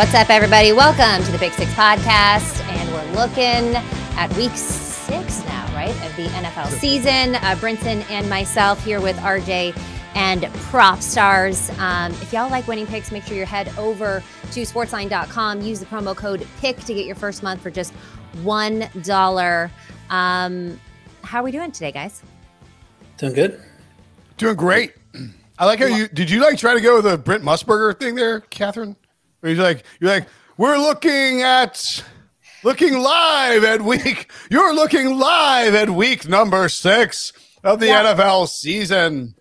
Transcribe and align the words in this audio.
What's 0.00 0.14
up, 0.14 0.30
everybody? 0.30 0.72
Welcome 0.72 1.22
to 1.26 1.30
the 1.30 1.36
Pick 1.36 1.52
Six 1.52 1.70
Podcast. 1.74 2.58
And 2.68 2.90
we're 2.90 3.20
looking 3.20 3.76
at 4.16 4.34
week 4.34 4.52
six 4.52 5.44
now, 5.44 5.66
right, 5.74 5.90
of 5.90 6.16
the 6.16 6.24
NFL 6.28 6.68
season. 6.68 7.34
Uh, 7.34 7.54
Brinson 7.56 8.10
and 8.10 8.26
myself 8.30 8.82
here 8.82 9.02
with 9.02 9.18
RJ 9.18 9.78
and 10.14 10.40
Propstarz. 10.70 11.78
Um, 11.78 12.12
if 12.12 12.32
y'all 12.32 12.50
like 12.50 12.66
winning 12.66 12.86
picks, 12.86 13.12
make 13.12 13.24
sure 13.24 13.36
you 13.36 13.44
head 13.44 13.76
over 13.76 14.22
to 14.52 14.62
sportsline.com. 14.62 15.60
Use 15.60 15.80
the 15.80 15.86
promo 15.86 16.16
code 16.16 16.48
PICK 16.62 16.82
to 16.84 16.94
get 16.94 17.04
your 17.04 17.14
first 17.14 17.42
month 17.42 17.60
for 17.60 17.70
just 17.70 17.92
$1. 18.38 19.70
Um, 20.08 20.80
how 21.20 21.40
are 21.40 21.44
we 21.44 21.52
doing 21.52 21.72
today, 21.72 21.92
guys? 21.92 22.22
Doing 23.18 23.34
good. 23.34 23.62
Doing 24.38 24.56
great. 24.56 24.94
I 25.58 25.66
like 25.66 25.78
how 25.78 25.84
you 25.84 26.08
did 26.08 26.30
you 26.30 26.40
like 26.40 26.56
try 26.56 26.72
to 26.72 26.80
go 26.80 26.96
with 26.96 27.12
a 27.12 27.18
Brent 27.18 27.44
Musburger 27.44 28.00
thing 28.00 28.14
there, 28.14 28.40
Catherine? 28.40 28.96
Where 29.40 29.52
you're 29.52 29.62
like, 29.64 29.84
you're 30.00 30.10
like, 30.10 30.28
we're 30.56 30.76
looking 30.78 31.42
at 31.42 32.04
looking 32.62 32.98
live 32.98 33.64
at 33.64 33.82
week. 33.82 34.30
You're 34.50 34.74
looking 34.74 35.18
live 35.18 35.74
at 35.74 35.90
week 35.90 36.28
number 36.28 36.68
six 36.68 37.32
of 37.64 37.80
the 37.80 37.86
Yeah. 37.86 38.14
NFL 38.14 38.48
season. 38.48 39.34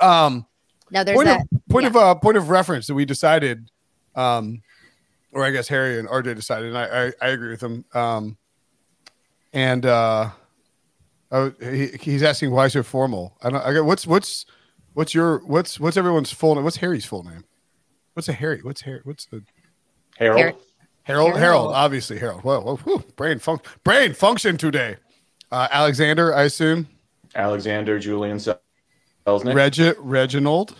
Um, 0.00 0.46
No, 0.90 1.04
there's 1.04 1.16
point 1.16 1.26
that. 1.28 1.40
of 1.42 1.68
point 1.68 1.82
yeah. 1.84 1.88
of 1.90 1.96
uh, 1.96 2.14
point 2.16 2.36
of 2.36 2.48
reference 2.48 2.86
that 2.86 2.94
we 2.94 3.04
decided, 3.04 3.70
um, 4.14 4.62
or 5.32 5.44
I 5.44 5.50
guess 5.50 5.68
Harry 5.68 5.98
and 5.98 6.08
RJ 6.08 6.34
decided, 6.36 6.68
and 6.74 6.78
I 6.78 7.06
I, 7.06 7.12
I 7.20 7.28
agree 7.28 7.50
with 7.50 7.60
them. 7.60 7.84
Um, 7.94 8.36
and 9.52 9.84
uh, 9.86 10.30
oh, 11.30 11.52
he, 11.60 11.88
he's 12.00 12.22
asking 12.22 12.50
why 12.50 12.68
so 12.68 12.82
formal. 12.82 13.36
I 13.42 13.50
don't. 13.50 13.64
I 13.64 13.72
got 13.72 13.84
what's 13.84 14.06
what's 14.06 14.46
what's 14.94 15.14
your 15.14 15.38
what's 15.46 15.78
what's 15.78 15.96
everyone's 15.96 16.32
full 16.32 16.54
name? 16.54 16.64
What's 16.64 16.76
Harry's 16.78 17.04
full 17.04 17.22
name? 17.24 17.44
What's 18.14 18.28
a 18.28 18.32
Harry? 18.32 18.60
What's 18.62 18.80
Harry? 18.82 19.00
What's 19.04 19.26
the 19.26 19.42
Harold. 20.16 20.38
Harry- 20.40 20.54
Harold? 21.02 21.26
Harold, 21.32 21.38
Harold. 21.40 21.72
obviously 21.74 22.18
Harold. 22.18 22.42
Whoa, 22.42 22.60
whoa, 22.60 22.76
whew, 22.76 23.04
brain 23.16 23.38
fun 23.38 23.58
brain 23.82 24.14
function 24.14 24.56
today. 24.56 24.96
Uh, 25.52 25.68
Alexander, 25.70 26.34
I 26.34 26.44
assume. 26.44 26.88
Alexander 27.34 27.98
Julian 27.98 28.38
Sel- 28.38 28.60
Selznick. 29.26 29.54
Regi- 29.54 29.94
Reginald. 29.98 30.74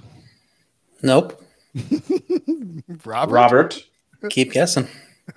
Nope. 1.02 1.42
Robert. 3.04 3.34
Robert. 3.34 3.84
Keep 4.30 4.52
guessing. 4.52 4.88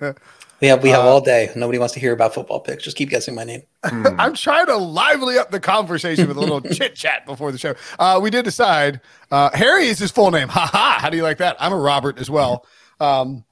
We 0.60 0.68
have 0.68 0.82
we 0.82 0.90
have 0.90 1.04
Uh, 1.04 1.08
all 1.08 1.20
day. 1.20 1.50
Nobody 1.54 1.78
wants 1.78 1.94
to 1.94 2.00
hear 2.00 2.12
about 2.12 2.34
football 2.34 2.60
picks. 2.60 2.82
Just 2.82 2.96
keep 2.96 3.10
guessing 3.10 3.34
my 3.34 3.44
name. 3.44 3.62
I'm 3.84 4.34
trying 4.34 4.66
to 4.66 4.76
lively 4.76 5.38
up 5.38 5.50
the 5.50 5.60
conversation 5.60 6.26
with 6.26 6.36
a 6.36 6.40
little 6.40 6.60
chit 6.72 6.94
chat 6.96 7.24
before 7.26 7.52
the 7.52 7.58
show. 7.58 7.74
Uh, 7.98 8.18
we 8.20 8.30
did 8.30 8.44
decide 8.44 9.00
uh, 9.30 9.50
Harry 9.54 9.86
is 9.86 9.98
his 9.98 10.10
full 10.10 10.30
name. 10.30 10.48
Ha 10.58 10.66
ha. 10.72 10.98
How 11.00 11.10
do 11.10 11.16
you 11.16 11.22
like 11.22 11.38
that? 11.38 11.56
I'm 11.60 11.72
a 11.72 11.76
Robert 11.76 12.18
as 12.18 12.28
well. 12.28 12.66
Um, 12.98 13.44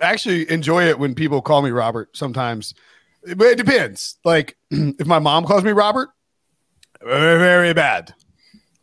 I 0.00 0.12
actually 0.12 0.48
enjoy 0.50 0.84
it 0.88 0.98
when 0.98 1.14
people 1.14 1.42
call 1.42 1.62
me 1.62 1.70
Robert 1.70 2.16
sometimes, 2.16 2.74
but 3.36 3.46
it 3.46 3.56
depends. 3.58 4.18
Like 4.24 4.56
if 4.70 5.06
my 5.06 5.18
mom 5.18 5.46
calls 5.46 5.64
me 5.64 5.72
Robert, 5.72 6.10
very, 7.02 7.38
very 7.38 7.72
bad. 7.74 8.14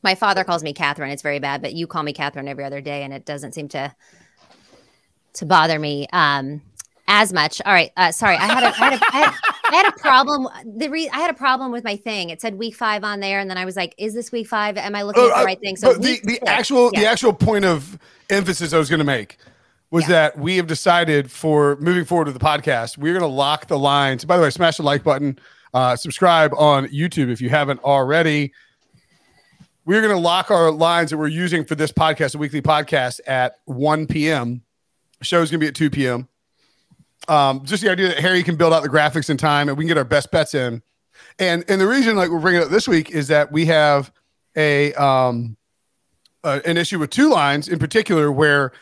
My 0.04 0.16
father 0.16 0.44
calls 0.44 0.64
me 0.64 0.74
Catherine. 0.74 1.12
It's 1.12 1.22
very 1.22 1.40
bad, 1.40 1.62
but 1.62 1.74
you 1.74 1.88
call 1.88 2.04
me 2.04 2.12
Catherine 2.12 2.48
every 2.48 2.64
other 2.66 2.82
day, 2.82 3.04
and 3.04 3.14
it 3.14 3.26
doesn't 3.26 3.54
seem 3.54 3.70
to 3.70 3.96
to 5.34 5.46
bother 5.46 5.80
me 5.80 6.08
um, 6.12 6.62
as 7.14 7.34
much. 7.34 7.62
All 7.66 7.74
right, 7.74 7.92
uh, 7.98 8.12
sorry, 8.14 8.38
I 8.38 8.46
had 8.46 8.64
a, 8.64 8.68
I 8.68 8.72
had 8.72 8.94
a, 8.94 9.06
I 9.06 9.18
had, 9.18 9.34
I 9.72 9.76
had 9.76 9.88
a 9.90 9.92
problem. 10.00 10.48
The 10.78 10.88
re- 10.90 11.10
I 11.10 11.18
had 11.20 11.30
a 11.30 11.34
problem 11.36 11.72
with 11.72 11.84
my 11.84 11.98
thing. 11.98 12.30
It 12.30 12.40
said 12.42 12.56
week 12.56 12.74
five 12.76 13.04
on 13.04 13.20
there, 13.20 13.40
and 13.40 13.50
then 13.50 13.58
I 13.58 13.66
was 13.66 13.76
like, 13.76 13.94
"Is 13.98 14.14
this 14.14 14.32
week 14.32 14.48
five? 14.48 14.78
Am 14.78 14.96
I 14.96 15.02
looking 15.04 15.22
Oh, 15.24 15.30
at 15.30 15.36
the 15.36 15.42
uh, 15.42 15.46
right 15.46 15.60
thing?" 15.60 15.76
So 15.76 15.94
the, 15.94 16.20
the 16.24 16.34
six, 16.36 16.40
actual 16.48 16.90
the 16.92 17.06
actual 17.06 17.34
point 17.34 17.66
of 17.66 18.00
emphasis 18.30 18.72
I 18.74 18.78
was 18.78 18.90
going 18.90 19.00
to 19.00 19.06
make 19.06 19.38
was 19.92 20.04
Yeah. 20.06 20.10
that 20.32 20.38
we 20.40 20.56
have 20.56 20.68
decided 20.68 21.30
for 21.30 21.76
moving 21.82 22.06
forward 22.06 22.28
with 22.28 22.40
the 22.40 22.44
podcast, 22.46 22.98
we're 22.98 23.12
going 23.14 23.20
to 23.20 23.28
lock 23.28 23.68
the 23.68 23.78
lines. 23.78 24.24
By 24.24 24.38
the 24.38 24.44
way, 24.44 24.50
smash 24.50 24.78
the 24.78 24.84
like 24.84 25.04
button, 25.04 25.38
uh, 25.74 25.98
subscribe 25.98 26.54
on 26.58 26.88
YouTube 26.88 27.30
if 27.30 27.42
you 27.42 27.50
haven't 27.50 27.84
already. 27.84 28.54
We're 29.84 30.02
going 30.02 30.16
to 30.16 30.22
lock 30.22 30.50
our 30.50 30.72
lines 30.72 31.10
that 31.10 31.18
we're 31.18 31.28
using 31.28 31.66
for 31.66 31.76
this 31.76 31.92
podcast, 31.92 32.36
a 32.36 32.38
weekly 32.38 32.62
podcast, 32.62 33.20
at 33.28 33.56
1 33.66 34.08
p.m. 34.08 34.62
Show's 35.22 35.52
going 35.52 35.60
to 35.60 35.64
be 35.64 35.68
at 35.68 35.76
2 35.76 35.90
p.m. 35.90 36.28
Um, 37.32 37.64
just 37.64 37.82
the 37.82 37.90
idea 37.90 38.10
that 38.10 38.20
Harry 38.20 38.44
can 38.44 38.58
build 38.58 38.74
out 38.74 38.84
the 38.84 38.90
graphics 38.90 39.30
in 39.30 39.38
time 39.38 39.70
and 39.70 39.78
we 39.78 39.86
can 39.86 39.88
get 39.88 39.98
our 39.98 40.04
best 40.04 40.32
bets 40.32 40.54
in. 40.54 40.82
And 41.40 41.64
and 41.70 41.80
the 41.80 41.88
reason 41.88 42.18
like 42.18 42.30
we're 42.30 42.42
bringing 42.42 42.62
it 42.62 42.66
up 42.66 42.72
this 42.72 42.90
week 42.90 43.10
is 43.10 43.30
that 43.30 43.54
we 43.54 43.66
have 43.68 44.12
a 44.58 44.94
um 44.96 45.56
uh, 46.44 46.60
an 46.66 46.76
issue 46.76 47.00
with 47.00 47.10
two 47.10 47.30
lines 47.30 47.70
in 47.70 47.80
particular 47.80 48.34
where 48.34 48.74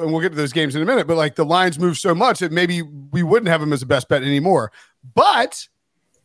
and 0.00 0.10
we'll 0.10 0.20
get 0.20 0.30
to 0.30 0.34
those 0.34 0.52
games 0.52 0.74
in 0.74 0.82
a 0.82 0.84
minute 0.84 1.06
but 1.06 1.16
like 1.16 1.36
the 1.36 1.44
lines 1.44 1.78
move 1.78 1.96
so 1.96 2.12
much 2.12 2.40
that 2.40 2.50
maybe 2.50 2.82
we 2.82 3.22
wouldn't 3.22 3.48
have 3.48 3.60
them 3.60 3.72
as 3.72 3.82
a 3.82 3.86
best 3.86 4.08
bet 4.08 4.22
anymore 4.22 4.72
but 5.14 5.68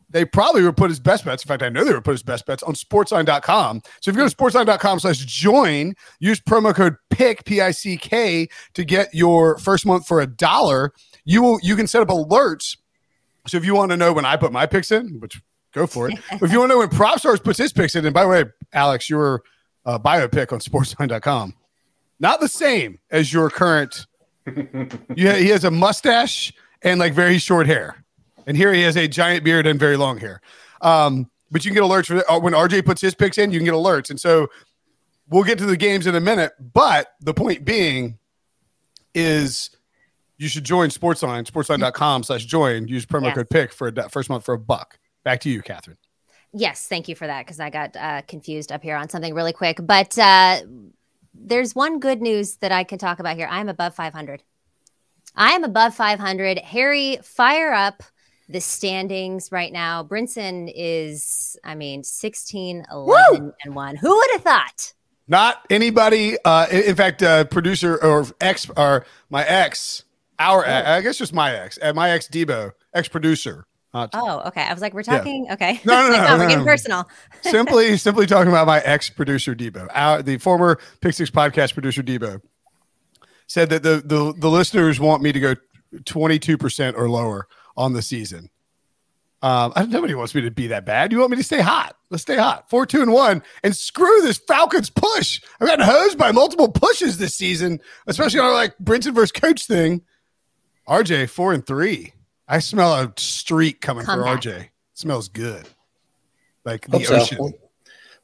they 0.10 0.24
probably 0.24 0.64
would 0.64 0.78
put 0.78 0.92
as 0.92 1.00
best 1.00 1.26
bets. 1.26 1.44
In 1.44 1.48
fact, 1.48 1.62
I 1.62 1.70
know 1.70 1.84
they 1.84 1.94
would 1.94 2.06
put 2.06 2.14
as 2.14 2.24
best 2.24 2.46
bets 2.46 2.64
on 2.64 2.74
sportsline.com. 2.74 3.82
So 4.00 4.10
if 4.10 4.16
you 4.16 4.22
go 4.22 4.30
to 4.30 4.36
sportsline.com 4.36 5.00
slash 5.00 5.18
join, 5.18 5.94
use 6.20 6.40
promo 6.40 6.74
code 6.74 6.96
PICK, 7.10 7.44
P-I-C-K, 7.44 8.48
to 8.76 8.86
get 8.86 9.14
your 9.14 9.58
first 9.58 9.86
month 9.86 10.08
for 10.08 10.22
a 10.22 10.28
dollar. 10.28 10.94
You 11.26 11.42
will 11.42 11.60
you 11.62 11.76
can 11.76 11.88
set 11.88 12.02
up 12.02 12.08
alerts. 12.08 12.78
So 13.48 13.58
if 13.58 13.66
you 13.66 13.76
want 13.76 13.92
to 13.92 13.98
know 13.98 14.14
when 14.14 14.26
I 14.26 14.38
put 14.38 14.52
my 14.52 14.66
picks 14.66 14.92
in, 14.92 15.20
which 15.20 15.42
go 15.76 15.86
for 15.86 16.10
it. 16.10 16.18
if 16.32 16.52
you 16.52 16.60
want 16.60 16.72
to 16.72 16.76
know 16.76 16.78
when 16.80 16.90
Propstarz 16.90 17.44
puts 17.44 17.60
his 17.60 17.74
picks 17.74 17.96
in, 17.96 18.06
and 18.06 18.14
by 18.14 18.24
the 18.24 18.30
way, 18.30 18.44
Alex, 18.74 19.10
your 19.10 19.44
uh, 19.86 20.00
bio 20.00 20.28
pick 20.28 20.52
on 20.52 20.60
sportsline.com, 20.60 21.54
not 22.20 22.40
the 22.40 22.48
same 22.48 23.00
as 23.12 23.32
your 23.32 23.50
current. 23.50 24.08
yeah, 25.16 25.36
he 25.36 25.50
has 25.50 25.64
a 25.64 25.72
mustache 25.72 26.54
and 26.82 27.00
like 27.00 27.14
very 27.14 27.38
short 27.38 27.68
hair. 27.68 28.04
And 28.48 28.56
here 28.56 28.74
he 28.74 28.82
has 28.84 28.96
a 28.96 29.08
giant 29.08 29.44
beard 29.44 29.68
and 29.68 29.80
very 29.80 29.98
long 29.98 30.18
hair. 30.18 30.42
Um, 30.82 31.30
but 31.52 31.66
you 31.66 31.72
can 31.72 31.76
get 31.76 31.84
alerts 31.84 32.08
for 32.08 32.32
uh, 32.32 32.40
when 32.40 32.54
RJ 32.54 32.86
puts 32.86 33.02
his 33.02 33.16
picks 33.16 33.38
in, 33.38 33.52
you 33.52 33.60
can 33.60 33.66
get 33.66 33.74
alerts. 33.74 34.10
And 34.10 34.20
so 34.20 34.48
we'll 35.30 35.44
get 35.44 35.58
to 35.60 35.66
the 35.66 35.78
games 35.78 36.08
in 36.08 36.16
a 36.16 36.20
minute. 36.20 36.54
But 36.60 37.14
the 37.22 37.34
point 37.34 37.66
being 37.66 38.18
is 39.14 39.75
you 40.38 40.48
should 40.48 40.64
join 40.64 40.90
Sportsline, 40.90 41.46
sportsline.com 41.50 42.24
slash 42.24 42.46
join. 42.46 42.88
Use 42.88 43.06
promo 43.06 43.26
Yes. 43.26 43.36
code 43.36 43.50
pick 43.50 43.74
for 43.74 43.88
a 43.88 44.10
first 44.10 44.30
month 44.30 44.46
for 44.46 44.54
a 44.54 44.60
buck. 44.60 45.00
Back 45.24 45.40
to 45.42 45.50
you, 45.50 45.62
Catherine. 45.62 45.98
Yes, 46.54 46.88
thank 46.88 47.08
you 47.10 47.16
for 47.16 47.28
that 47.28 47.46
because 47.46 47.60
I 47.60 47.70
got 47.70 47.96
uh, 47.96 48.22
confused 48.28 48.72
up 48.72 48.82
here 48.84 48.96
on 48.96 49.10
something 49.10 49.34
really 49.34 49.54
quick. 49.54 49.78
But 49.82 50.18
uh, 50.18 50.62
there's 51.34 51.76
one 51.76 52.00
good 52.00 52.22
news 52.22 52.58
that 52.58 52.72
I 52.72 52.84
can 52.84 52.98
talk 52.98 53.20
about 53.20 53.36
here. 53.36 53.48
I'm 53.50 53.68
above 53.70 53.94
500. 53.96 54.44
I 55.36 55.52
am 55.52 55.64
above 55.66 55.94
500. 55.96 56.60
Harry, 56.60 57.18
fire 57.24 57.74
up 57.74 58.04
the 58.48 58.62
standings 58.62 59.52
right 59.52 59.74
now. 59.74 60.04
Brinson 60.04 60.72
is, 60.74 61.58
I 61.64 61.76
mean, 61.76 62.04
16, 62.04 62.86
11, 62.92 63.54
and 63.66 63.76
1. 63.76 63.96
Who 63.98 64.16
would 64.16 64.30
have 64.34 64.42
thought? 64.44 64.94
Not 65.28 65.66
anybody. 65.70 66.38
Uh, 66.46 66.68
in, 66.72 66.84
in 66.84 66.96
fact, 66.96 67.22
uh, 67.24 67.44
producer 67.46 68.02
or 68.02 68.28
ex 68.40 68.70
or 68.78 69.06
my 69.30 69.44
ex, 69.44 70.04
our 70.40 70.66
ex, 70.66 70.88
I 70.88 71.02
guess 71.02 71.18
just 71.18 71.34
my 71.34 71.54
ex, 71.54 71.80
uh, 71.82 71.94
my 71.94 72.12
ex 72.12 72.28
Debo, 72.28 72.72
ex 72.94 73.08
producer. 73.08 73.66
Uh, 73.94 74.08
Oh, 74.14 74.42
okay. 74.48 74.62
I 74.62 74.74
was 74.74 74.82
like, 74.82 74.94
we're 74.94 75.04
talking. 75.04 75.48
Okay. 75.52 75.80
No, 75.86 75.94
no, 75.94 76.10
Like, 76.18 76.22
no, 76.22 76.28
oh, 76.28 76.38
no, 76.38 76.44
we're 76.44 76.50
getting 76.50 76.66
no. 76.66 76.72
personal. 76.72 77.10
simply, 77.42 77.98
simply 77.98 78.26
talking 78.26 78.50
about 78.50 78.68
my 78.68 78.80
ex 78.82 79.10
producer 79.10 79.56
Debo, 79.56 79.88
our, 79.94 80.22
the 80.22 80.38
former 80.38 80.80
Pick 81.00 81.14
Six 81.14 81.32
podcast 81.32 81.74
producer 81.74 82.04
Debo, 82.04 82.42
said 83.48 83.70
that 83.70 83.84
the 83.84 84.02
the 84.04 84.34
the 84.38 84.50
listeners 84.50 85.00
want 85.00 85.24
me 85.24 85.32
to 85.32 85.40
go 85.40 85.56
twenty 86.04 86.40
two 86.40 86.58
percent 86.58 86.98
or 86.98 87.10
lower 87.10 87.48
on 87.78 87.94
the 87.94 88.02
season. 88.02 88.50
Um, 89.42 89.74
I, 89.76 89.86
nobody 89.86 90.16
wants 90.16 90.34
me 90.34 90.42
to 90.42 90.52
be 90.52 90.68
that 90.68 90.86
bad. 90.86 91.12
You 91.12 91.20
want 91.20 91.30
me 91.30 91.38
to 91.38 91.44
stay 91.44 91.62
hot? 91.62 91.96
Let's 92.10 92.24
stay 92.24 92.36
hot. 92.38 92.68
Four, 92.70 92.86
two, 92.88 93.02
and 93.02 93.14
one, 93.14 93.44
and 93.64 93.76
screw 93.76 94.22
this 94.22 94.40
Falcons 94.40 94.90
push. 94.90 95.40
I've 95.62 95.68
gotten 95.68 95.86
hosed 95.86 96.18
by 96.18 96.32
multiple 96.32 96.70
pushes 96.70 97.18
this 97.18 97.36
season, 97.36 97.80
especially 98.08 98.40
on 98.40 98.48
our 98.48 98.54
like 98.54 98.76
Brinson 98.84 99.14
versus 99.14 99.32
Coach 99.32 99.68
thing. 99.68 100.02
RJ 100.88 101.30
four 101.30 101.54
and 101.54 101.66
three. 101.66 102.14
I 102.48 102.60
smell 102.60 102.94
a 102.94 103.12
streak 103.18 103.82
coming 103.82 104.06
Comeback. 104.06 104.44
for 104.44 104.50
RJ. 104.50 104.70
smells 104.94 105.28
good, 105.30 105.68
like 106.64 106.86
the 106.88 107.00
Hope 107.00 107.08
so. 107.08 107.16
ocean. 107.16 107.38
We'll, 107.40 107.54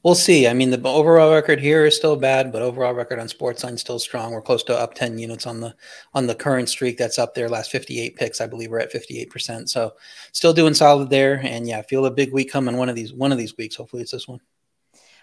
we'll 0.03 0.15
see. 0.15 0.47
I 0.47 0.53
mean, 0.53 0.69
the 0.69 0.81
overall 0.87 1.33
record 1.33 1.59
here 1.59 1.85
is 1.85 1.95
still 1.95 2.15
bad, 2.15 2.51
but 2.51 2.61
overall 2.61 2.93
record 2.93 3.17
on 3.19 3.27
Sportsline 3.27 3.79
still 3.79 3.97
strong. 3.97 4.31
We're 4.31 4.41
close 4.43 4.63
to 4.65 4.77
up 4.77 4.93
10 4.93 5.17
units 5.17 5.47
on 5.47 5.59
the 5.59 5.73
on 6.13 6.27
the 6.27 6.35
current 6.35 6.69
streak 6.69 6.97
that's 6.97 7.17
up 7.17 7.33
there. 7.33 7.49
Last 7.49 7.71
58 7.71 8.15
picks, 8.15 8.41
I 8.41 8.47
believe 8.47 8.69
we're 8.69 8.79
at 8.79 8.93
58%. 8.93 9.67
So 9.67 9.93
still 10.31 10.53
doing 10.53 10.75
solid 10.75 11.09
there. 11.09 11.41
And 11.43 11.67
yeah, 11.67 11.81
feel 11.81 12.05
a 12.05 12.11
big 12.11 12.31
week 12.31 12.51
coming 12.51 12.77
one 12.77 12.89
of 12.89 12.95
these 12.95 13.13
one 13.13 13.31
of 13.31 13.37
these 13.39 13.57
weeks. 13.57 13.75
Hopefully 13.75 14.03
it's 14.03 14.11
this 14.11 14.27
one. 14.27 14.39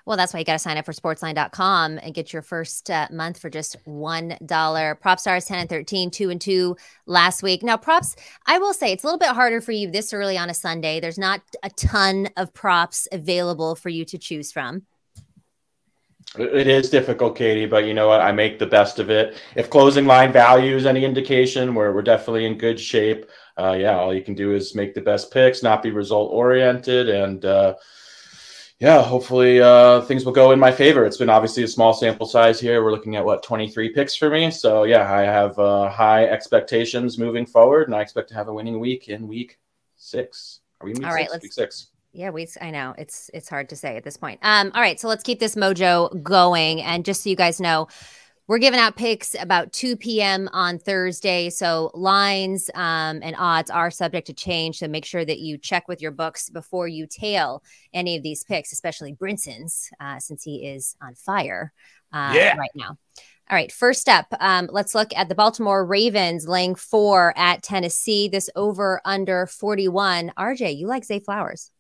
Well, 0.09 0.17
that's 0.17 0.33
why 0.33 0.39
you 0.39 0.47
got 0.47 0.55
to 0.55 0.59
sign 0.59 0.79
up 0.79 0.87
for 0.87 0.95
sportsline.com 0.95 1.99
and 2.03 2.15
get 2.15 2.33
your 2.33 2.41
first 2.41 2.89
uh, 2.91 3.09
month 3.13 3.39
for 3.39 3.51
just 3.51 3.77
$1. 3.85 4.39
Propstarz 4.41 5.47
10 5.47 5.59
and 5.59 5.69
13, 5.69 6.11
2 6.11 6.31
and 6.31 6.41
2 6.41 6.75
last 7.05 7.43
week. 7.43 7.63
Now, 7.63 7.77
props, 7.77 8.17
I 8.47 8.57
will 8.59 8.73
say 8.73 8.91
it's 8.91 9.05
a 9.05 9.07
little 9.07 9.19
bit 9.19 9.29
harder 9.29 9.61
for 9.61 9.73
you 9.73 9.91
this 9.91 10.15
early 10.15 10.39
on 10.39 10.49
a 10.49 10.55
Sunday. 10.55 10.99
There's 10.99 11.19
not 11.19 11.43
a 11.63 11.69
ton 11.69 12.31
of 12.39 12.55
props 12.55 13.07
available 13.13 13.75
for 13.75 13.91
you 13.91 14.07
to 14.07 14.17
choose 14.17 14.51
from. 14.51 14.87
It 16.39 16.69
is 16.69 16.89
difficult, 16.89 17.37
Katie, 17.37 17.67
but 17.67 17.85
you 17.85 17.93
know 17.93 18.09
what? 18.09 18.23
I 18.23 18.33
make 18.33 18.59
the 18.59 18.67
best 18.67 18.99
of 18.99 19.11
it. 19.11 19.37
If 19.57 19.69
closing 19.69 20.07
line 20.07 20.33
value 20.33 20.75
is 20.75 20.87
any 20.87 21.05
indication, 21.05 21.75
we're, 21.75 21.93
we're 21.93 22.01
definitely 22.01 22.47
in 22.47 22.57
good 22.57 22.81
shape. 22.81 23.27
Uh, 23.59 23.77
yeah, 23.79 23.99
all 23.99 24.15
you 24.15 24.23
can 24.23 24.35
do 24.35 24.55
is 24.55 24.75
make 24.75 24.95
the 24.95 25.03
best 25.03 25.31
picks, 25.31 25.63
not 25.63 25.83
be 25.83 25.91
result 25.91 26.33
oriented, 26.33 27.11
and 27.11 27.45
uh, 27.45 27.75
yeah, 28.81 29.03
hopefully 29.03 29.61
uh, 29.61 30.03
things 30.03 30.25
will 30.25 30.33
go 30.33 30.53
in 30.53 30.61
my 30.61 30.71
favor. 30.71 31.05
It's 31.05 31.17
been 31.17 31.29
obviously 31.31 31.65
a 31.65 31.69
small 31.69 31.93
sample 31.93 32.27
size 32.27 32.61
here. 32.61 32.85
We're 32.85 32.93
looking 32.93 33.17
at 33.17 33.25
what 33.25 33.43
23 33.43 33.89
picks 33.93 34.15
for 34.15 34.31
me, 34.31 34.51
so 34.51 34.85
yeah, 34.85 35.13
I 35.13 35.23
have 35.23 35.59
uh, 35.59 35.89
high 35.91 36.27
expectations 36.27 37.19
moving 37.19 37.45
forward, 37.45 37.89
and 37.89 37.95
I 37.97 38.01
expect 38.03 38.29
to 38.29 38.35
have 38.35 38.49
a 38.49 38.55
winning 38.55 38.79
week 38.79 39.09
in 39.09 39.27
week 39.27 39.59
six. 39.97 40.61
Are 40.81 40.85
we 40.85 40.93
in 40.93 40.99
week 40.99 41.07
All 41.09 41.13
right, 41.15 41.23
six? 41.25 41.33
let's- 41.33 41.43
Week 41.43 41.53
six. 41.53 41.87
Yeah, 42.13 42.31
we. 42.31 42.49
I 42.61 42.71
know 42.71 42.95
it's 42.97 43.31
it's 43.35 43.51
hard 43.51 43.69
to 43.69 43.77
say 43.77 43.97
at 43.97 44.03
this 44.03 44.17
point. 44.17 44.41
Um, 44.43 44.73
all 44.75 44.81
right, 44.81 44.99
so 44.99 45.09
let's 45.09 45.23
keep 45.23 45.39
this 45.41 45.55
mojo 45.57 46.23
going, 46.23 46.81
and 46.81 47.05
just 47.05 47.23
so 47.23 47.29
you 47.31 47.37
guys 47.37 47.61
know, 47.61 47.87
we're 48.49 48.59
giving 48.59 48.81
out 48.81 48.97
picks 48.97 49.37
about 49.39 49.73
2 49.75 49.97
p.m. 49.97 50.49
on 50.53 50.79
Thursday. 50.79 51.51
So 51.51 51.91
lines 51.95 52.71
um, 52.75 53.21
and 53.23 53.37
odds 53.39 53.71
are 53.71 53.91
subject 53.91 54.27
to 54.29 54.33
change. 54.33 54.79
So 54.79 54.89
make 54.89 55.05
sure 55.05 55.25
that 55.25 55.39
you 55.39 55.59
check 55.59 55.87
with 55.87 56.01
your 56.01 56.11
books 56.13 56.49
before 56.49 56.89
you 56.89 57.07
tail 57.07 57.63
any 57.93 58.17
of 58.17 58.23
these 58.23 58.43
picks, 58.45 58.73
especially 58.73 59.13
Brinson's, 59.13 59.91
uh, 60.01 60.19
since 60.19 60.43
he 60.43 60.67
is 60.67 60.97
on 61.03 61.15
fire 61.15 61.73
uh, 62.13 62.33
Yeah. 62.35 62.57
right 62.57 62.71
now. 62.75 62.97
All 63.51 63.55
right, 63.57 63.73
first 63.73 64.11
up, 64.11 64.27
um, 64.41 64.69
let's 64.71 64.95
look 64.95 65.09
at 65.17 65.31
the 65.31 65.35
Baltimore 65.35 65.85
Ravens 65.85 66.47
laying 66.47 66.75
four 66.75 67.33
at 67.37 67.63
Tennessee. 67.63 68.29
This 68.29 68.51
over 68.55 69.01
under 69.07 69.47
41. 69.47 70.33
RJ, 70.39 70.77
you 70.77 70.87
like 70.87 71.05
Zay 71.05 71.19
Flowers. 71.21 71.71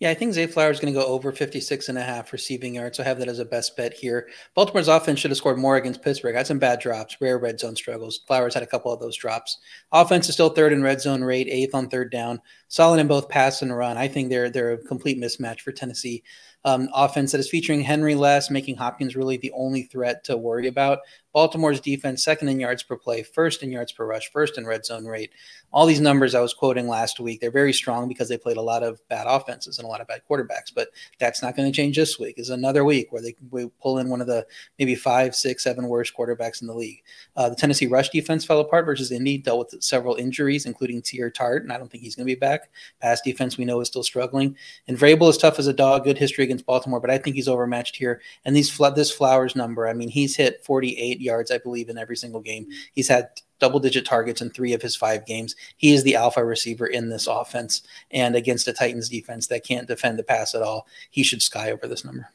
Yeah, 0.00 0.10
I 0.10 0.14
think 0.14 0.32
Zay 0.32 0.46
Flowers 0.46 0.76
is 0.76 0.80
going 0.80 0.94
to 0.94 1.00
go 1.00 1.06
over 1.06 1.32
56 1.32 1.88
and 1.88 1.98
a 1.98 2.02
half 2.02 2.32
receiving 2.32 2.76
yards. 2.76 2.96
So 2.96 3.02
I 3.02 3.06
have 3.06 3.18
that 3.18 3.26
as 3.28 3.40
a 3.40 3.44
best 3.44 3.76
bet 3.76 3.92
here. 3.92 4.28
Baltimore's 4.54 4.86
offense 4.86 5.18
should 5.18 5.32
have 5.32 5.38
scored 5.38 5.58
more 5.58 5.76
against 5.76 6.02
Pittsburgh. 6.02 6.36
Had 6.36 6.46
some 6.46 6.60
bad 6.60 6.78
drops, 6.78 7.16
rare 7.20 7.38
red 7.38 7.58
zone 7.58 7.74
struggles. 7.74 8.20
Flowers 8.28 8.54
had 8.54 8.62
a 8.62 8.66
couple 8.66 8.92
of 8.92 9.00
those 9.00 9.16
drops. 9.16 9.58
Offense 9.90 10.28
is 10.28 10.34
still 10.34 10.50
third 10.50 10.72
in 10.72 10.84
red 10.84 11.00
zone 11.00 11.24
rate, 11.24 11.48
eighth 11.50 11.74
on 11.74 11.88
third 11.88 12.12
down. 12.12 12.40
Solid 12.68 13.00
in 13.00 13.08
both 13.08 13.28
pass 13.28 13.60
and 13.62 13.76
run. 13.76 13.96
I 13.96 14.06
think 14.06 14.28
they're 14.28 14.50
they're 14.50 14.74
a 14.74 14.78
complete 14.78 15.18
mismatch 15.18 15.60
for 15.60 15.72
Tennessee. 15.72 16.22
Um, 16.64 16.88
offense 16.92 17.32
that 17.32 17.38
is 17.38 17.48
featuring 17.48 17.80
Henry 17.80 18.14
less, 18.14 18.50
making 18.50 18.76
Hopkins 18.76 19.16
really 19.16 19.36
the 19.36 19.52
only 19.52 19.84
threat 19.84 20.22
to 20.24 20.36
worry 20.36 20.68
about. 20.68 20.98
Baltimore's 21.38 21.80
defense, 21.80 22.24
second 22.24 22.48
in 22.48 22.58
yards 22.58 22.82
per 22.82 22.96
play, 22.96 23.22
first 23.22 23.62
in 23.62 23.70
yards 23.70 23.92
per 23.92 24.04
rush, 24.04 24.28
first 24.32 24.58
in 24.58 24.66
red 24.66 24.84
zone 24.84 25.06
rate. 25.06 25.30
All 25.72 25.86
these 25.86 26.00
numbers 26.00 26.34
I 26.34 26.40
was 26.40 26.52
quoting 26.52 26.88
last 26.88 27.20
week, 27.20 27.40
they're 27.40 27.52
very 27.52 27.72
strong 27.72 28.08
because 28.08 28.28
they 28.28 28.36
played 28.36 28.56
a 28.56 28.60
lot 28.62 28.82
of 28.82 29.00
bad 29.06 29.28
offenses 29.28 29.78
and 29.78 29.86
a 29.86 29.88
lot 29.88 30.00
of 30.00 30.08
bad 30.08 30.22
quarterbacks. 30.28 30.74
But 30.74 30.88
that's 31.20 31.40
not 31.40 31.54
going 31.54 31.70
to 31.70 31.76
change 31.76 31.94
this 31.94 32.18
week. 32.18 32.40
Is 32.40 32.50
another 32.50 32.84
week 32.84 33.12
where 33.12 33.22
they 33.22 33.36
we 33.52 33.70
pull 33.80 33.98
in 33.98 34.08
one 34.08 34.20
of 34.20 34.26
the 34.26 34.44
maybe 34.80 34.96
five, 34.96 35.36
six, 35.36 35.62
seven 35.62 35.86
worst 35.86 36.12
quarterbacks 36.18 36.60
in 36.60 36.66
the 36.66 36.74
league. 36.74 37.04
Uh, 37.36 37.50
the 37.50 37.54
Tennessee 37.54 37.86
rush 37.86 38.08
defense 38.08 38.44
fell 38.44 38.58
apart 38.58 38.84
versus 38.84 39.12
Indy, 39.12 39.38
dealt 39.38 39.72
with 39.72 39.80
several 39.80 40.16
injuries, 40.16 40.66
including 40.66 41.02
Teair 41.02 41.32
Tart, 41.32 41.62
and 41.62 41.72
I 41.72 41.78
don't 41.78 41.88
think 41.88 42.02
he's 42.02 42.16
going 42.16 42.26
to 42.26 42.34
be 42.34 42.40
back. 42.40 42.68
Pass 43.00 43.20
defense 43.20 43.56
we 43.56 43.64
know 43.64 43.78
is 43.80 43.86
still 43.86 44.02
struggling. 44.02 44.56
And 44.88 44.98
Vrabel 44.98 45.30
is 45.30 45.38
tough 45.38 45.60
as 45.60 45.68
a 45.68 45.72
dog, 45.72 46.02
good 46.02 46.18
history 46.18 46.42
against 46.42 46.66
Baltimore, 46.66 46.98
but 46.98 47.10
I 47.10 47.18
think 47.18 47.36
he's 47.36 47.46
overmatched 47.46 47.94
here. 47.94 48.20
And 48.44 48.56
these 48.56 48.76
this 48.96 49.12
Flowers 49.12 49.54
number, 49.54 49.86
I 49.86 49.92
mean, 49.92 50.08
he's 50.08 50.34
hit 50.34 50.64
48 50.64 51.20
yards, 51.28 51.50
I 51.50 51.58
believe, 51.58 51.88
in 51.88 51.98
every 51.98 52.16
single 52.16 52.40
game. 52.40 52.66
He's 52.92 53.08
had 53.08 53.28
double 53.58 53.80
digit 53.80 54.04
targets 54.04 54.40
in 54.40 54.50
three 54.50 54.72
of 54.72 54.82
his 54.82 54.96
five 54.96 55.26
games. 55.26 55.54
He 55.76 55.92
is 55.92 56.02
the 56.02 56.16
alpha 56.16 56.44
receiver 56.44 56.86
in 56.86 57.08
this 57.08 57.26
offense. 57.26 57.82
And 58.10 58.34
against 58.34 58.68
a 58.68 58.72
Titans 58.72 59.08
defense 59.08 59.46
that 59.48 59.64
can't 59.64 59.88
defend 59.88 60.18
the 60.18 60.24
pass 60.24 60.54
at 60.54 60.62
all, 60.62 60.86
he 61.10 61.22
should 61.22 61.42
sky 61.42 61.70
over 61.70 61.86
this 61.86 62.04
number. 62.04 62.28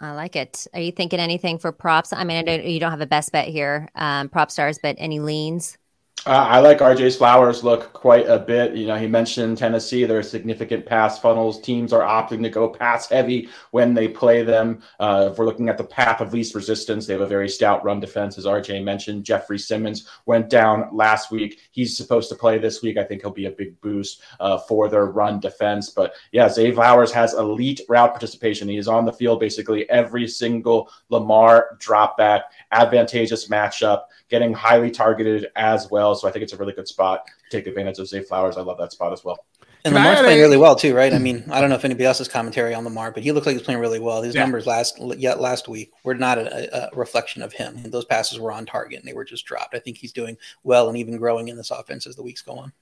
I 0.00 0.12
like 0.12 0.36
it. 0.36 0.66
Are 0.74 0.80
you 0.80 0.92
thinking 0.92 1.20
anything 1.20 1.58
for 1.58 1.72
props? 1.72 2.12
I 2.12 2.24
mean, 2.24 2.48
I 2.48 2.58
you 2.60 2.80
don't 2.80 2.90
have 2.90 3.00
a 3.00 3.06
best 3.06 3.32
bet 3.32 3.48
here, 3.48 3.88
um, 3.94 4.28
Propstarz, 4.28 4.78
but 4.82 4.96
any 4.98 5.20
leans? 5.20 5.78
Uh, 6.26 6.44
I 6.50 6.58
like 6.58 6.78
RJ's 6.78 7.14
Flowers 7.14 7.62
look 7.62 7.92
quite 7.92 8.26
a 8.26 8.36
bit. 8.36 8.74
You 8.74 8.88
know, 8.88 8.96
he 8.96 9.06
mentioned 9.06 9.58
Tennessee. 9.58 10.02
There 10.02 10.18
are 10.18 10.24
significant 10.24 10.84
pass 10.84 11.20
funnels. 11.20 11.60
Teams 11.60 11.92
are 11.92 12.02
opting 12.02 12.42
to 12.42 12.50
go 12.50 12.68
pass 12.68 13.08
heavy 13.08 13.48
when 13.70 13.94
they 13.94 14.08
play 14.08 14.42
them. 14.42 14.82
Uh, 14.98 15.28
if 15.30 15.38
we're 15.38 15.44
looking 15.44 15.68
at 15.68 15.78
the 15.78 15.84
path 15.84 16.20
of 16.20 16.32
least 16.32 16.56
resistance, 16.56 17.06
they 17.06 17.12
have 17.12 17.22
a 17.22 17.28
very 17.28 17.48
stout 17.48 17.84
run 17.84 18.00
defense, 18.00 18.38
as 18.38 18.44
RJ 18.44 18.82
mentioned. 18.82 19.22
Jeffrey 19.22 19.56
Simmons 19.56 20.08
went 20.26 20.50
down 20.50 20.88
last 20.92 21.30
week. 21.30 21.60
He's 21.70 21.96
supposed 21.96 22.28
to 22.30 22.34
play 22.34 22.58
this 22.58 22.82
week. 22.82 22.96
I 22.96 23.04
think 23.04 23.22
he'll 23.22 23.30
be 23.30 23.46
a 23.46 23.52
big 23.52 23.80
boost 23.80 24.20
uh, 24.40 24.58
for 24.58 24.88
their 24.88 25.06
run 25.06 25.38
defense. 25.38 25.90
But 25.90 26.12
yeah, 26.32 26.48
Zay 26.48 26.72
Flowers 26.72 27.12
has 27.12 27.34
elite 27.34 27.82
route 27.88 28.10
participation. 28.10 28.68
He 28.68 28.78
is 28.78 28.88
on 28.88 29.04
the 29.04 29.12
field 29.12 29.38
basically 29.38 29.88
every 29.90 30.26
single 30.26 30.90
Lamar 31.08 31.76
drop 31.78 32.18
back, 32.18 32.46
advantageous 32.72 33.46
matchup, 33.46 34.06
getting 34.28 34.52
highly 34.52 34.90
targeted 34.90 35.46
as 35.56 35.90
well. 35.90 36.14
So 36.14 36.28
I 36.28 36.32
think 36.32 36.42
it's 36.42 36.52
a 36.52 36.56
really 36.56 36.72
good 36.72 36.88
spot 36.88 37.26
to 37.50 37.56
take 37.58 37.66
advantage 37.66 37.98
of 37.98 38.08
Zay 38.08 38.22
Flowers. 38.22 38.56
I 38.56 38.62
love 38.62 38.78
that 38.78 38.92
spot 38.92 39.12
as 39.12 39.24
well. 39.24 39.38
And 39.84 39.94
Can 39.94 40.02
I 40.02 40.06
Lamar's 40.06 40.18
add 40.18 40.24
playing 40.24 40.40
really 40.40 40.56
well 40.56 40.74
too, 40.74 40.96
right? 40.96 41.12
I 41.14 41.18
mean, 41.18 41.44
I 41.48 41.60
don't 41.60 41.70
know 41.70 41.76
if 41.76 41.84
anybody 41.84 42.06
else's 42.06 42.26
commentary 42.26 42.74
on 42.74 42.82
Lamar, 42.82 43.12
but 43.12 43.22
he 43.22 43.30
looked 43.30 43.46
like 43.46 43.54
he's 43.54 43.62
playing 43.62 43.78
really 43.80 44.00
well. 44.00 44.20
His 44.22 44.34
Yeah. 44.34 44.40
numbers 44.42 44.66
last 44.66 44.98
yet 45.16 45.38
last 45.40 45.68
week 45.68 45.92
were 46.02 46.14
not 46.16 46.38
a, 46.38 46.86
a 46.92 46.96
reflection 46.96 47.40
of 47.40 47.52
him. 47.52 47.80
Those 47.84 48.04
passes 48.04 48.40
were 48.40 48.50
on 48.50 48.66
target 48.66 48.98
and 48.98 49.06
they 49.08 49.12
were 49.12 49.24
just 49.24 49.44
dropped. 49.46 49.76
I 49.76 49.78
think 49.78 49.98
he's 49.98 50.12
doing 50.12 50.36
well 50.64 50.88
and 50.88 50.98
even 50.98 51.16
growing 51.18 51.46
in 51.48 51.56
this 51.56 51.70
offense 51.70 52.04
as 52.06 52.16
the 52.16 52.22
weeks 52.24 52.42
go 52.42 52.52
on. 52.54 52.72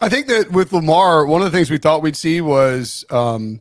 I 0.00 0.08
think 0.08 0.28
that 0.28 0.52
with 0.52 0.72
Lamar, 0.72 1.26
one 1.26 1.42
of 1.42 1.50
the 1.50 1.56
things 1.56 1.68
we 1.68 1.78
thought 1.78 2.00
we'd 2.02 2.16
see 2.16 2.40
was 2.40 3.04
um, 3.10 3.60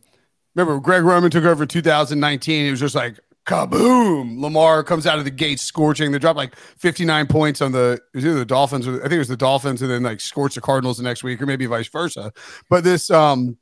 remember 0.53 0.79
Greg 0.79 1.03
Roman 1.03 1.31
took 1.31 1.43
over 1.45 1.65
2019. 1.65 2.67
It 2.67 2.71
was 2.71 2.79
just 2.79 2.93
like 2.95 3.19
kaboom. 3.51 4.39
Lamar 4.39 4.83
comes 4.83 5.05
out 5.05 5.19
of 5.19 5.25
the 5.25 5.31
gate 5.31 5.59
scorching. 5.59 6.11
They 6.11 6.19
drop 6.19 6.35
like 6.35 6.55
59 6.55 7.27
points 7.27 7.61
on 7.61 7.71
the 7.71 7.99
it 8.13 8.23
was 8.23 8.23
the 8.23 8.45
Dolphins 8.45 8.87
or 8.87 8.95
I 8.95 9.03
think 9.03 9.13
it 9.13 9.19
was 9.19 9.27
the 9.27 9.37
Dolphins, 9.37 9.81
and 9.81 9.91
then 9.91 10.03
like 10.03 10.21
scorched 10.21 10.55
the 10.55 10.61
Cardinals 10.61 10.97
the 10.97 11.03
next 11.03 11.23
week, 11.23 11.41
or 11.41 11.45
maybe 11.45 11.65
vice 11.65 11.87
versa. 11.87 12.31
But 12.69 12.83
this 12.83 13.09
um 13.09 13.57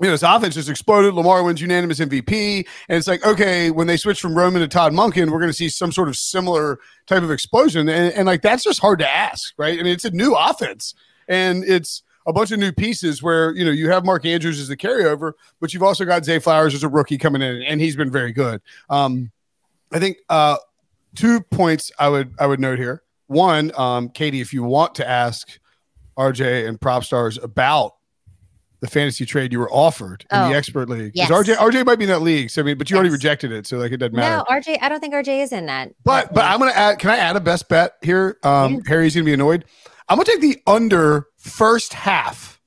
you 0.00 0.06
know, 0.06 0.12
this 0.12 0.22
offense 0.22 0.54
just 0.54 0.68
exploded. 0.68 1.14
Lamar 1.14 1.42
wins 1.42 1.60
unanimous 1.60 2.00
MVP. 2.00 2.66
And 2.88 2.98
it's 2.98 3.06
like, 3.06 3.24
okay, 3.24 3.70
when 3.70 3.86
they 3.86 3.96
switch 3.96 4.20
from 4.20 4.36
Roman 4.36 4.60
to 4.60 4.68
Todd 4.68 4.92
Monken, 4.92 5.30
we're 5.30 5.38
going 5.38 5.48
to 5.48 5.54
see 5.54 5.70
some 5.70 5.90
sort 5.90 6.08
of 6.08 6.16
similar 6.16 6.78
type 7.06 7.22
of 7.22 7.30
explosion. 7.30 7.88
And, 7.88 8.12
and 8.12 8.26
like, 8.26 8.42
that's 8.42 8.64
just 8.64 8.80
hard 8.80 8.98
to 8.98 9.10
ask, 9.10 9.54
right? 9.56 9.78
I 9.78 9.82
mean, 9.82 9.94
it's 9.94 10.04
a 10.04 10.10
new 10.10 10.34
offense 10.34 10.94
and 11.28 11.64
it's 11.64 12.02
a 12.26 12.32
bunch 12.32 12.50
of 12.50 12.58
new 12.58 12.72
pieces 12.72 13.22
where, 13.22 13.54
you 13.54 13.64
know, 13.64 13.70
you 13.70 13.90
have 13.90 14.04
Mark 14.04 14.24
Andrews 14.26 14.58
as 14.60 14.68
the 14.68 14.76
carryover, 14.76 15.32
but 15.60 15.72
you've 15.72 15.82
also 15.82 16.04
got 16.04 16.24
Zay 16.24 16.38
Flowers 16.38 16.74
as 16.74 16.82
a 16.82 16.88
rookie 16.88 17.18
coming 17.18 17.40
in 17.42 17.62
and 17.62 17.80
he's 17.80 17.96
been 17.96 18.10
very 18.10 18.32
good. 18.32 18.60
Um, 18.90 19.30
I 19.92 19.98
think, 20.00 20.18
uh, 20.28 20.56
two 21.14 21.40
points 21.40 21.90
I 21.98 22.08
would, 22.08 22.34
I 22.38 22.46
would 22.46 22.60
note 22.60 22.78
here. 22.78 23.02
One, 23.28 23.72
um, 23.76 24.08
Katie, 24.08 24.40
if 24.40 24.52
you 24.52 24.62
want 24.64 24.94
to 24.96 25.08
ask 25.08 25.58
RJ 26.18 26.66
and 26.68 26.80
Propstarz 26.80 27.42
about 27.42 27.92
the 28.80 28.86
fantasy 28.88 29.24
trade 29.24 29.52
you 29.52 29.58
were 29.58 29.70
offered 29.72 30.24
in 30.30 30.38
Oh, 30.38 30.48
the 30.50 30.54
expert 30.54 30.88
league. 30.88 31.12
yes. 31.14 31.28
Because 31.28 31.48
RJ 31.48 31.56
RJ 31.56 31.86
might 31.86 31.96
be 31.98 32.04
in 32.04 32.10
that 32.10 32.20
league. 32.22 32.50
So 32.50 32.60
I 32.60 32.64
mean, 32.64 32.76
but 32.76 32.90
you 32.90 32.96
already 32.96 33.10
rejected 33.10 33.50
it, 33.50 33.66
so 33.66 33.78
like 33.78 33.90
it 33.90 33.96
doesn't 33.96 34.14
matter. 34.14 34.36
No, 34.36 34.44
RJ, 34.54 34.78
I 34.82 34.88
don't 34.90 35.00
think 35.00 35.14
RJ 35.14 35.42
is 35.42 35.52
in 35.52 35.66
that. 35.66 35.92
but 36.04 36.32
but 36.34 36.44
I'm 36.44 36.58
gonna 36.58 36.72
add 36.72 36.98
can 36.98 37.10
I 37.10 37.16
add 37.16 37.36
a 37.36 37.40
best 37.40 37.68
bet 37.70 37.94
here? 38.02 38.36
Um 38.42 38.74
Yeah. 38.74 38.80
Harry's 38.86 39.14
gonna 39.14 39.24
be 39.24 39.32
annoyed. 39.32 39.64
I'm 40.08 40.16
gonna 40.16 40.24
take 40.24 40.40
the 40.40 40.62
under 40.66 41.26
first 41.36 41.92
half 41.92 42.60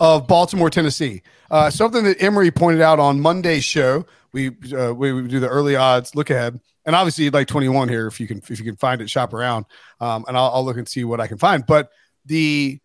of 0.00 0.26
Baltimore, 0.26 0.70
Tennessee. 0.70 1.22
Uh, 1.50 1.70
something 1.70 2.04
that 2.04 2.22
Emery 2.22 2.50
pointed 2.50 2.80
out 2.80 2.98
on 2.98 3.20
Monday's 3.20 3.64
show. 3.64 4.06
We 4.32 4.48
uh, 4.76 4.92
we, 4.92 5.12
we 5.12 5.28
do 5.28 5.40
the 5.40 5.48
early 5.48 5.76
odds 5.76 6.14
look 6.14 6.30
ahead, 6.30 6.60
and 6.84 6.96
obviously 6.96 7.24
you'd 7.24 7.34
like 7.34 7.46
21 7.46 7.88
here 7.88 8.06
if 8.06 8.20
you 8.20 8.26
can 8.26 8.38
if 8.38 8.58
you 8.58 8.64
can 8.64 8.76
find 8.76 9.00
it, 9.00 9.08
shop 9.08 9.32
around, 9.32 9.66
um, 10.00 10.24
and 10.26 10.36
I'll, 10.36 10.50
I'll 10.54 10.64
look 10.64 10.76
and 10.76 10.88
see 10.88 11.04
what 11.04 11.20
I 11.20 11.26
can 11.26 11.38
find. 11.38 11.64
But 11.66 11.90
the 12.24 12.80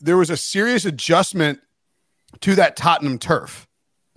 there 0.00 0.16
was 0.16 0.30
a 0.30 0.36
serious 0.36 0.84
adjustment 0.84 1.60
to 2.40 2.54
that 2.56 2.76
Tottenham 2.76 3.18
turf. 3.18 3.67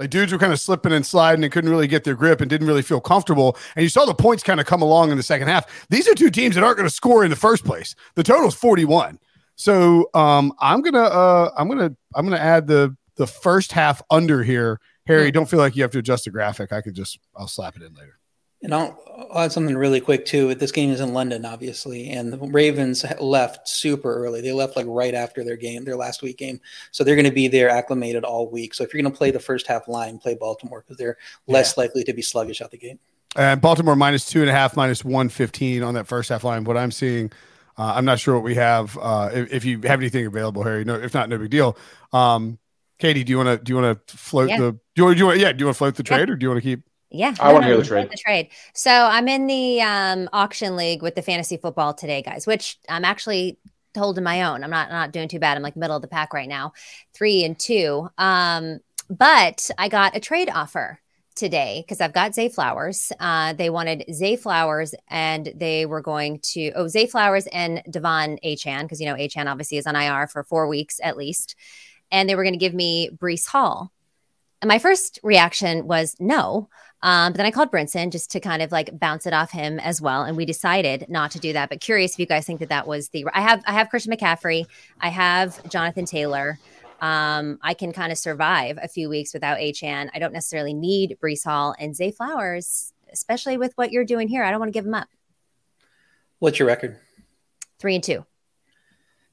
Like 0.01 0.09
dudes 0.09 0.31
were 0.31 0.39
kind 0.39 0.51
of 0.51 0.59
slipping 0.59 0.91
and 0.93 1.05
sliding 1.05 1.43
and 1.43 1.53
couldn't 1.53 1.69
really 1.69 1.85
get 1.87 2.03
their 2.03 2.15
grip 2.15 2.41
and 2.41 2.49
didn't 2.49 2.65
really 2.65 2.81
feel 2.81 2.99
comfortable. 2.99 3.55
And 3.75 3.83
you 3.83 3.89
saw 3.89 4.03
the 4.05 4.15
points 4.15 4.41
kind 4.41 4.59
of 4.59 4.65
come 4.65 4.81
along 4.81 5.11
in 5.11 5.17
the 5.17 5.21
second 5.23 5.47
half. 5.47 5.87
These 5.91 6.07
are 6.07 6.15
two 6.15 6.31
teams 6.31 6.55
that 6.55 6.63
aren't 6.63 6.77
going 6.77 6.89
to 6.89 6.93
score 6.93 7.23
in 7.23 7.29
the 7.29 7.35
first 7.35 7.63
place. 7.63 7.93
The 8.15 8.23
total 8.23 8.47
is 8.47 8.55
41. 8.55 9.19
So 9.55 10.09
um, 10.15 10.53
I'm 10.59 10.81
gonna 10.81 11.03
uh, 11.03 11.51
I'm 11.55 11.67
gonna 11.69 11.95
I'm 12.15 12.25
gonna 12.25 12.37
add 12.37 12.65
the 12.65 12.97
the 13.17 13.27
first 13.27 13.71
half 13.73 14.01
under 14.09 14.41
here. 14.43 14.79
Harry, 15.05 15.27
Hmm. 15.27 15.33
don't 15.33 15.49
feel 15.49 15.59
like 15.59 15.75
you 15.75 15.83
have 15.83 15.91
to 15.91 15.99
adjust 15.99 16.25
the 16.25 16.31
graphic. 16.31 16.73
I 16.73 16.81
could 16.81 16.95
just 16.95 17.19
I'll 17.37 17.47
slap 17.47 17.75
it 17.75 17.83
in 17.83 17.93
later. 17.93 18.17
And 18.63 18.73
I'll, 18.75 18.97
I'll 19.31 19.45
add 19.45 19.51
something 19.51 19.75
really 19.75 19.99
quick 19.99 20.25
too. 20.25 20.53
This 20.55 20.71
game 20.71 20.91
is 20.91 20.99
in 21.01 21.13
London, 21.13 21.45
obviously, 21.45 22.09
and 22.09 22.31
the 22.31 22.37
Ravens 22.37 23.03
left 23.19 23.67
super 23.67 24.13
early. 24.13 24.41
They 24.41 24.53
left 24.53 24.75
like 24.75 24.85
right 24.87 25.13
after 25.15 25.43
their 25.43 25.57
game, 25.57 25.83
their 25.83 25.95
last 25.95 26.21
week 26.21 26.37
game. 26.37 26.59
So 26.91 27.03
they're 27.03 27.15
going 27.15 27.25
to 27.25 27.31
be 27.31 27.47
there 27.47 27.69
acclimated 27.69 28.23
all 28.23 28.49
week. 28.49 28.73
So 28.73 28.83
if 28.83 28.93
you're 28.93 29.01
going 29.01 29.11
to 29.11 29.17
play 29.17 29.31
the 29.31 29.39
first 29.39 29.65
half 29.67 29.87
line, 29.87 30.19
play 30.19 30.35
Baltimore 30.35 30.81
because 30.81 30.97
they're 30.97 31.17
less 31.47 31.77
likely 31.77 32.03
to 32.03 32.13
be 32.13 32.21
sluggish 32.21 32.61
out 32.61 32.71
the 32.71 32.77
gate. 32.77 32.99
And 33.35 33.61
Baltimore 33.61 33.95
minus 33.95 34.25
two 34.25 34.41
and 34.41 34.49
a 34.49 34.53
half, 34.53 34.75
minus 34.75 35.03
115 35.05 35.83
on 35.83 35.93
that 35.95 36.05
first 36.05 36.29
half 36.29 36.43
line. 36.43 36.63
What 36.63 36.77
I'm 36.77 36.91
seeing, 36.91 37.31
uh, 37.77 37.93
I'm 37.95 38.05
not 38.05 38.19
sure 38.19 38.35
what 38.35 38.43
we 38.43 38.55
have. 38.55 38.97
Uh, 39.01 39.29
if, 39.33 39.53
if 39.53 39.65
you 39.65 39.79
have 39.83 39.99
anything 40.01 40.25
available, 40.25 40.63
Harry, 40.63 40.83
no, 40.83 40.95
if 40.95 41.13
not, 41.13 41.29
no 41.29 41.37
big 41.37 41.49
deal. 41.49 41.77
Um, 42.13 42.59
Katie, 42.99 43.23
do 43.23 43.31
you 43.31 43.37
want 43.37 43.47
to 43.59 43.63
do 43.63 43.73
you 43.73 43.81
want 43.81 44.07
to 44.07 44.17
float 44.17 44.49
Yeah. 44.49 44.59
the 44.59 44.71
do 44.73 44.79
you 44.97 45.03
want 45.05 45.15
do 45.15 45.19
you 45.19 45.25
want 45.25 45.39
yeah 45.39 45.51
do 45.53 45.59
you 45.59 45.65
want 45.65 45.75
to 45.75 45.77
float 45.79 45.95
the 45.95 46.03
Yeah. 46.03 46.17
trade 46.17 46.29
or 46.29 46.35
do 46.35 46.43
you 46.43 46.49
want 46.49 46.61
to 46.61 46.69
keep? 46.69 46.83
Yeah, 47.11 47.35
I 47.39 47.51
wanna 47.51 47.67
hear 47.67 47.77
the 47.77 47.83
trade. 47.83 48.09
The 48.09 48.17
trade. 48.17 48.49
So 48.73 48.91
I'm 48.91 49.27
in 49.27 49.45
the 49.45 49.81
um, 49.81 50.29
auction 50.31 50.75
league 50.75 51.01
with 51.01 51.15
the 51.15 51.21
fantasy 51.21 51.57
football 51.57 51.93
today, 51.93 52.21
guys. 52.21 52.47
Which 52.47 52.79
I'm 52.87 53.03
actually 53.03 53.57
holding 53.95 54.23
my 54.23 54.43
own. 54.43 54.63
I'm 54.63 54.69
not 54.69 54.89
not 54.89 55.11
doing 55.11 55.27
too 55.27 55.39
bad. 55.39 55.57
I'm 55.57 55.63
like 55.63 55.75
middle 55.75 55.95
of 55.95 56.01
the 56.01 56.07
pack 56.07 56.33
right 56.33 56.47
now, 56.47 56.73
three 57.13 57.43
and 57.43 57.59
two. 57.59 58.09
Um, 58.17 58.79
but 59.09 59.69
I 59.77 59.89
got 59.89 60.15
a 60.15 60.21
trade 60.21 60.49
offer 60.49 60.99
today 61.35 61.83
because 61.85 62.01
I've 62.01 62.13
got 62.13 62.35
Zay 62.35 62.49
Flowers. 62.49 63.11
Uh, 63.19 63.53
they 63.53 63.69
wanted 63.69 64.05
Zay 64.11 64.35
Flowers, 64.35 64.93
and 65.09 65.51
they 65.55 65.85
were 65.85 66.01
going 66.01 66.39
to 66.53 66.71
oh 66.75 66.87
Zay 66.87 67.07
Flowers 67.07 67.47
and 67.47 67.83
Devon 67.89 68.37
Achane 68.43 68.83
because 68.83 69.01
you 69.01 69.07
know 69.07 69.15
Achane 69.15 69.47
obviously 69.47 69.77
is 69.77 69.87
on 69.87 69.95
IR 69.95 70.27
for 70.27 70.43
four 70.43 70.67
weeks 70.67 70.99
at 71.03 71.17
least, 71.17 71.55
and 72.11 72.29
they 72.29 72.35
were 72.35 72.43
going 72.43 72.53
to 72.53 72.59
give 72.59 72.73
me 72.73 73.09
Breece 73.09 73.47
Hall. 73.47 73.91
And 74.61 74.69
my 74.69 74.79
first 74.79 75.19
reaction 75.23 75.87
was 75.87 76.15
no. 76.19 76.69
Um, 77.03 77.33
but 77.33 77.37
then 77.37 77.45
I 77.45 77.51
called 77.51 77.71
Brinson 77.71 78.11
just 78.11 78.29
to 78.31 78.39
kind 78.39 78.61
of 78.61 78.71
like 78.71 78.97
bounce 78.99 79.25
it 79.25 79.33
off 79.33 79.51
him 79.51 79.79
as 79.79 80.01
well, 80.01 80.23
and 80.23 80.37
we 80.37 80.45
decided 80.45 81.05
not 81.09 81.31
to 81.31 81.39
do 81.39 81.53
that. 81.53 81.69
But 81.69 81.81
curious 81.81 82.13
if 82.13 82.19
you 82.19 82.25
guys 82.25 82.45
think 82.45 82.59
that 82.59 82.69
that 82.69 82.87
was 82.87 83.09
the. 83.09 83.25
I 83.33 83.41
have 83.41 83.63
I 83.65 83.73
have 83.73 83.89
Christian 83.89 84.13
McCaffrey, 84.13 84.65
I 84.99 85.09
have 85.09 85.67
Jonathan 85.69 86.05
Taylor. 86.05 86.59
Um, 87.01 87.57
I 87.63 87.73
can 87.73 87.91
kind 87.93 88.11
of 88.11 88.19
survive 88.19 88.77
a 88.81 88.87
few 88.87 89.09
weeks 89.09 89.33
without 89.33 89.57
Achane. 89.57 90.09
I 90.13 90.19
don't 90.19 90.33
necessarily 90.33 90.75
need 90.75 91.17
Breece 91.21 91.43
Hall 91.43 91.75
and 91.79 91.95
Zay 91.95 92.11
Flowers, 92.11 92.93
especially 93.11 93.57
with 93.57 93.73
what 93.75 93.91
you're 93.91 94.05
doing 94.05 94.27
here. 94.27 94.43
I 94.43 94.51
don't 94.51 94.59
want 94.59 94.71
to 94.71 94.77
give 94.77 94.85
them 94.85 94.93
up. 94.93 95.07
What's 96.37 96.59
your 96.59 96.67
record? 96.67 96.97
Three 97.79 97.95
and 97.95 98.03
two. 98.03 98.25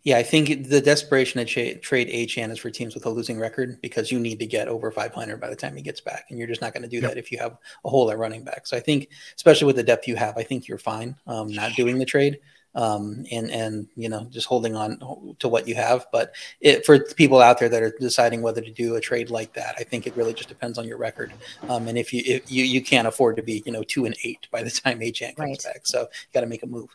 Yeah, 0.04 0.16
I 0.16 0.22
think 0.22 0.68
the 0.68 0.80
desperation 0.80 1.44
to 1.44 1.44
cha- 1.44 1.78
trade 1.82 2.08
Achane 2.08 2.50
is 2.50 2.58
for 2.58 2.70
teams 2.70 2.94
with 2.94 3.04
a 3.04 3.10
losing 3.10 3.38
record 3.38 3.80
because 3.82 4.10
you 4.12 4.18
need 4.18 4.38
to 4.38 4.46
get 4.46 4.68
over 4.68 4.90
500 4.90 5.40
by 5.40 5.50
the 5.50 5.56
time 5.56 5.76
he 5.76 5.82
gets 5.82 6.00
back, 6.00 6.26
and 6.30 6.38
you're 6.38 6.48
just 6.48 6.60
not 6.62 6.72
going 6.72 6.82
to 6.84 6.88
do 6.88 6.98
Yep. 6.98 7.10
that 7.10 7.18
if 7.18 7.30
you 7.32 7.38
have 7.38 7.58
a 7.84 7.88
hole 7.88 8.10
at 8.10 8.16
running 8.18 8.44
back. 8.44 8.66
So 8.66 8.76
I 8.76 8.80
think, 8.80 9.08
especially 9.36 9.66
with 9.66 9.76
the 9.76 9.82
depth 9.82 10.06
you 10.08 10.16
have, 10.16 10.36
I 10.38 10.44
think 10.44 10.68
you're 10.68 10.78
fine 10.78 11.16
um, 11.26 11.48
not 11.48 11.72
doing 11.74 11.98
the 11.98 12.04
trade 12.06 12.38
um, 12.74 13.24
and 13.32 13.50
and 13.50 13.88
you 13.96 14.08
know 14.08 14.26
just 14.30 14.46
holding 14.46 14.76
on 14.76 14.98
to 15.40 15.48
what 15.48 15.66
you 15.66 15.74
have. 15.74 16.06
But 16.12 16.34
it, 16.60 16.86
for 16.86 17.00
people 17.00 17.40
out 17.40 17.58
there 17.58 17.68
that 17.68 17.82
are 17.82 17.92
deciding 17.98 18.40
whether 18.40 18.60
to 18.60 18.70
do 18.70 18.94
a 18.94 19.00
trade 19.00 19.30
like 19.30 19.52
that, 19.54 19.74
I 19.78 19.82
think 19.84 20.06
it 20.06 20.16
really 20.16 20.32
just 20.32 20.48
depends 20.48 20.78
on 20.78 20.86
your 20.86 20.96
record. 20.98 21.32
Um, 21.68 21.88
and 21.88 21.98
if 21.98 22.12
you 22.12 22.22
if 22.24 22.50
you 22.50 22.64
you 22.64 22.82
can't 22.82 23.08
afford 23.08 23.36
to 23.36 23.42
be 23.42 23.62
you 23.66 23.72
know 23.72 23.82
two 23.82 24.04
and 24.04 24.16
eight 24.22 24.46
by 24.50 24.62
the 24.62 24.70
time 24.70 25.00
Achane 25.00 25.34
comes 25.36 25.64
Right. 25.64 25.74
back, 25.74 25.86
so 25.86 26.02
you 26.02 26.06
got 26.32 26.42
to 26.42 26.46
make 26.46 26.62
a 26.62 26.66
move. 26.66 26.88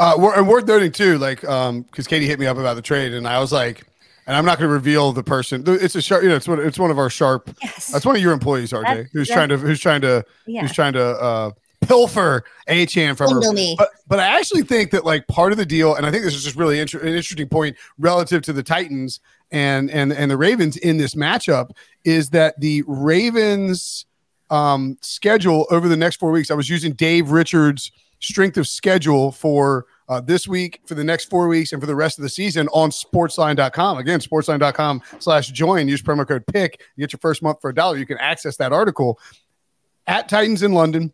Uh, 0.00 0.32
and 0.36 0.48
worth 0.48 0.66
noting 0.66 0.90
too, 0.90 1.18
like, 1.18 1.44
um, 1.44 1.82
because 1.82 2.06
Katie 2.06 2.26
hit 2.26 2.40
me 2.40 2.46
up 2.46 2.56
about 2.56 2.74
the 2.74 2.82
trade, 2.82 3.12
and 3.12 3.28
I 3.28 3.38
was 3.38 3.52
like, 3.52 3.86
and 4.26 4.36
I'm 4.36 4.44
not 4.44 4.58
going 4.58 4.68
to 4.68 4.72
reveal 4.72 5.12
the 5.12 5.22
person. 5.22 5.62
It's 5.66 5.94
a 5.94 6.00
sharp, 6.02 6.22
you 6.22 6.28
know, 6.30 6.36
it's 6.36 6.48
one, 6.48 6.58
it's 6.60 6.78
one 6.78 6.90
of 6.90 6.98
our 6.98 7.10
sharp. 7.10 7.54
Yes. 7.62 7.88
That's 7.88 8.06
one 8.06 8.16
of 8.16 8.22
your 8.22 8.32
employees, 8.32 8.72
RJ, 8.72 8.82
That- 8.84 9.06
who's 9.12 9.28
that- 9.28 9.34
trying 9.34 9.48
to, 9.50 9.58
who's 9.58 9.80
trying 9.80 10.00
to, 10.00 10.24
yeah. 10.46 10.62
who's 10.62 10.72
trying 10.72 10.94
to 10.94 11.04
uh, 11.04 11.50
pilfer 11.82 12.44
Achane 12.68 13.16
from 13.16 13.30
her. 13.42 13.52
Me. 13.52 13.74
But 13.76 13.90
but 14.06 14.20
I 14.20 14.38
actually 14.38 14.62
think 14.62 14.90
that 14.92 15.04
like 15.04 15.26
part 15.28 15.52
of 15.52 15.58
the 15.58 15.66
deal, 15.66 15.94
and 15.94 16.06
I 16.06 16.10
think 16.10 16.24
this 16.24 16.34
is 16.34 16.44
just 16.44 16.56
really 16.56 16.78
inter- 16.80 17.00
an 17.00 17.08
interesting 17.08 17.48
point 17.48 17.76
relative 17.98 18.42
to 18.42 18.52
the 18.52 18.62
Titans 18.62 19.20
and 19.50 19.90
and 19.90 20.12
and 20.12 20.30
the 20.30 20.36
Ravens 20.36 20.76
in 20.76 20.96
this 20.96 21.14
matchup 21.14 21.70
is 22.04 22.30
that 22.30 22.58
the 22.60 22.84
Ravens 22.86 24.06
um, 24.50 24.96
schedule 25.00 25.66
over 25.70 25.88
the 25.88 25.96
next 25.96 26.16
four 26.16 26.30
weeks. 26.30 26.50
I 26.50 26.54
was 26.54 26.68
using 26.70 26.92
Dave 26.92 27.30
Richards' 27.30 27.90
strength 28.20 28.56
of 28.58 28.66
schedule 28.68 29.32
for 29.32 29.86
uh, 30.10 30.20
this 30.20 30.46
week, 30.48 30.80
for 30.84 30.94
the 30.94 31.04
next 31.04 31.30
four 31.30 31.46
weeks, 31.46 31.72
and 31.72 31.80
for 31.80 31.86
the 31.86 31.94
rest 31.94 32.18
of 32.18 32.22
the 32.22 32.28
season 32.28 32.68
on 32.68 32.90
sportsline.com. 32.90 33.96
Again, 33.96 34.18
sportsline.com 34.18 35.02
slash 35.20 35.50
join. 35.52 35.86
Use 35.88 36.02
promo 36.02 36.26
code 36.26 36.44
PICK. 36.46 36.82
You 36.96 37.02
get 37.06 37.12
your 37.12 37.20
first 37.20 37.42
month 37.42 37.60
for 37.60 37.70
a 37.70 37.74
dollar. 37.74 37.96
You 37.96 38.04
can 38.04 38.18
access 38.18 38.56
that 38.56 38.72
article 38.72 39.18
at 40.08 40.28
Titans 40.28 40.64
in 40.64 40.72
London. 40.72 41.12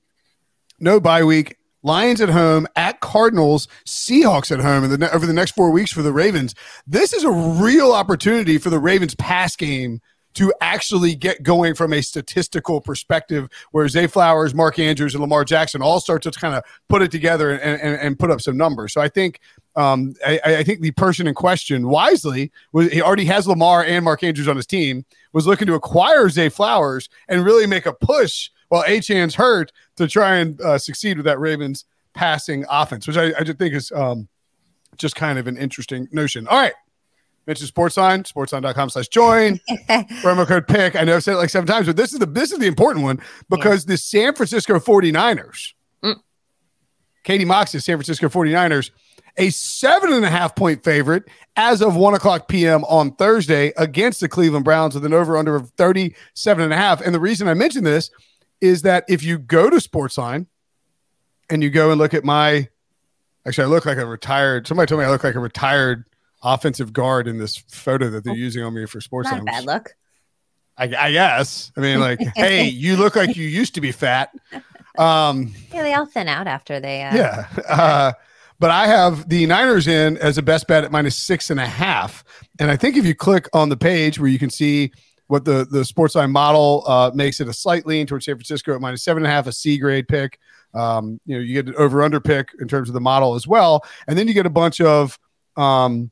No 0.81 0.99
bye 0.99 1.23
week. 1.23 1.57
Lions 1.83 2.21
at 2.21 2.31
home, 2.31 2.67
at 2.75 3.01
Cardinals, 3.01 3.69
Seahawks 3.87 4.51
at 4.51 4.59
home, 4.59 4.83
and 4.83 4.93
the, 4.93 5.15
over 5.15 5.25
the 5.25 5.33
next 5.33 5.53
four 5.53 5.71
weeks 5.71 5.93
for 5.93 6.03
the 6.03 6.13
Ravens. 6.13 6.53
This 6.87 7.13
is 7.13 7.23
a 7.23 7.31
real 7.31 7.93
opportunity 7.93 8.59
for 8.59 8.71
the 8.71 8.79
Ravens 8.81 9.15
pass 9.15 9.55
game 9.55 10.01
to 10.37 10.53
actually 10.61 11.15
get 11.15 11.43
going 11.43 11.75
from 11.75 11.93
a 11.93 12.03
statistical 12.03 12.81
perspective, 12.81 13.49
where 13.73 13.89
Zay 13.89 14.07
Flowers, 14.07 14.55
Mark 14.55 14.79
Andrews, 14.79 15.15
and 15.15 15.21
Lamar 15.21 15.45
Jackson 15.45 15.83
all 15.83 16.01
start 16.01 16.23
to 16.23 16.31
kind 16.31 16.55
of 16.55 16.63
put 16.89 17.03
it 17.03 17.11
together 17.11 17.53
and, 17.53 17.81
and, 17.81 18.01
and 18.01 18.19
put 18.19 18.31
up 18.31 18.41
some 18.41 18.57
numbers. 18.57 18.93
So 18.93 19.01
I 19.01 19.09
think 19.09 19.41
um, 19.77 20.15
I, 20.27 20.41
I 20.45 20.63
think 20.63 20.81
the 20.81 20.91
person 20.93 21.27
in 21.27 21.35
question 21.35 21.89
wisely 21.89 22.53
was 22.73 22.91
he 22.93 23.03
already 23.03 23.27
has 23.27 23.47
Lamar 23.47 23.85
and 23.85 24.05
Mark 24.05 24.23
Andrews 24.23 24.49
on 24.49 24.57
his 24.57 24.67
team, 24.67 25.05
was 25.33 25.47
looking 25.47 25.67
to 25.67 25.75
acquire 25.75 26.29
Zay 26.29 26.49
Flowers 26.49 27.09
and 27.29 27.45
really 27.45 27.67
make 27.67 27.87
a 27.87 27.93
push 27.93 28.51
while 28.69 28.85
Achane's 28.87 29.35
hurt 29.35 29.73
to 29.97 30.09
try 30.09 30.37
and 30.37 30.61
uh, 30.61 30.79
succeed 30.79 31.17
with 31.17 31.27
that 31.27 31.39
Ravens 31.39 31.85
passing 32.15 32.65
offense, 32.69 33.07
which 33.07 33.17
I, 33.17 33.33
I 33.39 33.43
just 33.43 33.59
think 33.59 33.75
is 33.75 33.93
um, 33.93 34.29
just 34.97 35.17
kind 35.17 35.39
of 35.39 35.47
an 35.47 35.57
interesting 35.57 36.09
notion. 36.11 36.47
All 36.49 36.59
right. 36.59 36.75
Mention 37.47 37.67
Sportsline, 37.69 38.31
sportsline.com 38.31 38.91
slash 38.91 39.09
join. 39.09 39.61
promo 39.89 40.47
code 40.47 40.67
pick. 40.67 40.97
I 40.97 41.05
know 41.05 41.15
I've 41.17 41.23
said 41.23 41.35
it 41.35 41.39
like 41.39 41.51
seven 41.51 41.67
times, 41.67 41.87
but 41.87 41.97
this 41.97 42.13
is 42.13 42.19
the 42.19 42.27
this 42.27 42.51
is 42.51 42.59
the 42.59 42.67
important 42.67 43.05
one 43.05 43.21
because 43.49 43.85
the 43.85 43.97
San 43.97 44.35
Francisco 44.35 44.79
49ers, 44.79 45.73
Mm. 46.03 46.17
Katie 47.25 47.45
Mox's 47.45 47.85
San 47.85 47.97
Francisco 47.97 48.29
49ers, 48.29 48.91
a 49.37 49.51
seven 49.51 50.13
and 50.13 50.25
a 50.25 50.31
half 50.31 50.57
point 50.57 50.83
favorite 50.83 51.25
as 51.57 51.83
of 51.83 51.95
one 51.95 52.15
o'clock 52.15 52.49
p.m. 52.49 52.85
on 52.85 53.13
Thursday 53.15 53.73
against 53.77 54.21
the 54.21 54.29
Cleveland 54.29 54.65
Browns 54.65 54.95
with 54.95 55.05
an 55.05 55.13
over 55.13 55.37
under 55.37 55.55
of 55.55 55.71
37 55.77 56.65
and 56.65 56.73
a 56.73 56.77
half. 56.77 57.01
And 57.01 57.15
the 57.15 57.21
reason 57.21 57.47
I 57.49 57.55
mention 57.55 57.85
this 57.85 58.11
is 58.61 58.83
that 58.83 59.05
if 59.09 59.23
you 59.23 59.39
go 59.39 59.71
to 59.71 59.77
Sportsline 59.77 60.47
and 61.49 61.63
you 61.63 61.71
go 61.71 61.91
and 61.91 61.99
look 62.01 62.13
at 62.15 62.25
my 62.25 62.69
actually, 63.47 63.65
I 63.65 63.69
look 63.69 63.87
like 63.87 63.99
a 63.99 64.07
retired 64.07 64.67
somebody 64.67 64.89
told 64.89 64.99
me 65.01 65.05
I 65.07 65.11
look 65.11 65.23
like 65.23 65.35
a 65.37 65.41
retired 65.41 66.05
offensive 66.55 66.93
guard 66.93 67.29
in 67.29 67.39
this 67.39 67.57
photo 67.57 68.11
that 68.11 68.25
they're 68.25 68.35
using 68.35 68.63
on 68.63 68.75
me 68.75 68.87
for 68.87 69.01
sports. 69.01 69.31
Not 69.31 69.45
bad 69.45 69.65
look. 69.65 69.95
I, 70.79 70.85
I 70.85 71.13
guess. 71.13 71.73
I 71.77 71.81
mean, 71.81 72.01
like, 72.01 72.21
hey, 72.37 72.69
you 72.69 72.97
look 72.97 73.17
like 73.17 73.37
you 73.37 73.47
used 73.47 73.75
to 73.75 73.81
be 73.81 73.93
fat. 73.93 74.31
Um, 74.99 75.55
Yeah, 75.73 75.83
they 75.83 75.95
all 75.95 76.07
thin 76.07 76.29
out 76.29 76.47
after 76.47 76.81
they. 76.81 77.03
Uh, 77.03 77.15
yeah. 77.17 77.49
Uh, 77.69 78.13
but 78.59 78.71
I 78.71 78.87
have 78.87 79.29
the 79.29 79.47
Niners 79.47 79.87
in 79.87 80.17
as 80.19 80.39
a 80.39 80.43
best 80.43 80.67
bet 80.67 80.85
at 80.85 80.93
minus 80.93 81.17
six 81.17 81.51
and 81.51 81.61
a 81.61 81.67
half. 81.67 82.25
And 82.59 82.71
I 82.71 82.77
think 82.77 82.97
if 82.97 83.05
you 83.05 83.15
click 83.15 83.49
on 83.53 83.69
the 83.69 83.77
page 83.77 84.19
where 84.19 84.29
you 84.29 84.39
can 84.39 84.51
see 84.51 84.93
what 85.27 85.45
the, 85.45 85.67
the 85.71 85.85
sports 85.85 86.15
Sportsline 86.15 86.31
model 86.31 86.85
uh, 86.87 87.11
makes 87.15 87.41
it 87.41 87.49
a 87.49 87.53
slight 87.53 87.85
lean 87.85 88.07
towards 88.07 88.25
San 88.25 88.37
Francisco 88.37 88.75
at 88.75 88.81
minus 88.81 89.03
seven 89.03 89.25
and 89.25 89.31
a 89.31 89.35
half, 89.35 89.47
a 89.47 89.53
C 89.53 89.77
grade 89.77 90.09
pick. 90.09 90.39
Um, 90.73 91.21
you 91.27 91.37
know, 91.37 91.43
you 91.43 91.55
get 91.55 91.69
an 91.69 91.75
over 91.77 92.03
under 92.03 92.21
pick 92.21 92.51
in 92.61 92.69
terms 92.69 92.89
of 92.89 92.95
the 92.95 93.01
model 93.01 93.35
as 93.35 93.47
well. 93.47 93.85
And 94.07 94.17
then 94.17 94.29
you 94.29 94.35
get 94.35 94.47
a 94.47 94.51
bunch 94.51 94.81
of 94.81 95.19
um, 95.57 96.11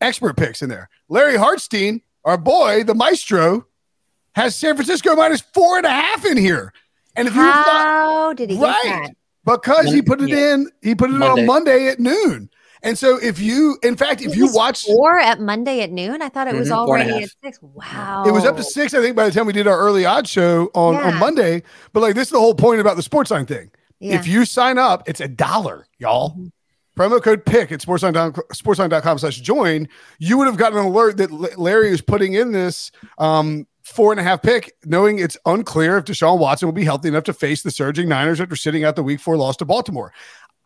expert 0.00 0.36
picks 0.36 0.62
in 0.62 0.68
there. 0.68 0.88
Larry 1.08 1.34
Hartstein, 1.36 2.00
our 2.24 2.36
boy, 2.38 2.84
the 2.84 2.94
maestro, 2.94 3.66
has 4.34 4.54
San 4.56 4.74
Francisco 4.76 5.14
minus 5.16 5.40
four 5.40 5.76
and 5.78 5.86
a 5.86 5.90
half 5.90 6.24
in 6.24 6.36
here. 6.36 6.72
And 7.16 7.26
if 7.28 7.34
you 7.34 7.42
thought, 7.42 8.34
did 8.36 8.50
he 8.50 8.56
get 8.56 8.62
Right. 8.62 8.82
that? 8.84 9.10
because 9.44 9.86
he 9.92 10.02
put 10.02 10.20
it 10.20 10.28
Yeah. 10.28 10.54
in, 10.54 10.70
he 10.82 10.94
put 10.94 11.10
it 11.10 11.14
Monday. 11.14 11.40
on 11.42 11.46
Monday 11.46 11.88
at 11.88 11.98
noon. 11.98 12.50
And 12.82 12.96
so 12.96 13.18
if 13.18 13.38
you, 13.40 13.76
in 13.82 13.96
fact, 13.96 14.22
if 14.22 14.28
It 14.32 14.36
you 14.36 14.44
was 14.44 14.54
watch, 14.54 14.84
four 14.86 15.18
at 15.18 15.40
Monday 15.40 15.80
at 15.82 15.90
noon, 15.90 16.22
I 16.22 16.28
thought 16.28 16.46
it 16.48 16.54
was 16.54 16.68
Mhm, 16.68 16.86
four 16.86 16.96
and 16.98 17.08
a 17.08 17.12
already 17.12 17.24
at 17.24 17.30
six. 17.44 17.58
Wow, 17.60 18.24
it 18.26 18.30
was 18.30 18.44
up 18.44 18.56
to 18.56 18.62
six, 18.62 18.94
I 18.94 19.00
think, 19.02 19.16
by 19.16 19.24
the 19.26 19.32
time 19.32 19.46
we 19.46 19.52
did 19.52 19.66
our 19.66 19.78
early 19.78 20.06
odd 20.06 20.28
show 20.28 20.70
on, 20.74 20.96
on 20.96 21.16
Monday. 21.16 21.62
But 21.92 22.00
like, 22.00 22.14
this 22.14 22.28
is 22.28 22.32
the 22.32 22.38
whole 22.38 22.54
point 22.54 22.80
about 22.80 22.96
the 22.96 23.02
sports 23.02 23.30
line 23.30 23.44
thing. 23.46 23.70
Yeah. 23.98 24.14
If 24.14 24.26
you 24.26 24.44
sign 24.46 24.78
up, 24.78 25.02
it's 25.08 25.20
a 25.20 25.28
dollar, 25.28 25.86
y'all. 25.98 26.36
Mhm. 26.36 26.52
Promo 27.00 27.22
code 27.22 27.46
pick 27.46 27.72
at 27.72 27.80
sportsline.com 27.80 29.18
slash 29.18 29.40
join. 29.40 29.88
You 30.18 30.36
would 30.36 30.46
have 30.46 30.58
gotten 30.58 30.78
an 30.78 30.84
alert 30.84 31.16
that 31.16 31.58
Larry 31.58 31.88
is 31.88 32.02
putting 32.02 32.34
in 32.34 32.52
this 32.52 32.90
um, 33.16 33.66
four 33.82 34.12
and 34.12 34.20
a 34.20 34.22
half 34.22 34.42
pick, 34.42 34.74
knowing 34.84 35.18
it's 35.18 35.38
unclear 35.46 35.96
if 35.96 36.04
Deshaun 36.04 36.38
Watson 36.38 36.66
will 36.66 36.74
be 36.74 36.84
healthy 36.84 37.08
enough 37.08 37.24
to 37.24 37.32
face 37.32 37.62
the 37.62 37.70
surging 37.70 38.06
Niners 38.06 38.38
after 38.38 38.54
sitting 38.54 38.84
out 38.84 38.96
the 38.96 39.02
week 39.02 39.18
four 39.18 39.38
loss 39.38 39.56
to 39.56 39.64
Baltimore. 39.64 40.12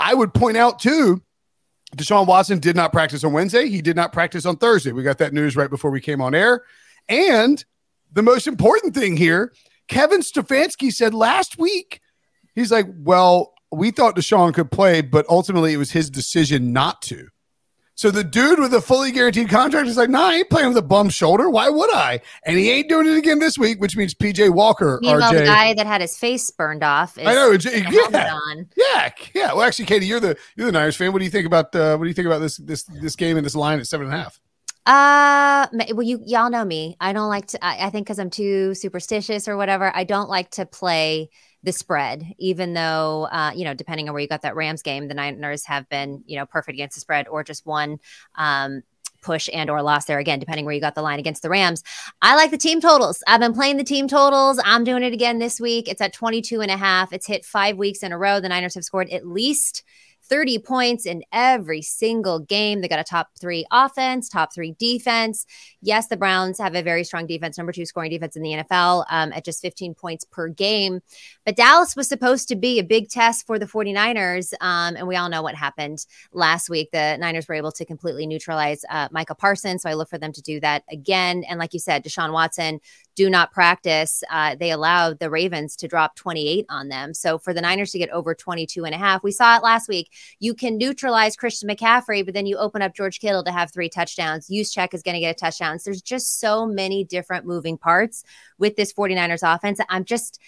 I 0.00 0.12
would 0.14 0.34
point 0.34 0.56
out 0.56 0.80
too, 0.80 1.22
Deshaun 1.96 2.26
Watson 2.26 2.58
did 2.58 2.74
not 2.74 2.90
practice 2.90 3.22
on 3.22 3.32
Wednesday. 3.32 3.68
He 3.68 3.80
did 3.80 3.94
not 3.94 4.12
practice 4.12 4.44
on 4.44 4.56
Thursday. 4.56 4.90
We 4.90 5.04
got 5.04 5.18
that 5.18 5.32
news 5.32 5.54
right 5.54 5.70
before 5.70 5.92
we 5.92 6.00
came 6.00 6.20
on 6.20 6.34
air. 6.34 6.64
And 7.08 7.64
the 8.12 8.22
most 8.22 8.48
important 8.48 8.92
thing 8.92 9.16
here, 9.16 9.52
Kevin 9.86 10.20
Stefanski 10.20 10.92
said 10.92 11.14
last 11.14 11.60
week, 11.60 12.00
he's 12.56 12.72
like, 12.72 12.86
well, 12.92 13.53
we 13.76 13.90
thought 13.90 14.16
Deshaun 14.16 14.54
could 14.54 14.70
play, 14.70 15.00
but 15.00 15.26
ultimately 15.28 15.72
it 15.72 15.78
was 15.78 15.92
his 15.92 16.10
decision 16.10 16.72
not 16.72 17.02
to. 17.02 17.28
So 17.96 18.10
the 18.10 18.24
dude 18.24 18.58
with 18.58 18.74
a 18.74 18.80
fully 18.80 19.12
guaranteed 19.12 19.48
contract 19.48 19.86
is 19.86 19.96
like, 19.96 20.10
nah, 20.10 20.30
I 20.30 20.34
ain't 20.34 20.50
playing 20.50 20.68
with 20.68 20.76
a 20.76 20.82
bum 20.82 21.10
shoulder. 21.10 21.48
Why 21.48 21.68
would 21.68 21.94
I? 21.94 22.20
And 22.44 22.58
he 22.58 22.68
ain't 22.72 22.88
doing 22.88 23.06
it 23.06 23.16
again 23.16 23.38
this 23.38 23.56
week, 23.56 23.80
which 23.80 23.96
means 23.96 24.14
PJ 24.14 24.50
Walker, 24.50 24.98
Meanwhile, 25.00 25.32
the 25.32 25.44
guy 25.44 25.74
that 25.74 25.86
had 25.86 26.00
his 26.00 26.16
face 26.16 26.50
burned 26.50 26.82
off. 26.82 27.16
Is 27.16 27.24
I 27.24 27.34
know, 27.34 27.50
with 27.50 27.60
J- 27.60 27.78
a 27.78 27.82
helmet 27.82 28.12
yeah. 28.12 28.34
on. 28.34 28.66
Yeah, 28.76 29.10
yeah. 29.32 29.52
Well, 29.52 29.62
actually, 29.62 29.84
Katie, 29.84 30.06
you're 30.06 30.18
the 30.18 30.36
you're 30.56 30.66
the 30.66 30.72
Niners 30.72 30.96
fan. 30.96 31.12
What 31.12 31.20
do 31.20 31.24
you 31.24 31.30
think 31.30 31.46
about 31.46 31.74
uh, 31.76 31.96
what 31.96 32.04
do 32.04 32.08
you 32.08 32.14
think 32.14 32.26
about 32.26 32.40
this 32.40 32.56
this 32.56 32.82
this 32.82 33.14
game 33.14 33.36
and 33.36 33.46
this 33.46 33.54
line 33.54 33.78
at 33.78 33.86
seven 33.86 34.06
and 34.06 34.14
a 34.14 34.18
half? 34.18 34.40
Uh, 34.86 35.68
well, 35.92 36.02
you 36.02 36.20
y'all 36.26 36.50
know 36.50 36.64
me. 36.64 36.96
I 37.00 37.12
don't 37.12 37.28
like 37.28 37.46
to. 37.48 37.64
I, 37.64 37.86
I 37.86 37.90
think 37.90 38.06
because 38.06 38.18
I'm 38.18 38.28
too 38.28 38.74
superstitious 38.74 39.46
or 39.46 39.56
whatever. 39.56 39.94
I 39.94 40.02
don't 40.02 40.28
like 40.28 40.50
to 40.52 40.66
play 40.66 41.30
the 41.64 41.72
spread, 41.72 42.34
even 42.38 42.74
though 42.74 43.26
uh, 43.32 43.52
you 43.54 43.64
know, 43.64 43.74
depending 43.74 44.08
on 44.08 44.14
where 44.14 44.20
you 44.20 44.28
got 44.28 44.42
that 44.42 44.54
Rams 44.54 44.82
game, 44.82 45.08
the 45.08 45.14
Niners 45.14 45.64
have 45.66 45.88
been 45.88 46.22
you 46.26 46.36
know 46.36 46.46
perfect 46.46 46.74
against 46.74 46.94
the 46.94 47.00
spread 47.00 47.26
or 47.28 47.42
just 47.42 47.66
one 47.66 47.98
um 48.36 48.82
push 49.22 49.48
and 49.52 49.70
or 49.70 49.82
loss 49.82 50.04
there 50.04 50.18
again 50.18 50.38
depending 50.38 50.66
where 50.66 50.74
you 50.74 50.80
got 50.82 50.94
the 50.94 51.02
line 51.02 51.18
against 51.18 51.42
the 51.42 51.48
rams. 51.48 51.82
I 52.20 52.36
like 52.36 52.50
the 52.50 52.58
team 52.58 52.80
totals. 52.80 53.22
I've 53.26 53.40
been 53.40 53.54
playing 53.54 53.78
the 53.78 53.84
team 53.84 54.06
totals. 54.06 54.60
I'm 54.62 54.84
doing 54.84 55.02
it 55.02 55.14
again 55.14 55.38
this 55.38 55.58
week. 55.58 55.88
It's 55.88 56.02
at 56.02 56.12
22 56.12 56.60
and 56.60 56.70
a 56.70 56.76
half. 56.76 57.12
It's 57.12 57.26
hit 57.26 57.44
five 57.44 57.78
weeks 57.78 58.02
in 58.02 58.12
a 58.12 58.18
row. 58.18 58.38
The 58.38 58.50
niners 58.50 58.74
have 58.74 58.84
scored 58.84 59.08
at 59.08 59.26
least 59.26 59.82
30 60.28 60.58
points 60.60 61.06
in 61.06 61.22
every 61.32 61.82
single 61.82 62.38
game. 62.38 62.80
They 62.80 62.88
got 62.88 62.98
a 62.98 63.04
top 63.04 63.30
three 63.38 63.66
offense, 63.70 64.28
top 64.28 64.54
three 64.54 64.72
defense. 64.78 65.46
Yes, 65.82 66.08
the 66.08 66.16
Browns 66.16 66.58
have 66.58 66.74
a 66.74 66.82
very 66.82 67.04
strong 67.04 67.26
defense, 67.26 67.58
number 67.58 67.72
two 67.72 67.86
scoring 67.86 68.10
defense 68.10 68.36
in 68.36 68.42
the 68.42 68.52
NFL 68.52 69.04
um, 69.10 69.32
at 69.32 69.44
just 69.44 69.60
15 69.62 69.94
points 69.94 70.24
per 70.24 70.48
game. 70.48 71.00
But 71.44 71.56
Dallas 71.56 71.94
was 71.94 72.08
supposed 72.08 72.48
to 72.48 72.56
be 72.56 72.78
a 72.78 72.84
big 72.84 73.08
test 73.08 73.46
for 73.46 73.58
the 73.58 73.66
49ers. 73.66 74.52
Um, 74.60 74.96
and 74.96 75.06
we 75.06 75.16
all 75.16 75.28
know 75.28 75.42
what 75.42 75.54
happened 75.54 76.06
last 76.32 76.70
week. 76.70 76.90
The 76.92 77.16
Niners 77.18 77.48
were 77.48 77.54
able 77.54 77.72
to 77.72 77.84
completely 77.84 78.26
neutralize 78.26 78.84
uh, 78.90 79.08
Micah 79.10 79.34
Parsons. 79.34 79.82
So 79.82 79.90
I 79.90 79.94
look 79.94 80.08
for 80.08 80.18
them 80.18 80.32
to 80.32 80.42
do 80.42 80.60
that 80.60 80.84
again. 80.90 81.44
And 81.48 81.58
like 81.58 81.74
you 81.74 81.80
said, 81.80 82.04
Deshaun 82.04 82.32
Watson 82.32 82.80
do 83.14 83.30
not 83.30 83.52
practice. 83.52 84.22
Uh, 84.30 84.56
they 84.56 84.70
allowed 84.70 85.18
the 85.18 85.30
Ravens 85.30 85.76
to 85.76 85.88
drop 85.88 86.16
28 86.16 86.66
on 86.68 86.88
them. 86.88 87.14
So 87.14 87.38
for 87.38 87.52
the 87.52 87.60
Niners 87.60 87.92
to 87.92 87.98
get 87.98 88.10
over 88.10 88.34
22 88.34 88.84
and 88.84 88.94
a 88.94 88.98
half, 88.98 89.22
we 89.22 89.32
saw 89.32 89.56
it 89.56 89.62
last 89.62 89.88
week. 89.88 90.10
You 90.40 90.54
can 90.54 90.76
neutralize 90.78 91.36
Christian 91.36 91.68
McCaffrey, 91.68 92.24
but 92.24 92.34
then 92.34 92.46
you 92.46 92.56
open 92.56 92.82
up 92.82 92.94
George 92.94 93.20
Kittle 93.20 93.44
to 93.44 93.52
have 93.52 93.72
three 93.72 93.88
touchdowns. 93.88 94.48
Juszczyk 94.48 94.94
is 94.94 95.02
going 95.02 95.14
to 95.14 95.20
get 95.20 95.36
a 95.36 95.38
touchdown. 95.38 95.78
So 95.78 95.90
there's 95.90 96.02
just 96.02 96.40
so 96.40 96.66
many 96.66 97.04
different 97.04 97.46
moving 97.46 97.78
parts 97.78 98.24
with 98.58 98.76
this 98.76 98.92
49ers 98.92 99.54
offense. 99.54 99.80
I'm 99.88 100.04
just 100.04 100.40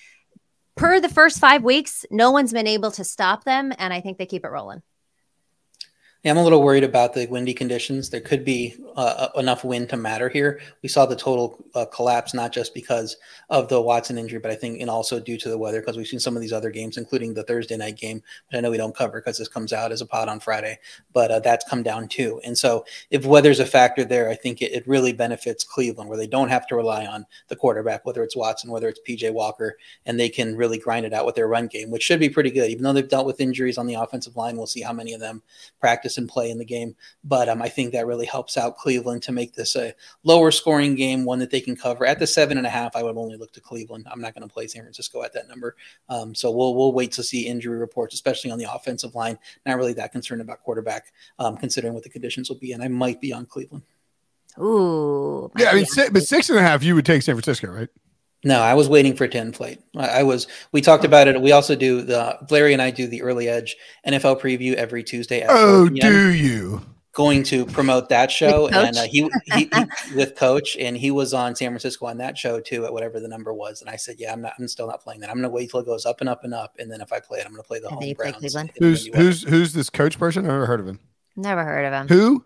per 0.75 1.01
the 1.01 1.09
first 1.09 1.39
five 1.39 1.63
weeks, 1.63 2.05
no 2.11 2.31
one's 2.31 2.53
been 2.53 2.67
able 2.67 2.91
to 2.93 3.05
stop 3.05 3.45
them. 3.45 3.73
And 3.79 3.93
I 3.93 4.01
think 4.01 4.19
they 4.19 4.27
keep 4.27 4.45
it 4.45 4.51
rolling. 4.51 4.83
Yeah, 6.27 6.33
I'm 6.33 6.39
a 6.39 6.43
little 6.43 6.65
worried 6.65 6.83
about 6.83 7.15
the 7.15 7.29
windy 7.29 7.55
conditions. 7.55 8.11
There 8.11 8.21
could 8.21 8.45
be 8.45 8.75
uh, 8.97 9.29
enough 9.37 9.63
wind 9.63 9.89
to 9.91 9.97
matter 9.97 10.29
here. 10.29 10.59
We 10.83 10.89
saw 10.89 11.07
the 11.07 11.15
total 11.15 11.65
uh, 11.73 11.85
collapse 11.85 12.35
not 12.35 12.53
just 12.53 12.75
because 12.75 13.17
of 13.49 13.69
the 13.69 13.81
Watson 13.81 14.19
injury, 14.19 14.41
but 14.41 14.51
I 14.51 14.57
think 14.57 14.81
and 14.81 14.91
also 14.91 15.21
due 15.21 15.39
to 15.39 15.49
the 15.49 15.57
weather 15.57 15.81
because 15.81 15.97
we've 15.97 16.09
seen 16.09 16.19
some 16.19 16.35
of 16.35 16.43
these 16.43 16.53
other 16.53 16.71
games, 16.71 16.97
including 16.97 17.33
the 17.33 17.45
Thursday 17.45 17.77
night 17.77 17.97
game, 17.97 18.17
which 18.17 18.59
I 18.59 18.61
know 18.61 18.73
we 18.73 18.77
don't 18.77 18.97
cover 18.97 19.21
because 19.21 19.39
this 19.39 19.47
comes 19.47 19.73
out 19.73 19.93
as 19.93 20.01
a 20.01 20.07
pod 20.07 20.29
on 20.29 20.41
Friday, 20.41 20.81
but 21.13 21.31
uh, 21.31 21.39
that's 21.39 21.65
come 21.71 21.85
down 21.85 22.09
too. 22.09 22.41
And 22.45 22.59
so 22.59 22.85
if 23.11 23.25
weather's 23.25 23.61
a 23.61 23.65
factor 23.65 24.05
there, 24.05 24.29
I 24.29 24.35
think 24.35 24.63
it, 24.63 24.73
it 24.73 24.89
really 24.89 25.13
benefits 25.13 25.63
Cleveland 25.63 26.09
where 26.09 26.19
they 26.19 26.27
don't 26.27 26.49
have 26.49 26.67
to 26.67 26.75
rely 26.75 27.07
on 27.07 27.25
the 27.47 27.55
quarterback, 27.55 28.05
whether 28.05 28.25
it's 28.25 28.35
Watson, 28.35 28.73
whether 28.73 28.89
it's 28.89 29.01
PJ 29.09 29.33
Walker, 29.33 29.77
and 30.07 30.19
they 30.19 30.29
can 30.29 30.57
really 30.57 30.79
grind 30.79 31.07
it 31.07 31.13
out 31.13 31.25
with 31.25 31.37
their 31.37 31.47
run 31.47 31.69
game, 31.69 31.93
which 31.93 32.03
should 32.03 32.19
be 32.19 32.29
pretty 32.29 32.51
good. 32.51 32.69
Even 32.69 32.83
though 32.83 32.93
they've 32.93 33.09
dealt 33.09 33.27
with 33.27 33.41
injuries 33.41 33.79
on 33.79 33.87
the 33.87 33.95
offensive 33.95 34.35
line, 34.35 34.57
we'll 34.57 34.67
see 34.67 34.83
how 34.83 34.93
many 34.93 35.13
of 35.13 35.21
them 35.21 35.41
practice 35.79 36.16
and 36.19 36.29
play 36.29 36.51
in 36.51 36.59
the 36.59 36.65
game. 36.65 36.97
But 37.25 37.49
um, 37.49 37.63
I 37.63 37.69
think 37.69 37.93
that 37.93 38.07
really 38.07 38.27
helps 38.27 38.57
out 38.57 38.77
Cleveland 38.77 39.23
to 39.23 39.33
make 39.33 39.55
this 39.55 39.77
a 39.77 39.95
lower 40.25 40.51
scoring 40.51 40.95
game, 40.95 41.25
one 41.25 41.39
that 41.41 41.51
they 41.51 41.61
can 41.61 41.77
cover. 41.77 42.07
At 42.07 42.19
the 42.19 42.27
seven 42.27 42.59
and 42.59 42.67
a 42.67 42.71
half, 42.71 42.97
I 42.97 43.03
would 43.03 43.17
only 43.17 43.37
look 43.37 43.53
to 43.53 43.61
Cleveland. 43.61 44.07
I'm 44.11 44.21
not 44.21 44.35
going 44.35 44.47
to 44.47 44.53
play 44.53 44.67
San 44.67 44.83
Francisco 44.83 45.23
at 45.23 45.33
that 45.35 45.49
number. 45.49 45.77
Um, 46.09 46.35
so 46.35 46.51
we'll 46.51 46.75
we'll 46.75 46.93
wait 46.93 47.13
to 47.13 47.23
see 47.23 47.47
injury 47.47 47.79
reports, 47.79 48.15
especially 48.15 48.51
on 48.51 48.59
the 48.59 48.73
offensive 48.73 49.15
line. 49.15 49.39
Not 49.65 49.77
really 49.77 49.95
that 49.95 50.13
concerned 50.13 50.41
about 50.41 50.63
quarterback, 50.63 51.13
um, 51.39 51.57
considering 51.57 51.95
what 51.95 52.03
the 52.03 52.11
conditions 52.11 52.49
will 52.49 52.59
be. 52.59 52.73
And 52.73 52.83
I 52.83 52.89
might 52.89 53.21
be 53.21 53.33
on 53.33 53.47
Cleveland. 53.47 53.83
Ooh. 54.59 55.51
Yeah, 55.57 55.71
I 55.71 55.75
mean, 55.75 55.87
yeah. 55.97 56.05
si- 56.05 56.11
but 56.11 56.23
six 56.23 56.49
and 56.49 56.59
a 56.59 56.63
half, 56.63 56.83
you 56.83 56.95
would 56.95 57.05
take 57.05 57.23
San 57.23 57.35
Francisco, 57.35 57.69
right? 57.71 57.89
No, 58.47 58.61
I 58.61 58.75
was 58.75 58.89
waiting 58.89 59.17
for 59.17 59.27
10 59.27 59.51
plate. 59.51 59.81
I, 59.97 60.21
I 60.21 60.23
was, 60.23 60.47
we 60.71 60.81
talked 60.81 61.05
about 61.05 61.27
it. 61.27 61.41
We 61.41 61.51
also 61.51 61.75
do 61.75 62.03
the, 62.03 62.39
Larry 62.49 62.73
and 62.75 62.81
I 62.81 62.93
do 62.93 63.09
the 63.09 63.23
early 63.23 63.49
edge 63.49 63.75
NFL 64.07 64.41
preview 64.41 64.75
every 64.75 65.03
Tuesday. 65.03 65.41
At 65.41 65.51
Oh, 65.51 65.89
do 65.89 66.33
you? 66.33 66.81
going 67.13 67.43
to 67.43 67.65
promote 67.65 68.11
that 68.11 68.31
show 68.31 68.69
and 68.69 68.95
uh, 68.95 69.05
he, 69.05 69.27
he, 69.55 69.71
he 69.75 70.15
with 70.15 70.37
coach 70.37 70.77
and 70.77 70.99
he 70.99 71.11
was 71.11 71.33
on 71.33 71.57
San 71.57 71.71
Francisco 71.71 72.05
on 72.05 72.19
that 72.19 72.37
show 72.37 72.61
too 72.61 72.85
at 72.85 72.93
whatever 72.93 73.21
the 73.21 73.27
number 73.27 73.55
was 73.55 73.81
and 73.81 73.89
I 73.89 73.97
said 73.97 74.17
yeah 74.19 74.35
I'm 74.35 74.43
not 74.43 74.53
I'm 74.59 74.69
still 74.69 74.87
not 74.87 75.01
playing 75.01 75.21
that 75.21 75.31
I'm 75.31 75.37
gonna 75.37 75.49
wait 75.49 75.71
till 75.71 75.81
it 75.81 75.87
goes 75.87 76.05
up 76.05 76.21
and 76.21 76.29
up 76.29 76.45
and 76.45 76.53
up 76.53 76.77
and 76.79 76.93
then 76.93 77.01
if 77.01 77.15
I 77.15 77.21
play 77.21 77.39
it 77.39 77.47
I'm 77.47 77.53
gonna 77.53 77.63
play 77.63 77.79
the 77.79 77.89
And 77.89 77.93
then 77.93 78.03
home 78.03 78.09
you 78.09 78.15
play 78.17 78.33
Browns 78.33 78.37
Cleveland? 78.37 78.73
Who's 78.77 79.07
who's 79.07 79.43
who's 79.45 79.73
this 79.73 79.89
coach 79.89 80.19
person? 80.19 80.45
I've 80.45 80.53
never 80.53 80.67
heard 80.67 80.81
of 80.81 80.87
him. 80.87 81.01
Never 81.37 81.65
heard 81.65 81.87
of 81.87 81.93
him. 81.95 82.09
Who? 82.09 82.45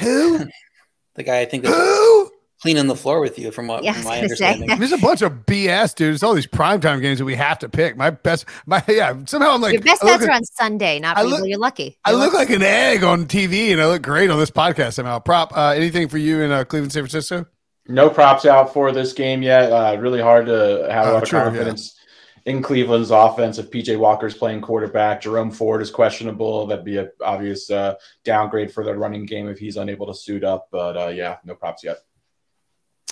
Who? 0.00 0.46
the 1.14 1.22
guy 1.22 1.40
I 1.40 1.46
think 1.46 1.64
Who? 1.64 2.21
Cleaning 2.62 2.86
the 2.86 2.96
floor 2.96 3.20
with 3.20 3.38
you, 3.38 3.50
from 3.50 3.66
what 3.66 3.84
Yeah, 3.84 3.92
from 3.92 4.04
my 4.04 4.20
was 4.22 4.28
gonna 4.30 4.36
say. 4.36 4.46
understanding. 4.52 4.78
There's 4.78 4.92
a 4.92 4.98
bunch 4.98 5.20
of 5.22 5.32
BS, 5.46 5.94
dude. 5.94 6.14
It's 6.14 6.22
all 6.22 6.32
these 6.34 6.46
primetime 6.46 7.02
games 7.02 7.18
that 7.18 7.24
we 7.24 7.34
have 7.34 7.58
to 7.58 7.68
pick. 7.68 7.96
My 7.96 8.10
best, 8.10 8.46
my 8.66 8.82
yeah. 8.88 9.14
Somehow 9.26 9.50
I'm 9.50 9.60
like, 9.60 9.72
Your 9.74 9.82
best 9.82 10.02
bets 10.02 10.24
are 10.24 10.30
on 10.32 10.44
Sunday, 10.44 10.98
not 11.00 11.16
I 11.18 11.22
look- 11.22 11.40
Well, 11.40 11.46
you're 11.46 11.58
lucky. 11.58 11.98
I 12.04 12.10
You're 12.12 12.20
look 12.20 12.32
lucky. 12.32 12.52
like 12.54 12.56
an 12.56 12.62
egg 12.62 13.04
on 13.04 13.26
TV, 13.26 13.72
and 13.72 13.80
I 13.82 13.86
look 13.86 14.02
great 14.02 14.30
on 14.30 14.38
this 14.38 14.50
podcast 14.50 14.94
somehow. 14.94 15.18
Prop, 15.18 15.56
uh, 15.56 15.70
anything 15.76 16.08
for 16.08 16.18
you 16.18 16.40
in 16.40 16.50
uh, 16.50 16.64
Cleveland, 16.64 16.92
San 16.92 17.02
Francisco? 17.02 17.46
No 17.88 18.08
props 18.08 18.46
out 18.46 18.72
for 18.72 18.92
this 18.92 19.12
game 19.12 19.42
yet. 19.42 19.72
Uh, 19.72 19.96
really 19.98 20.20
hard 20.20 20.46
to 20.46 20.86
have 20.90 21.06
a 21.06 21.10
Oh, 21.10 21.12
lot 21.14 21.22
of 21.24 21.28
true, 21.28 21.38
yeah. 21.40 21.44
confidence 21.46 21.98
in 22.46 22.62
Cleveland's 22.62 23.10
offense. 23.10 23.58
If 23.58 23.70
PJ 23.72 23.98
Walker's 23.98 24.34
playing 24.34 24.60
quarterback, 24.60 25.20
Jerome 25.20 25.50
Ford 25.50 25.82
is 25.82 25.90
questionable. 25.90 26.66
That'd 26.68 26.84
be 26.84 26.98
an 26.98 27.10
obvious 27.20 27.70
uh, 27.70 27.96
downgrade 28.24 28.72
for 28.72 28.84
their 28.84 28.96
running 28.98 29.26
game 29.26 29.48
if 29.48 29.58
he's 29.58 29.76
unable 29.76 30.06
to 30.06 30.14
suit 30.14 30.44
up. 30.44 30.68
But 30.70 30.96
uh, 30.96 31.08
yeah, 31.08 31.38
no 31.44 31.56
props 31.56 31.82
yet. 31.82 31.98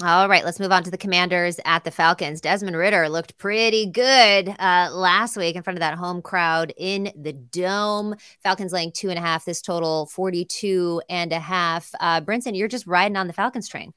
All 0.02 0.30
right, 0.30 0.46
let's 0.46 0.58
move 0.58 0.72
on 0.72 0.82
to 0.84 0.90
the 0.90 0.96
Commanders 0.96 1.60
at 1.66 1.84
the 1.84 1.90
Falcons. 1.90 2.40
Desmond 2.40 2.74
Ridder 2.74 3.10
looked 3.10 3.36
pretty 3.36 3.84
good 3.84 4.48
uh, 4.48 4.88
last 4.90 5.36
week 5.36 5.56
in 5.56 5.62
front 5.62 5.76
of 5.76 5.80
that 5.80 5.98
home 5.98 6.22
crowd 6.22 6.72
in 6.78 7.12
the 7.14 7.34
dome. 7.34 8.14
Falcons 8.42 8.72
laying 8.72 8.92
two 8.92 9.10
and 9.10 9.18
a 9.18 9.20
half. 9.20 9.44
This 9.44 9.60
total 9.60 10.06
42 10.06 11.02
and 11.10 11.34
a 11.34 11.38
half. 11.38 11.90
Uh, 12.00 12.22
Brinson, 12.22 12.56
you're 12.56 12.66
just 12.66 12.86
riding 12.86 13.14
on 13.14 13.26
the 13.26 13.34
Falcons 13.34 13.68
train. 13.68 13.92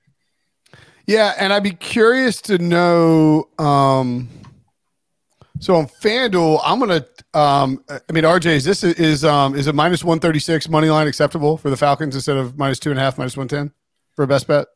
Yeah, 1.08 1.36
and 1.40 1.54
I'd 1.54 1.64
be 1.64 1.72
curious 1.72 2.42
to 2.44 2.58
know. 2.58 3.48
Um, 3.58 4.28
so 5.60 5.76
on 5.76 5.88
FanDuel, 5.88 6.60
I'm 6.66 6.80
gonna. 6.80 7.06
Um, 7.34 7.82
I 7.90 8.12
mean, 8.12 8.26
RJ, 8.26 8.48
is 8.48 8.66
this 8.66 8.84
is 8.84 9.24
um 9.24 9.56
is 9.56 9.68
a 9.68 9.74
minus 9.74 10.04
one 10.04 10.20
thirty 10.20 10.40
six 10.40 10.68
money 10.68 10.90
line 10.90 11.08
acceptable 11.08 11.56
for 11.56 11.70
the 11.70 11.78
Falcons 11.78 12.14
instead 12.14 12.36
of 12.36 12.58
minus 12.58 12.80
two 12.80 12.90
and 12.90 13.00
a 13.00 13.02
half, 13.02 13.18
minus 13.18 13.38
one 13.38 13.48
ten 13.48 13.72
for 14.18 14.24
a 14.24 14.28
best 14.28 14.48
bet? 14.48 14.68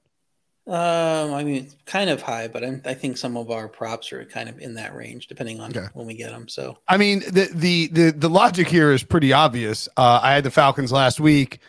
Um, 0.68 1.34
I 1.34 1.44
mean, 1.46 1.64
it's 1.64 1.76
kind 1.86 2.10
of 2.10 2.22
high, 2.22 2.50
but 2.50 2.64
I, 2.64 2.82
I 2.84 2.94
think 2.94 3.18
some 3.18 3.38
of 3.38 3.50
our 3.50 3.70
props 3.70 4.12
are 4.12 4.26
kind 4.26 4.50
of 4.50 4.60
in 4.60 4.74
that 4.76 4.94
range, 4.94 5.28
depending 5.28 5.62
on 5.62 5.70
Okay. 5.76 5.88
when 5.94 6.06
we 6.08 6.14
get 6.14 6.32
them. 6.32 6.48
So 6.50 6.78
I 6.90 6.98
mean, 6.98 7.20
the 7.22 7.50
the 7.54 7.88
the 7.88 8.10
the 8.12 8.30
logic 8.30 8.68
here 8.68 8.92
is 8.92 9.02
pretty 9.02 9.32
obvious. 9.32 9.88
Uh, 9.96 10.20
I 10.22 10.34
had 10.34 10.44
the 10.44 10.52
Falcons 10.52 10.92
last 10.92 11.22
week, 11.22 11.60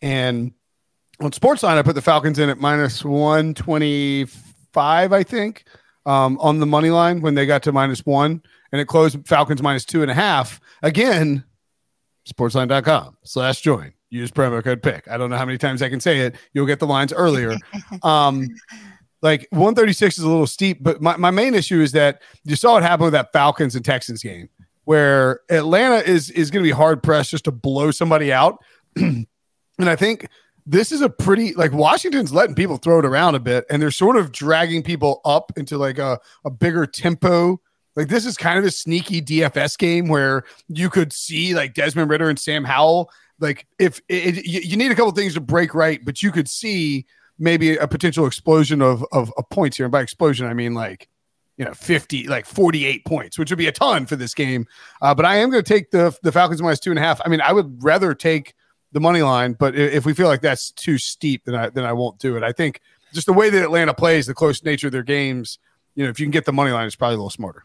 and 0.00 0.52
on 1.20 1.30
Sportsline, 1.32 1.76
I 1.76 1.82
put 1.82 1.94
the 1.94 2.00
Falcons 2.02 2.38
in 2.38 2.48
at 2.48 2.58
minus 2.58 3.04
one 3.04 3.52
twenty 3.52 4.24
five, 4.72 5.12
I 5.12 5.22
think, 5.24 5.64
um, 6.06 6.38
on 6.40 6.58
the 6.60 6.66
money 6.66 6.90
line 6.90 7.20
when 7.20 7.34
they 7.34 7.44
got 7.44 7.62
to 7.64 7.72
minus 7.72 8.06
one, 8.06 8.42
and 8.72 8.80
it 8.80 8.86
closed 8.86 9.26
Falcons 9.28 9.60
minus 9.62 9.84
two 9.84 10.00
and 10.00 10.10
a 10.10 10.14
half. 10.14 10.58
Again, 10.82 11.44
Sportsline.com 12.26 13.16
slash 13.24 13.60
join. 13.60 13.92
Use 14.10 14.30
promo 14.30 14.62
code 14.64 14.82
pick. 14.82 15.06
I 15.08 15.16
don't 15.16 15.30
know 15.30 15.36
how 15.36 15.44
many 15.44 15.58
times 15.58 15.82
I 15.82 15.88
can 15.88 16.00
say 16.00 16.20
it. 16.20 16.36
You'll 16.52 16.66
get 16.66 16.80
the 16.80 16.86
lines 16.86 17.12
earlier. 17.12 17.56
Um, 18.02 18.48
like 19.22 19.48
136 19.50 20.18
is 20.18 20.24
a 20.24 20.28
little 20.28 20.46
steep, 20.46 20.78
but 20.80 21.02
my, 21.02 21.16
my 21.16 21.30
main 21.30 21.54
issue 21.54 21.80
is 21.80 21.90
that 21.92 22.22
you 22.44 22.54
saw 22.54 22.74
what 22.74 22.84
happened 22.84 23.06
with 23.06 23.12
that 23.14 23.32
Falcons 23.32 23.74
and 23.74 23.84
Texans 23.84 24.22
game 24.22 24.48
where 24.88 25.40
Atlanta 25.50 25.96
is 25.96 26.30
is 26.30 26.50
going 26.50 26.62
to 26.62 26.66
be 26.66 26.72
hard 26.72 27.02
pressed 27.02 27.32
just 27.32 27.44
to 27.44 27.50
blow 27.52 27.90
somebody 27.90 28.32
out. 28.32 28.56
and 28.96 29.26
I 29.78 29.96
think 29.96 30.28
this 30.64 30.92
is 30.92 31.02
a 31.02 31.10
pretty 31.10 31.52
like 31.52 31.72
Washington's 31.72 32.32
letting 32.32 32.54
people 32.54 32.78
throw 32.78 32.98
it 32.98 33.04
around 33.04 33.34
a 33.34 33.38
bit 33.38 33.66
and 33.68 33.82
they're 33.82 33.90
sort 33.90 34.16
of 34.16 34.32
dragging 34.32 34.82
people 34.82 35.20
up 35.26 35.52
into 35.56 35.76
like 35.76 35.98
a, 35.98 36.18
a 36.46 36.50
bigger 36.50 36.86
tempo. 36.86 37.60
Like 37.96 38.08
this 38.08 38.24
is 38.24 38.38
kind 38.38 38.58
of 38.58 38.64
a 38.64 38.70
sneaky 38.70 39.20
DFS 39.20 39.76
game 39.76 40.08
where 40.08 40.44
you 40.68 40.88
could 40.88 41.12
see 41.12 41.54
like 41.54 41.74
Desmond 41.74 42.08
Ridder 42.08 42.30
and 42.30 42.38
Sam 42.38 42.64
Howell. 42.64 43.10
Like 43.40 43.66
if 43.78 44.00
it, 44.08 44.46
you, 44.46 44.60
you 44.60 44.76
need 44.76 44.90
a 44.90 44.94
couple 44.94 45.12
things 45.12 45.34
to 45.34 45.40
break 45.40 45.74
right, 45.74 46.04
but 46.04 46.22
you 46.22 46.32
could 46.32 46.48
see 46.48 47.06
maybe 47.38 47.76
a 47.76 47.86
potential 47.86 48.26
explosion 48.26 48.82
of, 48.82 49.04
of 49.12 49.32
of 49.36 49.48
points 49.50 49.76
here. 49.76 49.86
And 49.86 49.92
by 49.92 50.00
explosion, 50.00 50.46
I 50.46 50.54
mean 50.54 50.74
like 50.74 51.08
you 51.56 51.64
know 51.64 51.74
50 51.74 52.28
like 52.28 52.46
48 52.46 53.04
points 53.04 53.36
which 53.38 53.50
would 53.50 53.58
be 53.58 53.66
a 53.66 53.72
ton 53.72 54.06
for 54.06 54.16
this 54.16 54.32
game. 54.32 54.66
Uh, 55.02 55.14
but 55.14 55.26
i 55.26 55.36
am 55.36 55.50
going 55.50 55.62
to 55.62 55.68
take 55.68 55.90
the 55.90 56.16
the 56.22 56.32
falcons 56.32 56.62
minus 56.62 56.80
two 56.80 56.90
and 56.90 56.98
a 56.98 57.02
half. 57.02 57.20
I 57.24 57.28
mean 57.28 57.40
i 57.40 57.52
would 57.52 57.82
rather 57.82 58.14
take 58.14 58.54
the 58.92 59.00
money 59.00 59.22
line 59.22 59.52
but 59.52 59.74
if 59.76 60.06
we 60.06 60.14
feel 60.14 60.28
like 60.28 60.40
that's 60.40 60.70
too 60.70 60.96
steep 60.96 61.44
then 61.44 61.54
i 61.54 61.68
then 61.68 61.84
i 61.84 61.92
won't 61.92 62.18
do 62.18 62.36
it. 62.36 62.42
I 62.42 62.52
think 62.52 62.80
just 63.12 63.26
the 63.26 63.32
way 63.32 63.50
that 63.50 63.62
atlanta 63.62 63.92
plays 63.92 64.26
the 64.26 64.34
close 64.34 64.62
nature 64.62 64.86
of 64.86 64.92
their 64.92 65.02
games 65.02 65.58
you 65.94 66.04
know 66.04 66.10
if 66.10 66.18
you 66.20 66.26
can 66.26 66.30
get 66.30 66.44
the 66.44 66.52
money 66.52 66.70
line 66.70 66.86
it's 66.86 66.96
probably 66.96 67.14
a 67.14 67.18
little 67.18 67.30
smarter 67.30 67.64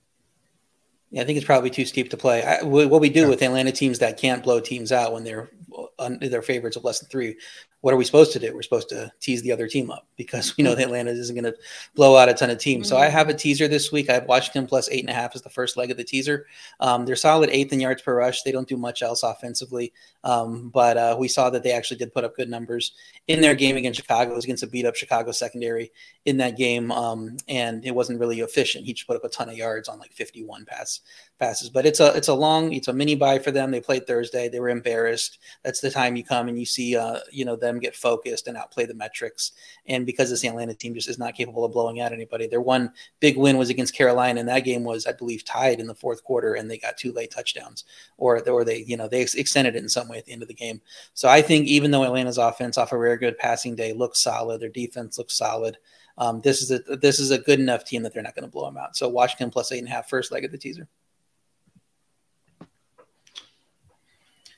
yeah, 1.14 1.22
I 1.22 1.26
think 1.26 1.38
it's 1.38 1.46
probably 1.46 1.70
too 1.70 1.86
steep 1.86 2.10
to 2.10 2.18
play. 2.18 2.44
I, 2.44 2.64
what 2.64 3.00
we 3.00 3.08
do 3.08 3.30
with 3.30 3.44
Atlanta 3.44 3.72
teams 3.72 4.00
that 4.00 4.18
can't 4.18 4.44
blow 4.44 4.60
teams 4.60 4.92
out 4.92 5.14
when 5.14 5.24
they're 5.24 5.52
on 6.00 6.18
their 6.20 6.42
favorites 6.42 6.76
of 6.76 6.84
less 6.84 7.00
than 7.00 7.10
three, 7.10 7.38
what 7.82 7.94
are 7.94 7.98
we 7.98 8.06
supposed 8.06 8.32
to 8.32 8.40
do? 8.40 8.54
We're 8.54 8.62
supposed 8.62 8.88
to 8.90 9.12
tease 9.20 9.42
the 9.42 9.52
other 9.52 9.68
team 9.68 9.92
up 9.92 10.08
because 10.16 10.56
we 10.58 10.64
know 10.64 10.74
that 10.74 10.86
Atlanta 10.86 11.12
isn't 11.12 11.36
going 11.36 11.52
to 11.52 11.60
blow 11.96 12.16
out 12.16 12.30
a 12.30 12.34
ton 12.34 12.50
of 12.50 12.58
teams. 12.58 12.88
So 12.88 12.96
I 12.96 13.10
have 13.10 13.28
a 13.28 13.34
teaser 13.34 13.68
this 13.68 13.92
week. 13.92 14.10
I 14.10 14.14
have 14.14 14.26
Washington 14.26 14.68
plus 14.68 14.90
eight 14.90 15.02
and 15.02 15.10
a 15.10 15.14
half 15.14 15.36
as 15.36 15.42
the 15.42 15.50
first 15.50 15.76
leg 15.76 15.92
of 15.92 15.98
the 15.98 16.04
teaser. 16.04 16.48
Um, 16.80 17.06
they're 17.06 17.18
solid 17.18 17.50
eighth 17.50 17.74
in 17.74 17.82
yards 17.82 18.02
per 18.02 18.16
rush. 18.16 18.42
They 18.42 18.54
don't 18.54 18.68
do 18.68 18.78
much 18.78 19.02
else 19.02 19.22
offensively, 19.22 19.92
um, 20.24 20.70
but 20.70 20.96
uh, 20.96 21.18
we 21.20 21.28
saw 21.28 21.50
that 21.50 21.62
they 21.64 21.74
actually 21.74 21.98
did 21.98 22.14
put 22.14 22.24
up 22.24 22.38
good 22.38 22.50
numbers 22.50 22.94
in 23.28 23.42
their 23.42 23.54
game 23.54 23.76
against 23.76 24.00
Chicago. 24.00 24.32
It 24.32 24.36
was 24.36 24.46
against 24.46 24.64
a 24.64 24.68
beat 24.68 24.86
up 24.86 24.96
Chicago 24.96 25.34
secondary 25.34 25.92
in 26.24 26.38
that 26.38 26.56
game, 26.56 26.90
um, 26.90 27.36
and 27.50 27.86
it 27.86 27.94
wasn't 27.94 28.20
really 28.20 28.40
efficient. 28.40 28.86
He 28.86 28.94
just 28.94 29.08
put 29.08 29.18
up 29.18 29.26
a 29.26 29.30
ton 29.30 29.50
of 29.50 29.58
yards 29.58 29.90
on 29.90 30.00
like 30.00 30.14
51 30.14 30.64
pass 30.64 31.02
passes. 31.40 31.70
But 31.70 31.86
it's 31.86 32.00
a 32.00 32.14
it's 32.16 32.28
a 32.28 32.34
long 32.34 32.74
it's 32.74 32.88
a 32.88 32.94
mini 32.94 33.16
buy 33.16 33.40
for 33.40 33.52
them. 33.52 33.72
They 33.72 33.82
played 33.82 34.08
Thursday. 34.08 34.50
They 34.50 34.60
were 34.60 34.70
embarrassed. 34.70 35.40
That's 35.64 35.82
the 35.82 35.92
time 35.92 36.16
you 36.16 36.24
come 36.24 36.48
and 36.48 36.58
you 36.58 36.66
see 36.66 36.96
uh, 36.96 37.20
you 37.32 37.46
know 37.46 37.56
them 37.56 37.80
get 37.80 37.96
focused 37.96 38.48
and 38.48 38.58
outplay 38.58 38.86
the 38.86 38.94
metrics. 38.94 39.52
And 39.88 40.06
because 40.06 40.30
this 40.30 40.44
Atlanta 40.44 40.74
team 40.74 40.94
just 40.94 41.10
is 41.10 41.20
not 41.20 41.36
capable 41.36 41.66
of 41.66 41.74
blowing 41.74 42.00
out 42.00 42.14
anybody, 42.14 42.48
their 42.48 42.62
one 42.62 42.92
big 43.20 43.38
win 43.38 43.58
was 43.58 43.70
against 43.70 43.96
Carolina, 43.96 44.40
and 44.40 44.50
that 44.50 44.64
game 44.64 44.84
was 44.84 45.06
I 45.06 45.14
believe 45.14 45.44
tied 45.44 45.80
in 45.80 45.88
the 45.88 45.96
fourth 45.96 46.24
quarter, 46.24 46.54
and 46.54 46.70
they 46.70 46.78
got 46.78 46.98
two 46.98 47.12
late 47.12 47.32
touchdowns, 47.32 47.84
or 48.18 48.48
or 48.50 48.64
they 48.64 48.84
you 48.84 48.98
know 48.98 49.08
they 49.08 49.22
ex- 49.22 49.36
extended 49.36 49.76
it 49.76 49.84
in 49.84 49.90
some 49.90 50.08
way 50.08 50.18
at 50.18 50.26
the 50.26 50.34
end 50.34 50.42
of 50.42 50.48
the 50.48 50.54
game. 50.54 50.82
So 51.14 51.28
I 51.30 51.42
think 51.42 51.68
even 51.68 51.92
though 51.92 52.04
Atlanta's 52.04 52.38
offense 52.38 52.78
off 52.78 52.94
a 52.94 52.98
very 52.98 53.18
good 53.18 53.38
passing 53.38 53.76
day 53.76 53.94
looks 53.94 54.22
solid, 54.22 54.62
their 54.62 54.70
defense 54.70 55.18
looks 55.18 55.36
solid. 55.38 55.78
Um, 56.18 56.42
this 56.42 56.62
is 56.62 56.72
a 56.72 56.80
this 56.98 57.20
is 57.20 57.32
a 57.32 57.40
good 57.40 57.60
enough 57.60 57.86
team 57.86 58.04
that 58.04 58.14
they're 58.14 58.24
not 58.24 58.36
going 58.36 58.46
to 58.46 58.52
blow 58.52 58.66
them 58.66 58.78
out. 58.78 58.96
So 58.96 59.10
Washington 59.10 59.50
plus 59.50 59.72
eight 59.72 59.80
and 59.80 59.88
a 59.88 59.92
half 59.92 60.10
first 60.10 60.32
leg 60.32 60.46
of 60.46 60.52
the 60.52 60.58
teaser. 60.58 60.88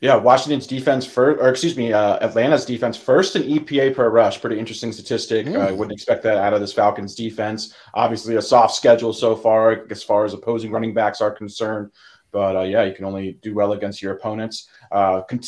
Yeah, 0.02 0.18
Washington's 0.18 0.68
defense 0.68 1.06
first, 1.06 1.42
or 1.42 1.50
excuse 1.50 1.78
me, 1.78 1.94
uh, 1.94 2.18
Atlanta's 2.22 2.66
defense 2.66 2.98
first 2.98 3.36
in 3.38 3.44
EPA 3.44 3.96
per 3.96 4.10
rush. 4.10 4.42
Pretty 4.42 4.60
interesting 4.60 4.92
statistic. 4.92 5.48
I 5.48 5.52
Mm. 5.72 5.78
wouldn't 5.78 5.94
expect 5.94 6.22
that 6.24 6.38
out 6.38 6.54
of 6.54 6.60
this 6.60 6.74
Falcons 6.74 7.16
defense. 7.16 7.74
Obviously, 7.94 8.36
a 8.36 8.42
soft 8.42 8.76
schedule 8.76 9.14
so 9.14 9.36
far 9.36 9.86
as 9.90 10.04
far 10.04 10.26
as 10.26 10.34
opposing 10.34 10.70
running 10.72 10.94
backs 10.94 11.22
are 11.22 11.32
concerned. 11.32 11.92
But 12.32 12.58
uh, 12.58 12.62
yeah, 12.64 12.84
you 12.84 12.94
can 12.94 13.06
only 13.06 13.40
do 13.42 13.56
well 13.56 13.72
against 13.72 14.02
your 14.02 14.14
opponents. 14.14 14.68
Uh, 14.92 15.22
con- 15.22 15.40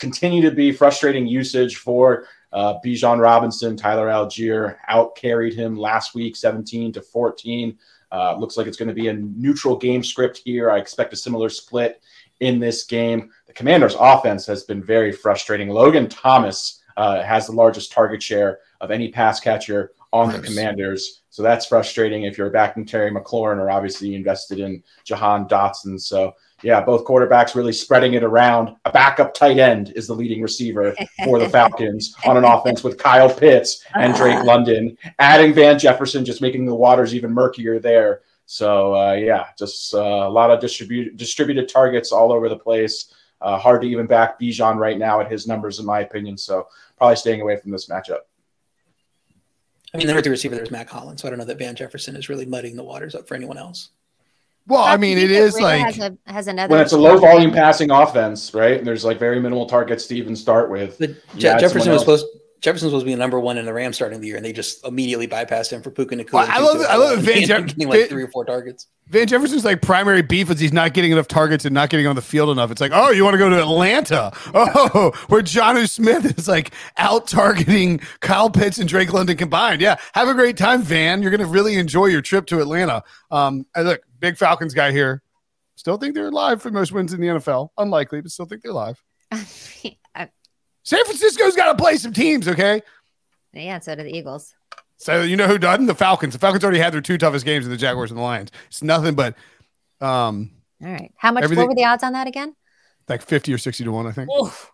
continue 0.00 0.42
to 0.42 0.50
be 0.50 0.72
frustrating 0.72 1.24
usage 1.24 1.76
for 1.76 2.26
uh, 2.52 2.74
Bijan 2.84 3.20
Robinson. 3.20 3.76
Tyler 3.76 4.08
Allgeier 4.08 4.76
out 4.88 5.16
carried 5.16 5.54
him 5.54 5.76
last 5.76 6.14
week, 6.14 6.36
17 6.36 6.92
to 6.92 7.02
14. 7.02 7.76
Uh, 8.12 8.36
looks 8.36 8.56
like 8.56 8.66
it's 8.66 8.76
going 8.76 8.88
to 8.88 8.94
be 8.94 9.08
a 9.08 9.14
neutral 9.14 9.76
game 9.76 10.02
script 10.02 10.42
here. 10.44 10.70
I 10.70 10.78
expect 10.78 11.12
a 11.12 11.16
similar 11.16 11.48
split 11.48 12.02
in 12.40 12.58
this 12.60 12.84
game. 12.84 13.30
The 13.46 13.52
Commanders' 13.52 13.96
offense 13.98 14.46
has 14.46 14.64
been 14.64 14.82
very 14.82 15.12
frustrating. 15.12 15.68
Logan 15.68 16.08
Thomas 16.08 16.82
uh, 16.96 17.22
has 17.22 17.46
the 17.46 17.52
largest 17.52 17.92
target 17.92 18.22
share 18.22 18.60
of 18.80 18.90
any 18.90 19.10
pass 19.10 19.40
catcher 19.40 19.92
on 20.12 20.32
the 20.32 20.40
Commanders. 20.40 21.22
So 21.30 21.42
that's 21.42 21.66
frustrating 21.66 22.24
if 22.24 22.38
you're 22.38 22.50
backing 22.50 22.86
Terry 22.86 23.10
McLaurin 23.10 23.58
or 23.58 23.70
obviously 23.70 24.14
invested 24.14 24.60
in 24.60 24.82
Jahan 25.04 25.46
Dotson. 25.46 26.00
So 26.00 26.32
yeah, 26.62 26.80
both 26.80 27.04
quarterbacks 27.04 27.54
really 27.54 27.72
spreading 27.72 28.14
it 28.14 28.22
around. 28.22 28.74
A 28.86 28.90
backup 28.90 29.34
tight 29.34 29.58
end 29.58 29.92
is 29.94 30.06
the 30.06 30.14
leading 30.14 30.40
receiver 30.40 30.94
for 31.24 31.38
the 31.38 31.48
Falcons 31.50 32.14
on 32.24 32.36
an 32.36 32.44
offense 32.44 32.82
with 32.82 32.98
Kyle 32.98 33.32
Pitts 33.32 33.84
and 33.94 34.14
Drake 34.14 34.42
London, 34.44 34.96
adding 35.18 35.52
Van 35.52 35.78
Jefferson, 35.78 36.24
just 36.24 36.40
making 36.40 36.64
the 36.64 36.74
waters 36.74 37.14
even 37.14 37.32
murkier 37.32 37.78
there. 37.78 38.22
So 38.46 38.94
uh, 38.94 39.12
yeah, 39.12 39.48
just 39.58 39.94
uh, 39.94 39.98
a 39.98 40.30
lot 40.30 40.50
of 40.50 40.60
distribute 40.60 41.16
distributed 41.16 41.68
targets 41.68 42.12
all 42.12 42.32
over 42.32 42.48
the 42.48 42.58
place. 42.58 43.12
Uh, 43.40 43.58
hard 43.58 43.82
to 43.82 43.88
even 43.88 44.06
back 44.06 44.40
Bijan 44.40 44.76
right 44.76 44.96
now 44.96 45.20
at 45.20 45.30
his 45.30 45.46
numbers, 45.46 45.78
in 45.78 45.84
my 45.84 46.00
opinion. 46.00 46.38
So 46.38 46.68
probably 46.96 47.16
staying 47.16 47.42
away 47.42 47.56
from 47.56 47.70
this 47.70 47.86
matchup. 47.88 48.20
I 49.92 49.98
mean, 49.98 50.06
the 50.06 50.20
the 50.20 50.30
receiver 50.30 50.54
there's 50.54 50.70
Mack 50.70 50.88
Hollins, 50.88 51.20
so 51.20 51.28
I 51.28 51.30
don't 51.30 51.38
know 51.38 51.44
that 51.44 51.58
Van 51.58 51.76
Jefferson 51.76 52.16
is 52.16 52.28
really 52.28 52.46
muddying 52.46 52.76
the 52.76 52.84
waters 52.84 53.14
up 53.14 53.28
for 53.28 53.34
anyone 53.34 53.58
else. 53.58 53.90
Well 54.68 54.82
i 54.82 54.96
mean 54.96 55.16
you 55.18 55.24
it 55.24 55.28
think 55.28 55.40
is 55.40 55.54
Ridder 55.54 55.64
like 55.66 55.94
has, 55.94 55.98
a, 55.98 56.18
has 56.26 56.48
another 56.48 56.72
When 56.72 56.80
it's 56.80 56.92
a 56.92 56.98
low 56.98 57.18
volume 57.18 57.52
passing 57.52 57.90
offense, 57.90 58.52
right? 58.52 58.78
And 58.78 58.86
there's 58.86 59.04
like 59.04 59.18
very 59.18 59.40
minimal 59.40 59.66
targets 59.66 60.06
to 60.08 60.16
even 60.16 60.34
start 60.34 60.70
with. 60.70 60.98
But 60.98 61.10
Je- 61.36 61.58
Jefferson 61.58 61.78
was 61.78 61.86
else. 61.88 62.00
supposed 62.02 62.26
Jefferson 62.60 62.90
was 62.90 63.04
being 63.04 63.18
number 63.18 63.38
one 63.38 63.58
in 63.58 63.64
the 63.66 63.72
Rams 63.72 63.96
starting 63.96 64.20
the 64.20 64.26
year, 64.26 64.36
and 64.36 64.44
they 64.44 64.52
just 64.52 64.84
immediately 64.86 65.28
bypassed 65.28 65.70
him 65.72 65.82
for 65.82 65.90
Puka 65.90 66.16
Nacua. 66.16 66.32
Well, 66.32 66.46
I 66.48 66.58
love 66.60 66.80
it- 66.80 66.86
I 66.88 66.96
love 66.96 67.18
Van 67.20 67.34
Van 67.36 67.46
Jeff- 67.46 67.66
getting 67.66 67.88
like 67.88 68.00
Van- 68.00 68.08
three 68.08 68.22
or 68.22 68.28
four 68.30 68.44
targets. 68.44 68.86
Van 69.08 69.26
Jefferson's 69.28 69.64
like 69.64 69.82
primary 69.82 70.22
beef 70.22 70.50
is 70.50 70.58
he's 70.58 70.72
not 70.72 70.92
getting 70.92 71.12
enough 71.12 71.28
targets 71.28 71.64
and 71.64 71.72
not 71.72 71.90
getting 71.90 72.08
on 72.08 72.16
the 72.16 72.22
field 72.22 72.50
enough. 72.50 72.72
It's 72.72 72.80
like, 72.80 72.90
oh, 72.92 73.10
you 73.10 73.22
want 73.22 73.34
to 73.34 73.38
go 73.38 73.48
to 73.48 73.60
Atlanta? 73.60 74.32
Oh, 74.52 75.12
where 75.28 75.42
Jonnu 75.42 75.88
Smith 75.88 76.24
is 76.38 76.48
like 76.48 76.72
out 76.96 77.28
targeting 77.28 78.00
Kyle 78.20 78.50
Pitts 78.50 78.78
and 78.78 78.88
Drake 78.88 79.12
London 79.12 79.36
combined. 79.36 79.80
Yeah, 79.80 79.96
have 80.14 80.26
a 80.26 80.34
great 80.34 80.56
time, 80.56 80.82
Van. 80.82 81.22
You're 81.22 81.30
going 81.30 81.40
to 81.40 81.46
really 81.46 81.76
enjoy 81.76 82.06
your 82.06 82.20
trip 82.22 82.46
to 82.46 82.58
Atlanta. 82.60 83.04
Um, 83.30 83.64
and 83.76 83.86
look, 83.86 84.00
big 84.18 84.36
Falcons 84.38 84.74
guy 84.74 84.90
here. 84.90 85.22
Still 85.76 85.98
think 85.98 86.14
they're 86.16 86.26
alive 86.28 86.60
for 86.60 86.70
most 86.72 86.90
wins 86.90 87.12
in 87.12 87.20
the 87.20 87.28
NFL. 87.28 87.68
Unlikely, 87.78 88.22
but 88.22 88.32
still 88.32 88.46
think 88.46 88.62
they're 88.62 88.72
live. 88.72 89.00
San 90.86 91.04
Francisco's 91.04 91.56
got 91.56 91.72
to 91.76 91.82
play 91.82 91.96
some 91.96 92.12
teams, 92.12 92.46
okay? 92.46 92.80
yeah, 93.52 93.80
so 93.80 93.96
do 93.96 94.04
the 94.04 94.16
Eagles. 94.16 94.54
So 94.98 95.22
you 95.22 95.36
know 95.36 95.48
who 95.48 95.58
doesn't? 95.58 95.86
The 95.86 95.94
Falcons. 95.96 96.32
The 96.32 96.38
Falcons 96.38 96.62
already 96.62 96.78
had 96.78 96.92
their 96.94 97.00
two 97.00 97.18
toughest 97.18 97.44
games 97.44 97.64
in 97.64 97.72
the 97.72 97.76
Jaguars 97.76 98.12
and 98.12 98.18
the 98.18 98.22
Lions. 98.22 98.50
It's 98.68 98.82
nothing 98.82 99.14
but 99.16 99.34
um 100.00 100.52
All 100.82 100.88
right. 100.92 101.12
How 101.16 101.32
much? 101.32 101.48
What 101.50 101.68
were 101.68 101.74
the 101.74 101.84
odds 101.84 102.04
on 102.04 102.12
that 102.12 102.26
again? 102.28 102.54
like 103.08 103.22
50 103.22 103.52
or 103.52 103.58
60 103.58 103.84
to 103.84 103.92
1, 103.92 104.06
I 104.06 104.12
think. 104.12 104.28
Oof. 104.30 104.70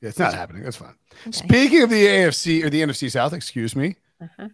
Yeah, 0.00 0.10
it's 0.10 0.18
not 0.18 0.34
happening. 0.34 0.62
That's 0.62 0.76
fine. 0.76 0.94
Okay. 1.26 1.32
Speaking 1.32 1.82
of 1.82 1.90
the 1.90 2.04
AFC 2.06 2.62
or 2.64 2.70
the 2.70 2.82
NFC 2.82 3.10
South, 3.10 3.32
excuse 3.32 3.74
me, 3.74 3.96
Uh-huh. 4.22 4.48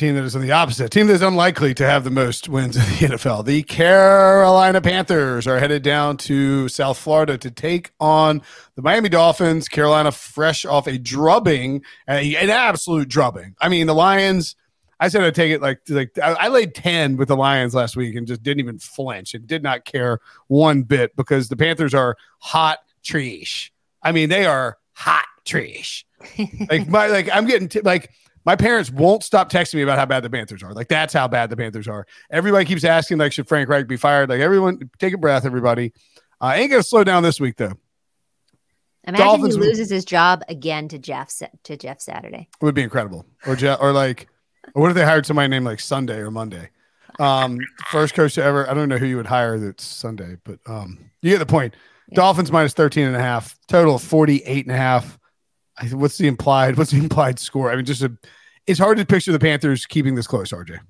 Team 0.00 0.14
that 0.14 0.24
is 0.24 0.34
on 0.34 0.42
the 0.42 0.50
opposite, 0.50 0.90
team 0.90 1.06
that 1.08 1.12
is 1.12 1.22
unlikely 1.22 1.74
to 1.74 1.86
have 1.86 2.04
the 2.04 2.10
most 2.10 2.48
wins 2.48 2.74
in 2.74 2.82
the 2.82 3.14
NFL. 3.16 3.44
The 3.44 3.62
Carolina 3.62 4.80
Panthers 4.80 5.46
are 5.46 5.58
headed 5.58 5.82
down 5.82 6.16
to 6.18 6.68
South 6.68 6.96
Florida 6.98 7.36
to 7.38 7.50
take 7.50 7.92
on 8.00 8.40
the 8.76 8.82
Miami 8.82 9.10
Dolphins. 9.10 9.68
Carolina 9.68 10.10
fresh 10.10 10.64
off 10.64 10.86
a 10.86 10.96
drubbing, 10.98 11.82
a- 12.08 12.34
an 12.36 12.48
absolute 12.50 13.08
drubbing. 13.08 13.54
I 13.60 13.68
mean, 13.68 13.86
the 13.86 13.94
Lions. 13.94 14.56
I 14.98 15.08
said 15.08 15.22
I'd 15.22 15.34
take 15.34 15.52
it 15.52 15.62
like 15.62 15.80
like 15.88 16.18
I, 16.18 16.32
I 16.32 16.48
laid 16.48 16.74
ten 16.74 17.16
with 17.16 17.28
the 17.28 17.36
Lions 17.36 17.74
last 17.74 17.96
week 17.96 18.16
and 18.16 18.26
just 18.26 18.42
didn't 18.42 18.60
even 18.60 18.78
flinch 18.78 19.32
and 19.34 19.46
did 19.46 19.62
not 19.62 19.84
care 19.84 20.18
one 20.48 20.82
bit 20.82 21.14
because 21.16 21.48
the 21.48 21.56
Panthers 21.56 21.94
are 21.94 22.16
hot 22.38 22.78
trash. 23.02 23.72
I 24.02 24.12
mean, 24.12 24.28
they 24.28 24.44
are 24.46 24.76
hot 24.92 25.24
trash. 25.44 26.04
like 26.70 26.88
my 26.88 27.06
like 27.06 27.28
I'm 27.32 27.46
getting 27.46 27.68
t- 27.68 27.80
like 27.80 28.10
my 28.44 28.56
parents 28.56 28.90
won't 28.90 29.22
stop 29.22 29.50
texting 29.50 29.74
me 29.74 29.82
about 29.82 29.98
how 29.98 30.06
bad 30.06 30.22
the 30.22 30.30
Panthers 30.30 30.62
are. 30.62 30.72
Like 30.72 30.88
that's 30.88 31.12
how 31.12 31.28
bad 31.28 31.50
the 31.50 31.56
Panthers 31.56 31.88
are. 31.88 32.06
Everybody 32.30 32.64
keeps 32.64 32.84
asking 32.84 33.18
like 33.18 33.32
should 33.32 33.48
Frank 33.48 33.68
Reich 33.68 33.86
be 33.86 33.96
fired? 33.96 34.28
Like 34.28 34.40
everyone 34.40 34.90
take 34.98 35.14
a 35.14 35.18
breath, 35.18 35.44
everybody. 35.44 35.92
Uh, 36.40 36.52
ain't 36.54 36.70
gonna 36.70 36.82
slow 36.82 37.04
down 37.04 37.22
this 37.22 37.40
week 37.40 37.56
though. 37.56 37.74
Imagine 39.04 39.26
Dolphins 39.26 39.54
he 39.54 39.60
loses 39.60 39.90
his 39.90 40.04
job 40.04 40.42
again 40.48 40.88
to 40.88 40.98
Jeff 40.98 41.32
to 41.64 41.76
Jeff 41.76 42.00
Saturday. 42.00 42.48
It 42.60 42.64
would 42.64 42.74
be 42.74 42.82
incredible. 42.82 43.26
Or 43.46 43.56
Jeff, 43.56 43.78
or 43.80 43.92
like 43.92 44.28
or 44.74 44.82
what 44.82 44.90
if 44.90 44.94
they 44.94 45.04
hired 45.04 45.26
somebody 45.26 45.48
named 45.48 45.64
like 45.64 45.80
Sunday 45.80 46.18
or 46.18 46.30
Monday? 46.30 46.70
Um, 47.18 47.58
first 47.90 48.14
coach 48.14 48.34
to 48.34 48.42
ever. 48.42 48.68
I 48.68 48.74
don't 48.74 48.88
know 48.88 48.98
who 48.98 49.06
you 49.06 49.16
would 49.16 49.26
hire 49.26 49.58
that's 49.58 49.84
Sunday, 49.84 50.36
but 50.44 50.58
um, 50.66 51.10
you 51.22 51.30
get 51.30 51.38
the 51.38 51.46
point. 51.46 51.74
Yeah. 52.08 52.16
Dolphins 52.16 52.50
minus 52.50 52.72
13 52.72 53.06
and 53.06 53.16
a 53.16 53.20
half, 53.20 53.56
total 53.68 53.96
of 53.96 54.02
48 54.02 54.66
and 54.66 54.74
a 54.74 54.78
half. 54.78 55.18
What's 55.92 56.18
the 56.18 56.28
implied? 56.28 56.76
What's 56.76 56.90
the 56.90 56.98
implied 56.98 57.38
score? 57.38 57.70
I 57.70 57.76
mean, 57.76 57.84
just 57.84 58.02
a, 58.02 58.16
it's 58.66 58.78
hard 58.78 58.98
to 58.98 59.06
picture 59.06 59.32
the 59.32 59.38
Panthers 59.38 59.86
keeping 59.86 60.14
this 60.14 60.26
close, 60.26 60.52
RJ. 60.52 60.80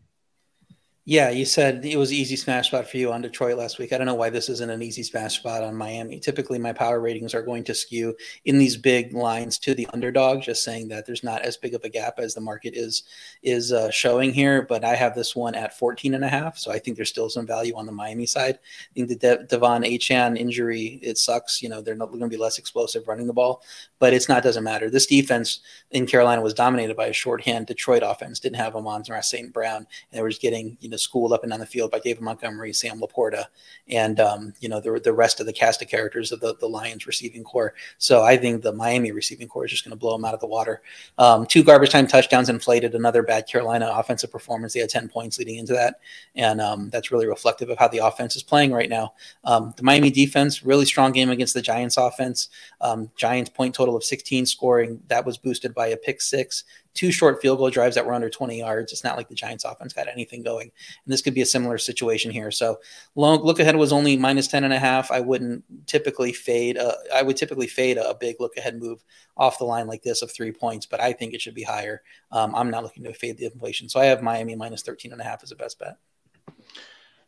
Yeah, 1.06 1.30
you 1.30 1.46
said 1.46 1.86
it 1.86 1.96
was 1.96 2.12
easy 2.12 2.36
smash 2.36 2.66
spot 2.66 2.86
for 2.86 2.98
you 2.98 3.10
on 3.10 3.22
Detroit 3.22 3.56
last 3.56 3.78
week. 3.78 3.92
I 3.92 3.96
don't 3.96 4.06
know 4.06 4.14
why 4.14 4.28
this 4.28 4.50
isn't 4.50 4.70
an 4.70 4.82
easy 4.82 5.02
smash 5.02 5.38
spot 5.38 5.62
on 5.62 5.74
Miami. 5.74 6.20
Typically, 6.20 6.58
my 6.58 6.74
power 6.74 7.00
ratings 7.00 7.34
are 7.34 7.42
going 7.42 7.64
to 7.64 7.74
skew 7.74 8.14
in 8.44 8.58
these 8.58 8.76
big 8.76 9.14
lines 9.14 9.58
to 9.60 9.74
the 9.74 9.88
underdog. 9.94 10.42
Just 10.42 10.62
saying 10.62 10.88
that 10.88 11.06
there's 11.06 11.24
not 11.24 11.40
as 11.40 11.56
big 11.56 11.72
of 11.74 11.82
a 11.84 11.88
gap 11.88 12.18
as 12.18 12.34
the 12.34 12.40
market 12.42 12.74
is 12.76 13.04
is 13.42 13.72
uh, 13.72 13.90
showing 13.90 14.30
here. 14.34 14.60
But 14.60 14.84
I 14.84 14.94
have 14.94 15.14
this 15.14 15.34
one 15.34 15.54
at 15.54 15.76
14 15.76 16.12
and 16.12 16.24
a 16.24 16.28
half, 16.28 16.58
so 16.58 16.70
I 16.70 16.78
think 16.78 16.96
there's 16.96 17.08
still 17.08 17.30
some 17.30 17.46
value 17.46 17.74
on 17.76 17.86
the 17.86 17.92
Miami 17.92 18.26
side. 18.26 18.58
I 18.62 18.92
think 18.94 19.08
the 19.08 19.16
De- 19.16 19.44
Devon 19.44 19.84
Achane 19.84 20.36
injury 20.36 21.00
it 21.02 21.16
sucks. 21.16 21.62
You 21.62 21.70
know 21.70 21.80
they're 21.80 21.94
not 21.94 22.08
going 22.08 22.20
to 22.20 22.28
be 22.28 22.36
less 22.36 22.58
explosive 22.58 23.08
running 23.08 23.26
the 23.26 23.32
ball, 23.32 23.62
but 24.00 24.12
it's 24.12 24.28
not 24.28 24.42
doesn't 24.42 24.64
matter. 24.64 24.90
This 24.90 25.06
defense 25.06 25.60
in 25.92 26.06
Carolina 26.06 26.42
was 26.42 26.52
dominated 26.52 26.96
by 26.96 27.06
a 27.06 27.12
shorthand 27.14 27.66
Detroit 27.66 28.02
offense. 28.04 28.38
Didn't 28.38 28.56
have 28.56 28.76
Amon 28.76 29.02
St. 29.22 29.50
Brown, 29.50 29.78
and 29.78 29.86
they 30.12 30.20
were 30.20 30.28
just 30.28 30.42
getting 30.42 30.76
you 30.78 30.89
know 30.90 30.96
schooled 30.96 31.32
up 31.32 31.42
and 31.42 31.50
down 31.50 31.60
the 31.60 31.66
field 31.66 31.90
by 31.90 31.98
David 31.98 32.22
Montgomery, 32.22 32.72
Sam 32.72 33.00
LaPorta, 33.00 33.46
and 33.88 34.20
um, 34.20 34.54
you 34.60 34.68
know 34.68 34.80
the 34.80 35.00
the 35.00 35.12
rest 35.12 35.40
of 35.40 35.46
the 35.46 35.52
cast 35.52 35.82
of 35.82 35.88
characters 35.88 36.32
of 36.32 36.40
the 36.40 36.54
the 36.56 36.68
Lions 36.68 37.06
receiving 37.06 37.44
corps. 37.44 37.74
So 37.98 38.22
I 38.22 38.36
think 38.36 38.62
the 38.62 38.72
Miami 38.72 39.12
receiving 39.12 39.48
corps 39.48 39.64
is 39.64 39.70
just 39.70 39.84
going 39.84 39.92
to 39.92 39.98
blow 39.98 40.12
them 40.12 40.24
out 40.24 40.34
of 40.34 40.40
the 40.40 40.46
water. 40.46 40.82
Um, 41.18 41.46
two 41.46 41.62
garbage 41.62 41.90
time 41.90 42.06
touchdowns 42.06 42.48
inflated 42.48 42.94
another 42.94 43.22
bad 43.22 43.46
Carolina 43.46 43.90
offensive 43.94 44.32
performance. 44.32 44.74
They 44.74 44.80
had 44.80 44.90
ten 44.90 45.08
points 45.08 45.38
leading 45.38 45.56
into 45.56 45.72
that, 45.72 46.00
and 46.34 46.60
um, 46.60 46.90
that's 46.90 47.10
really 47.10 47.26
reflective 47.26 47.70
of 47.70 47.78
how 47.78 47.88
the 47.88 47.98
offense 47.98 48.36
is 48.36 48.42
playing 48.42 48.72
right 48.72 48.90
now. 48.90 49.14
Um, 49.44 49.74
the 49.76 49.82
Miami 49.82 50.10
defense 50.10 50.62
really 50.62 50.84
strong 50.84 51.12
game 51.12 51.30
against 51.30 51.54
the 51.54 51.62
Giants 51.62 51.96
offense. 51.96 52.48
Um, 52.80 53.10
Giants 53.16 53.50
point 53.50 53.74
total 53.74 53.96
of 53.96 54.04
16 54.04 54.46
scoring 54.46 55.00
that 55.08 55.24
was 55.24 55.38
boosted 55.38 55.74
by 55.74 55.88
a 55.88 55.96
pick 55.96 56.20
six 56.20 56.64
two 56.94 57.12
short 57.12 57.40
field 57.40 57.58
goal 57.58 57.70
drives 57.70 57.94
that 57.94 58.04
were 58.04 58.14
under 58.14 58.28
20 58.30 58.58
yards. 58.58 58.92
It's 58.92 59.04
not 59.04 59.16
like 59.16 59.28
the 59.28 59.34
Giants 59.34 59.64
offense 59.64 59.92
got 59.92 60.08
anything 60.08 60.42
going. 60.42 60.70
And 61.04 61.12
this 61.12 61.22
could 61.22 61.34
be 61.34 61.40
a 61.40 61.46
similar 61.46 61.78
situation 61.78 62.30
here. 62.30 62.50
So 62.50 62.80
long 63.14 63.42
look 63.42 63.58
ahead 63.58 63.76
was 63.76 63.92
only 63.92 64.16
minus 64.16 64.48
10 64.48 64.64
and 64.64 64.72
a 64.72 64.78
half. 64.78 65.10
I 65.10 65.20
wouldn't 65.20 65.64
typically 65.86 66.32
fade. 66.32 66.78
Uh, 66.78 66.94
I 67.14 67.22
would 67.22 67.36
typically 67.36 67.66
fade 67.66 67.96
a, 67.96 68.10
a 68.10 68.14
big 68.14 68.36
look 68.40 68.56
ahead 68.56 68.78
move 68.78 69.04
off 69.36 69.58
the 69.58 69.64
line 69.64 69.86
like 69.86 70.02
this 70.02 70.22
of 70.22 70.32
three 70.32 70.52
points, 70.52 70.86
but 70.86 71.00
I 71.00 71.12
think 71.12 71.34
it 71.34 71.40
should 71.40 71.54
be 71.54 71.62
higher. 71.62 72.02
Um, 72.32 72.54
I'm 72.54 72.70
not 72.70 72.82
looking 72.82 73.04
to 73.04 73.14
fade 73.14 73.38
the 73.38 73.46
inflation. 73.46 73.88
So 73.88 74.00
I 74.00 74.06
have 74.06 74.22
Miami 74.22 74.56
minus 74.56 74.82
13 74.82 75.12
and 75.12 75.20
a 75.20 75.24
half 75.24 75.42
as 75.42 75.52
a 75.52 75.56
best 75.56 75.78
bet. 75.78 75.96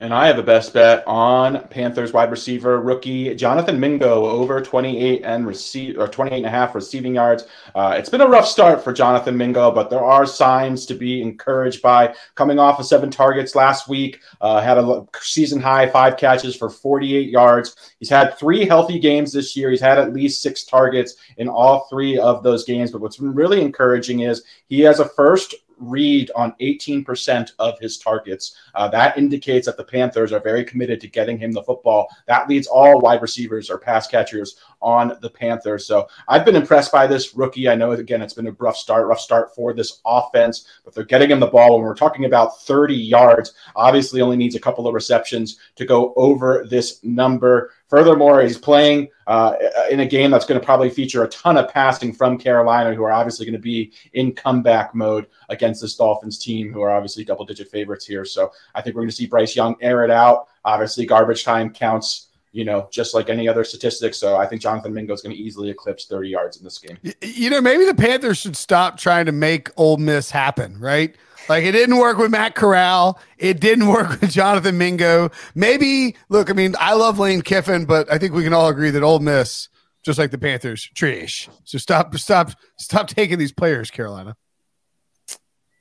And 0.03 0.13
I 0.13 0.27
have 0.27 0.37
a 0.37 0.43
best 0.43 0.75
bet 0.75 1.05
on 1.07 1.63
Panthers 1.69 2.13
wide 2.13 2.33
receiver 2.33 2.81
rookie 2.81 3.33
Jonathan 3.37 3.79
Mingo 3.79 4.25
over 4.25 4.61
28 4.61 5.23
and 5.25 5.47
receive 5.47 5.97
or 5.97 6.09
28 6.09 6.39
and 6.39 6.47
a 6.47 6.51
half 6.51 6.75
receiving 6.75 7.15
yards. 7.15 7.47
Uh, 7.73 7.95
it's 7.97 8.09
been 8.09 8.21
a 8.21 8.27
rough 8.27 8.49
start 8.49 8.83
for 8.83 8.93
Jonathan 8.93 9.37
Mingo, 9.37 9.71
but 9.71 9.91
there 9.91 10.03
are 10.03 10.27
signs 10.27 10.87
to 10.87 10.95
be 10.95 11.23
encouraged 11.23 11.83
by 11.83 12.17
coming 12.35 12.59
off 12.59 12.81
of 12.81 12.87
seven 12.87 13.13
targets 13.13 13.55
last 13.55 13.89
week. 13.89 14.19
Uh, 14.41 14.61
had 14.61 14.77
a 14.77 15.07
season 15.21 15.61
high 15.61 15.89
five 15.89 16.17
catches 16.17 16.57
for 16.57 16.69
48 16.69 17.29
yards. 17.29 17.95
He's 18.01 18.11
had 18.11 18.37
three 18.37 18.65
healthy 18.65 18.99
games 18.99 19.33
this 19.33 19.57
year. 19.57 19.71
He's 19.71 19.81
had 19.81 20.01
at 20.01 20.13
least 20.13 20.43
six 20.43 20.65
targets 20.65 21.15
in 21.37 21.49
all 21.49 21.87
three 21.89 22.19
of 22.19 22.43
those 22.43 22.65
games. 22.65 22.91
But 22.91 23.03
what's 23.03 23.19
been 23.19 23.37
really 23.37 23.61
encouraging 23.61 24.21
is 24.23 24.43
he 24.67 24.81
has 24.81 24.99
a 24.99 25.09
first 25.11 25.55
read 25.83 26.31
on 26.35 26.55
18% 26.61 27.53
of 27.59 27.79
his 27.79 27.99
targets. 27.99 28.57
Uh, 28.75 28.89
that 28.89 29.19
indicates 29.19 29.67
that 29.67 29.77
the 29.77 29.85
Panthers 29.85 30.33
are 30.33 30.41
very 30.41 30.65
committed 30.65 31.01
to 31.01 31.09
getting 31.09 31.39
him 31.39 31.53
the 31.53 31.63
football. 31.63 32.09
That 32.27 32.49
leads 32.49 32.67
all 32.67 33.01
wide 33.01 33.23
receivers 33.23 33.71
or 33.71 33.79
pass 33.79 34.07
catchers 34.07 34.57
on 34.81 35.17
the 35.21 35.31
Panthers. 35.31 35.87
So 35.87 36.09
I've 36.29 36.45
been 36.45 36.57
impressed 36.57 36.93
by 36.93 37.07
this 37.07 37.35
rookie. 37.35 37.69
I 37.69 37.75
know, 37.75 37.93
again, 37.93 38.23
it's 38.23 38.35
been 38.35 38.47
a 38.47 38.53
rough 38.53 38.77
start, 38.77 39.07
rough 39.07 39.21
start 39.21 39.55
for 39.55 39.73
this 39.73 40.01
offense, 40.05 40.67
but 40.85 40.95
they're 40.95 41.05
getting 41.05 41.31
him 41.31 41.41
the 41.41 41.47
ball. 41.47 41.75
When 41.75 41.83
we're 41.83 41.95
talking 41.95 42.25
about 42.25 42.61
30 42.63 42.95
yards, 42.95 43.53
obviously 43.77 44.21
only 44.21 44.37
needs 44.37 44.55
a 44.55 44.61
couple 44.61 44.87
of 44.87 44.95
receptions 44.95 45.59
to 45.77 45.85
go 45.85 46.13
over 46.17 46.67
this 46.69 47.03
number. 47.05 47.73
Furthermore, 47.93 48.41
he's 48.41 48.57
playing 48.57 49.11
uh, 49.27 49.55
in 49.91 50.01
a 50.01 50.07
game 50.07 50.31
that's 50.31 50.47
going 50.47 50.59
to 50.59 50.65
probably 50.65 50.89
feature 50.89 51.25
a 51.25 51.29
ton 51.29 51.59
of 51.59 51.69
passing 51.69 52.11
from 52.11 52.39
Carolina, 52.39 52.95
who 52.95 53.03
are 53.03 53.13
obviously 53.13 53.45
going 53.45 53.53
to 53.53 53.59
be 53.59 53.93
in 54.15 54.33
comeback 54.33 54.95
mode 54.95 55.27
against 55.51 55.83
this 55.83 55.95
Dolphins 55.95 56.39
team, 56.39 56.73
who 56.73 56.81
are 56.81 56.91
obviously 56.91 57.23
double 57.23 57.45
digit 57.45 57.71
favorites 57.71 58.07
here. 58.07 58.25
So 58.25 58.51
I 58.75 58.81
think 58.81 58.97
we're 58.97 59.03
going 59.03 59.11
to 59.11 59.15
see 59.15 59.27
Bryce 59.27 59.55
Young 59.55 59.77
air 59.83 60.05
it 60.05 60.11
out. 60.11 60.47
Obviously, 60.65 61.05
garbage 61.05 61.45
time 61.45 61.71
counts, 61.71 62.29
you 62.53 62.65
know, 62.65 62.89
just 62.91 63.13
like 63.13 63.29
any 63.29 63.47
other 63.47 63.63
statistic. 63.63 64.15
So 64.15 64.37
I 64.39 64.47
think 64.47 64.63
Jonathan 64.63 64.95
Mingo 64.95 65.13
is 65.13 65.21
going 65.21 65.37
to 65.37 65.43
easily 65.43 65.69
eclipse 65.69 66.07
30 66.07 66.31
yards 66.31 66.57
in 66.57 66.65
this 66.65 66.79
game. 66.79 66.97
You 67.21 67.51
know, 67.51 67.61
maybe 67.61 67.85
the 67.85 67.95
Panthers 67.95 68.39
should 68.39 68.57
stop 68.57 68.97
trying 68.97 69.27
to 69.27 69.33
make 69.33 69.69
Ole 69.77 69.99
Miss 69.99 70.31
happen, 70.31 70.81
right? 70.81 71.15
Like 71.49 71.65
it 71.65 71.73
didn't 71.73 71.99
work 71.99 72.19
with 72.19 72.31
Matt 72.31 72.55
Corral. 72.55 73.19
It 73.39 73.61
didn't 73.61 73.87
work 73.89 74.21
with 74.21 74.31
Jonathan 74.31 74.79
Mingo. 74.79 75.31
Maybe 75.55 76.17
look, 76.29 76.51
I 76.51 76.53
mean, 76.53 76.75
I 76.79 76.95
love 76.95 77.19
Lane 77.19 77.43
Kiffin, 77.43 77.85
but 77.85 78.11
I 78.13 78.19
think 78.19 78.35
we 78.35 78.45
can 78.45 78.55
all 78.55 78.69
agree 78.69 78.91
that 78.91 79.03
Ole 79.03 79.19
Miss, 79.19 79.69
just 80.03 80.19
like 80.19 80.31
the 80.31 80.39
Panthers, 80.39 80.89
trash. 80.95 81.49
So 81.65 81.79
stop, 81.79 82.15
stop, 82.17 82.53
stop 82.77 83.09
taking 83.09 83.39
these 83.39 83.53
players, 83.53 83.91
Carolina. 83.91 84.37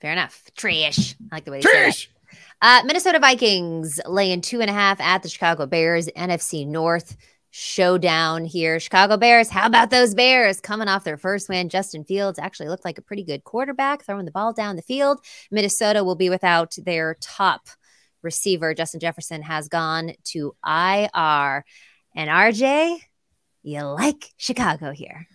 Fair 0.02 0.14
enough. 0.14 0.44
Trash. 0.56 1.16
I 1.32 1.36
like 1.36 1.46
the 1.46 1.52
way 1.52 1.58
you 1.58 1.64
say 1.64 1.72
that. 1.72 1.84
Trash. 1.84 2.10
Uh, 2.64 2.82
Minnesota 2.86 3.20
Vikings 3.20 4.00
laying 4.06 4.42
two 4.42 4.62
and 4.62 4.70
a 4.70 4.74
half 4.74 5.00
at 5.02 5.24
the 5.24 5.30
Chicago 5.30 5.66
Bears. 5.66 6.08
NFC 6.16 6.68
North 6.68 7.18
showdown 7.52 8.46
here. 8.46 8.80
Chicago 8.80 9.18
Bears. 9.18 9.50
How 9.50 9.68
about 9.68 9.90
those 9.90 10.16
Bears 10.16 10.60
coming 10.60 10.88
off 10.88 11.04
their 11.04 11.18
first 11.18 11.50
win? 11.50 11.70
Justin 11.70 12.04
Fields 12.04 12.40
actually 12.40 12.70
looked 12.70 12.86
like 12.86 12.98
a 12.98 13.02
pretty 13.02 13.24
good 13.24 13.44
quarterback, 13.44 14.04
throwing 14.04 14.26
the 14.26 14.32
ball 14.32 14.54
down 14.54 14.78
the 14.78 14.82
field. 14.82 15.20
Minnesota 15.52 16.04
will 16.04 16.16
be 16.16 16.30
without 16.30 16.74
their 16.84 17.18
top 17.22 17.68
receiver. 18.24 18.74
Justin 18.74 19.00
Jefferson 19.00 19.42
has 19.44 19.68
gone 19.68 20.14
to 20.26 20.56
IR. 20.66 21.66
And 22.16 22.30
RJ, 22.30 23.00
you 23.64 23.84
like 23.84 24.32
Chicago 24.38 24.92
here. 24.92 25.28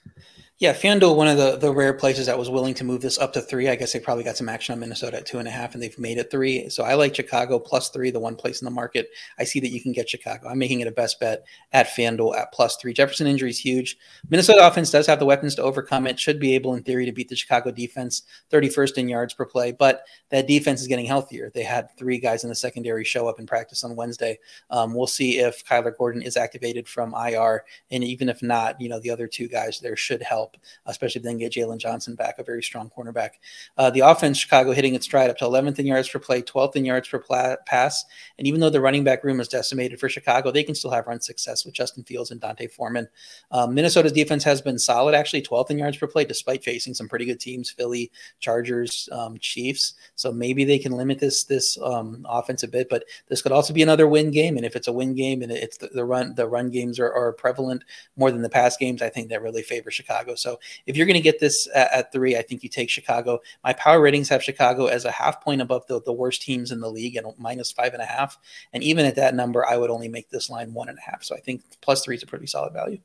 Yeah, 0.58 0.72
FanDuel, 0.72 1.16
one 1.16 1.28
of 1.28 1.36
the, 1.36 1.58
the 1.58 1.70
rare 1.70 1.92
places 1.92 2.24
that 2.24 2.38
was 2.38 2.48
willing 2.48 2.72
to 2.76 2.84
move 2.84 3.02
this 3.02 3.18
up 3.18 3.34
to 3.34 3.42
three. 3.42 3.68
I 3.68 3.76
guess 3.76 3.92
they 3.92 4.00
probably 4.00 4.24
got 4.24 4.38
some 4.38 4.48
action 4.48 4.72
on 4.72 4.80
Minnesota 4.80 5.18
at 5.18 5.26
two 5.26 5.38
and 5.38 5.46
a 5.46 5.50
half, 5.50 5.74
and 5.74 5.82
they've 5.82 5.98
made 5.98 6.16
it 6.16 6.30
three. 6.30 6.70
So 6.70 6.82
I 6.82 6.94
like 6.94 7.14
Chicago 7.14 7.58
plus 7.58 7.90
three, 7.90 8.10
the 8.10 8.20
one 8.20 8.36
place 8.36 8.62
in 8.62 8.64
the 8.64 8.70
market. 8.70 9.10
I 9.38 9.44
see 9.44 9.60
that 9.60 9.68
you 9.68 9.82
can 9.82 9.92
get 9.92 10.08
Chicago. 10.08 10.48
I'm 10.48 10.58
making 10.58 10.80
it 10.80 10.88
a 10.88 10.92
best 10.92 11.20
bet 11.20 11.44
at 11.72 11.88
FanDuel 11.88 12.38
at 12.38 12.52
plus 12.52 12.76
three. 12.76 12.94
Jefferson 12.94 13.26
injury 13.26 13.50
is 13.50 13.58
huge. 13.58 13.98
Minnesota 14.30 14.66
offense 14.66 14.90
does 14.90 15.06
have 15.06 15.18
the 15.18 15.26
weapons 15.26 15.54
to 15.56 15.62
overcome 15.62 16.06
it. 16.06 16.18
Should 16.18 16.40
be 16.40 16.54
able, 16.54 16.74
in 16.74 16.82
theory, 16.82 17.04
to 17.04 17.12
beat 17.12 17.28
the 17.28 17.36
Chicago 17.36 17.70
defense, 17.70 18.22
31st 18.50 18.96
in 18.96 19.08
yards 19.10 19.34
per 19.34 19.44
play. 19.44 19.72
But 19.72 20.04
that 20.30 20.46
defense 20.46 20.80
is 20.80 20.86
getting 20.86 21.06
healthier. 21.06 21.50
They 21.54 21.64
had 21.64 21.94
three 21.98 22.18
guys 22.18 22.44
in 22.44 22.48
the 22.48 22.56
secondary 22.56 23.04
show 23.04 23.28
up 23.28 23.38
in 23.38 23.46
practice 23.46 23.84
on 23.84 23.94
Wednesday. 23.94 24.38
Um, 24.70 24.94
we'll 24.94 25.06
see 25.06 25.38
if 25.38 25.66
Kyler 25.66 25.96
Gordon 25.96 26.22
is 26.22 26.38
activated 26.38 26.88
from 26.88 27.14
IR, 27.14 27.64
and 27.90 28.02
even 28.02 28.28
if 28.28 28.42
not, 28.42 28.80
you 28.80 28.88
know 28.88 29.00
the 29.00 29.10
other 29.10 29.26
two 29.26 29.48
guys 29.48 29.80
there 29.80 29.96
should 29.96 30.22
help, 30.22 30.45
especially 30.86 31.22
then 31.22 31.38
get 31.38 31.52
Jaylon 31.52 31.78
Johnson 31.78 32.14
back, 32.14 32.38
a 32.38 32.44
very 32.44 32.62
strong 32.62 32.90
cornerback. 32.96 33.30
Uh, 33.76 33.90
the 33.90 34.00
offense, 34.00 34.38
Chicago 34.38 34.72
hitting 34.72 34.94
its 34.94 35.04
stride 35.04 35.30
up 35.30 35.38
to 35.38 35.44
11th 35.44 35.78
in 35.78 35.86
yards 35.86 36.08
per 36.08 36.18
play, 36.18 36.42
12th 36.42 36.76
in 36.76 36.84
yards 36.84 37.08
per 37.08 37.18
pla- 37.18 37.56
pass. 37.66 38.04
And 38.38 38.46
even 38.46 38.60
though 38.60 38.70
the 38.70 38.80
running 38.80 39.04
back 39.04 39.24
room 39.24 39.40
is 39.40 39.48
decimated 39.48 40.00
for 40.00 40.08
Chicago, 40.08 40.50
they 40.50 40.64
can 40.64 40.74
still 40.74 40.90
have 40.90 41.06
run 41.06 41.20
success 41.20 41.64
with 41.64 41.74
Justin 41.74 42.04
Fields 42.04 42.30
and 42.30 42.40
D'Onta 42.40 42.70
Foreman. 42.70 43.08
Um, 43.50 43.74
Minnesota's 43.74 44.12
defense 44.12 44.44
has 44.44 44.60
been 44.60 44.78
solid, 44.78 45.14
actually, 45.14 45.42
12th 45.42 45.70
in 45.70 45.78
yards 45.78 45.96
per 45.96 46.06
play, 46.06 46.24
despite 46.24 46.64
facing 46.64 46.94
some 46.94 47.08
pretty 47.08 47.24
good 47.24 47.40
teams 47.40 47.70
Philly, 47.70 48.10
Chargers, 48.40 49.08
um, 49.12 49.38
Chiefs. 49.38 49.94
So 50.14 50.32
maybe 50.32 50.64
they 50.64 50.78
can 50.78 50.92
limit 50.92 51.18
this 51.18 51.44
this 51.44 51.78
um, 51.82 52.26
offense 52.28 52.62
a 52.62 52.68
bit, 52.68 52.88
but 52.88 53.04
this 53.28 53.42
could 53.42 53.52
also 53.52 53.72
be 53.72 53.82
another 53.82 54.06
win 54.06 54.30
game. 54.30 54.56
And 54.56 54.64
if 54.64 54.76
it's 54.76 54.88
a 54.88 54.92
win 54.92 55.14
game 55.14 55.42
and 55.42 55.52
it's 55.52 55.78
the, 55.78 55.88
the 55.88 56.04
run, 56.04 56.34
the 56.34 56.48
run 56.48 56.70
games 56.70 56.98
are, 56.98 57.12
are 57.12 57.32
prevalent 57.32 57.84
more 58.16 58.30
than 58.30 58.42
the 58.42 58.48
pass 58.48 58.76
games, 58.76 59.02
I 59.02 59.08
think 59.08 59.28
that 59.28 59.42
really 59.42 59.62
favors 59.62 59.94
Chicago. 59.94 60.34
So 60.36 60.58
if 60.86 60.96
you're 60.96 61.06
going 61.06 61.14
to 61.14 61.20
get 61.20 61.40
this 61.40 61.68
at, 61.74 61.92
at, 61.92 62.12
three, 62.12 62.36
I 62.36 62.42
think 62.42 62.62
you 62.62 62.68
take 62.68 62.90
Chicago. 62.90 63.40
My 63.64 63.72
power 63.72 64.00
ratings 64.00 64.28
have 64.28 64.42
Chicago 64.42 64.86
as 64.86 65.04
a 65.04 65.10
half 65.10 65.40
point 65.42 65.60
above 65.60 65.86
the, 65.86 66.00
the 66.02 66.12
worst 66.12 66.42
teams 66.42 66.72
in 66.72 66.80
the 66.80 66.90
league 66.90 67.16
and 67.16 67.26
minus 67.38 67.72
five 67.72 67.92
and 67.92 68.02
a 68.02 68.06
half. 68.06 68.38
And 68.72 68.82
even 68.82 69.06
at 69.06 69.16
that 69.16 69.34
number, 69.34 69.66
I 69.66 69.76
would 69.76 69.90
only 69.90 70.08
make 70.08 70.30
this 70.30 70.48
line 70.50 70.72
one 70.72 70.88
and 70.88 70.98
a 70.98 71.10
half. 71.10 71.24
So 71.24 71.34
I 71.34 71.40
think 71.40 71.62
plus 71.80 72.04
three 72.04 72.16
is 72.16 72.22
a 72.22 72.26
pretty 72.26 72.46
solid 72.46 72.72
value. 72.72 72.98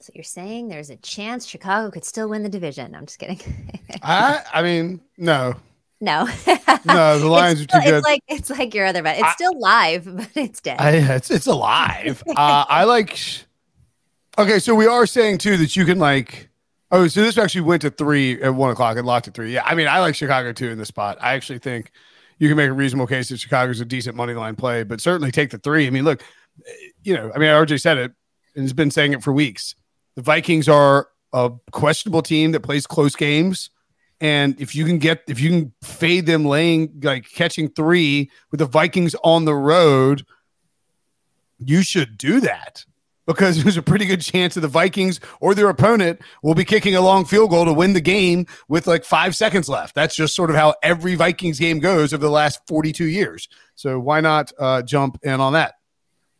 So 0.00 0.12
you're 0.14 0.24
saying 0.24 0.68
there's 0.68 0.88
a 0.88 0.96
chance 0.96 1.46
Chicago 1.46 1.90
could 1.90 2.06
still 2.06 2.30
win 2.30 2.42
the 2.42 2.48
division? 2.48 2.94
I'm 2.94 3.04
just 3.04 3.18
kidding. 3.18 3.40
I 4.02 4.42
I 4.52 4.62
mean, 4.62 5.00
no. 5.18 5.56
No. 6.00 6.26
no, 6.86 7.18
the 7.18 7.26
Lions 7.28 7.62
still, 7.62 7.78
are 7.78 7.82
too 7.82 7.90
good. 7.90 7.94
It's 7.96 8.06
like 8.06 8.22
it's 8.26 8.50
like 8.50 8.74
your 8.74 8.86
other 8.86 9.02
bet. 9.02 9.18
It's 9.18 9.28
I, 9.28 9.32
still 9.32 9.58
live, 9.58 10.04
but 10.16 10.30
it's 10.34 10.60
dead. 10.60 10.80
I, 10.80 10.92
it's 11.16 11.30
it's 11.30 11.46
alive. 11.46 12.22
uh, 12.26 12.64
I 12.68 12.84
like 12.84 13.18
Okay, 14.38 14.58
so 14.58 14.74
we 14.74 14.86
are 14.86 15.06
saying 15.06 15.38
too 15.38 15.56
that 15.56 15.76
you 15.76 15.84
can 15.84 15.98
like. 15.98 16.48
Oh, 16.92 17.06
so 17.06 17.22
this 17.22 17.38
actually 17.38 17.60
went 17.62 17.82
to 17.82 17.90
three 17.90 18.40
at 18.42 18.54
one 18.54 18.70
o'clock 18.70 18.96
and 18.96 19.06
locked 19.06 19.28
at 19.28 19.34
three. 19.34 19.52
Yeah, 19.52 19.62
I 19.64 19.74
mean, 19.74 19.86
I 19.86 20.00
like 20.00 20.14
Chicago 20.14 20.52
too 20.52 20.70
in 20.70 20.78
this 20.78 20.88
spot. 20.88 21.18
I 21.20 21.34
actually 21.34 21.58
think 21.58 21.90
you 22.38 22.48
can 22.48 22.56
make 22.56 22.68
a 22.68 22.72
reasonable 22.72 23.06
case 23.06 23.28
that 23.28 23.38
Chicago's 23.38 23.80
a 23.80 23.84
decent 23.84 24.16
money 24.16 24.34
line 24.34 24.56
play, 24.56 24.82
but 24.82 25.00
certainly 25.00 25.30
take 25.30 25.50
the 25.50 25.58
three. 25.58 25.86
I 25.86 25.90
mean, 25.90 26.04
look, 26.04 26.22
you 27.02 27.14
know, 27.14 27.30
I 27.34 27.38
mean, 27.38 27.48
RJ 27.48 27.80
said 27.80 27.98
it 27.98 28.12
and 28.56 28.64
has 28.64 28.72
been 28.72 28.90
saying 28.90 29.12
it 29.12 29.22
for 29.22 29.32
weeks. 29.32 29.74
The 30.16 30.22
Vikings 30.22 30.68
are 30.68 31.08
a 31.32 31.52
questionable 31.70 32.22
team 32.22 32.52
that 32.52 32.60
plays 32.60 32.86
close 32.86 33.14
games. 33.14 33.70
And 34.20 34.60
if 34.60 34.74
you 34.74 34.84
can 34.84 34.98
get, 34.98 35.22
if 35.28 35.40
you 35.40 35.50
can 35.50 35.72
fade 35.82 36.26
them 36.26 36.44
laying, 36.44 37.00
like 37.02 37.30
catching 37.30 37.68
three 37.68 38.30
with 38.50 38.58
the 38.58 38.66
Vikings 38.66 39.14
on 39.22 39.44
the 39.44 39.54
road, 39.54 40.24
you 41.58 41.82
should 41.82 42.18
do 42.18 42.40
that 42.40 42.84
because 43.26 43.62
there's 43.62 43.76
a 43.76 43.82
pretty 43.82 44.06
good 44.06 44.20
chance 44.20 44.54
that 44.54 44.60
the 44.60 44.68
Vikings 44.68 45.20
or 45.40 45.54
their 45.54 45.68
opponent 45.68 46.20
will 46.42 46.54
be 46.54 46.64
kicking 46.64 46.96
a 46.96 47.00
long 47.00 47.24
field 47.24 47.50
goal 47.50 47.64
to 47.64 47.72
win 47.72 47.92
the 47.92 48.00
game 48.00 48.46
with 48.68 48.86
like 48.86 49.04
five 49.04 49.34
seconds 49.34 49.68
left. 49.68 49.94
That's 49.94 50.14
just 50.14 50.34
sort 50.34 50.50
of 50.50 50.56
how 50.56 50.74
every 50.82 51.14
Vikings 51.14 51.58
game 51.58 51.78
goes 51.78 52.12
over 52.12 52.22
the 52.22 52.30
last 52.30 52.60
42 52.66 53.04
years. 53.04 53.48
So 53.74 53.98
why 53.98 54.20
not 54.20 54.52
uh, 54.58 54.82
jump 54.82 55.18
in 55.22 55.40
on 55.40 55.54
that? 55.54 55.74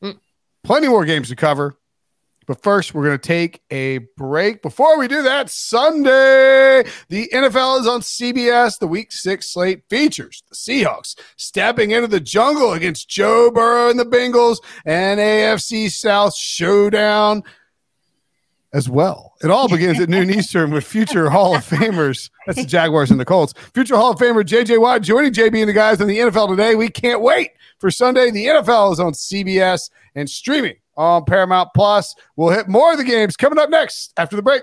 Mm. 0.02 0.18
Plenty 0.64 0.88
more 0.88 1.04
games 1.04 1.28
to 1.28 1.36
cover. 1.36 1.76
But 2.50 2.64
first, 2.64 2.94
we're 2.94 3.04
going 3.04 3.16
to 3.16 3.28
take 3.28 3.62
a 3.70 3.98
break. 4.16 4.60
Before 4.60 4.98
we 4.98 5.06
do 5.06 5.22
that, 5.22 5.50
Sunday, 5.50 6.82
the 7.08 7.30
NFL 7.32 7.78
is 7.78 7.86
on 7.86 8.00
CBS. 8.00 8.76
The 8.76 8.88
week 8.88 9.12
six 9.12 9.52
slate 9.52 9.84
features 9.88 10.42
the 10.48 10.56
Seahawks 10.56 11.16
stepping 11.36 11.92
into 11.92 12.08
the 12.08 12.18
jungle 12.18 12.72
against 12.72 13.08
Joe 13.08 13.52
Burrow 13.52 13.88
and 13.88 14.00
the 14.00 14.04
Bengals, 14.04 14.56
and 14.84 15.20
AFC 15.20 15.92
South 15.92 16.34
showdown 16.34 17.44
as 18.72 18.88
well. 18.88 19.34
It 19.44 19.52
all 19.52 19.68
begins 19.68 20.00
at 20.00 20.08
noon 20.08 20.28
Eastern 20.28 20.72
with 20.72 20.82
future 20.82 21.30
Hall 21.30 21.54
of 21.54 21.64
Famers. 21.64 22.30
That's 22.46 22.62
the 22.62 22.66
Jaguars 22.66 23.12
and 23.12 23.20
the 23.20 23.24
Colts. 23.24 23.54
Future 23.74 23.94
Hall 23.94 24.10
of 24.10 24.18
Famer 24.18 24.42
JJ 24.42 24.80
Watt 24.80 25.02
joining 25.02 25.32
JB 25.32 25.60
and 25.60 25.68
the 25.68 25.72
guys 25.72 26.00
on 26.00 26.08
the 26.08 26.18
NFL 26.18 26.48
today. 26.48 26.74
We 26.74 26.88
can't 26.88 27.22
wait 27.22 27.52
for 27.78 27.92
Sunday. 27.92 28.32
The 28.32 28.46
NFL 28.46 28.94
is 28.94 28.98
on 28.98 29.12
CBS 29.12 29.88
and 30.16 30.28
streaming 30.28 30.79
on 30.96 31.24
Paramount 31.24 31.70
Plus. 31.74 32.14
We'll 32.36 32.50
hit 32.50 32.68
more 32.68 32.92
of 32.92 32.98
the 32.98 33.04
games 33.04 33.36
coming 33.36 33.58
up 33.58 33.70
next 33.70 34.12
after 34.16 34.36
the 34.36 34.42
break. 34.42 34.62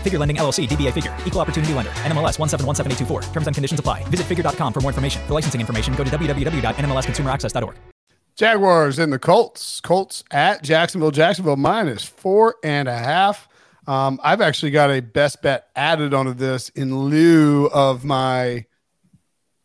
Figure 0.00 0.18
Lending 0.18 0.38
LLC, 0.38 0.66
DBA 0.66 0.92
Figure, 0.92 1.14
Equal 1.26 1.42
Opportunity 1.42 1.74
Lender, 1.74 1.92
NMLS 2.02 2.38
1717824. 2.38 3.32
Terms 3.32 3.46
and 3.46 3.54
conditions 3.54 3.78
apply. 3.78 4.02
Visit 4.04 4.26
figure.com 4.26 4.72
for 4.72 4.80
more 4.80 4.90
information. 4.90 5.20
For 5.26 5.34
licensing 5.34 5.60
information, 5.60 5.94
go 5.94 6.04
to 6.04 6.10
www.nmlsconsumeraccess.org. 6.10 7.76
Jaguars 8.36 8.98
and 8.98 9.12
the 9.12 9.18
Colts. 9.18 9.80
Colts 9.82 10.24
at 10.30 10.62
Jacksonville. 10.62 11.10
Jacksonville 11.10 11.56
minus 11.56 12.04
four 12.04 12.54
and 12.64 12.88
a 12.88 12.96
half. 12.96 13.46
Um, 13.86 14.18
I've 14.22 14.40
actually 14.40 14.70
got 14.70 14.90
a 14.90 15.00
best 15.00 15.42
bet 15.42 15.68
added 15.76 16.14
onto 16.14 16.32
this 16.32 16.68
in 16.70 16.96
lieu 16.96 17.66
of 17.66 18.02
my 18.02 18.64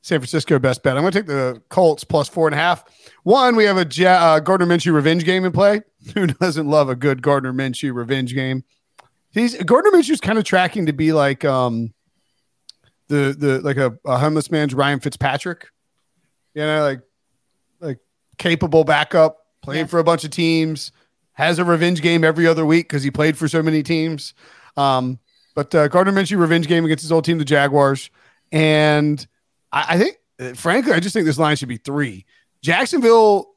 San 0.02 0.20
Francisco 0.20 0.60
best 0.60 0.84
bet. 0.84 0.98
I'm 0.98 1.04
going 1.04 1.14
to 1.14 1.20
take 1.20 1.28
the 1.28 1.62
Colts 1.70 2.04
plus 2.04 2.28
four 2.28 2.48
and 2.48 2.54
a 2.54 2.58
half. 2.58 2.84
One, 3.24 3.56
we 3.56 3.64
have 3.64 3.78
a 3.78 3.88
ja- 3.90 4.36
uh, 4.36 4.40
Gardner 4.40 4.68
Minshew 4.68 4.94
revenge 4.94 5.26
game 5.26 5.46
in 5.46 5.52
play. 5.52 5.82
Who 6.14 6.28
doesn't 6.28 6.68
love 6.68 6.90
a 6.90 6.96
good 6.96 7.22
Gardner 7.22 7.54
Minshew 7.54 7.94
revenge 7.94 8.34
game? 8.34 8.64
He's 9.36 9.62
Gardner 9.64 9.92
Minshew's 9.92 10.22
kind 10.22 10.40
of 10.40 10.46
tracking 10.46 10.86
to 10.86 10.94
be 10.94 11.14
like 11.14 11.46
um 11.46 11.94
the 13.10 13.36
the 13.38 13.60
like 13.60 13.78
a, 13.78 13.98
a 14.06 14.18
homeless 14.18 14.50
man's 14.50 14.74
Ryan 14.74 15.00
Fitzpatrick. 15.00 15.68
You 16.54 16.62
know, 16.62 16.82
like 16.82 17.02
like 17.82 18.00
capable 18.38 18.86
backup, 18.86 19.46
playing 19.62 19.82
yeah. 19.82 19.88
for 19.88 20.00
a 20.00 20.04
bunch 20.04 20.24
of 20.24 20.32
teams, 20.32 20.92
has 21.34 21.60
a 21.60 21.66
revenge 21.66 22.02
game 22.02 22.24
every 22.24 22.48
other 22.48 22.66
week 22.66 22.88
because 22.88 23.04
he 23.04 23.12
played 23.12 23.38
for 23.38 23.48
so 23.48 23.62
many 23.62 23.84
teams. 23.84 24.34
Um, 24.78 25.20
but 25.54 25.76
uh, 25.76 25.90
Gardner 25.90 26.14
Minshew 26.14 26.40
revenge 26.40 26.68
game 26.68 26.86
against 26.86 27.04
his 27.04 27.12
old 27.12 27.26
team, 27.26 27.38
the 27.38 27.46
Jaguars, 27.46 28.10
And 28.52 29.26
I, 29.72 29.86
I 29.90 29.98
think, 29.98 30.18
uh, 30.40 30.54
frankly, 30.54 30.94
I 30.94 31.00
just 31.00 31.14
think 31.14 31.26
this 31.26 31.38
line 31.38 31.56
should 31.56 31.70
be 31.70 31.78
three. 31.78 32.26
Jacksonville 32.62 33.52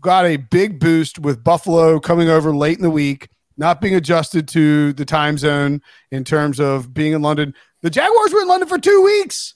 got 0.00 0.24
a 0.26 0.36
big 0.36 0.78
boost 0.78 1.18
with 1.18 1.42
Buffalo 1.42 2.00
coming 2.00 2.28
over 2.28 2.54
late 2.54 2.76
in 2.76 2.82
the 2.82 2.90
week, 2.90 3.28
not 3.56 3.80
being 3.80 3.94
adjusted 3.94 4.48
to 4.48 4.92
the 4.92 5.04
time 5.04 5.38
zone 5.38 5.82
in 6.10 6.24
terms 6.24 6.60
of 6.60 6.92
being 6.92 7.12
in 7.12 7.22
London. 7.22 7.54
The 7.82 7.90
Jaguars 7.90 8.32
were 8.32 8.42
in 8.42 8.48
London 8.48 8.68
for 8.68 8.78
two 8.78 9.02
weeks. 9.02 9.54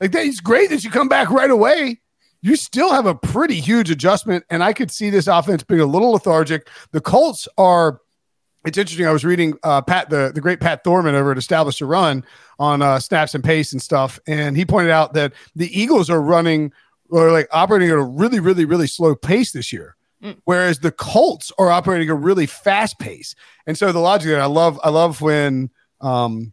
Like 0.00 0.12
that, 0.12 0.26
it's 0.26 0.40
great 0.40 0.70
that 0.70 0.84
you 0.84 0.90
come 0.90 1.08
back 1.08 1.30
right 1.30 1.50
away. 1.50 2.00
You 2.42 2.56
still 2.56 2.92
have 2.92 3.06
a 3.06 3.14
pretty 3.14 3.60
huge 3.60 3.90
adjustment, 3.90 4.44
and 4.50 4.62
I 4.62 4.72
could 4.72 4.90
see 4.90 5.10
this 5.10 5.26
offense 5.26 5.62
being 5.62 5.80
a 5.80 5.86
little 5.86 6.12
lethargic. 6.12 6.68
The 6.92 7.00
Colts 7.00 7.48
are. 7.58 8.00
It's 8.64 8.76
interesting. 8.76 9.06
I 9.06 9.12
was 9.12 9.24
reading 9.24 9.54
uh, 9.62 9.80
Pat, 9.80 10.10
the, 10.10 10.32
the 10.34 10.40
great 10.40 10.58
Pat 10.58 10.82
Thorman 10.82 11.14
over 11.14 11.30
at 11.30 11.38
Establish 11.38 11.80
a 11.80 11.86
Run 11.86 12.24
on 12.58 12.82
uh, 12.82 12.98
snaps 12.98 13.34
and 13.34 13.44
pace 13.44 13.72
and 13.72 13.80
stuff, 13.80 14.18
and 14.26 14.56
he 14.56 14.64
pointed 14.64 14.90
out 14.90 15.14
that 15.14 15.32
the 15.54 15.68
Eagles 15.78 16.10
are 16.10 16.20
running 16.20 16.72
or 17.08 17.30
like 17.30 17.48
operating 17.52 17.90
at 17.90 17.96
a 17.96 18.02
really, 18.02 18.40
really, 18.40 18.64
really 18.64 18.88
slow 18.88 19.14
pace 19.14 19.52
this 19.52 19.72
year. 19.72 19.95
Whereas 20.44 20.78
the 20.80 20.92
Colts 20.92 21.52
are 21.58 21.70
operating 21.70 22.10
a 22.10 22.14
really 22.14 22.46
fast 22.46 22.98
pace. 22.98 23.34
And 23.66 23.76
so 23.76 23.92
the 23.92 24.00
logic 24.00 24.30
that 24.30 24.40
I 24.40 24.46
love, 24.46 24.80
I 24.82 24.90
love 24.90 25.20
when 25.20 25.70
um 26.00 26.52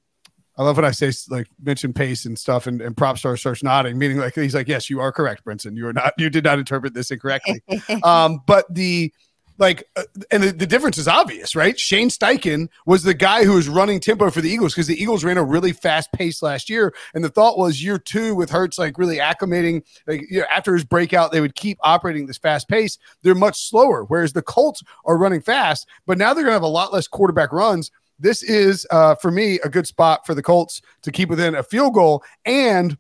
I 0.58 0.64
love 0.64 0.76
when 0.76 0.86
I 0.86 0.92
say 0.92 1.12
like 1.30 1.48
mention 1.62 1.94
pace 1.94 2.26
and 2.26 2.38
stuff 2.38 2.68
and, 2.68 2.82
and 2.82 2.96
Propstarz 2.96 3.40
starts 3.40 3.64
nodding, 3.64 3.98
meaning 3.98 4.18
like 4.18 4.36
he's 4.36 4.54
like, 4.54 4.68
Yes, 4.68 4.90
you 4.90 5.00
are 5.00 5.12
correct, 5.12 5.44
Brinson. 5.46 5.76
You 5.76 5.88
are 5.88 5.94
not 5.94 6.14
you 6.18 6.30
did 6.30 6.44
not 6.44 6.60
interpret 6.60 6.94
this 6.94 7.12
incorrectly. 7.12 7.62
um, 8.04 8.42
but 8.46 8.66
the 8.74 9.12
like 9.58 9.88
uh, 9.96 10.04
and 10.32 10.44
the, 10.44 10.52
the 10.52 10.68
difference 10.68 10.98
is 10.98 11.08
obvious, 11.08 11.56
right? 11.56 11.80
Shane 11.80 12.10
Steichen 12.10 12.70
was 12.86 13.04
the 13.04 13.14
guy 13.14 13.46
who 13.46 13.54
was 13.54 13.70
running 13.70 14.00
tempo 14.00 14.30
for 14.30 14.42
the 14.42 14.50
Eagles 14.50 14.74
because 14.74 14.88
the 14.88 15.02
Eagles 15.02 15.24
ran 15.24 15.38
a 15.38 15.44
really 15.44 15.72
fast 15.72 16.12
pace 16.12 16.42
last 16.42 16.70
year. 16.70 16.94
And 17.14 17.24
the 17.24 17.30
thought 17.30 17.58
was 17.58 17.84
year 17.84 17.98
two 17.98 18.36
with 18.36 18.50
Hurts 18.50 18.78
like 18.78 18.98
really 18.98 19.18
acclimating, 19.18 19.84
like 20.08 20.26
you 20.30 20.40
know, 20.40 20.46
after 20.52 20.74
his 20.74 20.84
breakout, 20.84 21.32
they 21.32 21.42
would 21.42 21.56
keep 21.56 21.78
operating 21.82 22.26
this 22.26 22.38
fast 22.38 22.68
pace. 22.68 22.98
They're 23.22 23.36
much 23.36 23.70
slower, 23.70 24.04
whereas 24.06 24.34
the 24.34 24.42
Colts 24.42 24.84
are 25.06 25.18
running 25.18 25.42
fast, 25.42 25.88
but 26.06 26.18
now 26.18 26.34
they're 26.34 26.44
gonna 26.44 26.54
have 26.54 26.64
a 26.64 26.68
lot 26.68 26.94
less 26.94 27.08
quarterback 27.08 27.52
runs. 27.52 27.92
This 28.20 28.44
is 28.44 28.88
uh, 28.92 29.16
for 29.16 29.32
me 29.32 29.60
a 29.64 29.70
good 29.70 29.88
spot 29.88 30.26
for 30.26 30.34
the 30.34 30.44
Colts 30.44 30.82
to 31.02 31.12
keep 31.12 31.30
within 31.30 31.56
a 31.56 31.64
field 31.64 31.94
goal. 31.94 32.24
And 32.46 32.98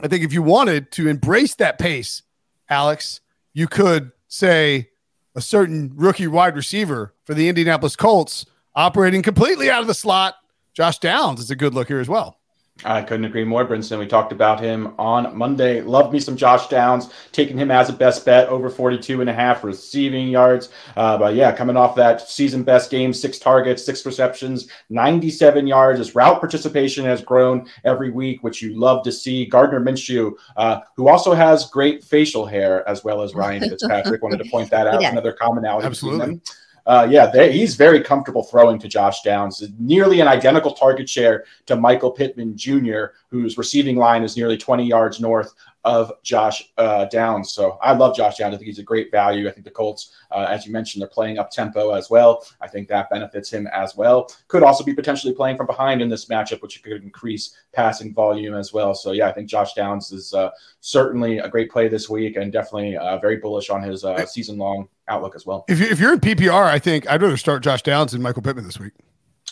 I 0.00 0.08
think 0.08 0.24
if 0.24 0.32
you 0.32 0.42
wanted 0.42 0.90
to 0.92 1.08
embrace 1.08 1.54
that 1.56 1.78
pace, 1.78 2.22
Alex, 2.68 3.20
you 3.52 3.66
could 3.66 4.12
say 4.28 4.88
a 5.34 5.40
certain 5.40 5.92
rookie 5.94 6.26
wide 6.26 6.56
receiver 6.56 7.14
for 7.24 7.34
the 7.34 7.48
Indianapolis 7.48 7.96
Colts 7.96 8.46
operating 8.74 9.22
completely 9.22 9.70
out 9.70 9.80
of 9.80 9.86
the 9.86 9.94
slot. 9.94 10.34
Josh 10.74 10.98
Downs 10.98 11.40
is 11.40 11.50
a 11.50 11.56
good 11.56 11.74
look 11.74 11.88
here 11.88 12.00
as 12.00 12.08
well. 12.08 12.38
I 12.84 13.02
couldn't 13.02 13.24
agree 13.24 13.44
more, 13.44 13.64
Brinson. 13.64 13.98
We 13.98 14.06
talked 14.06 14.32
about 14.32 14.60
him 14.60 14.94
on 14.98 15.36
Monday. 15.36 15.82
Love 15.82 16.12
me 16.12 16.20
some 16.20 16.36
Josh 16.36 16.68
Downs, 16.68 17.10
taking 17.30 17.56
him 17.56 17.70
as 17.70 17.88
a 17.88 17.92
best 17.92 18.24
bet 18.24 18.48
over 18.48 18.68
42 18.68 19.20
and 19.20 19.30
a 19.30 19.32
half 19.32 19.64
receiving 19.64 20.28
yards. 20.28 20.70
Uh, 20.96 21.16
but 21.18 21.34
yeah, 21.34 21.52
coming 21.52 21.76
off 21.76 21.94
that 21.96 22.28
season 22.28 22.62
best 22.62 22.90
game, 22.90 23.12
six 23.12 23.38
targets, 23.38 23.84
six 23.84 24.04
receptions, 24.04 24.68
97 24.90 25.66
yards. 25.66 25.98
His 25.98 26.14
route 26.14 26.40
participation 26.40 27.04
has 27.04 27.22
grown 27.22 27.68
every 27.84 28.10
week, 28.10 28.42
which 28.42 28.62
you 28.62 28.78
love 28.78 29.04
to 29.04 29.12
see. 29.12 29.46
Gardner 29.46 29.80
Minshew, 29.80 30.32
uh, 30.56 30.80
who 30.96 31.08
also 31.08 31.34
has 31.34 31.70
great 31.70 32.02
facial 32.02 32.46
hair, 32.46 32.88
as 32.88 33.04
well 33.04 33.22
as 33.22 33.34
Ryan 33.34 33.60
Fitzpatrick. 33.68 34.22
Wanted 34.22 34.42
to 34.42 34.50
point 34.50 34.70
that 34.70 34.86
out. 34.86 35.00
Yeah. 35.00 35.10
Another 35.10 35.32
commonality 35.32 35.86
Absolutely. 35.86 36.40
Uh, 36.86 37.06
yeah, 37.10 37.26
they, 37.26 37.52
he's 37.52 37.74
very 37.74 38.00
comfortable 38.00 38.42
throwing 38.42 38.78
to 38.78 38.88
Josh 38.88 39.22
Downs. 39.22 39.62
Nearly 39.78 40.20
an 40.20 40.28
identical 40.28 40.72
target 40.72 41.08
share 41.08 41.44
to 41.66 41.76
Michael 41.76 42.10
Pittman 42.10 42.56
Jr., 42.56 43.06
whose 43.28 43.56
receiving 43.56 43.96
line 43.96 44.22
is 44.22 44.36
nearly 44.36 44.56
20 44.56 44.84
yards 44.84 45.20
north 45.20 45.54
of 45.84 46.12
Josh 46.22 46.70
uh, 46.78 47.06
Downs. 47.06 47.52
So 47.52 47.78
I 47.82 47.92
love 47.92 48.16
Josh 48.16 48.36
Downs. 48.36 48.54
I 48.54 48.56
think 48.56 48.68
he's 48.68 48.78
a 48.78 48.84
great 48.84 49.10
value. 49.10 49.48
I 49.48 49.52
think 49.52 49.64
the 49.64 49.70
Colts, 49.70 50.12
uh, 50.30 50.46
as 50.48 50.64
you 50.64 50.72
mentioned, 50.72 51.02
they're 51.02 51.08
playing 51.08 51.38
up 51.38 51.50
tempo 51.50 51.92
as 51.92 52.08
well. 52.08 52.46
I 52.60 52.68
think 52.68 52.88
that 52.88 53.10
benefits 53.10 53.52
him 53.52 53.66
as 53.68 53.96
well. 53.96 54.30
Could 54.48 54.62
also 54.62 54.84
be 54.84 54.94
potentially 54.94 55.34
playing 55.34 55.56
from 55.56 55.66
behind 55.66 56.00
in 56.00 56.08
this 56.08 56.26
matchup, 56.26 56.62
which 56.62 56.82
could 56.82 57.02
increase 57.02 57.56
passing 57.72 58.14
volume 58.14 58.54
as 58.54 58.72
well. 58.72 58.94
So 58.94 59.12
yeah, 59.12 59.28
I 59.28 59.32
think 59.32 59.48
Josh 59.48 59.74
Downs 59.74 60.12
is 60.12 60.34
uh, 60.34 60.50
certainly 60.80 61.38
a 61.38 61.48
great 61.48 61.70
play 61.70 61.88
this 61.88 62.08
week 62.08 62.36
and 62.36 62.52
definitely 62.52 62.96
uh, 62.96 63.18
very 63.18 63.36
bullish 63.36 63.70
on 63.70 63.82
his 63.82 64.04
uh, 64.04 64.24
season 64.26 64.58
long 64.58 64.88
outlook 65.08 65.34
as 65.34 65.46
well. 65.46 65.64
If, 65.68 65.80
you, 65.80 65.86
if 65.86 66.00
you're 66.00 66.12
in 66.12 66.20
PPR, 66.20 66.64
I 66.64 66.78
think 66.78 67.08
I'd 67.10 67.22
rather 67.22 67.36
start 67.36 67.62
Josh 67.62 67.82
Downs 67.82 68.14
and 68.14 68.22
Michael 68.22 68.42
Pittman 68.42 68.64
this 68.64 68.78
week. 68.78 68.92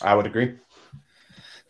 I 0.01 0.15
would 0.15 0.25
agree. 0.25 0.55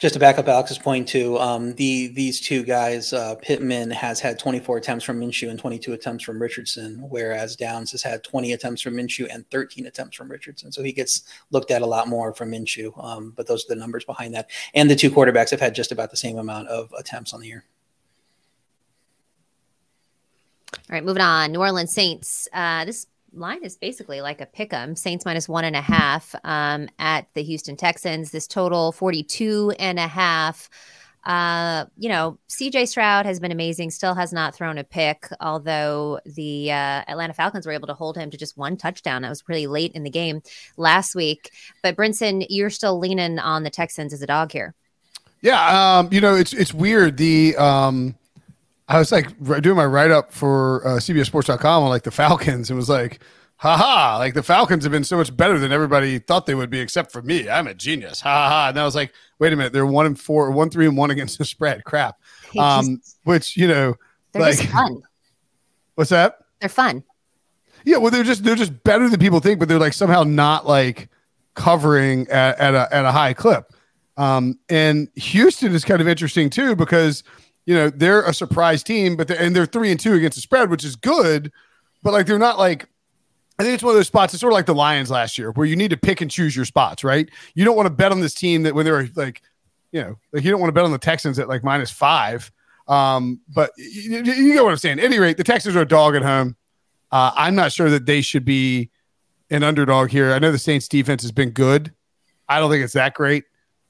Just 0.01 0.15
to 0.15 0.19
back 0.19 0.39
up 0.39 0.47
Alex's 0.47 0.79
point 0.79 1.07
too, 1.07 1.38
um, 1.38 1.75
the 1.75 2.07
these 2.07 2.41
two 2.41 2.63
guys, 2.63 3.13
uh, 3.13 3.36
Pittman 3.36 3.91
has 3.91 4.19
had 4.19 4.39
24 4.39 4.77
attempts 4.77 5.05
from 5.05 5.21
Minshew 5.21 5.51
and 5.51 5.59
22 5.59 5.93
attempts 5.93 6.23
from 6.23 6.41
Richardson, 6.41 7.05
whereas 7.07 7.55
Downs 7.55 7.91
has 7.91 8.01
had 8.01 8.23
20 8.23 8.53
attempts 8.53 8.82
from 8.82 8.95
Minshew 8.95 9.27
and 9.32 9.47
13 9.51 9.86
attempts 9.86 10.17
from 10.17 10.32
Richardson. 10.32 10.71
So 10.71 10.82
he 10.82 10.91
gets 10.91 11.21
looked 11.51 11.69
at 11.69 11.84
a 11.84 11.86
lot 11.86 12.07
more 12.07 12.34
from 12.34 12.49
Minshew. 12.49 12.91
Um, 13.03 13.34
but 13.38 13.45
those 13.45 13.65
are 13.65 13.75
the 13.75 13.79
numbers 13.79 14.03
behind 14.03 14.34
that. 14.34 14.49
And 14.73 14.89
the 14.89 14.95
two 14.95 15.11
quarterbacks 15.11 15.51
have 15.51 15.59
had 15.59 15.75
just 15.75 15.91
about 15.91 16.09
the 16.09 16.17
same 16.17 16.39
amount 16.39 16.69
of 16.69 16.91
attempts 16.97 17.32
on 17.32 17.39
the 17.39 17.47
year. 17.47 17.63
All 20.73 20.95
right, 20.95 21.03
moving 21.03 21.21
on. 21.21 21.51
New 21.51 21.59
Orleans 21.59 21.93
Saints. 21.93 22.47
Uh, 22.51 22.86
this 22.86 23.05
line 23.34 23.63
is 23.63 23.77
basically 23.77 24.21
like 24.21 24.41
a 24.41 24.45
pick 24.45 24.73
'em. 24.73 24.95
Saints 24.95 25.25
minus 25.25 25.47
one 25.47 25.65
and 25.65 25.75
a 25.75 25.82
half 25.82 26.36
um, 26.43 26.89
at 26.99 27.27
the 27.34 27.43
Houston 27.43 27.75
Texans. 27.75 28.32
This 28.32 28.47
total 28.47 28.91
42 28.91 29.73
and 29.79 29.99
a 29.99 30.07
half. 30.07 30.69
Uh, 31.23 31.86
you 31.97 32.09
know, 32.09 32.38
CJ 32.49 32.88
Stroud 32.88 33.27
has 33.27 33.39
been 33.39 33.51
amazing, 33.51 33.91
still 33.91 34.15
has 34.15 34.34
not 34.34 34.55
thrown 34.55 34.79
a 34.79 34.84
pick, 34.84 35.27
although 35.39 36.19
the 36.25 36.71
uh, 36.71 37.03
Atlanta 37.07 37.34
Falcons 37.34 37.67
were 37.67 37.71
able 37.71 37.88
to 37.88 37.93
hold 37.93 38.17
him 38.17 38.32
to 38.32 38.38
just 38.38 38.57
one 38.57 38.75
touchdown. 38.75 39.21
That 39.21 39.29
was 39.29 39.43
pretty 39.43 39.67
late 39.67 39.91
in 39.93 40.03
the 40.03 40.09
game 40.09 40.41
last 40.77 41.13
week. 41.13 41.51
But 41.84 41.95
Brinson, 41.95 42.45
you're 42.49 42.71
still 42.71 42.97
leaning 42.97 43.38
on 43.38 43.63
the 43.63 43.69
Texans 43.69 44.13
as 44.13 44.23
a 44.23 44.27
dog 44.27 44.51
here. 44.51 44.73
Yeah, 45.41 45.99
um, 45.99 46.09
you 46.11 46.21
know, 46.21 46.36
it's 46.36 46.53
it's 46.53 46.73
weird. 46.73 47.17
The 47.17 47.55
um, 47.57 48.15
I 48.91 48.99
was 48.99 49.11
like 49.11 49.27
doing 49.61 49.77
my 49.77 49.85
write 49.85 50.11
up 50.11 50.33
for 50.33 50.85
uh, 50.85 50.91
CBSSports.com 50.97 51.83
on 51.83 51.89
like 51.89 52.03
the 52.03 52.11
Falcons, 52.11 52.69
and 52.69 52.77
was 52.77 52.89
like, 52.89 53.21
haha, 53.55 54.17
like 54.17 54.33
the 54.33 54.43
Falcons 54.43 54.83
have 54.83 54.91
been 54.91 55.03
so 55.05 55.15
much 55.17 55.35
better 55.35 55.57
than 55.57 55.71
everybody 55.71 56.19
thought 56.19 56.45
they 56.45 56.55
would 56.55 56.69
be, 56.69 56.79
except 56.79 57.11
for 57.11 57.21
me. 57.21 57.49
I'm 57.49 57.67
a 57.67 57.73
genius, 57.73 58.19
ha 58.19 58.29
ha. 58.29 58.49
ha. 58.49 58.69
And 58.69 58.79
I 58.79 58.83
was 58.83 58.95
like, 58.95 59.13
wait 59.39 59.53
a 59.53 59.55
minute, 59.55 59.71
they're 59.71 59.85
one 59.85 60.05
and 60.05 60.19
four, 60.19 60.51
one 60.51 60.69
three 60.69 60.87
and 60.87 60.97
one 60.97 61.09
against 61.09 61.37
the 61.37 61.45
spread. 61.45 61.83
Crap. 61.85 62.17
Um, 62.59 62.97
just- 62.97 63.17
which 63.23 63.55
you 63.55 63.67
know, 63.67 63.95
they're 64.33 64.41
like, 64.41 64.57
just 64.57 64.69
fun. 64.69 65.01
what's 65.95 66.09
that? 66.09 66.39
They're 66.59 66.69
fun. 66.69 67.03
Yeah, 67.85 67.97
well, 67.97 68.11
they're 68.11 68.23
just 68.23 68.43
they're 68.43 68.55
just 68.55 68.83
better 68.83 69.07
than 69.07 69.19
people 69.19 69.39
think, 69.39 69.59
but 69.59 69.69
they're 69.69 69.79
like 69.79 69.93
somehow 69.93 70.23
not 70.23 70.67
like 70.67 71.09
covering 71.55 72.27
at, 72.27 72.59
at 72.59 72.73
a 72.75 72.93
at 72.93 73.05
a 73.05 73.11
high 73.11 73.33
clip. 73.33 73.71
Um, 74.17 74.59
and 74.69 75.07
Houston 75.15 75.73
is 75.73 75.85
kind 75.85 76.01
of 76.01 76.07
interesting 76.07 76.49
too 76.49 76.75
because 76.75 77.23
you 77.72 77.78
know 77.78 77.89
they're 77.89 78.24
a 78.24 78.34
surprise 78.34 78.84
team, 78.84 79.15
but 79.15 79.30
they're, 79.30 79.39
and 79.39 79.55
they're 79.55 79.65
three 79.65 79.91
and 79.91 79.99
two 79.99 80.13
against 80.13 80.36
the 80.36 80.41
spread, 80.41 80.69
which 80.69 80.84
is 80.84 80.97
good, 80.97 81.53
but 82.03 82.11
like 82.11 82.26
they're 82.26 82.38
not 82.38 82.59
like. 82.59 82.89
I 83.57 83.63
think 83.63 83.76
it's 83.76 83.84
one 83.84 83.91
of 83.91 83.95
those 83.95 84.07
spots. 84.07 84.34
It's 84.34 84.41
sort 84.41 84.51
of 84.51 84.55
like 84.55 84.65
the 84.65 84.74
Lions 84.74 85.11
last 85.11 85.38
year, 85.38 85.51
where 85.51 85.67
you 85.67 85.76
need 85.76 85.91
to 85.91 85.97
pick 85.97 86.19
and 86.19 86.32
choose 86.32 86.55
your 86.55 86.65
spots, 86.65 87.03
right? 87.03 87.30
You 87.53 87.63
don't 87.63 87.76
want 87.76 87.86
to 87.86 87.93
bet 87.93 88.11
on 88.11 88.19
this 88.19 88.34
team 88.34 88.63
that 88.63 88.74
when 88.74 88.86
they're 88.86 89.07
like, 89.15 89.43
you 89.91 90.01
know, 90.01 90.17
like 90.34 90.43
you 90.43 90.49
don't 90.49 90.59
want 90.59 90.69
to 90.69 90.74
bet 90.74 90.84
on 90.84 90.91
the 90.91 90.97
Texans 90.97 91.38
at 91.38 91.47
like 91.47 91.63
minus 91.63 91.91
five. 91.91 92.51
Um, 92.88 93.39
but 93.53 93.72
you, 93.78 94.17
you 94.24 94.53
get 94.53 94.63
what 94.63 94.72
I'm 94.72 94.78
saying. 94.78 94.99
At 94.99 95.05
any 95.05 95.19
rate, 95.19 95.38
the 95.38 95.43
Texans 95.43 95.76
are 95.76 95.82
a 95.82 95.88
dog 95.88 96.15
at 96.15 96.24
home. 96.24 96.55
Uh, 97.11 97.32
I'm 97.36 97.53
not 97.55 97.72
sure 97.72 97.89
that 97.91 98.05
they 98.05 98.22
should 98.22 98.45
be 98.45 98.89
an 99.51 99.63
underdog 99.63 100.09
here. 100.09 100.34
I 100.34 100.39
know 100.39 100.51
the 100.51 100.57
Saints 100.57 100.88
defense 100.88 101.22
has 101.22 101.32
been 101.32 101.51
good. 101.51 101.93
I 102.49 102.59
don't 102.59 102.72
think 102.72 102.84
it's 102.84 102.93
that 102.93 103.13
great. 103.13 103.43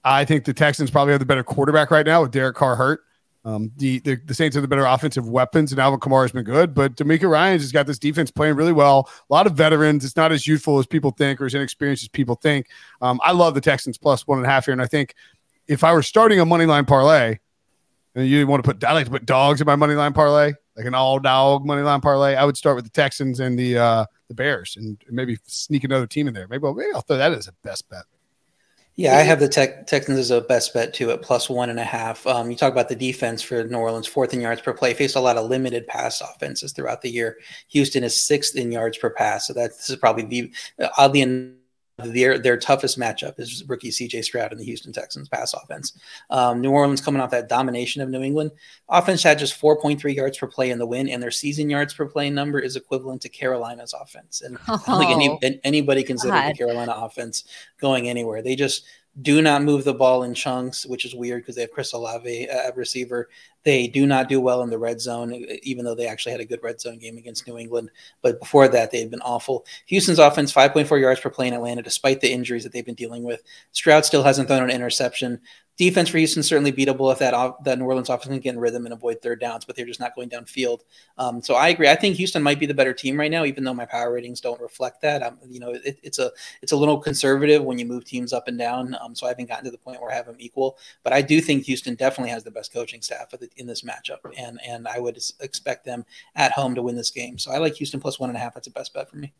I 0.03 0.25
think 0.25 0.43
the 0.43 0.53
Texans 0.53 0.91
probably 0.91 1.13
have 1.13 1.19
the 1.19 1.25
better 1.25 1.43
quarterback 1.43 1.91
right 1.91 2.05
now 2.05 2.23
with 2.23 2.32
Derek 2.32 2.55
Carr 2.55 2.75
hurt. 2.75 3.01
Um, 3.43 3.71
the, 3.77 3.99
the 3.99 4.15
the 4.25 4.33
Saints 4.33 4.55
have 4.55 4.61
the 4.61 4.67
better 4.67 4.85
offensive 4.85 5.27
weapons, 5.27 5.71
and 5.71 5.81
Alvin 5.81 5.99
Kamara 5.99 6.23
has 6.23 6.31
been 6.31 6.43
good. 6.43 6.75
But 6.75 6.95
DeMeco 6.95 7.29
Ryans 7.29 7.63
has 7.63 7.71
got 7.71 7.87
this 7.87 7.97
defense 7.97 8.29
playing 8.29 8.55
really 8.55 8.73
well. 8.73 9.09
A 9.29 9.33
lot 9.33 9.47
of 9.47 9.53
veterans. 9.53 10.05
It's 10.05 10.15
not 10.15 10.31
as 10.31 10.45
youthful 10.45 10.77
as 10.77 10.85
people 10.85 11.11
think, 11.11 11.41
or 11.41 11.45
as 11.45 11.55
inexperienced 11.55 12.03
as 12.03 12.09
people 12.09 12.35
think. 12.35 12.67
Um, 13.01 13.19
I 13.23 13.31
love 13.31 13.55
the 13.55 13.61
Texans 13.61 13.97
plus 13.97 14.27
one 14.27 14.37
and 14.37 14.45
a 14.45 14.49
half 14.49 14.65
here, 14.65 14.73
and 14.73 14.81
I 14.81 14.87
think 14.87 15.15
if 15.67 15.83
I 15.83 15.93
were 15.93 16.03
starting 16.03 16.39
a 16.39 16.45
money 16.45 16.65
line 16.65 16.85
parlay, 16.85 17.39
and 18.13 18.27
you 18.27 18.45
want 18.45 18.63
to 18.63 18.73
put, 18.73 18.83
I 18.83 18.93
like 18.93 19.05
to 19.05 19.11
put 19.11 19.25
dogs 19.25 19.59
in 19.59 19.65
my 19.65 19.75
money 19.75 19.95
line 19.95 20.13
parlay, 20.13 20.53
like 20.77 20.85
an 20.85 20.93
all 20.93 21.19
dog 21.19 21.65
money 21.65 21.81
line 21.81 22.01
parlay. 22.01 22.35
I 22.35 22.45
would 22.45 22.57
start 22.57 22.75
with 22.75 22.85
the 22.85 22.91
Texans 22.91 23.39
and 23.39 23.57
the 23.57 23.77
uh, 23.77 24.05
the 24.27 24.35
Bears, 24.35 24.75
and 24.77 25.01
maybe 25.09 25.37
sneak 25.45 25.83
another 25.83 26.05
team 26.07 26.27
in 26.27 26.33
there. 26.33 26.47
Maybe 26.47 26.63
maybe 26.63 26.91
I'll 26.93 27.01
throw 27.01 27.17
that 27.17 27.31
as 27.31 27.47
a 27.47 27.53
best 27.63 27.89
bet. 27.89 28.03
Yeah, 29.01 29.17
I 29.17 29.21
have 29.21 29.39
the 29.39 29.47
tech, 29.47 29.87
Texans 29.87 30.19
as 30.19 30.29
a 30.29 30.41
best 30.41 30.75
bet 30.75 30.93
too 30.93 31.09
at 31.09 31.23
plus 31.23 31.49
one 31.49 31.71
and 31.71 31.79
a 31.79 31.83
half. 31.83 32.27
Um, 32.27 32.51
you 32.51 32.55
talk 32.55 32.71
about 32.71 32.87
the 32.87 32.95
defense 32.95 33.41
for 33.41 33.63
New 33.63 33.79
Orleans, 33.79 34.05
fourth 34.05 34.31
in 34.31 34.39
yards 34.39 34.61
per 34.61 34.73
play, 34.73 34.93
faced 34.93 35.15
a 35.15 35.19
lot 35.19 35.37
of 35.37 35.49
limited 35.49 35.87
pass 35.87 36.21
offenses 36.21 36.71
throughout 36.71 37.01
the 37.01 37.09
year. 37.09 37.37
Houston 37.69 38.03
is 38.03 38.21
sixth 38.21 38.55
in 38.55 38.71
yards 38.71 38.99
per 38.99 39.09
pass, 39.09 39.47
so 39.47 39.53
that 39.53 39.71
this 39.71 39.89
is 39.89 39.95
probably 39.95 40.25
the 40.25 40.53
oddly 40.99 41.23
their 41.97 42.39
their 42.39 42.57
toughest 42.57 42.97
matchup 42.99 43.39
is 43.39 43.63
rookie 43.67 43.89
CJ 43.89 44.23
Stroud 44.23 44.51
and 44.51 44.59
the 44.59 44.65
Houston 44.65 44.91
Texans 44.91 45.29
pass 45.29 45.53
offense. 45.53 45.93
Um, 46.29 46.59
New 46.61 46.71
Orleans 46.71 47.01
coming 47.01 47.21
off 47.21 47.31
that 47.31 47.49
domination 47.49 48.01
of 48.01 48.09
New 48.09 48.21
England 48.23 48.51
offense 48.89 49.21
had 49.23 49.37
just 49.39 49.59
4.3 49.61 50.15
yards 50.15 50.37
per 50.37 50.47
play 50.47 50.71
in 50.71 50.79
the 50.79 50.85
win, 50.87 51.09
and 51.09 51.21
their 51.21 51.31
season 51.31 51.69
yards 51.69 51.93
per 51.93 52.05
play 52.07 52.29
number 52.29 52.59
is 52.59 52.75
equivalent 52.75 53.21
to 53.21 53.29
Carolina's 53.29 53.93
offense. 53.93 54.41
And 54.41 54.57
I 54.67 54.77
don't 54.85 54.99
think 54.99 55.11
Oh, 55.11 55.37
any, 55.43 55.59
anybody 55.63 56.03
considered 56.03 56.33
God. 56.33 56.53
the 56.53 56.57
Carolina 56.57 56.93
offense 56.95 57.43
going 57.79 58.09
anywhere. 58.09 58.41
They 58.41 58.55
just 58.55 58.85
do 59.21 59.41
not 59.41 59.61
move 59.61 59.83
the 59.83 59.93
ball 59.93 60.23
in 60.23 60.33
chunks, 60.33 60.85
which 60.85 61.03
is 61.03 61.13
weird 61.13 61.41
because 61.41 61.55
they 61.55 61.61
have 61.61 61.71
Chris 61.71 61.91
Olave 61.91 62.49
uh, 62.49 62.67
at 62.67 62.77
receiver. 62.77 63.27
They 63.64 63.88
do 63.88 64.07
not 64.07 64.30
do 64.30 64.41
well 64.41 64.62
in 64.64 64.70
the 64.70 64.78
red 64.78 64.99
zone, 64.99 65.34
even 65.64 65.86
though 65.86 65.95
they 65.95 66.07
actually 66.07 66.32
had 66.32 66.41
a 66.41 66.45
good 66.45 66.64
red 66.64 66.82
zone 66.82 66.97
game 66.97 67.18
against 67.18 67.47
New 67.47 67.57
England. 67.57 67.91
But 68.22 68.39
before 68.39 68.68
that, 68.68 68.91
they 68.91 68.99
had 68.99 69.12
been 69.12 69.22
awful. 69.22 69.66
Houston's 69.88 70.20
offense, 70.20 70.53
5.4 70.53 70.99
yards 70.99 71.20
per 71.20 71.30
play 71.30 71.47
in 71.47 71.53
Atlanta, 71.53 71.82
despite 71.82 72.22
the 72.22 72.32
injuries 72.32 72.64
that 72.64 72.74
they've 72.74 72.86
been 72.86 72.95
dealing 72.95 73.24
with. 73.24 73.41
Stroud 73.72 74.05
still 74.05 74.24
hasn't 74.24 74.47
thrown 74.47 74.64
an 74.64 74.72
interception. 74.72 75.39
Defense 75.78 76.09
for 76.09 76.18
Houston 76.18 76.43
certainly 76.43 76.72
beatable 76.72 77.12
if 77.12 77.20
that 77.20 77.55
that 77.64 77.80
New 77.80 77.86
Orleans 77.86 78.09
offense 78.09 78.28
can 78.28 78.39
get 78.39 78.53
in 78.53 78.59
rhythm 78.59 78.86
and 78.86 78.93
avoid 78.93 79.22
third 79.22 79.39
downs, 79.39 79.66
but 79.66 79.76
they're 79.76 79.86
just 79.86 80.01
not 80.01 80.14
going 80.14 80.30
downfield. 80.30 80.82
Um, 81.18 81.41
so 81.41 81.55
I 81.55 81.70
agree. 81.70 81.88
I 81.88 81.95
think 81.95 82.18
Houston 82.18 82.43
might 82.43 82.59
be 82.59 82.68
the 82.68 82.74
better 82.74 82.93
team 82.93 83.20
right 83.20 83.32
now, 83.32 83.45
even 83.45 83.64
though 83.64 83.74
my 83.74 83.86
power 83.86 84.14
ratings 84.14 84.41
don't 84.41 84.62
reflect 84.62 85.01
that. 85.01 85.24
Um, 85.24 85.39
you 85.49 85.59
know, 85.59 85.72
it, 85.72 85.97
it's 86.03 86.20
a 86.20 86.30
it's 86.62 86.74
a 86.74 86.76
little 86.76 86.99
conservative 86.99 87.64
when 87.64 87.80
you 87.80 87.86
move 87.86 88.05
teams 88.05 88.32
up 88.32 88.47
and 88.47 88.59
down. 88.59 88.95
Um, 89.01 89.16
so 89.16 89.26
I 89.26 89.30
haven't 89.30 89.47
gotten 89.47 89.66
to 89.66 89.72
the 89.72 89.78
point 89.78 89.99
where 90.01 90.12
I 90.12 90.16
have 90.16 90.28
them 90.28 90.36
equal, 90.38 90.78
but 91.03 91.14
I 91.14 91.22
do 91.24 91.41
think 91.41 91.64
Houston 91.64 91.95
definitely 91.95 92.32
has 92.32 92.43
the 92.43 92.51
best 92.51 92.74
coaching 92.74 93.01
staff 93.01 93.34
in 93.57 93.67
this 93.67 93.81
matchup, 93.81 94.19
and 94.37 94.59
and 94.65 94.87
I 94.87 94.99
would 94.99 95.17
expect 95.39 95.85
them 95.85 96.05
at 96.35 96.51
home 96.51 96.75
to 96.75 96.81
win 96.81 96.95
this 96.95 97.11
game. 97.11 97.37
So 97.37 97.51
I 97.51 97.57
like 97.57 97.75
Houston 97.75 97.99
plus 97.99 98.19
one 98.19 98.29
and 98.29 98.37
a 98.37 98.39
half. 98.39 98.53
That's 98.53 98.67
a 98.67 98.71
best 98.71 98.93
bet 98.93 99.09
for 99.09 99.17
me. 99.17 99.33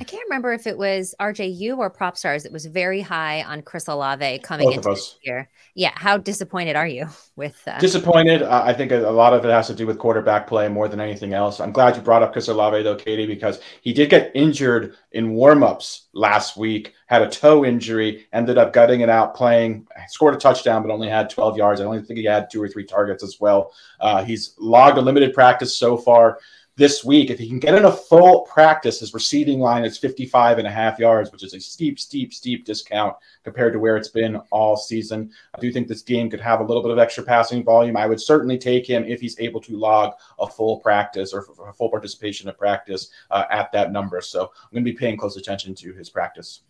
I 0.00 0.04
can't 0.04 0.22
remember 0.28 0.52
if 0.52 0.66
it 0.66 0.76
was 0.76 1.14
RJU 1.20 1.78
or 1.78 1.90
Propstarz 1.90 2.44
It 2.44 2.52
was 2.52 2.66
very 2.66 3.00
high 3.00 3.42
on 3.44 3.62
Chris 3.62 3.86
Olave 3.86 4.40
coming 4.40 4.66
Both 4.66 4.76
into 4.76 4.88
this 4.90 5.16
year. 5.22 5.48
Yeah, 5.74 5.92
how 5.94 6.16
disappointed 6.16 6.74
are 6.74 6.86
you 6.86 7.08
with 7.36 7.60
uh, 7.66 7.78
Disappointed. 7.78 8.42
I 8.42 8.72
think 8.72 8.90
a 8.92 9.08
a 9.08 9.10
lot 9.10 9.32
of 9.32 9.44
it 9.44 9.50
has 9.50 9.68
to 9.68 9.74
do 9.74 9.86
with 9.86 9.98
quarterback 9.98 10.46
play 10.46 10.68
more 10.68 10.88
than 10.88 11.00
anything 11.00 11.32
else. 11.34 11.60
I'm 11.60 11.72
glad 11.72 11.96
you 11.96 12.02
brought 12.02 12.22
up 12.22 12.32
Chris 12.32 12.48
Olave 12.48 12.82
though, 12.82 12.96
Katie, 12.96 13.26
because 13.26 13.60
he 13.82 13.92
did 13.92 14.10
get 14.10 14.32
injured 14.34 14.94
in 15.12 15.34
warmups 15.34 16.02
last 16.12 16.56
week. 16.56 16.94
Had 17.06 17.22
a 17.22 17.30
toe 17.30 17.64
injury, 17.64 18.26
ended 18.32 18.58
up 18.58 18.72
gutting 18.72 19.00
it 19.00 19.08
out 19.08 19.34
playing. 19.34 19.86
Scored 20.08 20.34
a 20.34 20.38
touchdown, 20.38 20.82
but 20.82 20.92
only 20.92 21.08
had 21.08 21.30
12 21.30 21.56
yards. 21.56 21.80
I 21.80 21.84
only 21.84 22.02
think 22.02 22.18
he 22.18 22.24
had 22.24 22.50
two 22.50 22.62
or 22.62 22.68
three 22.68 22.84
targets 22.84 23.22
as 23.22 23.38
well. 23.40 23.72
Uh, 24.00 24.24
he's 24.24 24.54
logged 24.58 24.98
a 24.98 25.00
limited 25.00 25.34
practice 25.34 25.76
so 25.76 25.96
far 25.96 26.38
this 26.76 27.04
week. 27.04 27.30
If 27.30 27.38
he 27.38 27.48
can 27.48 27.58
get 27.58 27.74
in 27.74 27.84
a 27.84 27.92
full 27.92 28.42
practice, 28.42 29.00
his 29.00 29.14
receiving 29.14 29.60
line 29.60 29.84
is 29.84 29.98
55 29.98 30.58
and 30.58 30.66
a 30.66 30.70
half 30.70 30.98
yards, 30.98 31.30
which 31.30 31.44
is 31.44 31.54
a 31.54 31.60
steep, 31.60 31.98
steep, 31.98 32.34
steep 32.34 32.64
discount 32.64 33.16
compared 33.44 33.72
to 33.72 33.78
where 33.78 33.96
it's 33.96 34.08
been 34.08 34.36
all 34.50 34.76
season. 34.76 35.30
I 35.54 35.60
do 35.60 35.72
think 35.72 35.86
this 35.86 36.02
game 36.02 36.28
could 36.28 36.40
have 36.40 36.60
a 36.60 36.64
little 36.64 36.82
bit 36.82 36.90
of 36.90 36.98
extra 36.98 37.22
passing 37.22 37.62
volume. 37.62 37.96
I 37.96 38.06
would 38.06 38.20
certainly 38.20 38.58
take 38.58 38.86
him 38.86 39.04
if 39.04 39.20
he's 39.20 39.38
able 39.38 39.60
to 39.62 39.76
log 39.76 40.14
a 40.38 40.46
full 40.46 40.80
practice 40.80 41.32
or 41.32 41.40
f- 41.48 41.68
a 41.68 41.72
full 41.72 41.90
participation 41.90 42.48
of 42.48 42.58
practice 42.58 43.10
uh, 43.30 43.44
at 43.50 43.70
that 43.72 43.92
number. 43.92 44.20
So 44.20 44.42
I'm 44.42 44.70
going 44.72 44.84
to 44.84 44.90
be 44.90 44.96
paying 44.96 45.16
close 45.16 45.36
attention 45.36 45.74
to 45.76 45.92
his 45.92 46.10
practice. 46.10 46.62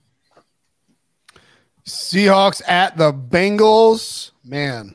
Seahawks 1.86 2.66
at 2.66 2.96
the 2.96 3.12
Bengals. 3.12 4.30
Man, 4.42 4.94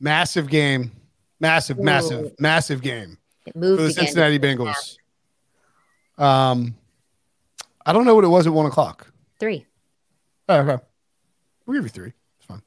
massive 0.00 0.48
game. 0.48 0.92
Massive, 1.40 1.78
massive, 1.78 2.32
massive 2.38 2.80
game 2.80 3.18
it 3.46 3.52
for 3.54 3.58
the 3.60 3.74
again? 3.74 3.90
Cincinnati 3.90 4.38
Bengals. 4.38 4.98
Um, 6.16 6.74
I 7.84 7.92
don't 7.92 8.04
know 8.04 8.14
what 8.14 8.24
it 8.24 8.28
was 8.28 8.46
at 8.46 8.52
one 8.52 8.66
o'clock. 8.66 9.06
Three. 9.40 9.66
Oh, 10.48 10.60
okay. 10.60 10.82
We'll 11.66 11.76
give 11.76 11.84
you 11.84 11.90
three. 11.90 12.12
It's 12.38 12.46
fine. 12.46 12.62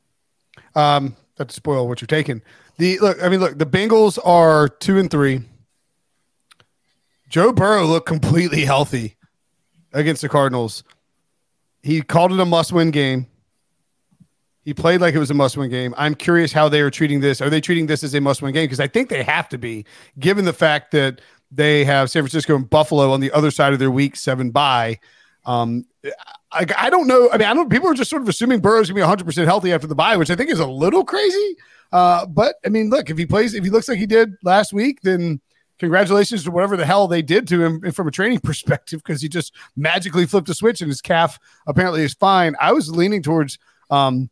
Um, 0.76 1.16
not 1.40 1.50
to 1.50 1.56
spoil 1.56 1.88
what 1.88 2.02
you're 2.02 2.08
taking. 2.08 2.42
The 2.78 3.00
look, 3.00 3.22
I 3.24 3.30
mean, 3.30 3.40
look, 3.40 3.58
the 3.58 3.66
Bengals 3.66 4.20
are 4.24 4.68
two 4.68 4.98
and 5.00 5.10
three. 5.10 5.42
Joe 7.30 7.52
Burrow 7.52 7.86
looked 7.86 8.08
completely 8.08 8.66
healthy 8.66 9.16
against 9.94 10.22
the 10.22 10.30
Cardinals. 10.30 10.84
He 11.84 12.02
called 12.02 12.32
it 12.32 12.40
a 12.40 12.46
must-win 12.46 12.92
game. 12.92 13.28
He 14.68 14.74
played 14.74 15.00
like 15.00 15.16
it 15.16 15.20
was 15.20 15.32
a 15.32 15.34
must-win 15.34 15.70
game. 15.70 15.96
I'm 15.98 16.14
curious 16.14 16.52
how 16.52 16.68
they 16.68 16.82
are 16.82 16.90
treating 16.90 17.22
this. 17.22 17.40
Are 17.40 17.50
they 17.50 17.62
treating 17.62 17.86
this 17.86 18.04
as 18.04 18.14
a 18.14 18.20
must-win 18.20 18.54
game? 18.54 18.66
Because 18.66 18.82
I 18.82 18.88
think 18.88 19.08
they 19.08 19.24
have 19.24 19.48
to 19.48 19.58
be, 19.58 19.86
given 20.20 20.44
the 20.44 20.52
fact 20.52 20.92
that 20.92 21.22
they 21.50 21.86
have 21.86 22.12
San 22.12 22.22
Francisco 22.22 22.54
and 22.54 22.70
Buffalo 22.70 23.14
on 23.14 23.22
the 23.22 23.32
other 23.32 23.50
side 23.50 23.72
of 23.72 23.80
their 23.80 23.90
week 23.90 24.18
seven 24.18 24.52
bye. 24.52 25.00
Um, 25.46 25.86
I, 26.52 26.66
I 26.78 26.90
don't 26.90 27.08
know. 27.08 27.30
I 27.32 27.38
mean, 27.38 27.48
I 27.48 27.54
don't. 27.54 27.70
People 27.70 27.90
are 27.90 27.94
just 27.94 28.10
sort 28.10 28.22
of 28.22 28.28
assuming 28.28 28.60
Burrow's 28.60 28.90
gonna 28.90 28.96
be 28.96 29.02
100 29.04 29.24
percent 29.24 29.48
healthy 29.48 29.72
after 29.72 29.88
the 29.88 29.96
bye, 29.96 30.18
which 30.18 30.30
I 30.30 30.36
think 30.36 30.50
is 30.50 30.60
a 30.60 30.68
little 30.68 31.06
crazy. 31.06 31.56
Uh, 31.94 32.26
but 32.26 32.56
I 32.66 32.68
mean, 32.68 32.90
look, 32.90 33.10
if 33.10 33.18
he 33.18 33.26
plays, 33.26 33.54
if 33.54 33.64
he 33.64 33.70
looks 33.70 33.88
like 33.88 34.00
he 34.00 34.06
did 34.06 34.34
last 34.44 34.74
week, 34.74 35.00
then 35.02 35.40
congratulations 35.80 36.44
to 36.44 36.52
whatever 36.52 36.76
the 36.76 36.86
hell 36.86 37.08
they 37.08 37.22
did 37.22 37.48
to 37.48 37.64
him 37.64 37.92
from 37.94 38.10
a 38.10 38.12
training 38.12 38.40
perspective, 38.44 39.02
because 39.02 39.22
he 39.22 39.30
just 39.30 39.56
magically 39.78 40.26
flipped 40.26 40.50
a 40.50 40.54
switch 40.54 40.82
and 40.82 40.90
his 40.90 41.00
calf 41.00 41.40
apparently 41.68 42.04
is 42.04 42.16
fine. 42.16 42.54
I 42.60 42.74
was 42.74 42.92
leaning 42.92 43.24
towards, 43.24 43.58
um, 43.90 44.30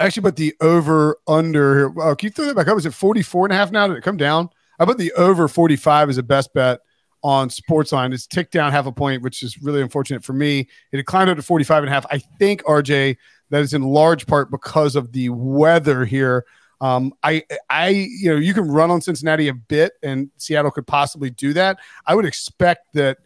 actually, 0.00 0.22
but 0.22 0.36
the 0.36 0.54
over 0.60 1.18
under. 1.28 1.92
Oh, 2.00 2.16
can 2.16 2.26
you 2.26 2.30
throw 2.30 2.46
that 2.46 2.56
back 2.56 2.68
up? 2.68 2.78
Is 2.78 2.86
it 2.86 2.94
44 2.94 3.46
and 3.46 3.52
a 3.52 3.56
half 3.56 3.70
now? 3.70 3.86
Did 3.86 3.96
it 3.96 4.02
come 4.02 4.16
down? 4.16 4.48
I 4.78 4.84
put 4.84 4.98
the 4.98 5.12
over 5.12 5.46
45 5.46 6.10
is 6.10 6.18
a 6.18 6.22
best 6.22 6.52
bet 6.54 6.80
on 7.22 7.50
sports 7.50 7.92
Sportsline. 7.92 8.14
It's 8.14 8.26
ticked 8.26 8.52
down 8.52 8.72
half 8.72 8.86
a 8.86 8.92
point, 8.92 9.22
which 9.22 9.42
is 9.42 9.60
really 9.62 9.82
unfortunate 9.82 10.24
for 10.24 10.32
me. 10.32 10.60
It 10.92 10.96
had 10.96 11.06
climbed 11.06 11.30
up 11.30 11.36
to 11.36 11.42
45 11.42 11.82
and 11.82 11.90
a 11.90 11.92
half. 11.92 12.06
I 12.10 12.18
think, 12.38 12.62
RJ, 12.64 13.16
that 13.50 13.60
is 13.60 13.74
in 13.74 13.82
large 13.82 14.26
part 14.26 14.50
because 14.50 14.96
of 14.96 15.12
the 15.12 15.28
weather 15.28 16.04
here. 16.04 16.46
Um, 16.80 17.12
I, 17.22 17.42
I, 17.68 17.88
you 17.88 18.30
know, 18.30 18.36
you 18.36 18.54
can 18.54 18.66
run 18.66 18.90
on 18.90 19.02
Cincinnati 19.02 19.48
a 19.48 19.54
bit, 19.54 19.92
and 20.02 20.30
Seattle 20.38 20.70
could 20.70 20.86
possibly 20.86 21.28
do 21.28 21.52
that. 21.52 21.78
I 22.06 22.14
would 22.14 22.24
expect 22.24 22.94
that, 22.94 23.18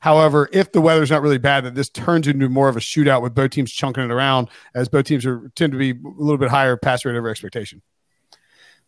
however, 0.00 0.48
if 0.52 0.72
the 0.72 0.80
weather's 0.80 1.10
not 1.10 1.22
really 1.22 1.38
bad, 1.38 1.64
that 1.64 1.74
this 1.74 1.88
turns 1.88 2.26
into 2.26 2.48
more 2.48 2.68
of 2.68 2.76
a 2.76 2.80
shootout 2.80 3.22
with 3.22 3.34
both 3.34 3.50
teams 3.50 3.72
chunking 3.72 4.04
it 4.04 4.10
around, 4.10 4.48
as 4.74 4.88
both 4.88 5.06
teams 5.06 5.24
are 5.24 5.50
tend 5.54 5.72
to 5.72 5.78
be 5.78 5.90
a 5.92 6.12
little 6.16 6.38
bit 6.38 6.50
higher 6.50 6.76
pass 6.76 7.04
rate 7.04 7.16
over 7.16 7.28
expectation. 7.28 7.82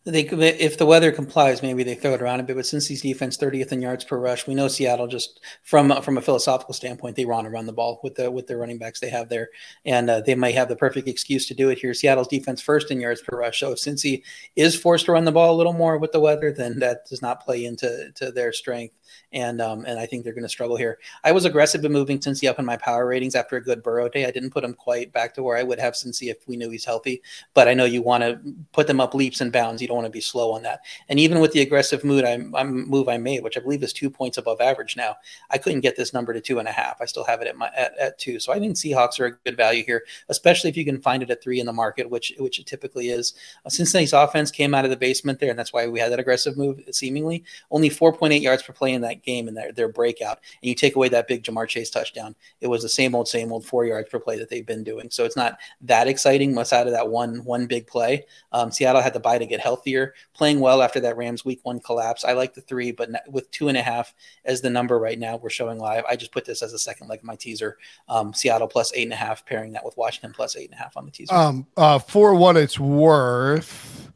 They 0.05 0.23
if 0.23 0.77
the 0.77 0.85
weather 0.85 1.13
complies, 1.13 1.63
maybe 1.63 1.83
they 1.83 1.95
throw 1.95 2.13
it 2.13 2.21
around 2.21 2.41
a 2.41 2.43
bit. 2.43 2.57
But 2.57 2.65
Cincy's 2.65 3.01
defense 3.01 3.37
30th 3.37 3.71
in 3.71 3.81
yards 3.81 4.03
per 4.03 4.19
rush, 4.19 4.45
we 4.45 4.53
know 4.53 4.67
Seattle 4.67 5.07
just 5.07 5.39
from 5.63 6.01
from 6.01 6.17
a 6.17 6.21
philosophical 6.21 6.73
standpoint, 6.73 7.15
they 7.15 7.23
want 7.23 7.45
to 7.45 7.49
run 7.49 7.67
the 7.67 7.71
ball 7.71 8.01
with 8.03 8.15
the 8.15 8.29
with 8.29 8.47
the 8.47 8.57
running 8.57 8.77
backs 8.77 8.99
they 8.99 9.09
have 9.09 9.29
there, 9.29 9.47
and 9.85 10.09
uh, 10.09 10.19
they 10.19 10.35
might 10.35 10.55
have 10.55 10.67
the 10.67 10.75
perfect 10.75 11.07
excuse 11.07 11.47
to 11.47 11.53
do 11.53 11.69
it 11.69 11.79
here. 11.79 11.93
Seattle's 11.93 12.27
defense 12.27 12.61
first 12.61 12.91
in 12.91 12.99
yards 12.99 13.21
per 13.21 13.37
rush. 13.37 13.61
So 13.61 13.71
if 13.71 13.77
Cincy 13.79 14.23
is 14.57 14.75
forced 14.75 15.05
to 15.05 15.13
run 15.13 15.23
the 15.23 15.31
ball 15.31 15.55
a 15.55 15.57
little 15.57 15.71
more 15.71 15.97
with 15.97 16.11
the 16.11 16.19
weather, 16.19 16.51
then 16.51 16.79
that 16.79 17.05
does 17.05 17.21
not 17.21 17.41
play 17.41 17.63
into 17.63 18.11
to 18.15 18.29
their 18.29 18.51
strength. 18.51 18.95
And 19.31 19.61
um, 19.61 19.85
and 19.85 19.99
I 19.99 20.05
think 20.05 20.23
they're 20.23 20.33
going 20.33 20.43
to 20.43 20.49
struggle 20.49 20.75
here. 20.75 20.99
I 21.23 21.31
was 21.31 21.45
aggressive 21.45 21.83
in 21.83 21.91
moving 21.91 22.19
Cincy 22.19 22.49
up 22.49 22.59
in 22.59 22.65
my 22.65 22.77
power 22.77 23.05
ratings 23.07 23.35
after 23.35 23.57
a 23.57 23.61
good 23.61 23.81
Burrow 23.81 24.09
day. 24.09 24.25
I 24.25 24.31
didn't 24.31 24.51
put 24.51 24.63
him 24.63 24.73
quite 24.73 25.11
back 25.11 25.33
to 25.35 25.43
where 25.43 25.57
I 25.57 25.63
would 25.63 25.79
have 25.79 25.93
Cincy 25.93 26.29
if 26.29 26.47
we 26.47 26.57
knew 26.57 26.69
he's 26.69 26.85
healthy. 26.85 27.21
But 27.53 27.67
I 27.67 27.73
know 27.73 27.85
you 27.85 28.01
want 28.01 28.23
to 28.23 28.39
put 28.71 28.87
them 28.87 28.99
up 28.99 29.13
leaps 29.13 29.41
and 29.41 29.51
bounds. 29.51 29.81
You 29.81 29.87
don't 29.87 29.97
want 29.97 30.07
to 30.07 30.11
be 30.11 30.21
slow 30.21 30.53
on 30.53 30.63
that. 30.63 30.81
And 31.09 31.19
even 31.19 31.39
with 31.39 31.51
the 31.51 31.61
aggressive 31.61 32.03
mood 32.03 32.23
I, 32.25 32.33
I'm 32.55 32.87
move 32.87 33.09
I 33.09 33.17
made, 33.17 33.43
which 33.43 33.57
I 33.57 33.61
believe 33.61 33.83
is 33.83 33.93
two 33.93 34.09
points 34.09 34.37
above 34.37 34.61
average 34.61 34.95
now, 34.95 35.15
I 35.49 35.57
couldn't 35.57 35.81
get 35.81 35.95
this 35.95 36.13
number 36.13 36.33
to 36.33 36.41
two 36.41 36.59
and 36.59 36.67
a 36.67 36.71
half. 36.71 37.01
I 37.01 37.05
still 37.05 37.23
have 37.23 37.41
it 37.41 37.47
at 37.47 37.57
my 37.57 37.69
at, 37.75 37.97
at 37.97 38.19
two. 38.19 38.39
So 38.39 38.53
I 38.53 38.59
think 38.59 38.75
Seahawks 38.75 39.19
are 39.19 39.25
a 39.25 39.31
good 39.31 39.57
value 39.57 39.83
here, 39.83 40.03
especially 40.29 40.69
if 40.69 40.77
you 40.77 40.85
can 40.85 41.01
find 41.01 41.23
it 41.23 41.29
at 41.29 41.41
three 41.41 41.59
in 41.59 41.65
the 41.65 41.73
market, 41.73 42.09
which 42.09 42.33
which 42.37 42.59
it 42.59 42.67
typically 42.67 43.09
is. 43.09 43.33
Uh, 43.65 43.69
Cincinnati's 43.69 44.13
offense 44.13 44.51
came 44.51 44.73
out 44.73 44.85
of 44.85 44.91
the 44.91 44.97
basement 44.97 45.39
there, 45.39 45.49
and 45.49 45.57
that's 45.57 45.73
why 45.73 45.87
we 45.87 45.99
had 45.99 46.11
that 46.11 46.19
aggressive 46.19 46.57
move. 46.57 46.81
Seemingly 46.91 47.43
only 47.71 47.89
4.8 47.89 48.41
yards 48.41 48.63
per 48.63 48.73
play 48.73 48.93
in 48.93 49.01
that 49.03 49.23
game 49.23 49.47
and 49.47 49.55
their, 49.55 49.71
their 49.71 49.87
breakout, 49.87 50.39
and 50.61 50.69
you 50.69 50.75
take 50.75 50.95
away 50.95 51.09
that 51.09 51.27
big 51.27 51.43
Ja'Marr 51.43 51.67
Chase 51.67 51.89
touchdown, 51.89 52.35
it 52.61 52.67
was 52.67 52.81
the 52.81 52.89
same 52.89 53.15
old 53.15 53.27
same 53.27 53.51
old 53.51 53.65
four 53.65 53.85
yards 53.85 54.09
per 54.09 54.19
play 54.19 54.37
that 54.37 54.49
they've 54.49 54.65
been 54.65 54.83
doing. 54.83 55.09
So 55.09 55.25
it's 55.25 55.37
not 55.37 55.57
that 55.81 56.07
exciting, 56.07 56.53
much 56.53 56.73
out 56.73 56.87
of 56.87 56.93
that 56.93 57.09
one 57.09 57.43
one 57.45 57.67
big 57.67 57.87
play. 57.87 58.25
Um, 58.51 58.71
Seattle 58.71 59.01
had 59.01 59.13
to 59.13 59.19
bye 59.19 59.37
to 59.37 59.45
get 59.45 59.59
healthier, 59.59 60.13
playing 60.33 60.59
well 60.59 60.81
after 60.81 60.99
that 61.01 61.17
Rams 61.17 61.45
week 61.45 61.59
one 61.63 61.79
collapse. 61.79 62.25
I 62.25 62.33
like 62.33 62.53
the 62.53 62.61
three, 62.61 62.91
but 62.91 63.09
with 63.29 63.49
two 63.51 63.67
and 63.67 63.77
a 63.77 63.81
half 63.81 64.13
as 64.45 64.61
the 64.61 64.69
number 64.69 64.99
right 64.99 65.19
now, 65.19 65.37
we're 65.37 65.49
showing 65.49 65.79
live. 65.79 66.03
I 66.09 66.15
just 66.15 66.31
put 66.31 66.45
this 66.45 66.61
as 66.61 66.73
a 66.73 66.79
second 66.79 67.07
leg 67.07 67.19
of 67.19 67.25
my 67.25 67.35
teaser. 67.35 67.77
Um, 68.09 68.33
Seattle 68.33 68.67
plus 68.67 68.91
eight 68.93 69.03
and 69.03 69.13
a 69.13 69.17
half, 69.17 69.45
pairing 69.45 69.73
that 69.73 69.85
with 69.85 69.97
Washington 69.97 70.33
plus 70.33 70.55
eight 70.55 70.69
and 70.69 70.79
a 70.79 70.81
half 70.81 70.97
on 70.97 71.05
the 71.05 71.11
teaser. 71.11 71.33
Um, 71.33 71.67
uh, 71.77 71.99
for 71.99 72.33
what 72.35 72.57
it's 72.57 72.79
worth, 72.79 74.11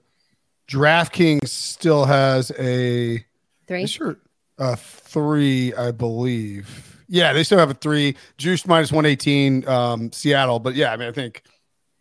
DraftKings 0.68 1.48
still 1.48 2.06
has 2.06 2.52
a 2.60 3.26
Three. 3.68 3.86
sure 3.86 4.18
uh 4.60 4.76
three, 4.76 5.74
I 5.74 5.92
believe. 5.92 6.96
Yeah, 7.08 7.34
they 7.34 7.44
still 7.44 7.60
have 7.60 7.70
a 7.70 7.74
three. 7.74 8.16
Juice 8.38 8.66
minus 8.68 8.92
one 8.92 9.06
eighteen. 9.06 9.68
Um, 9.68 10.12
Seattle, 10.12 10.60
but 10.60 10.76
yeah, 10.76 10.92
I 10.92 10.98
mean, 10.98 11.08
I 11.08 11.12
think 11.12 11.44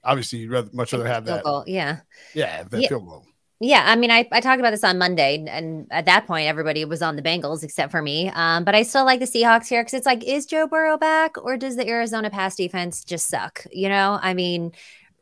obviously 0.03 0.41
you'd 0.41 0.51
rather, 0.51 0.71
much 0.73 0.93
rather 0.93 1.07
have 1.07 1.25
that. 1.27 1.45
goal, 1.45 1.65
Yeah. 1.67 2.01
Yeah, 2.35 2.65
that 2.65 2.81
Yeah. 2.81 2.89
field 2.89 3.07
goal. 3.07 3.27
Yeah, 3.59 3.85
I 3.87 3.97
mean, 3.97 4.11
I, 4.11 4.29
I 4.33 4.41
talked 4.41 4.61
about 4.61 4.73
this 4.73 4.85
on 4.85 4.99
Monday, 4.99 5.43
and 5.49 5.87
at 5.91 6.05
that 6.05 6.27
point, 6.27 6.47
everybody 6.47 6.85
was 6.85 7.01
on 7.01 7.17
the 7.17 7.23
Bengals 7.23 7.63
except 7.65 7.91
for 7.91 8.03
me. 8.03 8.31
Um, 8.35 8.65
but 8.65 8.75
I 8.75 8.83
still 8.83 9.07
like 9.07 9.19
the 9.19 9.25
Seahawks 9.27 9.67
here 9.69 9.83
because 9.83 9.95
it's 9.95 10.05
like, 10.05 10.23
is 10.25 10.45
Joe 10.45 10.67
Burrow 10.67 10.99
back, 10.99 11.43
or 11.43 11.57
does 11.57 11.75
the 11.77 11.89
Arizona 11.89 12.29
pass 12.29 12.55
defense 12.55 13.03
just 13.03 13.29
suck? 13.29 13.65
You 13.73 13.89
know, 13.89 14.19
I 14.21 14.35
mean, 14.35 14.73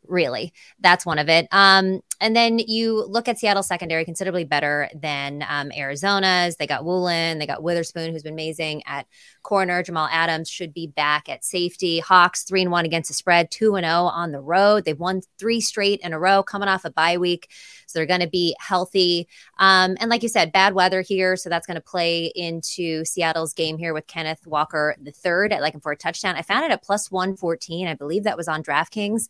really. 0.07 0.53
That's 0.81 1.07
one 1.07 1.19
of 1.19 1.29
it. 1.29 1.47
Um, 1.51 2.01
and 2.21 2.35
then 2.35 2.59
you 2.59 3.05
look 3.05 3.29
at 3.29 3.39
Seattle 3.39 3.63
secondary, 3.63 4.05
considerably 4.05 4.45
better 4.45 4.89
than 4.95 5.45
um, 5.49 5.73
Arizona's. 5.73 6.57
They 6.57 6.67
got 6.67 6.85
Woolen, 6.85 7.39
they 7.39 7.47
got 7.47 7.63
Witherspoon, 7.63 8.13
who's 8.13 8.23
been 8.23 8.33
amazing 8.33 8.83
at 8.87 9.07
corner. 9.43 9.83
Jamal 9.83 10.09
Adams 10.11 10.49
should 10.49 10.73
be 10.73 10.87
back 10.87 11.29
at 11.29 11.45
safety. 11.45 11.99
Hawks 11.99 12.45
three 12.45 12.63
and 12.63 12.71
one 12.71 12.85
against 12.85 13.09
the 13.09 13.15
spread, 13.15 13.51
two 13.51 13.75
and 13.75 13.85
zero 13.85 13.95
oh 13.95 14.07
on 14.07 14.33
the 14.33 14.41
road. 14.41 14.85
They've 14.85 14.99
won 14.99 15.23
three 15.39 15.61
straight 15.61 16.01
in 16.01 16.13
a 16.13 16.19
row, 16.19 16.43
coming 16.43 16.69
off 16.69 16.85
a 16.85 16.91
bye 16.91 17.19
week, 17.19 17.51
so 17.87 17.99
they're 17.99 18.07
going 18.07 18.21
to 18.21 18.29
be 18.29 18.57
healthy. 18.61 19.29
Um, 19.59 19.97
and 20.01 20.09
like 20.09 20.23
you 20.23 20.29
said, 20.29 20.53
bad 20.53 20.75
weather 20.75 21.03
here, 21.03 21.37
so 21.37 21.51
that's 21.51 21.67
going 21.67 21.75
to 21.75 21.81
play 21.81 22.27
into 22.35 23.05
Seattle's 23.05 23.53
game 23.53 23.77
here 23.77 23.93
with 23.93 24.07
Kenneth 24.07 24.47
Walker 24.47 24.97
the 25.03 25.13
third 25.13 25.53
at 25.53 25.61
like 25.61 25.75
him 25.75 25.81
for 25.81 25.93
a 25.93 25.97
touchdown. 25.97 26.37
I 26.37 26.43
found 26.43 26.65
it 26.65 26.71
at 26.71 26.83
plus 26.83 27.11
one 27.11 27.37
fourteen. 27.37 27.89
I 27.89 27.95
believe 27.95 28.25
that 28.25 28.37
was 28.37 28.49
on 28.49 28.63
DraftKings. 28.63 29.29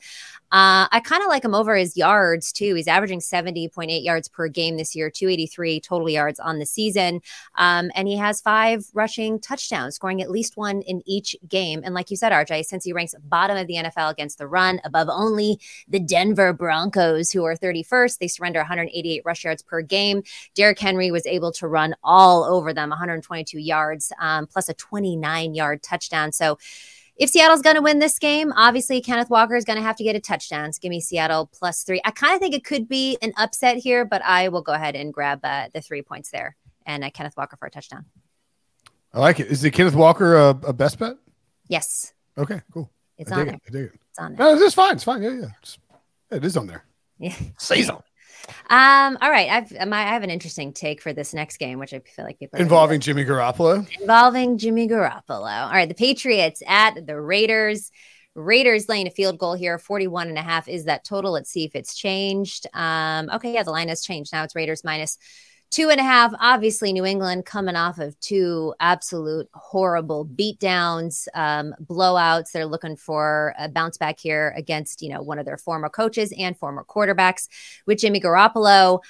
Uh, 0.55 0.87
I 0.93 1.01
kind 1.01 1.21
of 1.21 1.29
like 1.29 1.45
him 1.45 1.53
over 1.53 1.75
his 1.75 1.97
yards 1.97 2.53
too. 2.53 2.77
He's 2.77 2.87
averaging 2.87 3.19
70.8 3.19 4.05
yards 4.05 4.29
per 4.29 4.47
game 4.47 4.77
this 4.77 4.95
year, 4.95 5.11
283 5.11 5.81
total 5.81 6.09
yards 6.09 6.39
on 6.39 6.61
the 6.61 6.65
season. 6.65 7.23
Um, 7.57 7.91
and 7.97 8.07
he 8.07 8.17
has 8.19 8.41
five 8.41 8.87
rushing 8.95 9.41
touchdowns, 9.41 9.97
scoring 9.97 10.23
at 10.23 10.31
least 10.31 10.57
one 10.57 10.83
in 10.83 11.03
each 11.07 11.35
game. 11.49 11.81
And 11.85 11.93
like 11.93 12.09
you 12.09 12.17
said, 12.17 12.31
RJ, 12.31 12.73
Cincy 12.73 12.95
ranks 12.95 13.17
bottom 13.25 13.57
of 13.57 13.67
the 13.67 13.75
NFL 13.75 14.13
against 14.13 14.39
the 14.39 14.47
run, 14.47 14.81
above 14.85 15.09
only 15.11 15.59
the 15.89 15.99
Denver 15.99 16.53
Broncos, 16.53 17.33
who 17.33 17.43
are 17.43 17.57
31st, 17.57 18.19
they 18.19 18.29
surrender 18.29 18.61
188 18.61 19.23
rush 19.25 19.43
yards 19.43 19.61
per 19.61 19.83
game. 19.83 20.23
Derrick 20.55 20.79
Henry 20.79 21.11
was 21.11 21.27
able 21.27 21.51
to 21.51 21.67
run 21.67 21.97
all 22.05 22.45
over 22.45 22.73
them, 22.73 22.91
122 22.91 23.59
yards, 23.59 24.13
um, 24.21 24.47
plus 24.47 24.69
a 24.69 24.75
29 24.75 25.57
yard 25.57 25.83
touchdown. 25.83 26.31
So, 26.31 26.59
if 27.17 27.31
Seattle's 27.31 27.63
going 27.63 27.77
to 27.77 27.83
win 27.83 27.99
this 27.99 28.19
game, 28.19 28.53
obviously 28.57 29.01
Kenneth 29.01 29.31
Walker 29.31 29.55
is 29.55 29.65
going 29.65 29.77
to 29.77 29.83
have 29.83 29.97
to 29.97 30.05
get 30.05 30.17
a 30.17 30.21
touchdown. 30.21 30.73
So 30.73 30.81
give 30.81 30.91
me 30.91 31.01
Seattle 31.01 31.49
plus 31.53 31.83
three. 31.83 32.01
I 32.05 32.11
kind 32.11 32.35
of 32.35 32.41
think 32.41 32.55
it 32.55 32.65
could 32.65 32.89
be 32.89 33.17
an 33.23 33.33
upset 33.37 33.77
here, 33.77 34.05
but 34.05 34.23
I 34.25 34.49
will 34.49 34.63
go 34.63 34.73
ahead 34.73 34.97
and 34.97 35.13
grab 35.13 35.41
uh, 35.45 35.69
the 35.73 35.81
three 35.81 36.03
points 36.03 36.31
there 36.31 36.57
and 36.87 37.05
uh, 37.05 37.11
Kenneth 37.11 37.37
Walker 37.37 37.57
for 37.57 37.67
a 37.67 37.71
touchdown. 37.71 38.05
I 39.13 39.21
like 39.21 39.39
it. 39.39 39.47
Is 39.47 39.63
the 39.63 39.71
Kenneth 39.71 39.95
Walker 39.95 40.35
a, 40.37 40.49
a 40.49 40.73
best 40.73 40.99
bet? 40.99 41.17
Yes. 41.69 42.13
Okay, 42.37 42.61
cool. 42.73 42.91
It's 43.17 43.31
I 43.31 43.41
on 43.41 43.47
there. 43.47 43.55
It. 43.55 43.63
I 43.69 43.71
dig 43.71 43.85
it. 43.87 44.01
It's 44.11 44.19
on 44.19 44.35
there. 44.35 44.57
No, 44.57 44.63
it's 44.63 44.75
fine. 44.75 44.95
It's 44.95 45.05
fine. 45.05 45.23
Yeah, 45.23 45.31
yeah. 45.31 45.47
It's, 45.63 45.79
it 46.31 46.45
is 46.45 46.57
on 46.57 46.67
there. 46.67 46.85
Yeah. 47.19 47.37
Say 47.59 47.83
so. 47.83 48.03
Um, 48.71 49.19
all 49.21 49.31
right. 49.31 49.51
I've 49.51 49.93
I 49.93 50.03
have 50.03 50.23
an 50.23 50.31
interesting 50.31 50.73
take 50.73 51.01
for 51.01 51.13
this 51.13 51.35
next 51.35 51.59
game, 51.59 51.79
which 51.79 51.93
I 51.93 52.01
feel 52.01 52.25
like 52.25 52.39
people 52.39 52.59
involving 52.59 53.01
Jimmy 53.01 53.25
Garoppolo. 53.25 53.87
Involving 54.01 54.59
Jimmy 54.59 54.89
Garoppolo. 54.89 55.67
All 55.67 55.71
right, 55.71 55.89
the 55.89 55.95
Patriots 55.95 56.63
at 56.67 57.07
the 57.07 57.21
Raiders. 57.21 57.91
Raiders 58.35 58.89
laying 58.89 59.07
a 59.07 59.11
field 59.11 59.39
goal 59.39 59.55
here, 59.55 59.79
41 59.79 60.29
and 60.29 60.39
a 60.39 60.43
half 60.43 60.67
is 60.67 60.87
that 60.87 61.05
total. 61.05 61.33
Let's 61.33 61.51
see 61.51 61.65
if 61.65 61.77
it's 61.77 61.95
changed. 61.95 62.67
Um, 62.75 63.31
okay, 63.33 63.55
yeah, 63.55 63.63
the 63.63 63.71
line 63.71 63.89
has 63.89 64.03
changed. 64.03 64.33
Now 64.33 64.43
it's 64.43 64.57
Raiders 64.57 64.83
minus 64.83 65.19
Two 65.71 65.91
and 65.91 65.99
a 65.99 66.05
half, 66.05 66.33
obviously, 66.39 66.93
New 66.93 67.05
England 67.05 67.47
coming 67.47 67.75
off 67.75 67.99
of 67.99 68.19
two 68.21 68.75
absolute 68.79 69.49
horrible 69.55 70.25
beatdowns, 70.25 71.27
um, 71.35 71.75
blowouts. 71.83 72.53
They're 72.53 72.65
looking 72.65 72.97
for 72.97 73.55
a 73.59 73.69
bounce 73.69 73.99
back 73.99 74.21
here 74.21 74.55
against, 74.57 75.03
you 75.03 75.09
know, 75.09 75.21
one 75.21 75.41
of 75.41 75.47
their 75.47 75.59
former 75.59 75.89
coaches 75.89 76.33
and 76.39 76.57
former 76.57 76.85
quarterbacks 76.89 77.49
with 77.87 77.99
Jimmy 77.99 78.21
Garoppolo. 78.21 79.01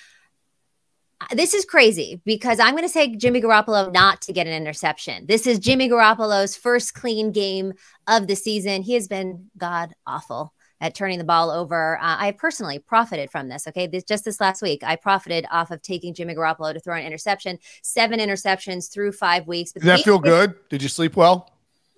This 1.32 1.52
is 1.52 1.66
crazy 1.66 2.22
because 2.24 2.58
I'm 2.58 2.72
going 2.72 2.84
to 2.84 2.88
say 2.88 3.14
Jimmy 3.14 3.42
Garoppolo 3.42 3.92
not 3.92 4.22
to 4.22 4.32
get 4.32 4.46
an 4.46 4.54
interception. 4.54 5.26
This 5.26 5.46
is 5.46 5.58
Jimmy 5.58 5.90
Garoppolo's 5.90 6.56
first 6.56 6.94
clean 6.94 7.30
game 7.30 7.74
of 8.06 8.26
the 8.26 8.36
season. 8.36 8.82
He 8.82 8.94
has 8.94 9.06
been 9.06 9.50
god 9.58 9.94
awful 10.06 10.53
at 10.80 10.94
turning 10.94 11.18
the 11.18 11.24
ball 11.24 11.50
over. 11.50 11.98
Uh, 11.98 12.16
I 12.18 12.32
personally 12.32 12.78
profited 12.78 13.30
from 13.30 13.48
this. 13.48 13.66
Okay, 13.68 13.86
this, 13.86 14.04
just 14.04 14.24
this 14.24 14.40
last 14.40 14.62
week, 14.62 14.82
I 14.84 14.96
profited 14.96 15.46
off 15.50 15.70
of 15.70 15.82
taking 15.82 16.14
Jimmy 16.14 16.34
Garoppolo 16.34 16.72
to 16.72 16.80
throw 16.80 16.96
an 16.96 17.04
interception. 17.04 17.58
Seven 17.82 18.20
interceptions 18.20 18.92
through 18.92 19.12
five 19.12 19.46
weeks. 19.46 19.72
But 19.72 19.82
Did 19.82 19.88
that 19.88 20.00
feel 20.00 20.18
good? 20.18 20.54
Did 20.68 20.82
you 20.82 20.88
sleep 20.88 21.16
well? 21.16 21.50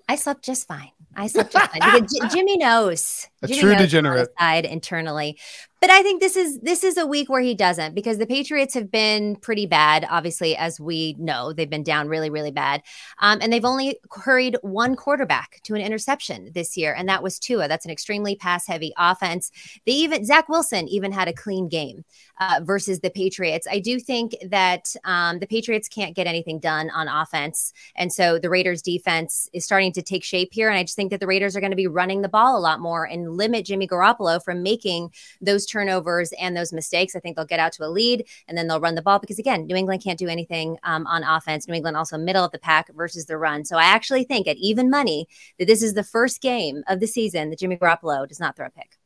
I 0.08 0.14
slept 0.14 0.44
just 0.44 0.68
fine. 0.68 0.92
I 1.16 1.26
slept 1.26 1.52
just 1.52 1.70
fine 1.72 1.80
because 1.80 2.12
J- 2.12 2.28
Jimmy 2.36 2.56
knows. 2.58 3.26
A 3.42 3.48
Jimmy 3.48 3.60
true 3.60 3.72
knows 3.72 3.80
degenerate. 3.80 4.28
Side 4.38 4.64
internally, 4.64 5.38
but 5.86 5.94
I 5.94 6.02
think 6.02 6.20
this 6.20 6.34
is 6.34 6.58
this 6.62 6.82
is 6.82 6.96
a 6.96 7.06
week 7.06 7.30
where 7.30 7.40
he 7.40 7.54
doesn't 7.54 7.94
because 7.94 8.18
the 8.18 8.26
Patriots 8.26 8.74
have 8.74 8.90
been 8.90 9.36
pretty 9.36 9.66
bad. 9.66 10.04
Obviously, 10.10 10.56
as 10.56 10.80
we 10.80 11.14
know, 11.16 11.52
they've 11.52 11.70
been 11.70 11.84
down 11.84 12.08
really, 12.08 12.28
really 12.28 12.50
bad, 12.50 12.82
um, 13.20 13.38
and 13.40 13.52
they've 13.52 13.64
only 13.64 13.96
hurried 14.10 14.56
one 14.62 14.96
quarterback 14.96 15.60
to 15.62 15.76
an 15.76 15.80
interception 15.80 16.50
this 16.56 16.76
year, 16.76 16.92
and 16.92 17.08
that 17.08 17.22
was 17.22 17.38
Tua. 17.38 17.68
That's 17.68 17.84
an 17.84 17.92
extremely 17.92 18.34
pass-heavy 18.34 18.94
offense. 18.98 19.52
They 19.86 19.92
even 19.92 20.24
Zach 20.24 20.48
Wilson 20.48 20.88
even 20.88 21.12
had 21.12 21.28
a 21.28 21.32
clean 21.32 21.68
game 21.68 22.04
uh, 22.40 22.62
versus 22.64 22.98
the 22.98 23.10
Patriots. 23.10 23.68
I 23.70 23.78
do 23.78 24.00
think 24.00 24.34
that 24.44 24.92
um, 25.04 25.38
the 25.38 25.46
Patriots 25.46 25.88
can't 25.88 26.16
get 26.16 26.26
anything 26.26 26.58
done 26.58 26.90
on 26.90 27.06
offense, 27.06 27.72
and 27.94 28.12
so 28.12 28.40
the 28.40 28.50
Raiders' 28.50 28.82
defense 28.82 29.48
is 29.52 29.64
starting 29.64 29.92
to 29.92 30.02
take 30.02 30.24
shape 30.24 30.48
here. 30.50 30.68
And 30.68 30.76
I 30.76 30.82
just 30.82 30.96
think 30.96 31.12
that 31.12 31.20
the 31.20 31.28
Raiders 31.28 31.54
are 31.54 31.60
going 31.60 31.70
to 31.70 31.76
be 31.76 31.86
running 31.86 32.22
the 32.22 32.28
ball 32.28 32.58
a 32.58 32.66
lot 32.66 32.80
more 32.80 33.04
and 33.04 33.36
limit 33.36 33.66
Jimmy 33.66 33.86
Garoppolo 33.86 34.42
from 34.42 34.64
making 34.64 35.12
those 35.40 35.64
turnovers 35.76 36.32
and 36.40 36.56
those 36.56 36.72
mistakes. 36.72 37.14
I 37.14 37.20
think 37.20 37.36
they'll 37.36 37.44
get 37.44 37.60
out 37.60 37.72
to 37.72 37.84
a 37.84 37.90
lead 37.90 38.26
and 38.48 38.56
then 38.56 38.66
they'll 38.66 38.80
run 38.80 38.94
the 38.94 39.02
ball 39.02 39.18
because, 39.18 39.38
again, 39.38 39.66
New 39.66 39.76
England 39.76 40.02
can't 40.02 40.18
do 40.18 40.28
anything 40.28 40.78
um, 40.84 41.06
on 41.06 41.22
offense. 41.22 41.68
New 41.68 41.74
England 41.74 41.96
also 41.96 42.16
middle 42.16 42.44
of 42.44 42.52
the 42.52 42.58
pack 42.58 42.90
versus 42.94 43.26
the 43.26 43.36
run. 43.36 43.64
So 43.64 43.76
I 43.76 43.84
actually 43.84 44.24
think 44.24 44.46
at 44.46 44.56
even 44.56 44.88
money 44.88 45.26
that 45.58 45.66
this 45.66 45.82
is 45.82 45.92
the 45.92 46.02
first 46.02 46.40
game 46.40 46.82
of 46.88 47.00
the 47.00 47.06
season 47.06 47.50
that 47.50 47.58
Jimmy 47.58 47.76
Garoppolo 47.76 48.26
does 48.26 48.40
not 48.40 48.56
throw 48.56 48.66
a 48.66 48.70
pick. 48.70 48.96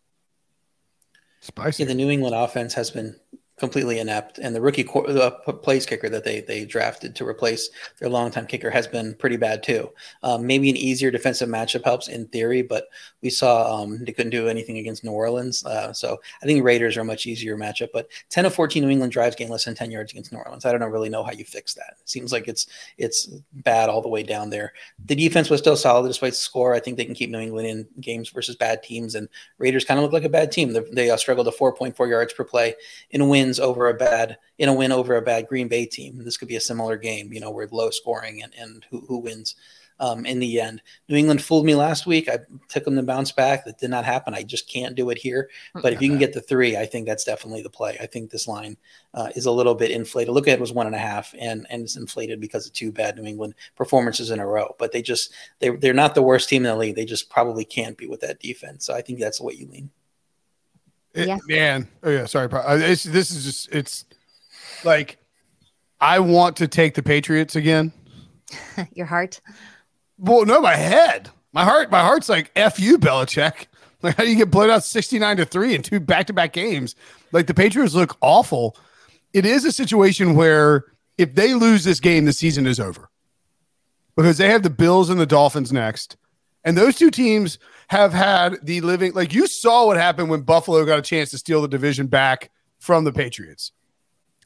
Spicy. 1.41 1.83
Yeah, 1.83 1.89
the 1.89 1.95
New 1.95 2.11
England 2.11 2.37
offense 2.37 2.75
has 2.75 2.91
been 2.91 3.17
completely 3.61 4.01
inept. 4.01 4.39
And 4.39 4.57
the 4.57 4.61
rookie 4.61 4.83
the 4.83 5.31
place 5.63 5.87
kicker 5.87 6.09
that 6.09 6.25
they 6.25 6.41
they 6.41 6.65
drafted 6.65 7.15
to 7.17 7.29
replace 7.29 7.71
their 7.99 8.09
longtime 8.09 8.47
kicker 8.47 8.71
has 8.71 8.87
been 8.89 9.15
pretty 9.15 9.37
bad 9.37 9.63
too. 9.63 9.91
Um, 10.23 10.47
maybe 10.47 10.71
an 10.71 10.77
easier 10.77 11.11
defensive 11.11 11.49
matchup 11.49 11.85
helps 11.85 12.09
in 12.09 12.27
theory, 12.29 12.63
but 12.63 12.87
we 13.23 13.31
saw 13.31 13.83
um, 13.83 14.05
they 14.05 14.13
couldn't 14.13 14.31
do 14.31 14.49
anything 14.49 14.79
against 14.79 15.05
New 15.05 15.13
Orleans. 15.13 15.65
Uh, 15.65 15.93
so 15.93 16.19
I 16.43 16.47
think 16.47 16.65
Raiders 16.65 16.97
are 16.97 17.03
a 17.03 17.05
much 17.05 17.27
easier 17.27 17.57
matchup. 17.57 17.89
But 17.93 18.09
10 18.31 18.47
of 18.47 18.55
14 18.55 18.83
New 18.83 18.91
England 18.91 19.13
drives 19.13 19.37
gain 19.37 19.51
less 19.51 19.67
than 19.67 19.75
10 19.75 19.91
yards 19.91 20.11
against 20.13 20.33
New 20.33 20.39
Orleans. 20.39 20.65
I 20.65 20.73
don't 20.73 20.91
really 20.91 21.11
know 21.11 21.23
how 21.23 21.33
you 21.33 21.45
fix 21.45 21.75
that. 21.75 21.97
It 22.01 22.09
seems 22.09 22.33
like 22.33 22.49
it's 22.49 22.67
it's 22.97 23.27
bad 23.53 23.91
all 23.91 24.01
the 24.01 24.09
way 24.09 24.23
down 24.23 24.51
there. 24.51 24.73
The 25.05 25.15
defense 25.15 25.51
was 25.51 25.61
still 25.61 25.77
solid 25.77 26.09
despite 26.09 26.33
the 26.33 26.37
score. 26.37 26.75
I 26.75 26.81
think 26.81 26.97
they 26.97 27.05
can 27.05 27.15
keep 27.15 27.31
New 27.31 27.39
England 27.39 27.69
in 27.69 27.87
games 28.01 28.31
versus 28.31 28.57
bad 28.57 28.83
teams. 28.83 29.15
And 29.15 29.29
Raiders 29.59 29.85
kind 29.85 29.99
of 29.99 30.05
look 30.05 30.13
like 30.13 30.25
a 30.25 30.31
bad 30.31 30.51
team. 30.51 30.73
They, 30.73 30.81
they 30.93 31.11
uh, 31.11 31.19
struggled 31.19 31.47
to 31.47 31.53
4.4 31.53 32.09
yards 32.09 32.33
per 32.33 32.45
play 32.45 32.75
in 33.11 33.29
win 33.29 33.50
wins 33.51 33.59
over 33.59 33.89
a 33.89 33.95
bad 33.95 34.39
in 34.59 34.69
a 34.69 34.75
win 34.75 34.93
over 34.93 35.17
a 35.17 35.23
bad 35.23 35.49
Green 35.49 35.67
Bay 35.67 35.85
team. 35.85 36.23
This 36.23 36.37
could 36.37 36.47
be 36.47 36.57
a 36.57 36.61
similar 36.61 36.97
game, 36.97 37.33
you 37.33 37.41
know, 37.41 37.51
where 37.51 37.69
low 37.73 37.91
scoring 37.91 38.43
and, 38.45 38.53
and 38.57 38.87
who, 38.91 39.01
who 39.09 39.19
wins 39.19 39.57
um, 39.99 40.25
in 40.25 40.39
the 40.39 40.61
end. 40.61 40.81
New 41.09 41.17
England 41.17 41.43
fooled 41.43 41.67
me 41.67 41.75
last 41.75 42.07
week. 42.07 42.29
I 42.29 42.39
took 42.69 42.85
them 42.85 42.95
to 42.95 43.03
bounce 43.03 43.33
back. 43.33 43.65
That 43.65 43.79
did 43.79 43.91
not 43.91 44.05
happen. 44.05 44.35
I 44.35 44.45
just 44.45 44.69
can't 44.69 44.95
do 44.95 45.11
it 45.11 45.19
here. 45.19 45.51
But 45.75 45.93
if 45.93 46.01
you 46.01 46.09
can 46.09 46.19
get 46.19 46.33
the 46.33 46.41
three, 46.41 46.77
I 46.77 46.87
think 46.87 47.07
that's 47.07 47.25
definitely 47.25 47.63
the 47.63 47.71
play. 47.71 47.99
I 48.01 48.07
think 48.07 48.31
this 48.31 48.47
line 48.47 48.77
uh, 49.15 49.31
is 49.35 49.47
a 49.47 49.51
little 49.51 49.75
bit 49.75 49.91
inflated. 49.91 50.33
Look 50.33 50.47
at 50.47 50.55
it 50.55 50.61
was 50.61 50.73
one 50.73 50.87
and 50.87 50.95
a 50.95 50.99
half, 50.99 51.35
and 51.39 51.67
and 51.71 51.83
it's 51.83 51.97
inflated 51.97 52.41
because 52.41 52.67
of 52.67 52.73
two 52.73 52.93
bad 52.93 53.17
New 53.17 53.25
England 53.25 53.55
performances 53.75 54.31
in 54.31 54.39
a 54.39 54.47
row. 54.47 54.77
But 54.79 54.93
they 54.93 55.03
just 55.03 55.33
they 55.59 55.71
they're 55.71 55.93
not 55.93 56.15
the 56.15 56.23
worst 56.23 56.49
team 56.49 56.65
in 56.65 56.71
the 56.71 56.77
league. 56.77 56.95
They 56.95 57.05
just 57.05 57.29
probably 57.29 57.65
can't 57.65 57.99
be 57.99 58.07
with 58.07 58.21
that 58.21 58.41
defense. 58.41 58.87
So 58.87 58.95
I 58.95 59.03
think 59.03 59.19
that's 59.19 59.39
the 59.39 59.45
way 59.45 59.55
you 59.55 59.67
lean. 59.67 59.91
Eh, 61.15 61.23
it, 61.23 61.29
yeah. 61.29 61.39
Man. 61.47 61.89
Oh, 62.03 62.11
yeah. 62.11 62.27
Sorry. 62.27 62.49
Uh, 62.51 62.79
it's, 62.81 63.05
this 63.05 63.31
is 63.31 63.45
just, 63.45 63.75
it's 63.75 64.05
like, 64.85 65.19
I 66.01 66.19
want 66.21 66.57
to 66.57 66.69
take 66.69 66.95
the 66.95 67.03
Patriots 67.03 67.57
again. 67.57 67.93
Your 68.95 69.07
heart? 69.07 69.41
Well, 70.19 70.45
no, 70.45 70.61
my 70.61 70.77
head. 70.77 71.31
My 71.53 71.65
heart, 71.65 71.91
my 71.91 72.01
heart's 72.01 72.29
like, 72.29 72.51
F 72.55 72.79
you, 72.79 72.99
Belichick. 72.99 73.67
Like, 74.03 74.17
how 74.17 74.25
do 74.25 74.31
you 74.31 74.37
get 74.37 74.51
blown 74.51 74.71
out 74.71 74.83
69 74.83 75.37
to 75.37 75.45
3 75.45 75.75
in 75.75 75.83
two 75.83 76.01
back 76.01 76.27
to 76.29 76.33
back 76.33 76.55
games? 76.55 76.97
Like, 77.33 77.47
the 77.47 77.53
Patriots 77.53 77.93
look 77.93 78.17
awful. 78.23 78.75
It 79.35 79.45
is 79.45 79.67
a 79.67 79.73
situation 79.73 80.35
where 80.35 80.87
if 81.19 81.35
they 81.35 81.53
lose 81.53 81.85
this 81.85 82.01
game, 82.01 82.25
the 82.25 82.33
season 82.33 82.67
is 82.67 82.81
over 82.81 83.11
because 84.17 84.39
they 84.39 84.49
have 84.49 84.63
the 84.63 84.71
Bills 84.71 85.11
and 85.11 85.21
the 85.21 85.27
Dolphins 85.27 85.71
next. 85.71 86.17
And 86.65 86.79
those 86.79 86.97
two 86.97 87.11
teams 87.11 87.59
have 87.91 88.13
had 88.13 88.57
the 88.63 88.81
living 88.83 89.13
like 89.15 89.35
you 89.35 89.49
saw 89.49 89.87
what 89.87 89.97
happened 89.97 90.31
when 90.31 90.43
Buffalo 90.43 90.85
got 90.85 91.01
a 91.01 91.03
chance 91.03 91.31
to 91.31 91.39
steal 91.39 91.61
the 91.61 91.67
division 91.67 92.07
back 92.07 92.53
from 92.79 93.03
the 93.03 93.13
Patriots. 93.13 93.73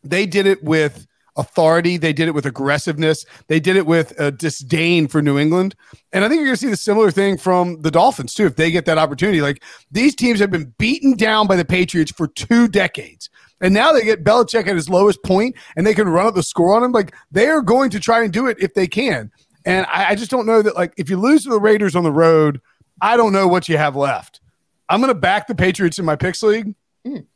They 0.03 0.25
did 0.25 0.47
it 0.47 0.65
with 0.65 1.07
authority, 1.37 1.99
they 1.99 2.15
did 2.15 2.27
it 2.27 2.31
with 2.31 2.47
aggressiveness, 2.47 3.27
they 3.49 3.61
did 3.61 3.77
it 3.77 3.85
with 3.85 4.19
a 4.19 4.31
disdain 4.31 5.09
for 5.09 5.21
New 5.21 5.39
England. 5.39 5.75
And 6.15 6.25
I 6.25 6.29
think 6.29 6.39
you're 6.39 6.47
going 6.47 6.57
to 6.57 6.61
see 6.61 6.71
the 6.71 6.77
similar 6.77 7.11
thing 7.11 7.37
from 7.37 7.83
the 7.83 7.91
Dolphins 7.91 8.33
too 8.33 8.47
if 8.47 8.57
they 8.57 8.71
get 8.71 8.87
that 8.87 8.97
opportunity. 8.97 9.43
Like 9.43 9.63
these 9.91 10.15
teams 10.15 10.41
have 10.41 10.51
been 10.51 10.73
beaten 10.79 11.15
down 11.15 11.47
by 11.47 11.57
the 11.57 11.67
Patriots 11.67 12.13
for 12.13 12.29
two 12.29 12.67
decades. 12.67 13.29
And 13.61 13.75
now 13.75 13.93
they 13.93 14.05
get 14.05 14.25
Belichick 14.25 14.67
at 14.67 14.75
his 14.75 14.89
lowest 14.89 15.23
point 15.23 15.55
and 15.77 15.87
they 15.87 15.95
can 15.95 16.09
run 16.09 16.27
up 16.27 16.35
the 16.35 16.43
score 16.43 16.75
on 16.75 16.83
him. 16.83 16.93
Like 16.93 17.15
they 17.31 17.49
are 17.49 17.61
going 17.61 17.91
to 17.91 18.01
try 18.01 18.23
and 18.25 18.33
do 18.33 18.47
it 18.47 18.57
if 18.59 18.73
they 18.73 18.87
can. 18.87 19.31
And 19.67 19.87
I, 19.87 20.11
I 20.11 20.15
just 20.15 20.31
don't 20.31 20.47
know 20.47 20.63
that, 20.63 20.75
like, 20.75 20.93
if 20.97 21.09
you 21.09 21.17
lose 21.17 21.45
to 21.45 21.51
the 21.51 21.61
Raiders 21.61 21.97
on 21.97 22.05
the 22.05 22.13
road, 22.13 22.61
I 23.01 23.17
don't 23.17 23.33
know 23.33 23.49
what 23.49 23.69
you 23.69 23.77
have 23.77 23.97
left. 23.97 24.41
I'm 24.89 25.01
going 25.01 25.13
to 25.13 25.19
back 25.19 25.47
the 25.47 25.55
Patriots 25.55 25.99
in 25.99 26.05
my 26.05 26.17
picks 26.17 26.43
league. 26.43 26.75
Mm. 27.07 27.27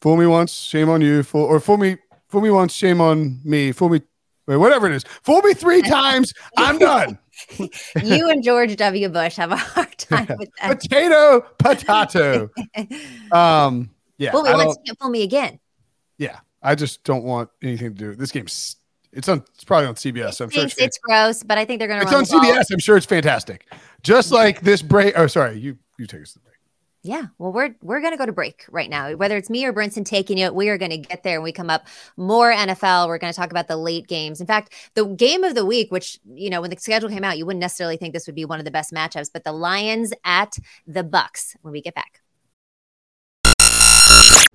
Fool 0.00 0.16
me 0.16 0.26
once, 0.26 0.52
shame 0.52 0.88
on 0.88 1.00
you. 1.00 1.22
Fool, 1.22 1.44
or 1.44 1.60
fool 1.60 1.76
me, 1.78 1.96
fool 2.28 2.40
me 2.40 2.50
once, 2.50 2.74
shame 2.74 3.00
on 3.00 3.40
me. 3.44 3.72
Fool 3.72 3.88
me, 3.88 4.02
wait, 4.46 4.56
whatever 4.56 4.86
it 4.86 4.94
is. 4.94 5.04
Fool 5.22 5.40
me 5.42 5.54
three 5.54 5.82
times, 5.98 6.32
I'm 6.56 6.78
done. 6.78 7.18
you 7.58 8.28
and 8.30 8.42
George 8.42 8.76
W. 8.76 9.08
Bush 9.08 9.36
have 9.36 9.52
a 9.52 9.56
hard 9.56 9.96
time 9.98 10.28
with 10.38 10.50
that. 10.62 10.80
Potato, 10.80 11.40
potato. 11.58 12.50
um, 13.32 13.90
yeah, 14.18 14.30
Fool 14.30 14.42
me 14.42 14.52
once, 14.52 14.76
can't 14.86 14.98
fool 14.98 15.10
me 15.10 15.22
again. 15.22 15.58
yeah. 16.18 16.40
I 16.66 16.74
just 16.74 17.04
don't 17.04 17.24
want 17.24 17.50
anything 17.62 17.90
to 17.90 17.94
do. 17.94 18.08
with 18.08 18.18
This 18.18 18.32
game's 18.32 18.76
it's 19.12 19.28
on. 19.28 19.44
It's 19.54 19.64
probably 19.64 19.86
on 19.86 19.96
CBS. 19.96 20.40
I'm 20.40 20.48
sure 20.48 20.64
it's, 20.64 20.78
it's 20.78 20.96
gross, 20.96 21.42
but 21.42 21.58
I 21.58 21.66
think 21.66 21.78
they're 21.78 21.88
going 21.88 22.00
to 22.00 22.06
it's 22.06 22.12
on 22.14 22.24
the 22.24 22.30
ball. 22.30 22.40
CBS. 22.56 22.72
I'm 22.72 22.78
sure 22.78 22.96
it's 22.96 23.04
fantastic. 23.04 23.70
Just 24.04 24.30
like 24.30 24.60
this 24.60 24.82
break. 24.82 25.18
Oh, 25.18 25.26
sorry. 25.26 25.58
You 25.58 25.78
you 25.98 26.06
take 26.06 26.22
us 26.22 26.32
to 26.34 26.38
the 26.38 26.42
break. 26.42 26.54
Yeah, 27.02 27.26
well, 27.38 27.52
we're 27.52 27.74
we're 27.82 28.00
gonna 28.00 28.16
go 28.16 28.24
to 28.24 28.32
break 28.32 28.64
right 28.70 28.88
now. 28.88 29.14
Whether 29.14 29.36
it's 29.36 29.50
me 29.50 29.64
or 29.66 29.72
Brinson 29.74 30.06
taking 30.06 30.38
it, 30.38 30.54
we 30.54 30.68
are 30.68 30.78
gonna 30.78 30.96
get 30.96 31.22
there. 31.22 31.36
and 31.36 31.44
we 31.44 31.52
come 31.52 31.68
up 31.68 31.86
more 32.16 32.50
NFL. 32.50 33.08
We're 33.08 33.18
gonna 33.18 33.34
talk 33.34 33.50
about 33.50 33.68
the 33.68 33.76
late 33.76 34.06
games. 34.06 34.40
In 34.40 34.46
fact, 34.46 34.72
the 34.94 35.06
game 35.06 35.44
of 35.44 35.54
the 35.54 35.66
week, 35.66 35.90
which 35.90 36.18
you 36.32 36.48
know, 36.48 36.62
when 36.62 36.70
the 36.70 36.76
schedule 36.78 37.10
came 37.10 37.24
out, 37.24 37.36
you 37.36 37.44
wouldn't 37.44 37.60
necessarily 37.60 37.98
think 37.98 38.14
this 38.14 38.26
would 38.26 38.34
be 38.36 38.46
one 38.46 38.58
of 38.58 38.64
the 38.64 38.70
best 38.70 38.92
matchups, 38.92 39.30
but 39.32 39.44
the 39.44 39.52
Lions 39.52 40.12
at 40.24 40.56
the 40.86 41.04
Bucks. 41.04 41.56
When 41.60 41.72
we 41.72 41.82
get 41.82 41.94
back. 41.94 42.23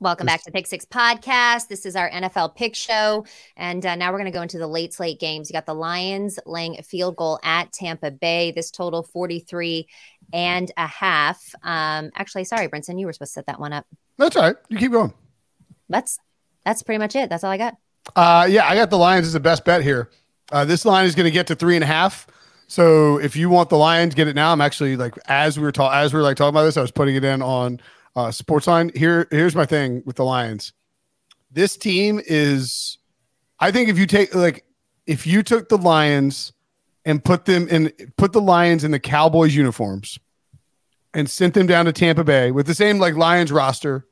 Welcome 0.00 0.26
back 0.26 0.44
to 0.44 0.52
Pick 0.52 0.68
Six 0.68 0.84
Podcast. 0.84 1.66
This 1.66 1.84
is 1.84 1.96
our 1.96 2.08
NFL 2.08 2.54
pick 2.54 2.76
show. 2.76 3.26
And 3.56 3.84
uh, 3.84 3.96
now 3.96 4.12
we're 4.12 4.18
going 4.18 4.30
to 4.30 4.36
go 4.36 4.42
into 4.42 4.56
the 4.56 4.68
late 4.68 4.94
slate 4.94 5.18
games. 5.18 5.50
You 5.50 5.54
got 5.54 5.66
the 5.66 5.74
Lions 5.74 6.38
laying 6.46 6.78
a 6.78 6.84
field 6.84 7.16
goal 7.16 7.40
at 7.42 7.72
Tampa 7.72 8.12
Bay. 8.12 8.52
This 8.52 8.70
total 8.70 9.02
43 9.02 9.88
and 10.32 10.70
a 10.76 10.86
half. 10.86 11.52
Um, 11.64 12.12
actually, 12.14 12.44
sorry, 12.44 12.68
Brinson, 12.68 13.00
you 13.00 13.06
were 13.06 13.12
supposed 13.12 13.30
to 13.30 13.40
set 13.40 13.46
that 13.46 13.58
one 13.58 13.72
up. 13.72 13.86
That's 14.18 14.36
all 14.36 14.42
right. 14.42 14.54
You 14.68 14.78
keep 14.78 14.92
going. 14.92 15.12
That's 15.88 16.20
that's 16.64 16.84
pretty 16.84 16.98
much 16.98 17.16
it. 17.16 17.28
That's 17.28 17.42
all 17.42 17.50
I 17.50 17.56
got. 17.56 17.76
Uh, 18.14 18.46
yeah, 18.48 18.68
I 18.68 18.76
got 18.76 18.90
the 18.90 18.98
Lions 18.98 19.26
as 19.26 19.32
the 19.32 19.40
best 19.40 19.64
bet 19.64 19.82
here. 19.82 20.10
Uh, 20.52 20.64
this 20.64 20.84
line 20.84 21.06
is 21.06 21.16
going 21.16 21.24
to 21.24 21.32
get 21.32 21.48
to 21.48 21.56
three 21.56 21.74
and 21.74 21.82
a 21.82 21.88
half. 21.88 22.28
So 22.68 23.18
if 23.18 23.34
you 23.34 23.50
want 23.50 23.68
the 23.68 23.78
Lions, 23.78 24.14
get 24.14 24.28
it 24.28 24.36
now. 24.36 24.52
I'm 24.52 24.60
actually 24.60 24.96
like 24.96 25.14
as 25.26 25.58
we 25.58 25.64
were 25.64 25.72
talking, 25.72 25.98
as 25.98 26.14
we 26.14 26.18
were 26.18 26.22
like 26.22 26.36
talking 26.36 26.50
about 26.50 26.66
this, 26.66 26.76
I 26.76 26.82
was 26.82 26.92
putting 26.92 27.16
it 27.16 27.24
in 27.24 27.42
on 27.42 27.80
uh, 28.16 28.28
Sportsline. 28.28 28.96
Here, 28.96 29.28
here's 29.30 29.54
my 29.54 29.66
thing 29.66 30.02
with 30.04 30.16
the 30.16 30.24
Lions. 30.24 30.72
This 31.50 31.76
team 31.76 32.20
is, 32.24 32.98
I 33.58 33.70
think, 33.70 33.88
if 33.88 33.98
you 33.98 34.06
take 34.06 34.34
like, 34.34 34.64
if 35.06 35.26
you 35.26 35.42
took 35.42 35.68
the 35.68 35.78
Lions 35.78 36.52
and 37.04 37.24
put 37.24 37.46
them 37.46 37.66
in, 37.68 37.92
put 38.16 38.32
the 38.32 38.40
Lions 38.40 38.84
in 38.84 38.90
the 38.90 39.00
Cowboys 39.00 39.54
uniforms, 39.54 40.18
and 41.14 41.28
sent 41.30 41.54
them 41.54 41.66
down 41.66 41.86
to 41.86 41.92
Tampa 41.92 42.22
Bay 42.22 42.50
with 42.50 42.66
the 42.66 42.74
same 42.74 42.98
like 42.98 43.14
Lions 43.14 43.50
roster, 43.50 44.06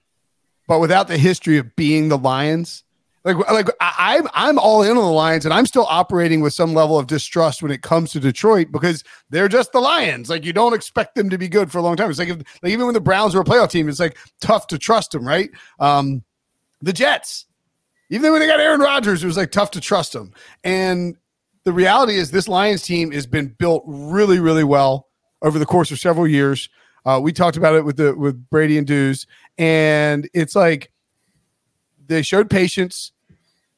but 0.67 0.81
without 0.81 1.09
the 1.09 1.19
history 1.19 1.59
of 1.59 1.77
being 1.77 2.09
the 2.09 2.19
Lions. 2.19 2.85
Like, 3.27 3.51
like 3.51 3.69
I, 3.81 4.17
I'm 4.17 4.29
I'm 4.35 4.59
all 4.59 4.83
in 4.83 4.91
on 4.91 5.05
the 5.05 5.11
Lions, 5.11 5.45
and 5.45 5.53
I'm 5.53 5.67
still 5.67 5.85
operating 5.87 6.41
with 6.41 6.53
some 6.53 6.75
level 6.75 6.97
of 6.97 7.09
distrust 7.09 7.61
when 7.61 7.73
it 7.73 7.83
comes 7.83 8.13
to 8.13 8.21
Detroit 8.21 8.69
because 8.71 9.03
they're 9.31 9.49
just 9.49 9.73
the 9.73 9.81
Lions. 9.81 10.31
Like, 10.31 10.45
you 10.45 10.53
don't 10.53 10.75
expect 10.75 11.17
them 11.17 11.29
to 11.31 11.37
be 11.37 11.49
good 11.49 11.73
for 11.73 11.79
a 11.79 11.83
long 11.83 11.97
time. 11.97 12.09
It's 12.09 12.21
like, 12.21 12.29
if, 12.29 12.37
like 12.63 12.71
even 12.73 12.87
when 12.87 12.95
the 12.95 13.01
Browns 13.01 13.35
were 13.35 13.41
a 13.41 13.45
playoff 13.45 13.69
team, 13.69 13.89
it's 13.89 13.99
like 13.99 14.17
tough 14.41 14.69
to 14.69 14.79
trust 14.79 15.11
them, 15.11 15.27
right? 15.27 15.51
Um, 15.81 16.23
the 16.81 16.93
Jets, 16.93 17.47
even 18.11 18.31
when 18.31 18.41
they 18.41 18.47
got 18.47 18.61
Aaron 18.61 18.81
Rodgers, 18.81 19.25
it 19.25 19.27
was 19.27 19.37
like 19.37 19.51
tough 19.51 19.73
to 19.73 19.81
trust 19.81 20.13
them. 20.13 20.33
And 20.63 21.17
the 21.65 21.73
reality 21.73 22.15
is, 22.15 22.31
this 22.31 22.47
Lions 22.47 22.83
team 22.83 23.11
has 23.11 23.27
been 23.27 23.49
built 23.59 23.83
really, 23.89 24.39
really 24.39 24.63
well 24.63 25.09
over 25.43 25.59
the 25.59 25.67
course 25.67 25.91
of 25.91 25.99
several 25.99 26.29
years. 26.29 26.69
Uh, 27.05 27.19
we 27.21 27.33
talked 27.33 27.57
about 27.57 27.75
it 27.75 27.85
with 27.85 27.97
the 27.97 28.15
with 28.15 28.49
Brady 28.51 28.79
and 28.79 28.87
Dews, 28.87 29.27
and 29.59 30.29
it's 30.33 30.55
like 30.55 30.93
they 32.07 32.23
showed 32.23 32.49
patience. 32.49 33.11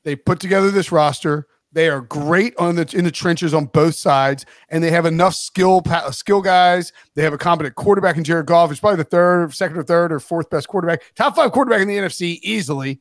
They 0.05 0.17
put 0.17 0.41
together 0.41 0.71
this 0.71 0.93
roster. 0.93 1.47
They 1.73 1.91
are 1.91 2.01
great 2.01 2.57
on 2.57 2.77
the 2.77 2.91
in 2.97 3.05
the 3.05 3.11
trenches 3.11 3.53
on 3.53 3.67
both 3.67 3.95
sides, 3.95 4.47
and 4.71 4.83
they 4.83 4.91
have 4.91 5.05
enough 5.05 5.35
skill 5.35 5.83
skill 6.13 6.41
guys. 6.41 6.93
They 7.15 7.23
have 7.23 7.35
a 7.35 7.39
competent 7.39 7.75
quarterback 7.75 8.17
in 8.17 8.25
Jared 8.25 8.47
Goff. 8.47 8.71
He's 8.71 8.81
probably 8.81 8.97
the 8.97 9.05
third, 9.05 9.53
second 9.53 9.77
or 9.77 9.83
third 9.83 10.11
or 10.11 10.19
fourth 10.19 10.49
best 10.49 10.67
quarterback, 10.67 11.03
top 11.15 11.37
five 11.37 11.53
quarterback 11.53 11.83
in 11.83 11.89
the 11.89 11.97
NFC 11.97 12.39
easily. 12.43 13.01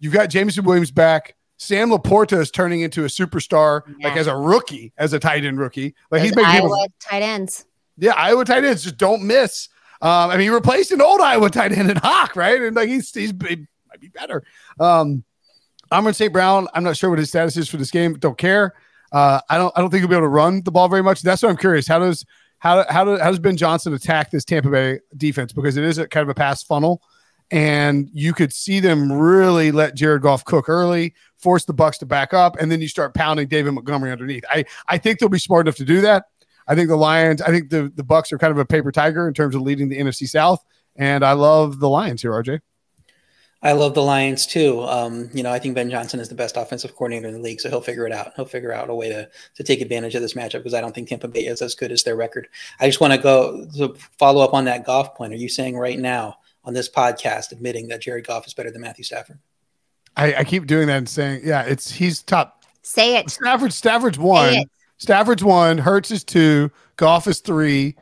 You've 0.00 0.12
got 0.12 0.30
Jameson 0.30 0.64
Williams 0.64 0.90
back. 0.90 1.36
Sam 1.58 1.88
LaPorta 1.90 2.38
is 2.38 2.50
turning 2.50 2.80
into 2.80 3.04
a 3.04 3.06
superstar, 3.06 3.82
like 4.02 4.16
as 4.16 4.26
a 4.26 4.36
rookie, 4.36 4.92
as 4.98 5.12
a 5.12 5.18
tight 5.18 5.44
end 5.44 5.58
rookie. 5.58 5.94
Like 6.10 6.20
Those 6.22 6.30
he's 6.30 6.36
making 6.36 6.52
people 6.52 6.86
tight 7.00 7.22
ends. 7.22 7.64
yeah, 7.96 8.12
Iowa 8.14 8.44
tight 8.44 8.64
ends 8.64 8.82
just 8.82 8.98
don't 8.98 9.22
miss. 9.22 9.68
Um, 10.02 10.28
I 10.30 10.32
mean, 10.32 10.40
he 10.42 10.48
replaced 10.50 10.90
an 10.90 11.00
old 11.00 11.20
Iowa 11.20 11.48
tight 11.48 11.72
end 11.72 11.88
in 11.90 11.96
Hock, 11.96 12.36
right? 12.36 12.60
And 12.60 12.76
like 12.76 12.88
he's 12.88 13.10
he's 13.14 13.30
he 13.30 13.66
might 13.88 14.00
be 14.00 14.08
better. 14.08 14.42
Um, 14.78 15.24
Amon-Ra 15.92 16.12
St. 16.12 16.32
Brown, 16.32 16.68
I'm 16.74 16.84
not 16.84 16.96
sure 16.96 17.10
what 17.10 17.18
his 17.18 17.28
status 17.28 17.56
is 17.56 17.68
for 17.68 17.76
this 17.76 17.90
game. 17.90 18.14
Don't 18.14 18.38
care. 18.38 18.74
Uh, 19.12 19.40
I 19.48 19.56
don't 19.56 19.72
I 19.76 19.80
don't 19.80 19.90
think 19.90 20.00
he'll 20.00 20.08
be 20.08 20.16
able 20.16 20.24
to 20.24 20.28
run 20.28 20.62
the 20.62 20.72
ball 20.72 20.88
very 20.88 21.02
much. 21.02 21.22
That's 21.22 21.42
what 21.42 21.50
I'm 21.50 21.56
curious. 21.56 21.86
How 21.86 21.98
does 21.98 22.24
how 22.58 22.84
how, 22.90 23.04
do, 23.04 23.16
how 23.18 23.30
does 23.30 23.38
Ben 23.38 23.56
Johnson 23.56 23.94
attack 23.94 24.30
this 24.30 24.44
Tampa 24.44 24.70
Bay 24.70 25.00
defense? 25.16 25.52
Because 25.52 25.76
it 25.76 25.84
is 25.84 25.98
a 25.98 26.08
kind 26.08 26.22
of 26.22 26.28
a 26.28 26.34
pass 26.34 26.62
funnel, 26.62 27.02
and 27.50 28.08
you 28.12 28.32
could 28.32 28.52
see 28.52 28.80
them 28.80 29.12
really 29.12 29.70
let 29.70 29.94
Jared 29.94 30.22
Goff 30.22 30.44
cook 30.44 30.68
early, 30.68 31.14
force 31.38 31.64
the 31.64 31.72
Bucks 31.72 31.98
to 31.98 32.06
back 32.06 32.34
up, 32.34 32.56
and 32.58 32.70
then 32.70 32.80
you 32.80 32.88
start 32.88 33.14
pounding 33.14 33.46
David 33.46 33.72
Montgomery 33.72 34.10
underneath. 34.10 34.44
I 34.50 34.64
I 34.88 34.98
think 34.98 35.18
they'll 35.18 35.28
be 35.28 35.38
smart 35.38 35.66
enough 35.66 35.76
to 35.76 35.84
do 35.84 36.00
that. 36.00 36.24
I 36.68 36.74
think 36.74 36.88
the 36.88 36.96
Lions, 36.96 37.40
I 37.40 37.50
think 37.50 37.70
the 37.70 37.92
the 37.94 38.04
Bucks 38.04 38.32
are 38.32 38.38
kind 38.38 38.50
of 38.50 38.58
a 38.58 38.66
paper 38.66 38.90
tiger 38.90 39.28
in 39.28 39.34
terms 39.34 39.54
of 39.54 39.62
leading 39.62 39.88
the 39.88 39.98
NFC 39.98 40.28
South, 40.28 40.64
and 40.96 41.24
I 41.24 41.32
love 41.32 41.78
the 41.78 41.88
Lions 41.88 42.22
here, 42.22 42.32
RJ. 42.32 42.60
I 43.66 43.72
love 43.72 43.94
the 43.94 44.02
Lions 44.02 44.46
too. 44.46 44.80
Um, 44.84 45.28
you 45.34 45.42
know, 45.42 45.50
I 45.50 45.58
think 45.58 45.74
Ben 45.74 45.90
Johnson 45.90 46.20
is 46.20 46.28
the 46.28 46.36
best 46.36 46.56
offensive 46.56 46.94
coordinator 46.94 47.26
in 47.26 47.34
the 47.34 47.40
league, 47.40 47.60
so 47.60 47.68
he'll 47.68 47.80
figure 47.80 48.06
it 48.06 48.12
out. 48.12 48.32
He'll 48.36 48.44
figure 48.44 48.72
out 48.72 48.90
a 48.90 48.94
way 48.94 49.08
to 49.08 49.28
to 49.56 49.64
take 49.64 49.80
advantage 49.80 50.14
of 50.14 50.22
this 50.22 50.34
matchup 50.34 50.58
because 50.58 50.72
I 50.72 50.80
don't 50.80 50.94
think 50.94 51.08
Tampa 51.08 51.26
Bay 51.26 51.46
is 51.46 51.60
as 51.60 51.74
good 51.74 51.90
as 51.90 52.04
their 52.04 52.14
record. 52.14 52.46
I 52.78 52.86
just 52.86 53.00
want 53.00 53.12
to 53.12 53.18
go 53.18 53.66
to 53.76 53.94
follow 54.18 54.44
up 54.44 54.54
on 54.54 54.66
that 54.66 54.86
Goff 54.86 55.16
point. 55.16 55.32
Are 55.32 55.36
you 55.36 55.48
saying 55.48 55.76
right 55.76 55.98
now 55.98 56.38
on 56.64 56.74
this 56.74 56.88
podcast 56.88 57.50
admitting 57.50 57.88
that 57.88 58.02
Jared 58.02 58.24
Goff 58.24 58.46
is 58.46 58.54
better 58.54 58.70
than 58.70 58.82
Matthew 58.82 59.02
Stafford? 59.02 59.40
I, 60.16 60.34
I 60.36 60.44
keep 60.44 60.66
doing 60.66 60.86
that 60.86 60.98
and 60.98 61.08
saying, 61.08 61.40
yeah, 61.42 61.62
it's 61.62 61.90
he's 61.90 62.22
top. 62.22 62.64
Say 62.82 63.16
it. 63.16 63.30
Stafford, 63.30 63.72
Stafford's 63.72 64.18
one. 64.18 64.64
Stafford's 64.98 65.42
one. 65.42 65.76
Hurts 65.76 66.12
is 66.12 66.22
two. 66.22 66.70
Goff 66.94 67.26
is 67.26 67.40
three. 67.40 67.96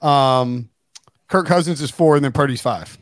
Um, 0.00 0.70
Kirk 1.28 1.46
Cousins 1.46 1.82
is 1.82 1.90
four, 1.90 2.16
and 2.16 2.24
then 2.24 2.32
Purdy's 2.32 2.62
five. 2.62 2.96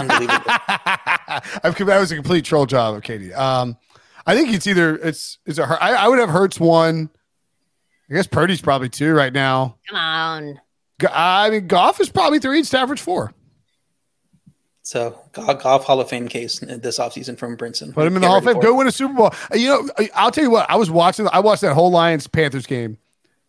Unbelievable. 0.00 0.44
I've, 0.48 1.76
that 1.76 1.98
was 2.00 2.12
a 2.12 2.14
complete 2.16 2.44
troll 2.44 2.66
job 2.66 2.94
of 2.96 3.02
Katie. 3.02 3.32
Um, 3.34 3.76
I 4.26 4.34
think 4.34 4.52
it's 4.52 4.66
either 4.66 4.96
it's 4.96 5.38
it's 5.46 5.58
a 5.58 5.66
Her- 5.66 5.82
I, 5.82 5.92
I 5.94 6.08
would 6.08 6.18
have 6.18 6.30
Hurts 6.30 6.58
one. 6.60 7.10
I 8.10 8.14
guess 8.14 8.26
Purdy's 8.26 8.60
probably 8.60 8.88
two 8.88 9.12
right 9.14 9.32
now. 9.32 9.76
Come 9.88 9.98
on. 9.98 10.60
Go- 11.00 11.08
I 11.12 11.50
mean, 11.50 11.66
Goff 11.66 12.00
is 12.00 12.08
probably 12.10 12.38
three, 12.38 12.58
and 12.58 12.66
Stafford's 12.66 13.00
four. 13.02 13.32
So 14.82 15.18
Goff, 15.32 15.62
Goff 15.62 15.84
Hall 15.84 16.00
of 16.00 16.08
Fame 16.10 16.28
case 16.28 16.58
this 16.60 16.98
offseason 16.98 17.38
from 17.38 17.56
Brinson. 17.56 17.94
Put 17.94 18.06
him 18.06 18.16
in 18.16 18.22
the 18.22 18.28
Hall 18.28 18.38
of 18.38 18.44
Fame. 18.44 18.60
Go 18.60 18.74
win 18.74 18.86
a 18.86 18.92
Super 18.92 19.14
Bowl. 19.14 19.26
Uh, 19.50 19.56
You 19.56 19.68
know, 19.68 19.90
I- 19.98 20.10
I'll 20.14 20.30
tell 20.30 20.44
you 20.44 20.50
what. 20.50 20.68
I 20.70 20.76
was 20.76 20.90
watching. 20.90 21.26
I 21.32 21.40
watched 21.40 21.62
that 21.62 21.72
whole 21.74 21.90
Lions 21.90 22.26
Panthers 22.26 22.66
game 22.66 22.98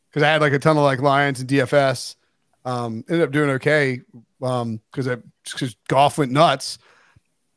because 0.10 0.24
I 0.24 0.28
had 0.32 0.42
like 0.42 0.54
a 0.54 0.60
ton 0.60 0.78
of 0.78 0.84
like 0.84 1.02
Lions 1.02 1.40
and 1.42 1.50
DFS. 1.50 2.16
Um, 2.64 3.04
ended 3.10 3.22
up 3.28 3.32
doing 3.32 3.50
okay 3.52 4.02
um, 4.46 4.82
because 4.92 5.08
because 5.44 5.76
Goff 5.88 6.18
went 6.18 6.32
nuts. 6.32 6.78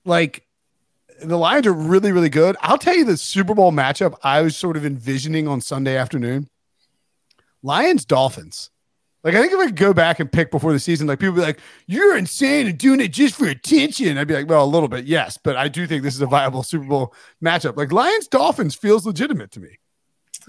Like 0.05 0.47
the 1.23 1.37
Lions 1.37 1.67
are 1.67 1.73
really 1.73 2.13
really 2.13 2.29
good. 2.29 2.57
I'll 2.61 2.79
tell 2.79 2.97
you 2.97 3.05
the 3.05 3.17
Super 3.17 3.55
Bowl 3.55 3.73
matchup 3.73 4.15
I 4.23 4.43
was 4.43 4.57
sort 4.57 4.77
of 4.77 4.85
envisioning 4.85 5.49
on 5.49 5.61
Sunday 5.61 5.97
afternoon. 5.97 6.49
Lions 7.63 8.05
Dolphins. 8.05 8.71
Like 9.25 9.35
I 9.35 9.41
think 9.41 9.53
if 9.53 9.59
I 9.59 9.67
could 9.67 9.77
go 9.77 9.93
back 9.93 10.21
and 10.21 10.31
pick 10.31 10.51
before 10.51 10.73
the 10.73 10.79
season, 10.79 11.07
like 11.07 11.19
people 11.19 11.35
be 11.35 11.41
like, 11.41 11.59
"You're 11.87 12.17
insane 12.17 12.69
and 12.69 12.79
doing 12.79 13.01
it 13.01 13.13
just 13.13 13.35
for 13.35 13.47
attention." 13.47 14.17
I'd 14.17 14.29
be 14.29 14.35
like, 14.35 14.49
"Well, 14.49 14.65
a 14.65 14.67
little 14.67 14.89
bit, 14.89 15.07
yes, 15.07 15.39
but 15.43 15.57
I 15.57 15.69
do 15.69 15.87
think 15.87 16.03
this 16.03 16.15
is 16.15 16.21
a 16.21 16.27
viable 16.27 16.63
Super 16.63 16.85
Bowl 16.85 17.15
matchup." 17.45 17.77
Like 17.77 17.93
Lions 17.93 18.29
Dolphins 18.29 18.77
feels 18.77 19.05
legitimate 19.05 19.51
to 19.53 19.61
me. 19.61 19.79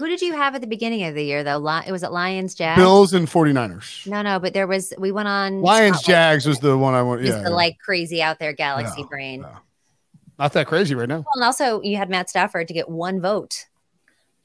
Who 0.00 0.08
did 0.08 0.22
you 0.22 0.32
have 0.32 0.54
at 0.54 0.62
the 0.62 0.66
beginning 0.66 1.04
of 1.04 1.14
the 1.14 1.22
year 1.22 1.44
though? 1.44 1.58
Li- 1.58 1.82
it 1.86 1.92
was 1.92 2.02
at 2.02 2.10
Lions 2.10 2.54
Jags. 2.54 2.80
Bills 2.80 3.12
and 3.12 3.28
49ers. 3.28 4.06
No, 4.06 4.22
no, 4.22 4.38
but 4.40 4.54
there 4.54 4.66
was 4.66 4.94
we 4.96 5.12
went 5.12 5.28
on 5.28 5.60
Lions. 5.60 6.00
Jags 6.02 6.46
was 6.46 6.58
the 6.58 6.76
one 6.78 6.94
I 6.94 7.02
want. 7.02 7.20
Just 7.20 7.36
Yeah, 7.36 7.44
the 7.44 7.50
like 7.50 7.76
crazy 7.78 8.22
out 8.22 8.38
there 8.38 8.54
galaxy 8.54 9.02
No, 9.02 9.08
brain. 9.08 9.44
not 10.38 10.54
that 10.54 10.66
crazy 10.68 10.94
right 10.94 11.06
now. 11.06 11.16
Well, 11.18 11.26
and 11.34 11.44
also 11.44 11.82
you 11.82 11.98
had 11.98 12.08
Matt 12.08 12.30
Stafford 12.30 12.66
to 12.68 12.72
get 12.74 12.88
one 12.88 13.20
vote 13.20 13.66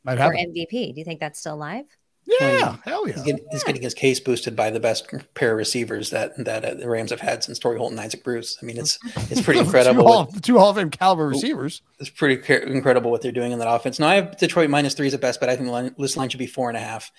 Might 0.03 0.17
for 0.17 0.23
have. 0.23 0.33
MVP. 0.33 0.93
Do 0.93 0.99
you 0.99 1.05
think 1.05 1.21
that's 1.21 1.39
still 1.39 1.55
live? 1.55 1.85
Yeah, 2.27 2.77
hell 2.83 3.05
He's 3.05 3.21
getting, 3.21 3.45
he's 3.51 3.63
getting 3.63 3.81
his 3.81 3.93
case 3.93 4.19
boosted 4.19 4.55
by 4.55 4.71
the 4.71 4.79
best 4.79 5.11
pair 5.35 5.51
of 5.51 5.57
receivers 5.57 6.09
that 6.09 6.43
that 6.43 6.65
uh, 6.65 6.73
the 6.73 6.89
Rams 6.89 7.11
have 7.11 7.19
had 7.19 7.43
since 7.43 7.59
Torry 7.59 7.77
Holt 7.77 7.91
and 7.91 7.99
Isaac 7.99 8.23
Bruce. 8.23 8.57
I 8.61 8.65
mean, 8.65 8.77
it's 8.77 8.97
it's 9.29 9.41
pretty 9.41 9.59
incredible. 9.59 10.01
Two 10.01 10.07
Hall, 10.07 10.25
two 10.41 10.57
Hall 10.57 10.69
of 10.71 10.77
Fame 10.77 10.89
caliber 10.89 11.27
receivers. 11.27 11.83
it's 11.99 12.09
pretty 12.09 12.37
ca- 12.37 12.65
incredible 12.65 13.11
what 13.11 13.21
they're 13.21 13.31
doing 13.31 13.51
in 13.51 13.59
that 13.59 13.69
offense. 13.71 13.99
Now 13.99 14.07
I 14.07 14.15
have 14.15 14.37
Detroit 14.37 14.71
minus 14.71 14.95
three 14.95 15.07
is 15.07 15.13
at 15.13 15.21
best, 15.21 15.39
but 15.39 15.49
I 15.49 15.55
think 15.55 15.69
line, 15.69 15.93
this 15.99 16.17
line 16.17 16.29
should 16.29 16.39
be 16.39 16.47
four 16.47 16.69
and 16.69 16.77
a 16.77 16.81
half. 16.81 17.11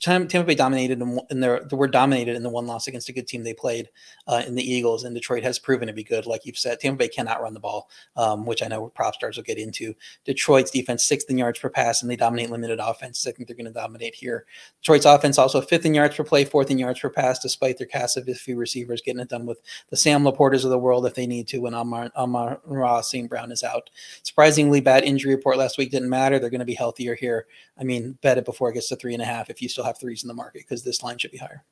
Tampa 0.00 0.44
Bay 0.44 0.54
dominated 0.54 1.00
in, 1.00 1.18
in 1.30 1.40
their 1.40 1.64
the 1.64 1.76
word 1.76 1.90
dominated 1.90 2.36
in 2.36 2.42
the 2.42 2.50
one 2.50 2.66
loss 2.66 2.86
against 2.86 3.08
a 3.08 3.12
good 3.12 3.26
team 3.26 3.42
they 3.44 3.54
played 3.54 3.88
uh, 4.26 4.42
in 4.46 4.54
the 4.54 4.62
Eagles, 4.62 5.04
and 5.04 5.14
Detroit 5.14 5.42
has 5.42 5.58
proven 5.58 5.88
to 5.88 5.94
be 5.94 6.04
good. 6.04 6.26
Like 6.26 6.44
you've 6.44 6.58
said, 6.58 6.78
Tampa 6.78 6.98
Bay 6.98 7.08
cannot 7.08 7.40
run 7.40 7.54
the 7.54 7.60
ball, 7.60 7.88
um, 8.16 8.44
which 8.44 8.62
I 8.62 8.68
know 8.68 8.92
Propstarz 8.94 9.36
will 9.36 9.44
get 9.44 9.58
into. 9.58 9.94
Detroit's 10.24 10.70
defense 10.70 11.04
sixth 11.04 11.30
in 11.30 11.38
yards 11.38 11.58
per 11.58 11.70
pass, 11.70 12.02
and 12.02 12.10
they 12.10 12.16
dominate 12.16 12.50
limited 12.50 12.80
offense. 12.80 13.26
I 13.26 13.32
think 13.32 13.48
they're 13.48 13.56
going 13.56 13.64
to 13.66 13.72
dominate 13.72 14.14
here. 14.14 14.41
Detroit's 14.80 15.04
offense 15.04 15.38
also 15.38 15.60
fifth 15.60 15.84
in 15.84 15.94
yards 15.94 16.16
per 16.16 16.24
play, 16.24 16.44
fourth 16.44 16.70
in 16.70 16.78
yards 16.78 17.00
per 17.00 17.10
pass, 17.10 17.38
despite 17.38 17.78
their 17.78 17.86
cast 17.86 18.16
of 18.16 18.28
a 18.28 18.34
few 18.34 18.56
receivers 18.56 19.02
getting 19.02 19.20
it 19.20 19.28
done 19.28 19.46
with 19.46 19.60
the 19.90 19.96
Sam 19.96 20.24
LaPortas 20.24 20.64
of 20.64 20.70
the 20.70 20.78
world 20.78 21.06
if 21.06 21.14
they 21.14 21.26
need 21.26 21.48
to 21.48 21.58
when 21.58 21.74
Amar, 21.74 22.10
Amon-Ra 22.16 23.00
St. 23.00 23.28
Brown 23.28 23.52
is 23.52 23.62
out. 23.62 23.90
Surprisingly 24.22 24.80
bad 24.80 25.04
injury 25.04 25.34
report 25.34 25.56
last 25.58 25.78
week 25.78 25.90
didn't 25.90 26.10
matter. 26.10 26.38
They're 26.38 26.50
going 26.50 26.58
to 26.60 26.64
be 26.64 26.74
healthier 26.74 27.14
here. 27.14 27.46
I 27.78 27.84
mean, 27.84 28.18
bet 28.22 28.38
it 28.38 28.44
before 28.44 28.70
it 28.70 28.74
gets 28.74 28.88
to 28.88 28.96
three 28.96 29.14
and 29.14 29.22
a 29.22 29.26
half 29.26 29.50
if 29.50 29.62
you 29.62 29.68
still 29.68 29.84
have 29.84 29.98
threes 29.98 30.24
in 30.24 30.28
the 30.28 30.34
market 30.34 30.62
because 30.62 30.82
this 30.82 31.02
line 31.02 31.18
should 31.18 31.32
be 31.32 31.38
higher. 31.38 31.64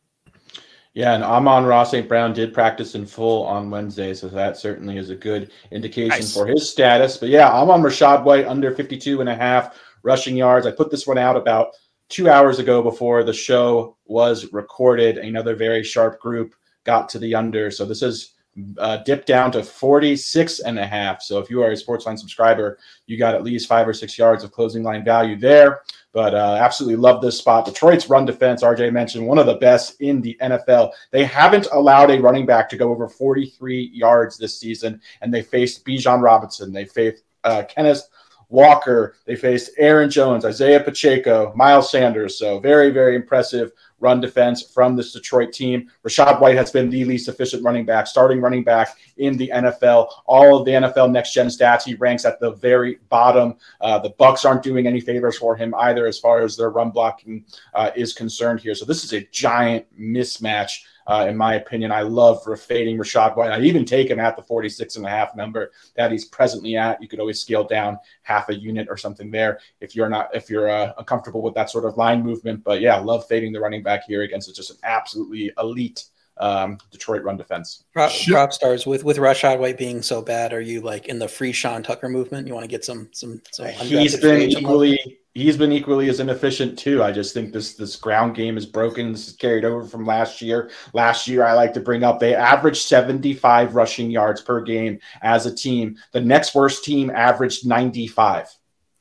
Yeah, 0.93 1.15
and 1.15 1.23
Amon-Ra 1.23 1.85
St. 1.85 2.09
Brown 2.09 2.33
did 2.33 2.53
practice 2.53 2.97
in 2.97 3.07
full 3.07 3.45
on 3.45 3.71
Wednesday, 3.71 4.13
so 4.13 4.29
that 4.29 4.57
certainly 4.57 4.99
is 4.99 5.11
a 5.11 5.15
good 5.15 5.53
indication 5.71 6.09
Nice. 6.09 6.35
for 6.35 6.47
his 6.47 6.69
status. 6.69 7.17
But 7.17 7.29
yeah, 7.29 7.49
I'm 7.49 7.71
on 7.71 7.83
Rachaad 7.83 8.25
White 8.25 8.47
under 8.47 8.75
52 8.75 9.21
and 9.21 9.29
a 9.29 9.35
half 9.35 9.79
rushing 10.03 10.37
yards. 10.37 10.67
I 10.67 10.73
put 10.73 10.91
this 10.91 11.07
one 11.07 11.19
out 11.19 11.37
about 11.37 11.69
two 12.11 12.29
hours 12.29 12.59
ago 12.59 12.83
before 12.83 13.25
the 13.25 13.33
show 13.33 13.97
was 14.05 14.53
recorded. 14.53 15.17
Another 15.17 15.55
very 15.55 15.83
sharp 15.83 16.21
group 16.21 16.55
got 16.85 17.09
to 17.09 17.19
the 17.19 17.35
under. 17.35 17.71
So 17.71 17.87
this 17.87 18.03
is 18.03 18.35
uh, 18.79 18.99
dipped 18.99 19.27
down 19.27 19.53
to 19.53 19.63
46 19.63 20.61
and 20.61 20.79
a 20.79 20.87
half. 20.87 21.23
So 21.23 21.39
if 21.39 21.49
you 21.49 21.63
are 21.63 21.71
a 21.71 21.75
Sportsline 21.75 22.19
subscriber, 22.19 22.79
you 23.07 23.17
got 23.17 23.35
at 23.35 23.45
least 23.45 23.69
five 23.69 23.87
or 23.87 23.95
six 23.95 24.19
yards 24.19 24.43
of 24.43 24.53
closing 24.53 24.83
line 24.83 25.05
value 25.05 25.39
there. 25.39 25.83
But 26.13 26.35
uh, 26.35 26.59
absolutely 26.61 26.97
love 26.97 27.23
this 27.23 27.39
spot. 27.39 27.65
Detroit's 27.65 28.11
run 28.11 28.25
defense, 28.25 28.65
RJ 28.65 28.93
mentioned, 28.93 29.25
one 29.25 29.39
of 29.39 29.47
the 29.47 29.55
best 29.55 30.01
in 30.01 30.21
the 30.21 30.37
NFL. 30.43 30.91
They 31.13 31.25
haven't 31.25 31.69
allowed 31.73 32.11
a 32.11 32.21
running 32.21 32.47
back 32.47 32.69
to 32.71 32.77
go 32.77 32.91
over 32.91 33.09
43 33.09 33.91
yards 33.95 34.37
this 34.37 34.59
season, 34.59 35.01
and 35.21 35.33
they 35.33 35.43
faced 35.43 35.85
Bijan 35.87 36.21
Robinson. 36.21 36.73
They 36.73 36.85
faced 36.85 37.23
uh, 37.45 37.63
Kenneth 37.69 38.09
Walker. 38.51 39.15
They 39.25 39.37
faced 39.37 39.71
Aaron 39.79 40.11
Jones, 40.11 40.45
Isaiah 40.45 40.81
Pacheco, 40.81 41.53
Miles 41.57 41.91
Sanders. 41.91 42.39
So 42.39 42.59
very, 42.61 42.91
very 42.91 43.17
impressive 43.17 43.73
run 44.01 44.21
defense 44.21 44.63
from 44.63 44.97
this 44.97 45.13
Detroit 45.13 45.53
team. 45.53 45.91
Rachaad 46.07 46.41
White 46.41 46.57
has 46.57 46.71
been 46.71 46.91
the 46.91 47.05
least 47.05 47.29
efficient 47.29 47.63
running 47.63 47.85
back, 47.85 48.07
starting 48.07 48.41
running 48.41 48.65
back 48.65 48.97
in 49.19 49.37
the 49.37 49.51
NFL. 49.55 50.09
All 50.27 50.59
of 50.59 50.65
the 50.65 50.73
NFL 50.73 51.13
next 51.13 51.33
gen 51.33 51.47
stats, 51.47 51.85
he 51.85 51.95
ranks 51.95 52.25
at 52.25 52.41
the 52.41 52.53
very 52.53 52.99
bottom. 53.09 53.57
Uh, 53.81 53.99
the 53.99 54.11
Bucks 54.11 54.45
aren't 54.45 54.63
doing 54.63 54.87
any 54.87 55.01
favors 55.01 55.39
for 55.39 55.55
him 55.55 55.75
either, 55.77 56.07
as 56.07 56.19
far 56.19 56.41
as 56.41 56.57
their 56.57 56.71
run 56.71 56.91
blocking 56.91 57.45
uh, 57.75 57.91
is 57.95 58.13
concerned 58.13 58.61
here. 58.61 58.75
So 58.75 58.85
this 58.85 59.05
is 59.05 59.13
a 59.13 59.27
giant 59.31 59.87
mismatch. 59.99 60.81
Uh, 61.11 61.27
in 61.27 61.37
my 61.37 61.55
opinion, 61.55 61.91
I 61.91 62.03
love 62.03 62.45
for 62.45 62.57
fading 62.57 62.97
Rachaad 62.97 63.37
White. 63.37 63.51
I'd 63.51 63.65
even 63.65 63.85
take 63.85 64.09
him 64.09 64.21
at 64.21 64.37
the 64.37 64.45
46 64.45 64.95
and 64.95 65.05
a 65.05 65.09
half 65.09 65.35
number 65.35 65.73
that 65.97 66.13
he's 66.13 66.27
presently 66.27 66.77
at. 66.77 67.03
You 67.03 67.09
could 67.09 67.19
always 67.19 67.41
scale 67.41 67.65
down 67.65 67.99
half 68.23 68.49
a 68.49 68.55
unit 68.55 68.87
or 68.89 68.97
something 68.97 69.29
there 69.29 69.59
if 69.81 69.97
you're 69.97 70.09
not 70.09 70.29
if 70.37 70.49
you're 70.49 70.71
uh, 70.71 70.93
uncomfortable 70.99 71.43
with 71.43 71.55
that 71.55 71.69
sort 71.69 71.85
of 71.85 71.97
line 71.97 72.23
movement. 72.23 72.63
But 72.63 72.81
yeah, 72.81 72.97
love 72.97 73.27
fading 73.27 73.53
the 73.53 73.59
running 73.59 73.83
back 73.83 74.05
here 74.05 74.23
against 74.23 74.55
just 74.55 74.71
an 74.71 74.77
absolutely 74.85 75.51
elite 75.59 76.05
um, 76.41 76.79
Detroit 76.91 77.23
run 77.23 77.37
defense. 77.37 77.85
Prop, 77.93 78.11
Propstarz 78.11 78.87
with 78.87 79.05
with 79.05 79.19
Rachaad 79.19 79.59
White 79.59 79.79
being 79.79 80.03
so 80.03 80.23
bad, 80.23 80.53
are 80.53 80.61
you 80.61 80.81
like 80.81 81.07
in 81.07 81.19
the 81.19 81.29
free 81.29 81.53
Sean 81.53 81.83
Tucker 81.83 82.09
movement? 82.09 82.47
You 82.47 82.55
want 82.55 82.65
to 82.65 82.69
get 82.69 82.85
some 82.85 83.09
some 83.13 83.41
some. 83.53 83.69
He's 83.69 84.17
undrafted 84.17 84.21
been 84.23 84.37
free 84.37 84.45
agent 84.45 84.63
equally 84.63 85.21
he's 85.35 85.57
been 85.57 85.73
equally 85.73 86.09
as 86.09 86.21
inefficient 86.21 86.79
too. 86.79 87.03
I 87.03 87.13
just 87.13 87.35
think 87.35 87.53
this 87.53 87.75
this 87.75 87.97
ground 87.97 88.35
game 88.35 88.57
is 88.57 88.67
broken. 88.67 89.13
This 89.13 89.29
is 89.29 89.37
carried 89.37 89.65
over 89.65 89.85
from 89.85 90.05
last 90.05 90.43
year. 90.43 90.71
Last 90.93 91.29
year, 91.29 91.45
I 91.45 91.53
like 91.53 91.73
to 91.75 91.81
bring 91.81 92.03
up 92.03 92.19
they 92.19 92.35
averaged 92.35 92.83
75 92.83 93.75
rushing 93.75 94.11
yards 94.11 94.41
per 94.41 94.61
game 94.61 94.99
as 95.23 95.47
a 95.47 95.55
team. 95.55 95.97
The 96.13 96.21
next 96.21 96.55
worst 96.55 96.85
team 96.85 97.11
averaged 97.11 97.67
95. 97.67 98.49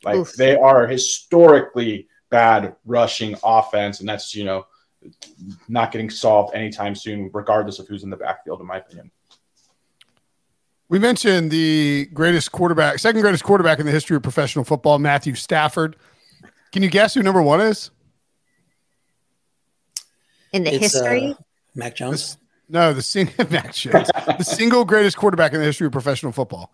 Like 0.03 0.15
Oof. 0.15 0.33
they 0.33 0.55
are 0.55 0.87
historically 0.87 2.07
bad 2.29 2.75
rushing 2.85 3.35
offense, 3.43 3.99
and 3.99 4.07
that's 4.07 4.35
you 4.35 4.45
know 4.45 4.65
not 5.67 5.91
getting 5.91 6.09
solved 6.09 6.55
anytime 6.55 6.95
soon, 6.95 7.29
regardless 7.33 7.79
of 7.79 7.87
who's 7.87 8.03
in 8.03 8.09
the 8.09 8.17
backfield, 8.17 8.59
in 8.59 8.67
my 8.67 8.77
opinion. 8.77 9.11
We 10.89 10.97
mentioned 10.97 11.51
the 11.51 12.07
greatest 12.13 12.51
quarterback, 12.51 12.97
second 12.99 13.21
greatest 13.21 13.43
quarterback 13.43 13.79
in 13.79 13.85
the 13.85 13.91
history 13.91 14.17
of 14.17 14.23
professional 14.23 14.65
football, 14.65 14.97
Matthew 14.97 15.35
Stafford. 15.35 15.95
Can 16.71 16.81
you 16.83 16.89
guess 16.89 17.13
who 17.13 17.21
number 17.21 17.41
one 17.41 17.61
is? 17.61 17.91
In 20.51 20.63
the 20.63 20.73
It's, 20.73 20.93
history, 20.93 21.27
uh, 21.27 21.33
Mac 21.75 21.95
Jones. 21.95 22.37
No, 22.67 22.93
the 22.93 23.03
single 23.03 23.47
Mac 23.51 23.73
Jones, 23.73 24.09
the 24.37 24.43
single 24.43 24.83
greatest 24.83 25.15
quarterback 25.15 25.53
in 25.53 25.59
the 25.59 25.65
history 25.65 25.85
of 25.85 25.91
professional 25.91 26.31
football. 26.31 26.71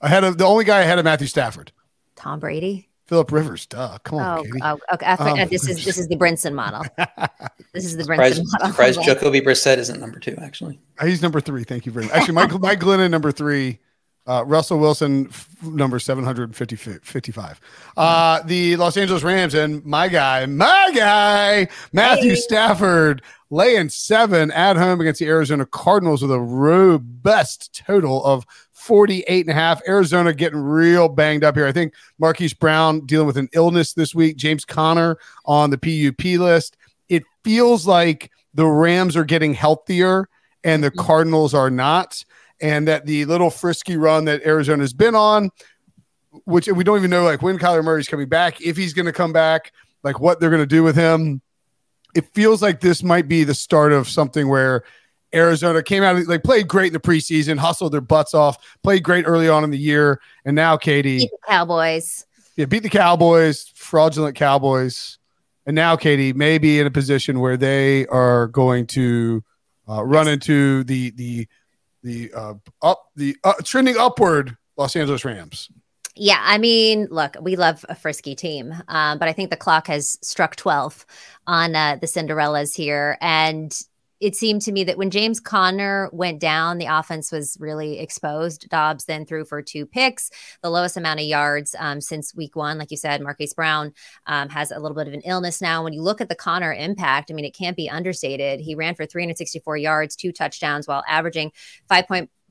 Ahead 0.00 0.24
of 0.24 0.38
the 0.38 0.44
only 0.44 0.64
guy 0.64 0.80
ahead 0.80 0.98
of 0.98 1.04
Matthew 1.04 1.28
Stafford, 1.28 1.70
Tom 2.16 2.40
Brady. 2.40 2.88
Philip 3.12 3.30
Rivers. 3.30 3.66
Duh, 3.66 3.98
come 4.04 4.20
on, 4.20 4.38
Oh, 4.38 4.42
Katie. 4.42 4.58
oh, 4.62 4.78
okay. 4.94 5.04
I 5.06 5.16
thought, 5.16 5.38
Um, 5.38 5.48
this 5.50 5.68
is 5.68 5.84
this 5.84 5.98
is 5.98 6.08
the 6.08 6.16
Brinson 6.16 6.54
model. 6.54 6.82
This 7.74 7.84
is 7.84 7.94
the 7.96 8.04
Surprise, 8.04 8.38
Brinson 8.40 8.44
model. 8.52 8.68
surprise 8.68 8.96
Jacoby 8.96 9.40
Brissett 9.42 9.76
isn't 9.78 10.00
number 10.00 10.18
two, 10.18 10.34
actually. 10.40 10.80
He's 11.02 11.20
number 11.20 11.40
three. 11.42 11.64
Thank 11.64 11.84
you 11.84 11.92
very 11.92 12.06
much. 12.06 12.14
Actually, 12.14 12.34
Mike, 12.34 12.58
Mike 12.60 12.80
Glennon, 12.80 13.10
number 13.10 13.32
three. 13.32 13.80
Uh, 14.26 14.44
Russell 14.46 14.78
Wilson, 14.78 15.26
f- 15.30 15.48
number 15.62 15.98
755. 15.98 17.60
Uh, 17.96 18.40
the 18.44 18.76
Los 18.76 18.96
Angeles 18.96 19.22
Rams 19.22 19.52
and 19.54 19.84
my 19.84 20.06
guy, 20.08 20.46
my 20.46 20.90
guy, 20.94 21.66
Matthew 21.92 22.30
Hey. 22.30 22.36
Stafford, 22.36 23.22
laying 23.50 23.88
seven 23.88 24.50
at 24.52 24.76
home 24.76 25.00
against 25.00 25.18
the 25.20 25.26
Arizona 25.26 25.66
Cardinals 25.66 26.22
with 26.22 26.30
a 26.30 26.40
robust 26.40 27.82
total 27.86 28.24
of 28.24 28.46
48 28.82 29.46
and 29.46 29.50
a 29.50 29.54
half. 29.54 29.80
Arizona 29.86 30.32
getting 30.32 30.58
real 30.58 31.08
banged 31.08 31.44
up 31.44 31.54
here. 31.54 31.66
I 31.66 31.72
think 31.72 31.94
Marquise 32.18 32.54
Brown 32.54 33.06
dealing 33.06 33.26
with 33.26 33.36
an 33.36 33.48
illness 33.52 33.92
this 33.92 34.14
week. 34.14 34.36
James 34.36 34.64
Conner 34.64 35.18
on 35.44 35.70
the 35.70 35.78
PUP 35.78 36.24
list. 36.40 36.76
It 37.08 37.22
feels 37.44 37.86
like 37.86 38.30
the 38.54 38.66
Rams 38.66 39.16
are 39.16 39.24
getting 39.24 39.54
healthier 39.54 40.28
and 40.64 40.82
the 40.82 40.90
mm-hmm. 40.90 41.00
Cardinals 41.00 41.54
are 41.54 41.70
not. 41.70 42.24
And 42.60 42.86
that 42.88 43.06
the 43.06 43.24
little 43.24 43.50
frisky 43.50 43.96
run 43.96 44.24
that 44.26 44.42
Arizona's 44.44 44.92
been 44.92 45.14
on, 45.14 45.50
which 46.44 46.66
we 46.68 46.84
don't 46.84 46.98
even 46.98 47.10
know 47.10 47.24
like 47.24 47.42
when 47.42 47.58
Kyler 47.58 47.82
Murray's 47.82 48.08
coming 48.08 48.28
back, 48.28 48.60
if 48.60 48.76
he's 48.76 48.94
going 48.94 49.06
to 49.06 49.12
come 49.12 49.32
back, 49.32 49.72
like 50.02 50.20
what 50.20 50.40
they're 50.40 50.50
going 50.50 50.62
to 50.62 50.66
do 50.66 50.82
with 50.82 50.96
him. 50.96 51.40
It 52.14 52.26
feels 52.34 52.60
like 52.60 52.80
this 52.80 53.02
might 53.02 53.26
be 53.26 53.42
the 53.44 53.54
start 53.54 53.92
of 53.92 54.08
something 54.08 54.48
where 54.48 54.84
Arizona 55.34 55.82
came 55.82 56.02
out 56.02 56.26
like 56.26 56.42
played 56.42 56.68
great 56.68 56.88
in 56.88 56.92
the 56.92 57.00
preseason, 57.00 57.58
hustled 57.58 57.92
their 57.92 58.00
butts 58.00 58.34
off, 58.34 58.58
played 58.82 59.02
great 59.02 59.24
early 59.26 59.48
on 59.48 59.64
in 59.64 59.70
the 59.70 59.78
year, 59.78 60.20
and 60.44 60.54
now 60.54 60.76
Katie, 60.76 61.18
Beat 61.18 61.30
the 61.30 61.38
Cowboys. 61.48 62.26
yeah, 62.56 62.66
beat 62.66 62.82
the 62.82 62.88
Cowboys, 62.88 63.70
fraudulent 63.74 64.36
Cowboys, 64.36 65.18
and 65.66 65.74
now 65.74 65.96
Katie 65.96 66.32
may 66.32 66.58
be 66.58 66.78
in 66.78 66.86
a 66.86 66.90
position 66.90 67.40
where 67.40 67.56
they 67.56 68.06
are 68.06 68.48
going 68.48 68.86
to 68.88 69.42
uh, 69.88 70.04
run 70.04 70.28
into 70.28 70.84
the 70.84 71.10
the 71.10 71.48
the 72.02 72.32
uh, 72.34 72.54
up 72.82 73.10
the 73.16 73.36
uh, 73.44 73.54
trending 73.64 73.96
upward 73.98 74.56
Los 74.76 74.96
Angeles 74.96 75.24
Rams. 75.24 75.70
Yeah, 76.14 76.40
I 76.42 76.58
mean, 76.58 77.08
look, 77.10 77.36
we 77.40 77.56
love 77.56 77.86
a 77.88 77.94
frisky 77.94 78.34
team, 78.34 78.74
um, 78.88 79.18
but 79.18 79.28
I 79.28 79.32
think 79.32 79.48
the 79.48 79.56
clock 79.56 79.86
has 79.86 80.18
struck 80.20 80.56
12 80.56 81.06
on 81.46 81.74
uh, 81.74 81.96
the 82.00 82.06
Cinderellas 82.06 82.74
here. 82.76 83.16
And 83.22 83.74
it 84.22 84.36
seemed 84.36 84.62
to 84.62 84.70
me 84.70 84.84
that 84.84 84.96
when 84.96 85.10
James 85.10 85.40
Conner 85.40 86.08
went 86.12 86.38
down, 86.38 86.78
the 86.78 86.86
offense 86.86 87.32
was 87.32 87.56
really 87.58 87.98
exposed. 87.98 88.68
Dobbs 88.68 89.06
then 89.06 89.26
threw 89.26 89.44
for 89.44 89.60
two 89.60 89.84
picks, 89.84 90.30
the 90.62 90.70
lowest 90.70 90.96
amount 90.96 91.18
of 91.18 91.26
yards 91.26 91.74
um, 91.76 92.00
since 92.00 92.32
week 92.32 92.54
one. 92.54 92.78
Like 92.78 92.92
you 92.92 92.96
said, 92.96 93.20
Marquise 93.20 93.52
Brown 93.52 93.92
um, 94.26 94.48
has 94.48 94.70
a 94.70 94.78
little 94.78 94.94
bit 94.94 95.08
of 95.08 95.12
an 95.12 95.22
illness 95.22 95.60
now. 95.60 95.82
When 95.82 95.92
you 95.92 96.02
look 96.02 96.20
at 96.20 96.28
the 96.28 96.36
Conner 96.36 96.72
impact, 96.72 97.32
I 97.32 97.34
mean, 97.34 97.44
it 97.44 97.54
can't 97.54 97.76
be 97.76 97.90
understated. 97.90 98.60
He 98.60 98.76
ran 98.76 98.94
for 98.94 99.06
364 99.06 99.76
yards, 99.76 100.14
two 100.14 100.30
touchdowns, 100.30 100.86
while 100.86 101.02
averaging 101.08 101.50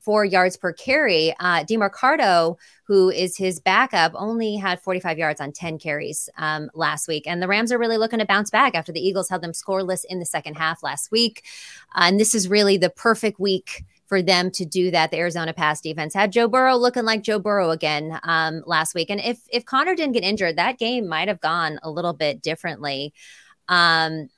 5.4 0.06 0.30
yards 0.30 0.56
per 0.56 0.72
carry. 0.72 1.34
Uh, 1.40 1.64
Demercado, 1.64 2.56
who 2.84 3.10
is 3.10 3.36
his 3.36 3.60
backup, 3.60 4.12
only 4.14 4.56
had 4.56 4.80
45 4.80 5.18
yards 5.18 5.40
on 5.40 5.52
10 5.52 5.78
carries 5.78 6.28
um, 6.36 6.70
last 6.74 7.08
week. 7.08 7.26
And 7.26 7.42
the 7.42 7.48
Rams 7.48 7.72
are 7.72 7.78
really 7.78 7.96
looking 7.96 8.18
to 8.18 8.26
bounce 8.26 8.50
back 8.50 8.74
after 8.74 8.92
the 8.92 9.00
Eagles 9.00 9.28
held 9.28 9.42
them 9.42 9.52
scoreless 9.52 10.04
in 10.08 10.18
the 10.18 10.26
second 10.26 10.54
half 10.54 10.82
last 10.82 11.10
week. 11.10 11.44
Uh, 11.94 12.04
and 12.04 12.20
this 12.20 12.34
is 12.34 12.48
really 12.48 12.76
the 12.76 12.90
perfect 12.90 13.38
week 13.38 13.84
for 14.06 14.20
them 14.20 14.50
to 14.50 14.66
do 14.66 14.90
that. 14.90 15.10
The 15.10 15.18
Arizona 15.18 15.54
pass 15.54 15.80
defense 15.80 16.12
had 16.12 16.32
Joe 16.32 16.46
Burrow 16.46 16.76
looking 16.76 17.04
like 17.04 17.22
Joe 17.22 17.38
Burrow 17.38 17.70
again 17.70 18.18
um, 18.24 18.62
last 18.66 18.94
week. 18.94 19.08
And 19.08 19.20
if 19.20 19.40
if 19.50 19.64
Conner 19.64 19.94
didn't 19.94 20.12
get 20.12 20.22
injured, 20.22 20.56
that 20.56 20.78
game 20.78 21.08
might 21.08 21.28
have 21.28 21.40
gone 21.40 21.78
a 21.82 21.90
little 21.90 22.12
bit 22.12 22.42
differently. 22.42 23.14
Um, 23.68 24.28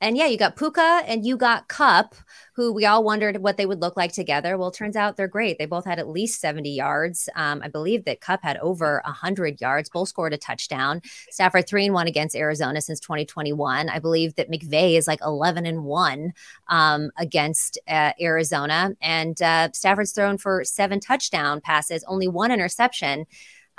and 0.00 0.16
yeah, 0.16 0.26
you 0.26 0.38
got 0.38 0.56
Puka 0.56 1.02
and 1.06 1.26
you 1.26 1.36
got 1.36 1.68
Kupp, 1.68 2.14
who 2.54 2.72
we 2.72 2.86
all 2.86 3.02
wondered 3.02 3.38
what 3.38 3.56
they 3.56 3.66
would 3.66 3.80
look 3.80 3.96
like 3.96 4.12
together. 4.12 4.56
Well, 4.56 4.70
turns 4.70 4.94
out 4.94 5.16
they're 5.16 5.26
great. 5.26 5.58
They 5.58 5.66
both 5.66 5.84
had 5.84 5.98
at 5.98 6.08
least 6.08 6.40
70 6.40 6.70
yards. 6.70 7.28
Um, 7.34 7.60
I 7.64 7.68
believe 7.68 8.04
that 8.04 8.20
Kupp 8.20 8.42
had 8.42 8.56
over 8.58 9.00
100 9.04 9.60
yards. 9.60 9.88
Both 9.88 10.10
scored 10.10 10.32
a 10.32 10.38
touchdown. 10.38 11.00
Stafford 11.30 11.66
three 11.66 11.86
and 11.86 11.94
one 11.94 12.06
against 12.06 12.36
Arizona 12.36 12.80
since 12.80 13.00
2021. 13.00 13.88
I 13.88 13.98
believe 13.98 14.36
that 14.36 14.50
McVay 14.50 14.96
is 14.96 15.08
like 15.08 15.20
11 15.24 15.66
and 15.66 15.84
one 15.84 16.32
um, 16.68 17.10
against 17.16 17.78
uh, 17.88 18.12
Arizona, 18.20 18.92
and 19.00 19.40
uh, 19.42 19.70
Stafford's 19.72 20.12
thrown 20.12 20.38
for 20.38 20.64
seven 20.64 21.00
touchdown 21.00 21.60
passes, 21.60 22.04
only 22.06 22.28
one 22.28 22.52
interception. 22.52 23.26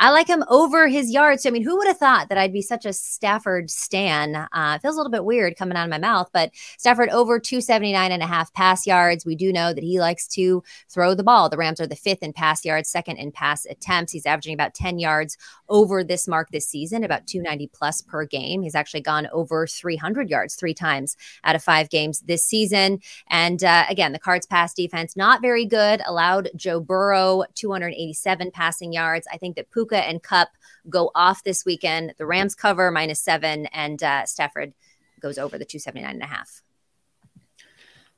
I 0.02 0.12
like 0.12 0.28
him 0.28 0.46
over 0.48 0.88
his 0.88 1.12
yards. 1.12 1.44
So, 1.44 1.50
I 1.50 1.52
mean, 1.52 1.64
who 1.64 1.76
would 1.76 1.88
have 1.88 1.98
thought 1.98 2.30
that 2.30 2.38
I'd 2.38 2.54
be 2.54 2.62
such 2.62 2.86
a 2.86 2.94
Stafford 2.94 3.70
stan? 3.70 4.34
Uh, 4.34 4.74
it 4.76 4.82
feels 4.82 4.96
a 4.96 4.98
little 4.98 5.12
bit 5.12 5.26
weird 5.26 5.58
coming 5.58 5.78
out 5.78 5.84
of 5.84 5.90
my 5.90 5.98
mouth, 5.98 6.30
but 6.32 6.52
Stafford 6.78 7.10
over 7.10 7.38
279 7.38 8.10
and 8.10 8.24
a 8.24 8.26
half 8.26 8.54
pass 8.54 8.88
yards. 8.88 9.26
We 9.26 9.36
do 9.36 9.52
know 9.52 9.74
that 9.74 9.84
he 9.84 10.00
likes 10.00 10.26
to 10.30 10.64
throw 10.88 11.16
the 11.16 11.24
ball. 11.24 11.50
The 11.50 11.58
Rams 11.58 11.82
are 11.82 11.88
the 11.88 11.98
fifth 11.98 12.24
in 12.24 12.32
pass 12.32 12.64
yards, 12.64 12.90
second 12.90 13.18
in 13.18 13.34
pass 13.34 13.66
attempts. 13.66 14.14
He's 14.14 14.26
averaging 14.26 14.54
about 14.54 14.74
10 14.74 15.00
yards 15.00 15.38
over 15.68 16.02
this 16.02 16.30
mark 16.30 16.50
this 16.52 16.68
season, 16.68 17.04
about 17.04 17.28
290 17.28 17.68
plus 17.68 18.02
per 18.02 18.26
game. 18.26 18.62
He's 18.62 18.76
actually 18.76 19.02
gone 19.02 19.28
over 19.34 19.68
300 19.68 20.30
yards 20.30 20.56
three 20.56 20.74
times 20.74 21.18
out 21.44 21.56
of 21.56 21.64
five 21.64 21.90
games 21.90 22.22
this 22.22 22.46
season. 22.46 23.02
And 23.30 23.66
uh, 23.66 23.84
again, 23.90 24.14
the 24.14 24.20
Cards 24.20 24.46
pass 24.46 24.74
defense, 24.74 25.18
not 25.18 25.42
very 25.42 25.66
good, 25.66 26.02
allowed 26.06 26.50
Joe 26.56 26.80
Burrow 26.80 27.44
287 27.56 28.52
passing 28.52 28.94
yards. 28.94 29.28
I 29.32 29.38
think 29.38 29.58
that 29.58 29.72
Puka 29.72 29.89
And 29.98 30.22
Kupp 30.22 30.50
go 30.90 31.12
off 31.16 31.44
this 31.44 31.66
weekend. 31.66 32.14
The 32.18 32.26
Rams 32.26 32.56
cover 32.56 32.92
minus 32.92 33.22
seven, 33.22 33.68
and 33.68 34.02
uh, 34.02 34.26
Stafford 34.26 34.74
goes 35.20 35.38
over 35.38 35.58
the 35.58 35.66
279 35.66 36.14
and 36.14 36.24
a 36.24 36.26
half. 36.26 36.62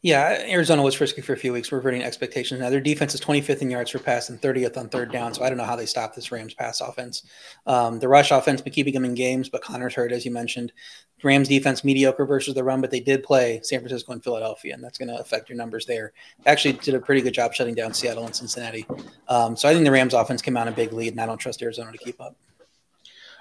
Yeah, 0.04 0.44
Arizona 0.48 0.82
was 0.82 0.96
frisky 0.96 1.22
for 1.22 1.34
a 1.34 1.38
few 1.38 1.54
weeks, 1.54 1.72
reverting 1.72 2.02
expectations. 2.02 2.60
Now 2.60 2.72
their 2.72 2.82
defense 2.82 3.14
is 3.14 3.22
25th 3.22 3.62
in 3.62 3.70
yards 3.70 3.92
per 3.92 4.00
pass 4.00 4.30
and 4.30 4.42
30th 4.42 4.76
on 4.76 4.90
third 4.90 5.12
down. 5.12 5.32
So 5.36 5.44
I 5.44 5.50
don't 5.50 5.60
know 5.60 5.64
how 5.64 5.76
they 5.76 5.86
stop 5.86 6.16
this 6.16 6.32
Rams 6.32 6.56
pass 6.56 6.82
offense. 6.82 7.22
Um, 7.68 8.00
the 8.00 8.08
rush 8.08 8.32
offense 8.32 8.62
been 8.62 8.74
keeping 8.74 8.94
them 8.94 9.06
in 9.06 9.14
games, 9.14 9.48
but 9.48 9.62
Conner's 9.62 9.94
hurt, 9.94 10.12
as 10.12 10.26
you 10.26 10.32
mentioned. 10.32 10.74
Rams 11.24 11.48
defense 11.48 11.84
mediocre 11.84 12.26
versus 12.26 12.56
the 12.56 12.64
run, 12.64 12.82
but 12.82 12.90
they 12.90 13.00
did 13.00 13.22
play 13.22 13.60
San 13.62 13.80
Francisco 13.80 14.12
and 14.12 14.24
Philadelphia, 14.24 14.74
and 14.74 14.84
that's 14.84 14.98
going 14.98 15.10
to 15.10 15.20
affect 15.20 15.50
your 15.50 15.58
numbers 15.58 15.86
there. 15.86 16.14
Actually, 16.48 16.74
did 16.74 16.96
a 16.96 17.00
pretty 17.00 17.22
good 17.22 17.36
job 17.36 17.54
shutting 17.54 17.76
down 17.76 17.94
Seattle 17.94 18.26
and 18.26 18.36
Cincinnati. 18.36 18.88
Um, 19.28 19.56
so 19.56 19.70
I 19.70 19.74
think 19.74 19.86
the 19.86 19.92
Rams 19.92 20.16
offense 20.16 20.42
came 20.42 20.58
out 20.58 20.68
a 20.68 20.72
big 20.72 20.94
lead, 20.94 21.12
and 21.12 21.22
I 21.22 21.28
don't 21.28 21.38
trust 21.38 21.62
Arizona 21.62 21.92
to 21.92 21.98
keep 22.00 22.20
up. 22.20 22.36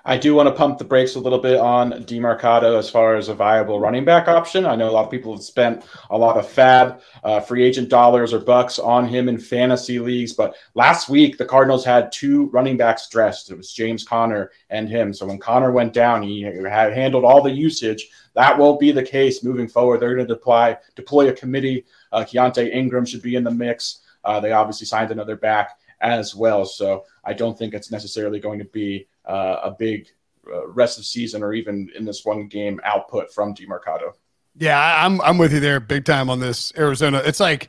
I 0.04 0.16
do 0.16 0.34
want 0.34 0.48
to 0.48 0.54
pump 0.54 0.78
the 0.78 0.84
brakes 0.84 1.14
a 1.14 1.20
little 1.20 1.38
bit 1.38 1.58
on 1.58 1.92
Demercado 2.04 2.78
as 2.78 2.88
far 2.88 3.16
as 3.16 3.28
a 3.28 3.34
viable 3.34 3.78
running 3.78 4.04
back 4.04 4.28
option. 4.28 4.64
I 4.64 4.74
know 4.74 4.88
a 4.88 4.92
lot 4.92 5.04
of 5.04 5.10
people 5.10 5.34
have 5.34 5.42
spent 5.42 5.84
a 6.08 6.16
lot 6.16 6.38
of 6.38 6.46
FAAB 6.46 7.00
uh, 7.22 7.40
free 7.40 7.62
agent 7.62 7.90
dollars 7.90 8.32
or 8.32 8.38
bucks 8.38 8.78
on 8.78 9.06
him 9.06 9.28
in 9.28 9.38
fantasy 9.38 9.98
leagues, 9.98 10.32
but 10.32 10.56
last 10.74 11.08
week 11.08 11.36
the 11.36 11.44
Cardinals 11.44 11.84
had 11.84 12.10
two 12.12 12.46
running 12.46 12.76
backs 12.76 13.08
dressed. 13.08 13.50
It 13.50 13.56
was 13.56 13.72
James 13.72 14.02
Conner 14.02 14.50
and 14.70 14.88
him. 14.88 15.12
So 15.12 15.26
when 15.26 15.38
Conner 15.38 15.70
went 15.70 15.92
down, 15.92 16.22
he 16.22 16.42
had 16.42 16.94
handled 16.94 17.24
all 17.24 17.42
the 17.42 17.50
usage. 17.50 18.08
That 18.34 18.56
won't 18.56 18.80
be 18.80 18.92
the 18.92 19.02
case 19.02 19.44
moving 19.44 19.68
forward. 19.68 20.00
They're 20.00 20.14
going 20.14 20.26
to 20.26 20.34
deploy 20.34 20.76
deploy 20.94 21.28
a 21.28 21.32
committee. 21.32 21.84
Uh, 22.12 22.24
Keaontay 22.24 22.72
Ingram 22.74 23.04
should 23.04 23.22
be 23.22 23.36
in 23.36 23.44
the 23.44 23.50
mix. 23.50 24.00
Uh, 24.24 24.40
they 24.40 24.52
obviously 24.52 24.86
signed 24.86 25.10
another 25.10 25.36
back 25.36 25.78
as 26.00 26.34
well. 26.34 26.64
So 26.64 27.04
I 27.24 27.32
don't 27.32 27.58
think 27.58 27.74
it's 27.74 27.90
necessarily 27.90 28.40
going 28.40 28.58
to 28.58 28.64
be 28.64 29.06
a 29.30 29.76
big 29.78 30.08
uh, 30.52 30.66
rest 30.68 30.98
of 30.98 31.04
season 31.04 31.42
or 31.42 31.52
even 31.52 31.90
in 31.94 32.04
this 32.04 32.24
one 32.24 32.46
game 32.48 32.80
output 32.84 33.32
from 33.32 33.54
Demercado. 33.54 34.14
Yeah, 34.56 35.04
I'm 35.04 35.20
I'm 35.20 35.38
with 35.38 35.52
you 35.52 35.60
there, 35.60 35.80
big 35.80 36.04
time 36.04 36.28
on 36.28 36.40
this 36.40 36.72
Arizona. 36.76 37.22
It's 37.24 37.40
like, 37.40 37.68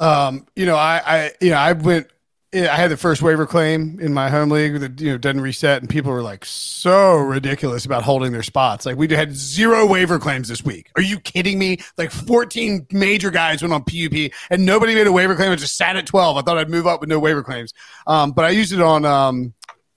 um, 0.00 0.46
you 0.54 0.66
know, 0.66 0.76
I 0.76 1.02
I 1.04 1.32
you 1.40 1.50
know 1.50 1.56
I 1.56 1.72
went. 1.72 2.08
I 2.54 2.76
had 2.76 2.92
the 2.92 2.96
first 2.96 3.20
waiver 3.20 3.46
claim 3.46 3.98
in 4.00 4.14
my 4.14 4.30
home 4.30 4.50
league 4.50 4.78
that 4.78 5.00
you 5.00 5.10
know 5.10 5.18
doesn't 5.18 5.40
reset, 5.40 5.80
and 5.82 5.90
people 5.90 6.12
were 6.12 6.22
like 6.22 6.44
so 6.44 7.16
ridiculous 7.16 7.84
about 7.84 8.04
holding 8.04 8.30
their 8.30 8.44
spots. 8.44 8.86
Like 8.86 8.96
we 8.96 9.08
had 9.08 9.34
zero 9.34 9.84
waiver 9.84 10.20
claims 10.20 10.46
this 10.48 10.64
week. 10.64 10.92
Are 10.94 11.02
you 11.02 11.18
kidding 11.18 11.58
me? 11.58 11.78
Like 11.98 12.12
14 12.12 12.86
major 12.92 13.32
guys 13.32 13.60
went 13.60 13.74
on 13.74 13.82
PUP, 13.82 14.30
and 14.50 14.64
nobody 14.64 14.94
made 14.94 15.08
a 15.08 15.12
waiver 15.12 15.34
claim. 15.34 15.50
I 15.50 15.56
just 15.56 15.76
sat 15.76 15.96
at 15.96 16.06
12. 16.06 16.36
I 16.36 16.42
thought 16.42 16.56
I'd 16.56 16.70
move 16.70 16.86
up 16.86 17.00
with 17.00 17.08
no 17.08 17.18
waiver 17.18 17.42
claims, 17.42 17.74
um, 18.06 18.30
but 18.30 18.44
I 18.44 18.50
used 18.50 18.72
it 18.72 18.80
on 18.80 19.04
um, 19.04 19.52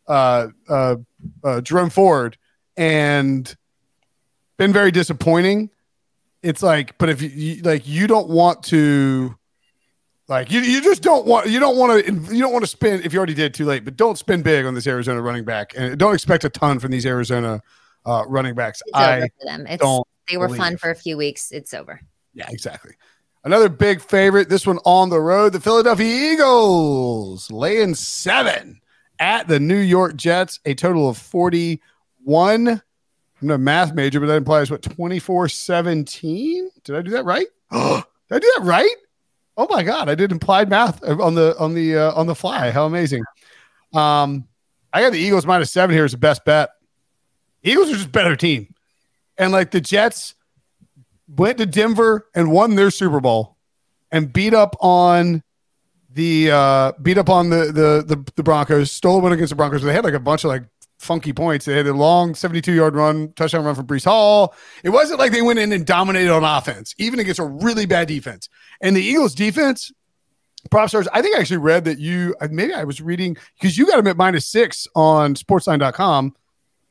uh, 0.08 0.48
uh, 0.70 0.96
uh, 1.44 1.62
Jerome 1.62 1.90
Ford 1.90 2.38
and 2.76 3.56
been 4.58 4.74
very 4.74 4.92
disappointing. 4.92 5.70
It's 6.44 6.62
like, 6.64 6.98
but 6.98 7.10
if 7.10 7.22
you, 7.22 7.30
you 7.30 7.62
like, 7.64 7.88
you 7.88 8.08
don't 8.08 8.30
want 8.30 8.64
to, 8.66 9.36
like, 10.28 10.52
you, 10.52 10.60
you 10.62 10.82
just 10.82 11.02
don't 11.02 11.26
want, 11.26 11.48
you 11.48 11.60
don't 11.60 11.78
want 11.78 12.06
to, 12.06 12.36
you 12.36 12.42
don't 12.42 12.54
want 12.54 12.64
to 12.64 12.70
spend, 12.70 13.06
if 13.06 13.14
you 13.14 13.18
already 13.18 13.34
did 13.34 13.54
too 13.54 13.66
late, 13.66 13.84
but 13.86 13.96
don't 13.96 14.18
spend 14.18 14.44
big 14.44 14.66
on 14.66 14.74
this 14.74 14.86
Arizona 14.88 15.22
running 15.22 15.46
back 15.46 15.74
and 15.76 15.98
don't 15.98 16.14
expect 16.14 16.44
a 16.46 16.50
ton 16.50 16.80
from 16.80 16.92
these 16.92 17.06
Arizona 17.06 17.62
uh, 18.06 18.24
running 18.28 18.56
backs. 18.56 18.82
I 18.94 19.30
them. 19.46 19.66
It's, 19.68 19.82
don't 19.82 20.08
they 20.30 20.38
were 20.38 20.48
believe. 20.48 20.60
fun 20.60 20.78
for 20.78 20.90
a 20.90 20.96
few 20.96 21.18
weeks. 21.18 21.52
It's 21.52 21.74
over. 21.74 22.00
Yeah, 22.34 22.48
exactly. 22.50 22.94
Another 23.44 23.70
big 23.70 24.02
favorite, 24.02 24.50
this 24.50 24.68
one 24.68 24.78
on 24.84 25.10
the 25.10 25.20
road, 25.20 25.54
the 25.54 25.60
Philadelphia 25.62 26.34
Eagles 26.34 27.50
laying 27.50 27.96
seven 27.96 28.82
at 29.20 29.48
the 29.48 29.60
New 29.60 29.80
York 29.80 30.16
Jets, 30.16 30.60
a 30.66 30.74
total 30.74 31.10
of 31.10 31.18
41. 31.18 32.82
I'm 33.42 33.52
a 33.52 33.58
math 33.58 33.94
major, 33.94 34.20
but 34.20 34.28
that 34.28 34.38
implies 34.38 34.72
what 34.72 34.82
24 34.82 35.50
17? 35.50 36.70
Did 36.84 36.96
I 36.96 37.02
do 37.02 37.12
that 37.12 37.26
right? 37.26 37.48
did 37.72 38.04
I 38.32 38.40
do 38.40 38.54
that 38.58 38.64
right? 38.64 38.96
Oh 39.58 39.68
my 39.70 39.84
god, 39.84 40.08
I 40.10 40.16
did 40.16 40.32
implied 40.32 40.70
math 40.70 41.04
on 41.04 41.34
the 41.34 41.56
on 41.58 41.74
the 41.74 41.98
uh, 41.98 42.14
on 42.14 42.28
the 42.28 42.36
fly. 42.36 42.72
How 42.72 42.86
amazing. 42.86 43.24
Um 43.94 44.48
I 44.94 45.02
got 45.02 45.12
the 45.12 45.20
Eagles 45.20 45.46
minus 45.46 45.72
seven 45.72 45.96
here 45.96 46.06
as 46.06 46.12
the 46.12 46.18
best 46.18 46.46
bet. 46.46 46.70
Eagles 47.64 47.90
are 47.90 47.96
just 47.96 48.12
better 48.12 48.36
team. 48.36 48.74
And 49.38 49.52
like 49.52 49.72
the 49.72 49.82
Jets 49.82 50.36
went 51.28 51.58
to 51.58 51.66
Denver 51.66 52.28
and 52.34 52.52
won 52.52 52.76
their 52.76 52.90
Super 52.92 53.20
Bowl 53.20 53.58
and 54.12 54.32
beat 54.32 54.54
up 54.54 54.76
on 54.80 55.44
the 56.18 56.50
uh, 56.52 56.92
beat 57.00 57.20
up 57.20 57.30
on 57.30 57.52
the, 57.52 57.66
the 57.66 58.16
the 58.16 58.32
the 58.36 58.44
Broncos, 58.44 58.92
stole 58.92 59.20
a 59.20 59.22
win 59.22 59.34
against 59.34 59.52
the 59.52 59.56
Broncos. 59.56 59.84
They 59.84 59.94
had 59.94 60.04
like 60.04 60.16
a 60.16 60.20
bunch 60.20 60.44
of 60.44 60.50
like 60.50 60.64
funky 60.98 61.32
points. 61.32 61.66
They 61.66 61.78
had 61.78 61.86
a 61.86 61.94
long 61.94 62.34
72 62.34 62.74
yard 62.74 62.96
run, 62.96 63.34
touchdown 63.34 63.64
run 63.64 63.76
from 63.76 63.86
Breece 63.86 64.06
Hall. 64.06 64.56
It 64.84 64.90
wasn't 64.90 65.20
like 65.20 65.32
they 65.32 65.44
went 65.44 65.60
in 65.60 65.72
and 65.72 65.86
dominated 65.86 66.34
on 66.34 66.44
offense, 66.44 66.96
even 66.98 67.20
against 67.20 67.40
a 67.40 67.46
really 67.46 67.86
bad 67.86 68.08
defense. 68.08 68.50
And 68.82 68.96
the 68.96 69.04
Eagles 69.04 69.36
defense, 69.36 69.92
Propstarz, 70.72 71.08
I 71.14 71.22
think 71.22 71.38
I 71.38 71.40
actually 71.40 71.58
read 71.58 71.86
that 71.86 72.00
you, 72.00 72.36
maybe 72.50 72.74
I 72.74 72.84
was 72.84 73.00
reading, 73.00 73.38
because 73.60 73.78
you 73.78 73.86
got 73.86 73.98
them 73.98 74.08
at 74.08 74.18
minus 74.18 74.48
six 74.48 74.88
on 74.96 75.36
sportsline.com. 75.36 76.36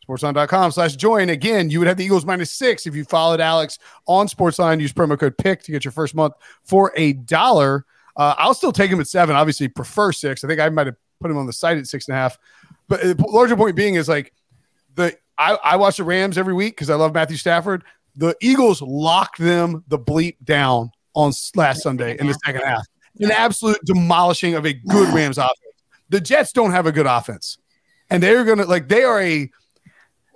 Sportsline.com 0.08 0.70
slash 0.70 0.94
join. 0.94 1.30
Again, 1.30 1.68
you 1.68 1.80
would 1.80 1.88
have 1.88 1.96
the 1.96 2.04
Eagles 2.04 2.24
minus 2.24 2.52
six 2.52 2.86
if 2.86 2.94
you 2.94 3.04
followed 3.04 3.40
Alex 3.40 3.80
on 4.06 4.28
Sportsline. 4.28 4.80
Use 4.80 4.92
promo 4.92 5.18
code 5.18 5.36
PICK 5.36 5.64
to 5.64 5.72
get 5.72 5.84
your 5.84 5.90
first 5.90 6.14
month 6.14 6.34
for 6.62 6.92
a 6.96 7.12
dollar. 7.12 7.84
Uh, 8.16 8.34
I'll 8.38 8.54
still 8.54 8.72
take 8.72 8.90
him 8.90 9.00
at 9.00 9.06
seven. 9.06 9.36
Obviously, 9.36 9.68
prefer 9.68 10.12
six. 10.12 10.42
I 10.42 10.48
think 10.48 10.60
I 10.60 10.68
might 10.68 10.86
have 10.86 10.96
put 11.20 11.30
him 11.30 11.36
on 11.36 11.46
the 11.46 11.52
site 11.52 11.78
at 11.78 11.86
six 11.86 12.08
and 12.08 12.16
a 12.16 12.18
half. 12.18 12.38
But 12.88 13.00
the 13.02 13.24
larger 13.28 13.56
point 13.56 13.76
being 13.76 13.96
is 13.96 14.08
like 14.08 14.32
the 14.94 15.16
I, 15.38 15.54
I 15.62 15.76
watch 15.76 15.98
the 15.98 16.04
Rams 16.04 16.38
every 16.38 16.54
week 16.54 16.74
because 16.74 16.90
I 16.90 16.94
love 16.94 17.12
Matthew 17.12 17.36
Stafford. 17.36 17.84
The 18.14 18.34
Eagles 18.40 18.80
locked 18.80 19.38
them 19.38 19.84
the 19.88 19.98
bleep 19.98 20.36
down 20.44 20.90
on 21.14 21.32
last 21.54 21.82
Sunday 21.82 22.16
in 22.18 22.26
the 22.26 22.34
second 22.44 22.62
half. 22.62 22.86
an 23.20 23.30
absolute 23.30 23.78
demolishing 23.84 24.54
of 24.54 24.64
a 24.64 24.72
good 24.72 25.12
Rams 25.14 25.38
offense. 25.38 25.52
The 26.08 26.20
Jets 26.20 26.52
don't 26.52 26.70
have 26.70 26.86
a 26.86 26.92
good 26.92 27.06
offense, 27.06 27.58
and 28.08 28.22
they're 28.22 28.44
gonna 28.44 28.64
like 28.64 28.88
they 28.88 29.02
are 29.02 29.20
a, 29.20 29.50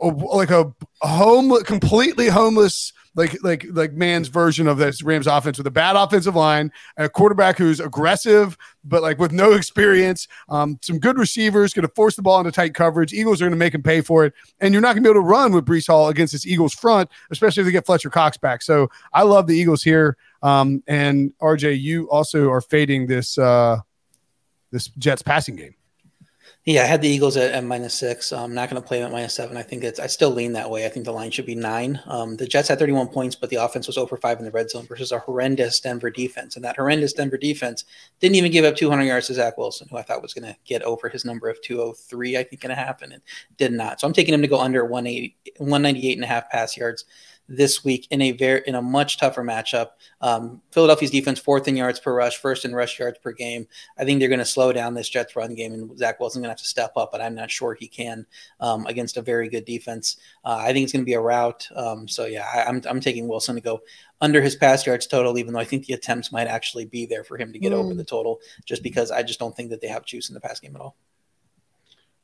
a 0.03 0.07
like 0.07 0.51
a 0.51 0.75
home 1.01 1.63
completely 1.65 2.29
homeless 2.29 2.93
like 3.15 3.37
like 3.43 3.67
like 3.71 3.93
man's 3.93 4.29
version 4.29 4.69
of 4.69 4.79
this 4.79 5.03
Rams 5.03 5.27
offense 5.27 5.59
with 5.59 5.67
a 5.67 5.71
bad 5.71 5.97
offensive 5.97 6.37
line, 6.37 6.71
a 6.97 7.09
quarterback 7.09 7.59
who's 7.59 7.81
aggressive 7.81 8.57
but 8.85 9.03
like 9.03 9.19
with 9.19 9.33
no 9.33 9.53
experience, 9.53 10.27
um, 10.49 10.79
some 10.83 10.99
good 10.99 11.19
receivers 11.19 11.75
going 11.75 11.87
to 11.87 11.95
force 11.95 12.17
the 12.17 12.23
ball 12.23 12.39
into 12.39 12.53
tight 12.53 12.75
coverage. 12.75 13.13
Eagles 13.13 13.41
are 13.41 13.45
going 13.45 13.53
to 13.53 13.59
make 13.59 13.75
him 13.75 13.83
pay 13.83 14.01
for 14.01 14.25
it, 14.25 14.33
and 14.61 14.73
you're 14.73 14.81
not 14.81 14.95
going 14.95 15.03
to 15.03 15.09
be 15.09 15.11
able 15.11 15.23
to 15.23 15.29
run 15.29 15.53
with 15.53 15.67
Breece 15.67 15.87
Hall 15.87 16.09
against 16.09 16.33
this 16.33 16.47
Eagles 16.47 16.75
front, 16.75 17.11
especially 17.31 17.63
if 17.63 17.67
they 17.67 17.73
get 17.73 17.87
Fletcher 17.87 18.11
Cox 18.11 18.37
back. 18.37 18.63
So 18.63 18.89
I 19.13 19.23
love 19.23 19.47
the 19.47 19.57
Eagles 19.57 19.83
here. 19.83 20.17
Um, 20.43 20.83
and 20.87 21.33
RJ, 21.41 21.81
you 21.81 22.11
also 22.11 22.51
are 22.51 22.61
fading 22.61 23.07
this 23.07 23.37
uh, 23.37 23.79
this 24.71 24.89
Jets 24.99 25.23
passing 25.23 25.57
game. 25.57 25.75
Yeah, 26.67 26.83
I 26.83 26.87
had 26.87 27.01
the 27.01 27.09
Eagles 27.09 27.39
at, 27.39 27.53
at 27.53 27.65
minus 27.65 27.95
six. 27.95 28.33
I'm 28.35 28.53
not 28.53 28.69
going 28.69 28.81
to 28.81 28.87
play 28.87 28.99
them 28.99 29.07
at 29.07 29.13
minus 29.13 29.35
seven. 29.35 29.57
I 29.57 29.63
think 29.63 29.83
it's 29.83 29.99
I 29.99 30.07
still 30.09 30.29
lean 30.29 30.53
that 30.53 30.69
way. 30.69 30.85
I 30.85 30.91
think 30.91 31.07
the 31.07 31.13
line 31.13 31.31
should 31.31 31.47
be 31.47 31.55
nine. 31.55 31.99
Um, 32.07 32.37
the 32.37 32.47
Jets 32.47 32.69
had 32.69 32.79
31 32.79 33.09
points, 33.09 33.35
but 33.35 33.49
the 33.49 33.57
offense 33.57 33.87
was 33.87 33.97
over 33.97 34.19
five 34.19 34.39
in 34.39 34.45
the 34.45 34.51
red 34.51 34.69
zone 34.69 34.87
versus 34.87 35.11
a 35.11 35.21
horrendous 35.21 35.81
Denver 35.81 36.11
defense. 36.11 36.57
And 36.57 36.65
that 36.67 36.77
horrendous 36.77 37.15
Denver 37.15 37.39
defense 37.39 37.87
didn't 38.21 38.37
even 38.37 38.53
give 38.53 38.67
up 38.67 38.77
200 38.77 39.05
yards 39.05 39.29
to 39.29 39.35
Zach 39.35 39.57
Wilson, 39.57 39.89
who 39.91 39.97
I 39.97 40.03
thought 40.03 40.21
was 40.21 40.35
going 40.35 40.53
to 40.53 40.57
get 40.67 40.83
over 40.83 41.09
his 41.09 41.25
number 41.25 41.49
of 41.49 41.63
203, 41.63 42.37
I 42.37 42.45
think, 42.45 42.63
and 42.65 42.73
a 42.75 42.77
half, 42.77 43.01
and 43.01 43.19
did 43.57 43.73
not. 43.73 43.99
So 43.99 44.07
I'm 44.07 44.13
taking 44.13 44.35
him 44.35 44.43
to 44.43 44.49
go 44.49 44.61
under 44.61 44.85
180, 44.85 45.35
198 45.57 46.19
and 46.19 46.25
a 46.25 46.27
half 46.27 46.51
pass 46.51 46.77
yards 46.77 47.07
this 47.51 47.85
week 47.85 48.07
in 48.11 48.23
a 48.23 48.31
very 48.31 48.63
in 48.67 48.77
a 48.77 48.83
much 48.83 49.19
tougher 49.19 49.43
matchup. 49.43 49.91
Um, 50.21 50.63
Philadelphia's 50.71 51.11
defense 51.11 51.41
fourth 51.41 51.67
in 51.67 51.77
yards 51.77 51.99
per 51.99 52.15
rush, 52.15 52.37
first 52.39 52.65
in 52.65 52.75
rush 52.75 52.99
yards 52.99 53.19
per 53.19 53.33
game. 53.33 53.67
I 53.99 54.05
think 54.05 54.21
they're 54.21 54.29
going 54.29 54.39
to 54.39 54.45
slow 54.45 54.73
down 54.73 54.95
this 54.95 55.09
Jets 55.09 55.35
run 55.35 55.55
game, 55.55 55.75
and 55.75 55.99
Zach 55.99 56.21
Wilson's 56.21 56.43
going 56.43 56.49
to 56.49 56.53
have 56.53 56.59
to 56.59 56.65
step 56.65 56.93
up, 56.97 57.11
but 57.11 57.21
I'm 57.21 57.35
not 57.35 57.51
sure 57.51 57.75
he 57.75 57.89
can 57.89 58.25
um, 58.61 58.87
against 58.87 59.17
a 59.17 59.23
very 59.23 59.49
good 59.49 59.65
defense. 59.65 60.17
Uh, 60.45 60.59
I 60.61 60.73
think 60.73 60.85
it's 60.85 60.93
going 60.93 61.05
to 61.05 61.11
be 61.11 61.15
a 61.15 61.21
rout. 61.21 61.69
Um, 61.75 62.07
so 62.07 62.25
yeah, 62.25 62.47
I, 62.55 62.69
am 62.69 62.77
I'm, 62.77 62.83
I'm 62.89 63.01
taking 63.01 63.27
Wilson 63.27 63.57
to 63.57 63.61
go 63.61 63.83
under 64.21 64.41
his 64.41 64.55
pass 64.55 64.87
yards 64.87 65.09
total, 65.09 65.37
even 65.37 65.53
though 65.53 65.61
I 65.61 65.65
think 65.65 65.87
the 65.87 65.95
attempts 65.95 66.31
might 66.31 66.47
actually 66.47 66.85
be 66.85 67.05
there 67.05 67.25
for 67.25 67.37
him 67.37 67.53
to 67.53 67.59
get 67.59 67.73
mm. 67.73 67.77
over 67.77 67.95
the 67.95 68.05
total, 68.05 68.39
just 68.65 68.83
because 68.83 69.11
I 69.11 69.25
just 69.25 69.41
don't 69.41 69.57
think 69.57 69.71
that 69.71 69.81
they 69.81 69.89
have 69.89 70.05
juice 70.05 70.29
in 70.29 70.35
the 70.35 70.41
pass 70.41 70.61
game 70.61 70.77
at 70.77 70.83
all. 70.83 70.97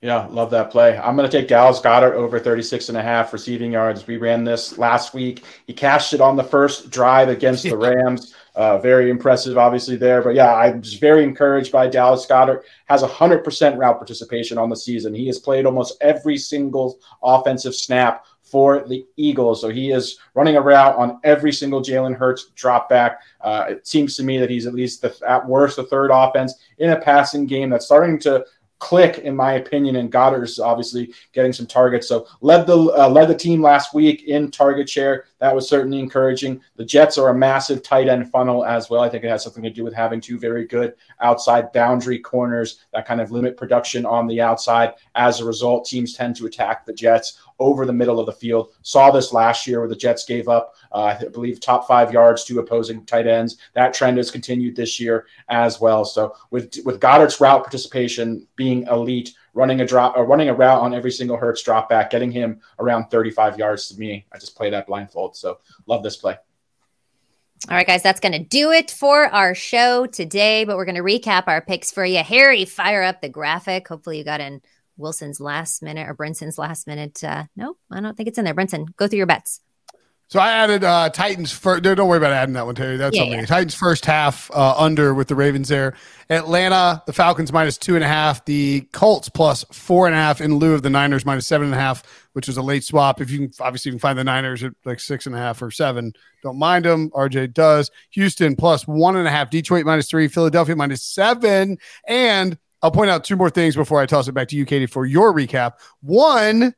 Yeah, 0.02 0.26
love 0.26 0.50
that 0.50 0.70
play. 0.70 0.98
I'm 0.98 1.16
going 1.16 1.28
to 1.28 1.36
take 1.36 1.48
Dallas 1.48 1.80
Goedert 1.80 2.12
over 2.12 2.38
36 2.38 2.90
and 2.90 2.98
a 2.98 3.02
half 3.02 3.32
receiving 3.32 3.72
yards. 3.72 4.06
We 4.06 4.18
ran 4.18 4.44
this 4.44 4.76
last 4.76 5.14
week. 5.14 5.44
He 5.66 5.72
cashed 5.72 6.12
it 6.12 6.20
on 6.20 6.36
the 6.36 6.44
first 6.44 6.90
drive 6.90 7.30
against 7.30 7.62
the 7.62 7.76
Rams. 7.78 8.34
Uh, 8.54 8.76
very 8.78 9.08
impressive, 9.08 9.56
obviously, 9.56 9.96
there. 9.96 10.22
But 10.22 10.34
yeah, 10.34 10.54
I'm 10.54 10.82
just 10.82 11.00
very 11.00 11.24
encouraged 11.24 11.72
by 11.72 11.88
Dallas 11.88 12.26
Goedert. 12.26 12.62
Has 12.84 13.02
100% 13.02 13.78
route 13.78 13.96
participation 13.96 14.58
on 14.58 14.68
the 14.68 14.76
season. 14.76 15.14
He 15.14 15.26
has 15.28 15.38
played 15.38 15.64
almost 15.64 15.96
every 16.02 16.36
single 16.36 16.98
offensive 17.22 17.74
snap 17.74 18.26
for 18.46 18.86
the 18.86 19.04
Eagles. 19.16 19.60
So 19.60 19.68
he 19.68 19.90
is 19.90 20.18
running 20.34 20.56
a 20.56 20.60
route 20.60 20.96
on 20.96 21.18
every 21.24 21.52
single 21.52 21.82
Jalen 21.82 22.16
Hurts 22.16 22.50
drop 22.54 22.88
back. 22.88 23.20
Uh, 23.40 23.64
it 23.70 23.86
seems 23.86 24.16
to 24.16 24.22
me 24.22 24.38
that 24.38 24.50
he's 24.50 24.66
at 24.66 24.74
least 24.74 25.02
the, 25.02 25.14
at 25.28 25.46
worst 25.46 25.76
the 25.76 25.84
third 25.84 26.10
offense 26.12 26.54
in 26.78 26.90
a 26.90 27.00
passing 27.00 27.46
game 27.46 27.70
that's 27.70 27.86
starting 27.86 28.18
to 28.20 28.44
click, 28.78 29.18
in 29.18 29.34
my 29.34 29.54
opinion. 29.54 29.96
And 29.96 30.10
Goedert's 30.10 30.58
obviously 30.58 31.12
getting 31.32 31.52
some 31.52 31.66
targets. 31.66 32.08
So 32.08 32.26
led 32.40 32.66
the 32.66 32.76
uh, 32.76 33.08
led 33.08 33.28
the 33.28 33.34
team 33.34 33.62
last 33.62 33.94
week 33.94 34.24
in 34.24 34.50
target 34.50 34.88
share. 34.88 35.24
That 35.38 35.54
was 35.54 35.68
certainly 35.68 35.98
encouraging. 35.98 36.60
The 36.76 36.84
Jets 36.84 37.18
are 37.18 37.28
a 37.28 37.34
massive 37.34 37.82
tight 37.82 38.08
end 38.08 38.30
funnel 38.30 38.64
as 38.64 38.88
well. 38.90 39.02
I 39.02 39.08
think 39.08 39.24
it 39.24 39.30
has 39.30 39.42
something 39.42 39.62
to 39.62 39.70
do 39.70 39.84
with 39.84 39.94
having 39.94 40.20
two 40.20 40.38
very 40.38 40.66
good 40.66 40.94
outside 41.20 41.72
boundary 41.72 42.18
corners 42.18 42.80
that 42.92 43.06
kind 43.06 43.20
of 43.20 43.30
limit 43.30 43.56
production 43.56 44.06
on 44.06 44.26
the 44.26 44.40
outside. 44.40 44.94
As 45.14 45.40
a 45.40 45.44
result, 45.44 45.86
teams 45.86 46.14
tend 46.14 46.36
to 46.36 46.46
attack 46.46 46.84
the 46.84 46.92
Jets 46.92 47.42
over 47.58 47.86
the 47.86 47.92
middle 47.92 48.20
of 48.20 48.26
the 48.26 48.32
field. 48.32 48.72
Saw 48.82 49.10
this 49.10 49.32
last 49.32 49.66
year 49.66 49.80
where 49.80 49.88
the 49.88 49.96
Jets 49.96 50.24
gave 50.24 50.48
up, 50.48 50.74
uh, 50.92 51.16
I 51.20 51.24
believe, 51.28 51.60
top 51.60 51.86
five 51.86 52.12
yards 52.12 52.44
to 52.44 52.58
opposing 52.58 53.04
tight 53.06 53.26
ends. 53.26 53.56
That 53.74 53.94
trend 53.94 54.16
has 54.18 54.30
continued 54.30 54.76
this 54.76 55.00
year 55.00 55.26
as 55.48 55.80
well. 55.80 56.04
So 56.04 56.34
with 56.50 56.78
with 56.84 57.00
Goedert's 57.00 57.40
route 57.40 57.62
participation 57.62 58.46
being 58.56 58.86
elite, 58.88 59.34
running 59.54 59.80
a 59.80 59.86
drop 59.86 60.16
or 60.16 60.26
running 60.26 60.48
a 60.48 60.54
route 60.54 60.82
on 60.82 60.94
every 60.94 61.10
single 61.10 61.36
Hurts 61.36 61.62
drop 61.62 61.88
back, 61.88 62.10
getting 62.10 62.30
him 62.30 62.60
around 62.78 63.08
35 63.08 63.58
yards 63.58 63.88
to 63.88 63.98
me. 63.98 64.26
I 64.32 64.38
just 64.38 64.56
play 64.56 64.70
that 64.70 64.86
blindfold. 64.86 65.36
So 65.36 65.58
love 65.86 66.02
this 66.02 66.16
play. 66.16 66.36
All 67.70 67.74
right, 67.74 67.86
guys, 67.86 68.02
that's 68.02 68.20
going 68.20 68.32
to 68.32 68.38
do 68.38 68.70
it 68.70 68.90
for 68.90 69.24
our 69.26 69.54
show 69.54 70.06
today. 70.06 70.64
But 70.64 70.76
we're 70.76 70.84
going 70.84 70.96
to 70.96 71.02
recap 71.02 71.44
our 71.46 71.62
picks 71.62 71.90
for 71.90 72.04
you. 72.04 72.22
Harry, 72.22 72.64
fire 72.64 73.02
up 73.02 73.22
the 73.22 73.30
graphic. 73.30 73.88
Hopefully, 73.88 74.18
you 74.18 74.24
got 74.24 74.40
in 74.40 74.60
Wilson's 74.96 75.40
last 75.40 75.82
minute 75.82 76.08
or 76.08 76.14
Brinson's 76.14 76.58
last 76.58 76.86
minute. 76.86 77.22
Uh, 77.22 77.44
no, 77.56 77.76
I 77.90 78.00
don't 78.00 78.16
think 78.16 78.28
it's 78.28 78.38
in 78.38 78.44
there. 78.44 78.54
Brinson, 78.54 78.94
go 78.96 79.08
through 79.08 79.18
your 79.18 79.26
bets. 79.26 79.60
So 80.28 80.40
I 80.40 80.50
added 80.50 80.82
uh, 80.82 81.08
Titans 81.10 81.52
first. 81.52 81.84
Don't 81.84 82.08
worry 82.08 82.18
about 82.18 82.32
adding 82.32 82.54
that 82.54 82.66
one, 82.66 82.74
Terry. 82.74 82.96
That's 82.96 83.16
yeah, 83.16 83.22
on 83.22 83.30
me. 83.30 83.36
Yeah. 83.36 83.46
Titans 83.46 83.76
first 83.76 84.04
half 84.04 84.50
uh, 84.52 84.74
under 84.76 85.14
with 85.14 85.28
the 85.28 85.36
Ravens 85.36 85.68
there. 85.68 85.94
Atlanta, 86.28 87.00
the 87.06 87.12
Falcons 87.12 87.52
minus 87.52 87.78
two 87.78 87.94
and 87.94 88.02
a 88.02 88.08
half. 88.08 88.44
The 88.44 88.80
Colts 88.92 89.28
plus 89.28 89.64
four 89.70 90.06
and 90.06 90.16
a 90.16 90.18
half 90.18 90.40
in 90.40 90.56
lieu 90.56 90.74
of 90.74 90.82
the 90.82 90.90
Niners 90.90 91.24
minus 91.24 91.46
seven 91.46 91.66
and 91.66 91.76
a 91.76 91.78
half, 91.78 92.02
which 92.32 92.48
was 92.48 92.56
a 92.56 92.62
late 92.62 92.82
swap. 92.82 93.20
If 93.20 93.30
you 93.30 93.38
can, 93.38 93.52
obviously, 93.60 93.90
you 93.90 93.92
can 93.92 94.00
find 94.00 94.18
the 94.18 94.24
Niners 94.24 94.64
at 94.64 94.72
like 94.84 94.98
six 94.98 95.26
and 95.26 95.34
a 95.34 95.38
half 95.38 95.62
or 95.62 95.70
seven. 95.70 96.12
Don't 96.42 96.58
mind 96.58 96.86
them. 96.86 97.10
RJ 97.10 97.54
does. 97.54 97.92
Houston 98.10 98.56
plus 98.56 98.84
one 98.84 99.16
and 99.16 99.28
a 99.28 99.30
half. 99.30 99.48
Detroit 99.48 99.86
minus 99.86 100.10
three. 100.10 100.26
Philadelphia 100.26 100.74
minus 100.74 101.04
seven. 101.04 101.78
And 102.08 102.58
I'll 102.86 102.92
point 102.92 103.10
out 103.10 103.24
two 103.24 103.34
more 103.34 103.50
things 103.50 103.74
before 103.74 104.00
I 104.00 104.06
toss 104.06 104.28
it 104.28 104.32
back 104.32 104.46
to 104.46 104.56
you, 104.56 104.64
Katie, 104.64 104.86
for 104.86 105.04
your 105.04 105.34
recap. 105.34 105.72
One, 106.02 106.72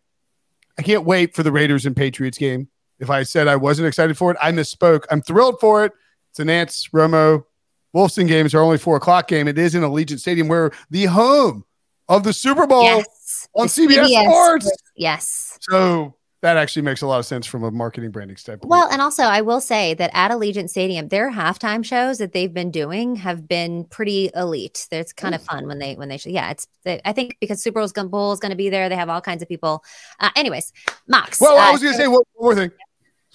I 0.79 0.83
can't 0.83 1.05
wait 1.05 1.35
for 1.35 1.43
the 1.43 1.53
Raiders 1.53 1.85
and 1.85 1.95
Patriots 1.95 2.39
game. 2.39 2.69
If 2.99 3.11
I 3.11 3.25
said 3.25 3.47
I 3.47 3.57
wasn't 3.57 3.89
excited 3.89 4.17
for 4.17 4.31
it, 4.31 4.39
I 4.41 4.51
misspoke. 4.51 5.05
I'm 5.11 5.21
thrilled 5.21 5.61
for 5.61 5.85
it. 5.85 5.93
It's 6.31 6.41
a 6.41 6.45
Nantz 6.45 6.91
Romo 6.93 7.45
Wolfson 7.95 8.27
games 8.27 8.55
are 8.55 8.63
only 8.63 8.79
four 8.79 8.97
o'clock 8.97 9.29
game. 9.29 9.49
It 9.49 9.59
is 9.59 9.75
in 9.75 9.83
Allegiant 9.83 10.19
Stadium, 10.19 10.49
where 10.49 10.71
the 10.89 11.05
home 11.05 11.67
of 12.09 12.25
the 12.25 12.33
Super 12.33 12.67
Bowl 12.67 12.85
yes. 12.85 13.47
on 13.55 13.67
CBS, 13.67 14.07
CBS 14.07 14.25
Sports. 14.25 14.71
Yes. 14.97 15.59
So 15.61 16.15
that 16.41 16.57
actually 16.57 16.83
makes 16.83 17.03
a 17.03 17.07
lot 17.07 17.19
of 17.19 17.27
sense 17.27 17.47
from 17.47 17.65
a 17.65 17.71
marketing 17.71 18.11
branding 18.11 18.37
standpoint. 18.37 18.71
Well, 18.71 18.89
and 18.91 19.03
also 19.03 19.25
I 19.25 19.41
will 19.41 19.61
say 19.61 19.95
that 19.95 20.11
at 20.15 20.31
Allegiant 20.31 20.71
Stadium, 20.71 21.09
their 21.09 21.33
halftime 21.33 21.85
shows 21.85 22.19
that 22.19 22.33
they've 22.33 22.53
been 22.53 22.71
doing 22.71 23.17
have 23.17 23.49
been 23.49 23.85
pretty 23.85 24.31
elite. 24.35 24.87
It's 24.93 25.13
kind 25.13 25.35
of 25.35 25.43
fun 25.43 25.67
when 25.67 25.79
they 25.79 25.97
when 25.97 26.09
they 26.09 26.21
yeah, 26.25 26.51
it's 26.51 26.69
they, 26.85 27.01
I 27.05 27.13
think 27.13 27.37
because 27.41 27.63
Super 27.63 27.81
Bowl's 27.81 27.93
Bowl 27.93 28.33
is 28.33 28.41
going 28.41 28.51
to 28.51 28.57
be 28.57 28.71
there. 28.71 28.89
They 28.89 28.97
have 28.97 29.09
all 29.09 29.21
kinds 29.21 29.43
of 29.43 29.49
people. 29.49 29.83
Uh, 30.21 30.31
anyways, 30.37 30.73
Mox. 31.09 31.41
Well, 31.41 31.57
uh, 31.57 31.69
I 31.69 31.73
was 31.73 31.83
going 31.83 31.95
to 31.95 31.99
say 31.99 32.09
one 32.09 32.23
more 32.39 32.55
thing. 32.55 32.71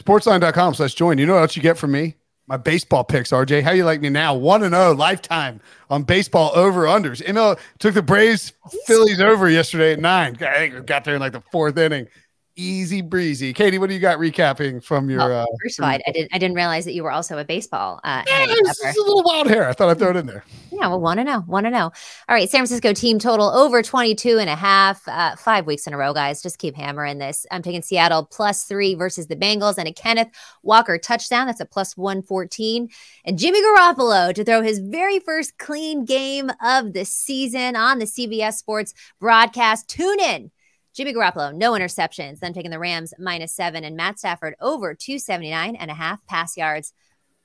Sportsline.com 0.01 0.73
slash 0.73 0.93
join. 0.95 1.17
You 1.17 1.25
know 1.25 1.35
what 1.35 1.41
else 1.41 1.55
you 1.55 1.61
get 1.61 1.77
from 1.77 1.91
me? 1.91 2.15
My 2.47 2.57
baseball 2.57 3.05
picks, 3.05 3.31
RJ. 3.31 3.63
How 3.63 3.71
you 3.71 3.85
like 3.85 4.01
me 4.01 4.09
now? 4.09 4.35
One 4.35 4.63
and 4.63 4.73
zero 4.73 4.89
oh, 4.89 4.91
lifetime 4.93 5.61
on 5.89 6.03
baseball 6.03 6.51
over 6.55 6.83
unders. 6.83 7.23
ML 7.23 7.57
took 7.79 7.93
the 7.93 8.01
Braves 8.01 8.51
Phillies 8.85 9.21
over 9.21 9.49
yesterday 9.49 9.93
at 9.93 9.99
nine. 9.99 10.35
I 10.41 10.55
think 10.55 10.73
we 10.73 10.81
got 10.81 11.05
there 11.05 11.15
in 11.15 11.21
like 11.21 11.31
the 11.31 11.43
fourth 11.51 11.77
inning 11.77 12.07
easy 12.55 13.01
breezy. 13.01 13.53
Katie, 13.53 13.77
what 13.77 13.87
do 13.87 13.93
you 13.93 13.99
got 13.99 14.19
recapping 14.19 14.83
from 14.83 15.09
your? 15.09 15.19
Well, 15.19 15.43
uh, 15.43 15.45
first 15.63 15.79
of 15.79 15.85
all, 15.85 15.91
I 15.91 15.99
didn't 16.11 16.33
I 16.33 16.37
didn't 16.37 16.55
realize 16.55 16.85
that 16.85 16.93
you 16.93 17.03
were 17.03 17.11
also 17.11 17.37
a 17.37 17.45
baseball. 17.45 17.99
Uh, 18.03 18.23
yeah, 18.27 18.45
it's, 18.47 18.83
a 18.83 19.01
little 19.01 19.23
wild 19.23 19.47
hair. 19.47 19.67
I 19.67 19.73
thought 19.73 19.89
I'd 19.89 19.99
throw 19.99 20.11
it 20.11 20.15
in 20.15 20.25
there. 20.25 20.43
Yeah, 20.71 20.87
well, 20.87 20.99
want 20.99 21.19
to 21.19 21.23
know, 21.23 21.43
want 21.47 21.65
to 21.65 21.69
know. 21.69 21.91
All 22.27 22.35
right, 22.35 22.49
San 22.49 22.59
Francisco 22.59 22.93
team 22.93 23.19
total 23.19 23.49
over 23.49 23.81
22 23.81 24.39
and 24.39 24.49
a 24.49 24.55
half, 24.55 25.07
uh, 25.07 25.35
five 25.35 25.65
weeks 25.65 25.87
in 25.87 25.93
a 25.93 25.97
row, 25.97 26.13
guys. 26.13 26.41
Just 26.41 26.57
keep 26.57 26.75
hammering 26.75 27.19
this. 27.19 27.45
I'm 27.51 27.61
taking 27.61 27.81
Seattle 27.81 28.25
plus 28.25 28.63
three 28.63 28.95
versus 28.95 29.27
the 29.27 29.35
Bengals 29.35 29.77
and 29.77 29.87
a 29.87 29.93
Kenneth 29.93 30.29
Walker 30.63 30.97
touchdown. 30.97 31.47
That's 31.47 31.59
a 31.59 31.65
plus 31.65 31.95
114. 31.95 32.89
And 33.25 33.37
Jimmy 33.37 33.61
Garoppolo 33.61 34.33
to 34.33 34.43
throw 34.43 34.61
his 34.61 34.79
very 34.79 35.19
first 35.19 35.57
clean 35.57 36.05
game 36.05 36.51
of 36.63 36.93
the 36.93 37.05
season 37.05 37.75
on 37.75 37.99
the 37.99 38.05
CBS 38.05 38.53
Sports 38.53 38.93
broadcast. 39.19 39.87
Tune 39.87 40.19
in 40.19 40.51
Jimmy 40.93 41.13
Garoppolo, 41.13 41.53
no 41.53 41.73
interceptions. 41.73 42.39
Then 42.39 42.53
taking 42.53 42.71
the 42.71 42.79
Rams 42.79 43.13
minus 43.19 43.51
seven 43.51 43.83
and 43.83 43.95
Matt 43.95 44.19
Stafford 44.19 44.55
over 44.61 44.93
279 44.93 45.75
and 45.75 45.91
a 45.91 45.93
half 45.93 46.25
pass 46.27 46.55
yards. 46.55 46.93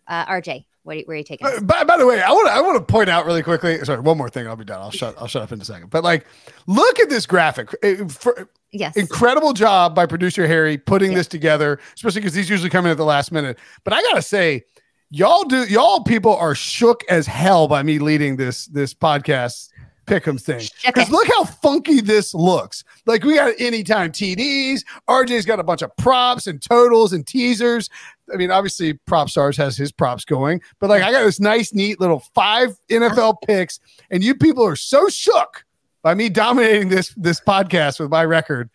Uh, 0.07 0.25
RJ, 0.27 0.65
where, 0.85 0.99
where 1.05 1.15
are 1.15 1.19
you 1.19 1.25
taking? 1.25 1.47
Uh, 1.47 1.61
by, 1.61 1.85
by, 1.85 1.99
the 1.99 2.07
way, 2.07 2.23
I 2.23 2.31
want 2.31 2.49
to 2.49 2.53
I 2.53 2.61
want 2.61 2.77
to 2.77 2.93
point 2.93 3.11
out 3.11 3.27
really 3.27 3.43
quickly. 3.43 3.79
Sorry, 3.85 4.01
one 4.01 4.17
more 4.17 4.31
thing. 4.31 4.47
I'll 4.47 4.57
be 4.57 4.65
done. 4.65 4.81
I'll 4.81 4.91
shut 4.91 5.15
I'll 5.19 5.27
shut 5.27 5.43
up 5.43 5.53
in 5.53 5.61
a 5.61 5.65
second. 5.65 5.91
But 5.91 6.03
like, 6.05 6.27
look 6.67 6.99
at 6.99 7.11
this 7.11 7.27
graphic. 7.27 7.71
For, 8.11 8.49
yes, 8.73 8.97
incredible 8.97 9.53
job 9.53 9.95
by 9.95 10.07
producer 10.07 10.47
Harry 10.47 10.79
putting 10.79 11.13
yes. 11.13 11.21
this 11.21 11.27
together, 11.27 11.79
especially 11.95 12.23
because 12.23 12.33
these 12.33 12.49
usually 12.49 12.71
come 12.71 12.87
in 12.87 12.91
at 12.91 12.97
the 12.97 13.05
last 13.05 13.33
minute. 13.33 13.59
But 13.85 13.93
I 13.93 14.03
gotta 14.03 14.23
say, 14.23 14.65
y'all 15.11 15.45
do 15.45 15.65
y'all 15.65 16.03
people 16.05 16.35
are 16.37 16.55
shook 16.55 17.05
as 17.11 17.27
hell 17.27 17.69
by 17.69 17.83
me 17.83 17.99
leading 17.99 18.37
this 18.37 18.65
this 18.67 18.95
podcast 18.95 19.69
pick'em 20.09 20.41
thing. 20.41 20.67
Because 20.85 21.11
look 21.11 21.27
how 21.29 21.45
funky 21.45 22.01
this 22.01 22.35
looks. 22.35 22.85
Like 23.07 23.25
we 23.25 23.37
got 23.37 23.55
anytime 23.59 24.13
TDs. 24.13 24.85
RJ's 25.09 25.45
got 25.45 25.61
a 25.61 25.65
bunch 25.65 25.83
of 25.83 25.95
props 25.97 26.47
and 26.47 26.61
totals 26.61 27.13
and 27.13 27.27
teasers. 27.27 27.89
I 28.33 28.37
mean, 28.37 28.51
obviously, 28.51 28.95
Propstarz 29.09 29.57
has 29.57 29.77
his 29.77 29.93
props 29.93 30.25
going, 30.25 30.61
but 30.81 30.91
like 30.91 31.03
I 31.03 31.13
got 31.13 31.25
this 31.25 31.41
nice, 31.41 31.73
neat 31.73 32.01
little 32.01 32.21
five 32.35 32.77
NFL 32.91 33.37
picks, 33.47 33.81
and 34.11 34.23
you 34.23 34.35
people 34.35 34.65
are 34.67 34.77
so 34.77 35.09
shook 35.09 35.65
by 36.03 36.15
me 36.15 36.29
dominating 36.29 36.89
this 36.89 37.15
this 37.17 37.41
podcast 37.41 38.01
with 38.01 38.11
my 38.11 38.25
record. 38.25 38.71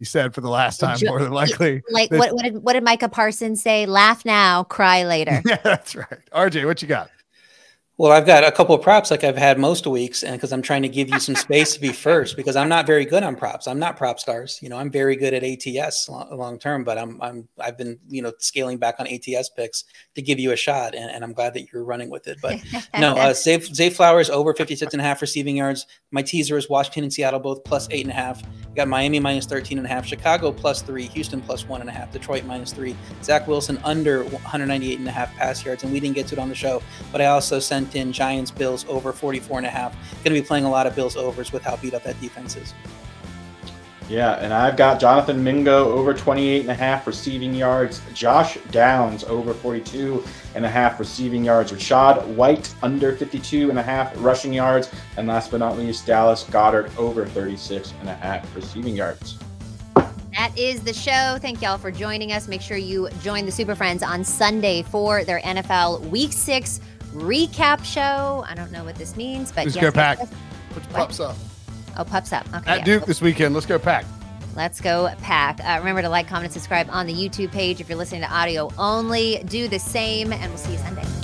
You 0.00 0.06
said 0.06 0.34
for 0.34 0.40
the 0.40 0.50
last 0.50 0.78
time, 0.78 0.98
more 1.04 1.22
than 1.22 1.32
likely. 1.32 1.82
Like 1.88 2.10
what, 2.10 2.32
what 2.32 2.44
did 2.44 2.62
what 2.62 2.72
did 2.72 2.82
Micah 2.82 3.08
Parsons 3.08 3.62
say? 3.62 3.86
Laugh 3.86 4.24
now, 4.24 4.64
cry 4.64 5.04
later. 5.04 5.40
Yeah, 5.46 5.58
that's 5.62 5.94
right. 5.94 6.18
RJ, 6.32 6.66
what 6.66 6.82
you 6.82 6.88
got? 6.88 7.10
Well, 7.96 8.10
I've 8.10 8.26
got 8.26 8.42
a 8.42 8.50
couple 8.50 8.74
of 8.74 8.82
props 8.82 9.12
like 9.12 9.22
I've 9.22 9.36
had 9.36 9.56
most 9.56 9.86
weeks, 9.86 10.24
and 10.24 10.34
because 10.34 10.52
I'm 10.52 10.62
trying 10.62 10.82
to 10.82 10.88
give 10.88 11.08
you 11.10 11.20
some 11.20 11.36
space 11.36 11.74
to 11.74 11.80
be 11.80 11.88
first, 11.92 12.36
because 12.36 12.56
I'm 12.56 12.68
not 12.68 12.88
very 12.88 13.04
good 13.04 13.22
on 13.22 13.36
props. 13.36 13.68
I'm 13.68 13.78
not 13.78 13.96
Propstarz. 13.96 14.60
You 14.60 14.68
know, 14.68 14.78
I'm 14.78 14.90
very 14.90 15.14
good 15.14 15.32
at 15.32 15.44
ATS 15.44 16.08
long, 16.08 16.36
long 16.36 16.58
term, 16.58 16.82
but 16.82 16.98
I'm 16.98 17.22
I'm 17.22 17.48
I've 17.60 17.78
been 17.78 18.00
you 18.08 18.20
know 18.20 18.32
scaling 18.40 18.78
back 18.78 18.96
on 18.98 19.06
ATS 19.06 19.50
picks 19.50 19.84
to 20.16 20.22
give 20.22 20.40
you 20.40 20.50
a 20.50 20.56
shot, 20.56 20.96
and, 20.96 21.08
and 21.08 21.22
I'm 21.22 21.32
glad 21.32 21.54
that 21.54 21.70
you're 21.72 21.84
running 21.84 22.10
with 22.10 22.26
it. 22.26 22.38
But 22.42 22.60
no, 22.98 23.14
uh, 23.14 23.32
Zay, 23.32 23.60
Zay 23.60 23.90
Flowers 23.90 24.28
over 24.28 24.54
56 24.54 24.92
and 24.92 25.00
a 25.00 25.04
half 25.04 25.22
receiving 25.22 25.56
yards. 25.56 25.86
My 26.10 26.22
teaser 26.22 26.58
is 26.58 26.68
Washington 26.68 27.04
and 27.04 27.12
Seattle 27.12 27.38
both 27.38 27.62
plus 27.62 27.86
eight 27.92 28.02
and 28.02 28.10
a 28.10 28.14
half. 28.14 28.42
Got 28.74 28.88
Miami 28.88 29.20
minus 29.20 29.46
13 29.46 29.78
and 29.78 29.86
a 29.86 29.90
half, 29.90 30.04
Chicago 30.04 30.50
plus 30.50 30.82
three, 30.82 31.06
Houston 31.06 31.40
plus 31.40 31.68
one 31.68 31.80
and 31.80 31.88
a 31.88 31.92
half, 31.92 32.10
Detroit 32.10 32.44
minus 32.44 32.72
three, 32.72 32.96
Zach 33.22 33.46
Wilson 33.46 33.78
under 33.84 34.24
198 34.24 34.98
and 34.98 35.06
a 35.06 35.12
half 35.12 35.32
pass 35.36 35.64
yards. 35.64 35.84
And 35.84 35.92
we 35.92 36.00
didn't 36.00 36.16
get 36.16 36.26
to 36.28 36.34
it 36.34 36.40
on 36.40 36.48
the 36.48 36.56
show, 36.56 36.82
but 37.12 37.20
I 37.20 37.26
also 37.26 37.60
sent 37.60 37.83
in 37.92 38.12
Giants 38.12 38.50
Bills 38.50 38.84
over 38.88 39.12
44 39.12 39.58
and 39.58 39.66
a 39.66 39.70
half. 39.70 39.92
Going 40.24 40.34
to 40.34 40.40
be 40.40 40.42
playing 40.42 40.64
a 40.64 40.70
lot 40.70 40.86
of 40.86 40.94
Bills 40.94 41.16
overs 41.16 41.52
with 41.52 41.62
how 41.62 41.76
beat 41.76 41.94
up 41.94 42.04
that 42.04 42.20
defense 42.20 42.56
is. 42.56 42.74
Yeah, 44.08 44.34
and 44.34 44.52
I've 44.52 44.76
got 44.76 45.00
Jonathan 45.00 45.42
Mingo 45.42 45.90
over 45.92 46.12
28 46.12 46.60
and 46.60 46.70
a 46.70 46.74
half 46.74 47.06
receiving 47.06 47.54
yards, 47.54 48.02
Josh 48.12 48.58
Downs 48.70 49.24
over 49.24 49.54
42 49.54 50.22
and 50.54 50.66
a 50.66 50.68
half 50.68 51.00
receiving 51.00 51.42
yards, 51.42 51.72
Rachaad 51.72 52.26
White 52.34 52.74
under 52.82 53.16
52 53.16 53.70
and 53.70 53.78
a 53.78 53.82
half 53.82 54.12
rushing 54.18 54.52
yards, 54.52 54.90
and 55.16 55.26
last 55.26 55.50
but 55.50 55.58
not 55.58 55.78
least, 55.78 56.06
Dallas 56.06 56.44
Goedert 56.44 56.94
over 56.98 57.24
36 57.24 57.94
and 58.00 58.10
a 58.10 58.14
half 58.14 58.54
receiving 58.54 58.94
yards. 58.94 59.38
That 60.34 60.52
is 60.58 60.82
the 60.82 60.92
show. 60.92 61.38
Thank 61.40 61.62
y'all 61.62 61.78
for 61.78 61.90
joining 61.90 62.32
us. 62.32 62.48
Make 62.48 62.60
sure 62.60 62.76
you 62.76 63.08
join 63.22 63.46
the 63.46 63.52
Super 63.52 63.74
Friends 63.74 64.02
on 64.02 64.24
Sunday 64.24 64.82
for 64.82 65.24
their 65.24 65.40
NFL 65.40 66.00
Week 66.10 66.32
Six 66.32 66.80
recap 67.14 67.84
show. 67.84 68.44
I 68.46 68.54
don't 68.54 68.72
know 68.72 68.84
what 68.84 68.96
this 68.96 69.16
means, 69.16 69.50
but 69.50 69.64
Let's 69.64 69.76
yes, 69.76 69.82
go 69.82 69.86
yes, 69.88 69.94
pack. 69.94 70.18
yes. 70.18 70.30
Put 70.70 70.84
your 70.84 70.92
pups 70.92 71.20
up. 71.20 71.36
Oh, 71.96 72.04
pups 72.04 72.32
up. 72.32 72.46
Okay. 72.48 72.70
At 72.70 72.78
yeah. 72.78 72.84
Duke 72.84 73.06
this 73.06 73.20
weekend. 73.20 73.54
Let's 73.54 73.66
go 73.66 73.78
pack. 73.78 74.04
Let's 74.56 74.80
go 74.80 75.12
pack. 75.20 75.60
Uh, 75.64 75.78
remember 75.78 76.02
to 76.02 76.08
like, 76.08 76.28
comment, 76.28 76.46
and 76.46 76.52
subscribe 76.52 76.88
on 76.90 77.06
the 77.06 77.14
YouTube 77.14 77.50
page. 77.50 77.80
If 77.80 77.88
you're 77.88 77.98
listening 77.98 78.22
to 78.22 78.32
audio 78.32 78.70
only, 78.78 79.42
do 79.46 79.68
the 79.68 79.78
same, 79.78 80.32
and 80.32 80.50
we'll 80.50 80.58
see 80.58 80.72
you 80.72 80.78
Sunday. 80.78 81.23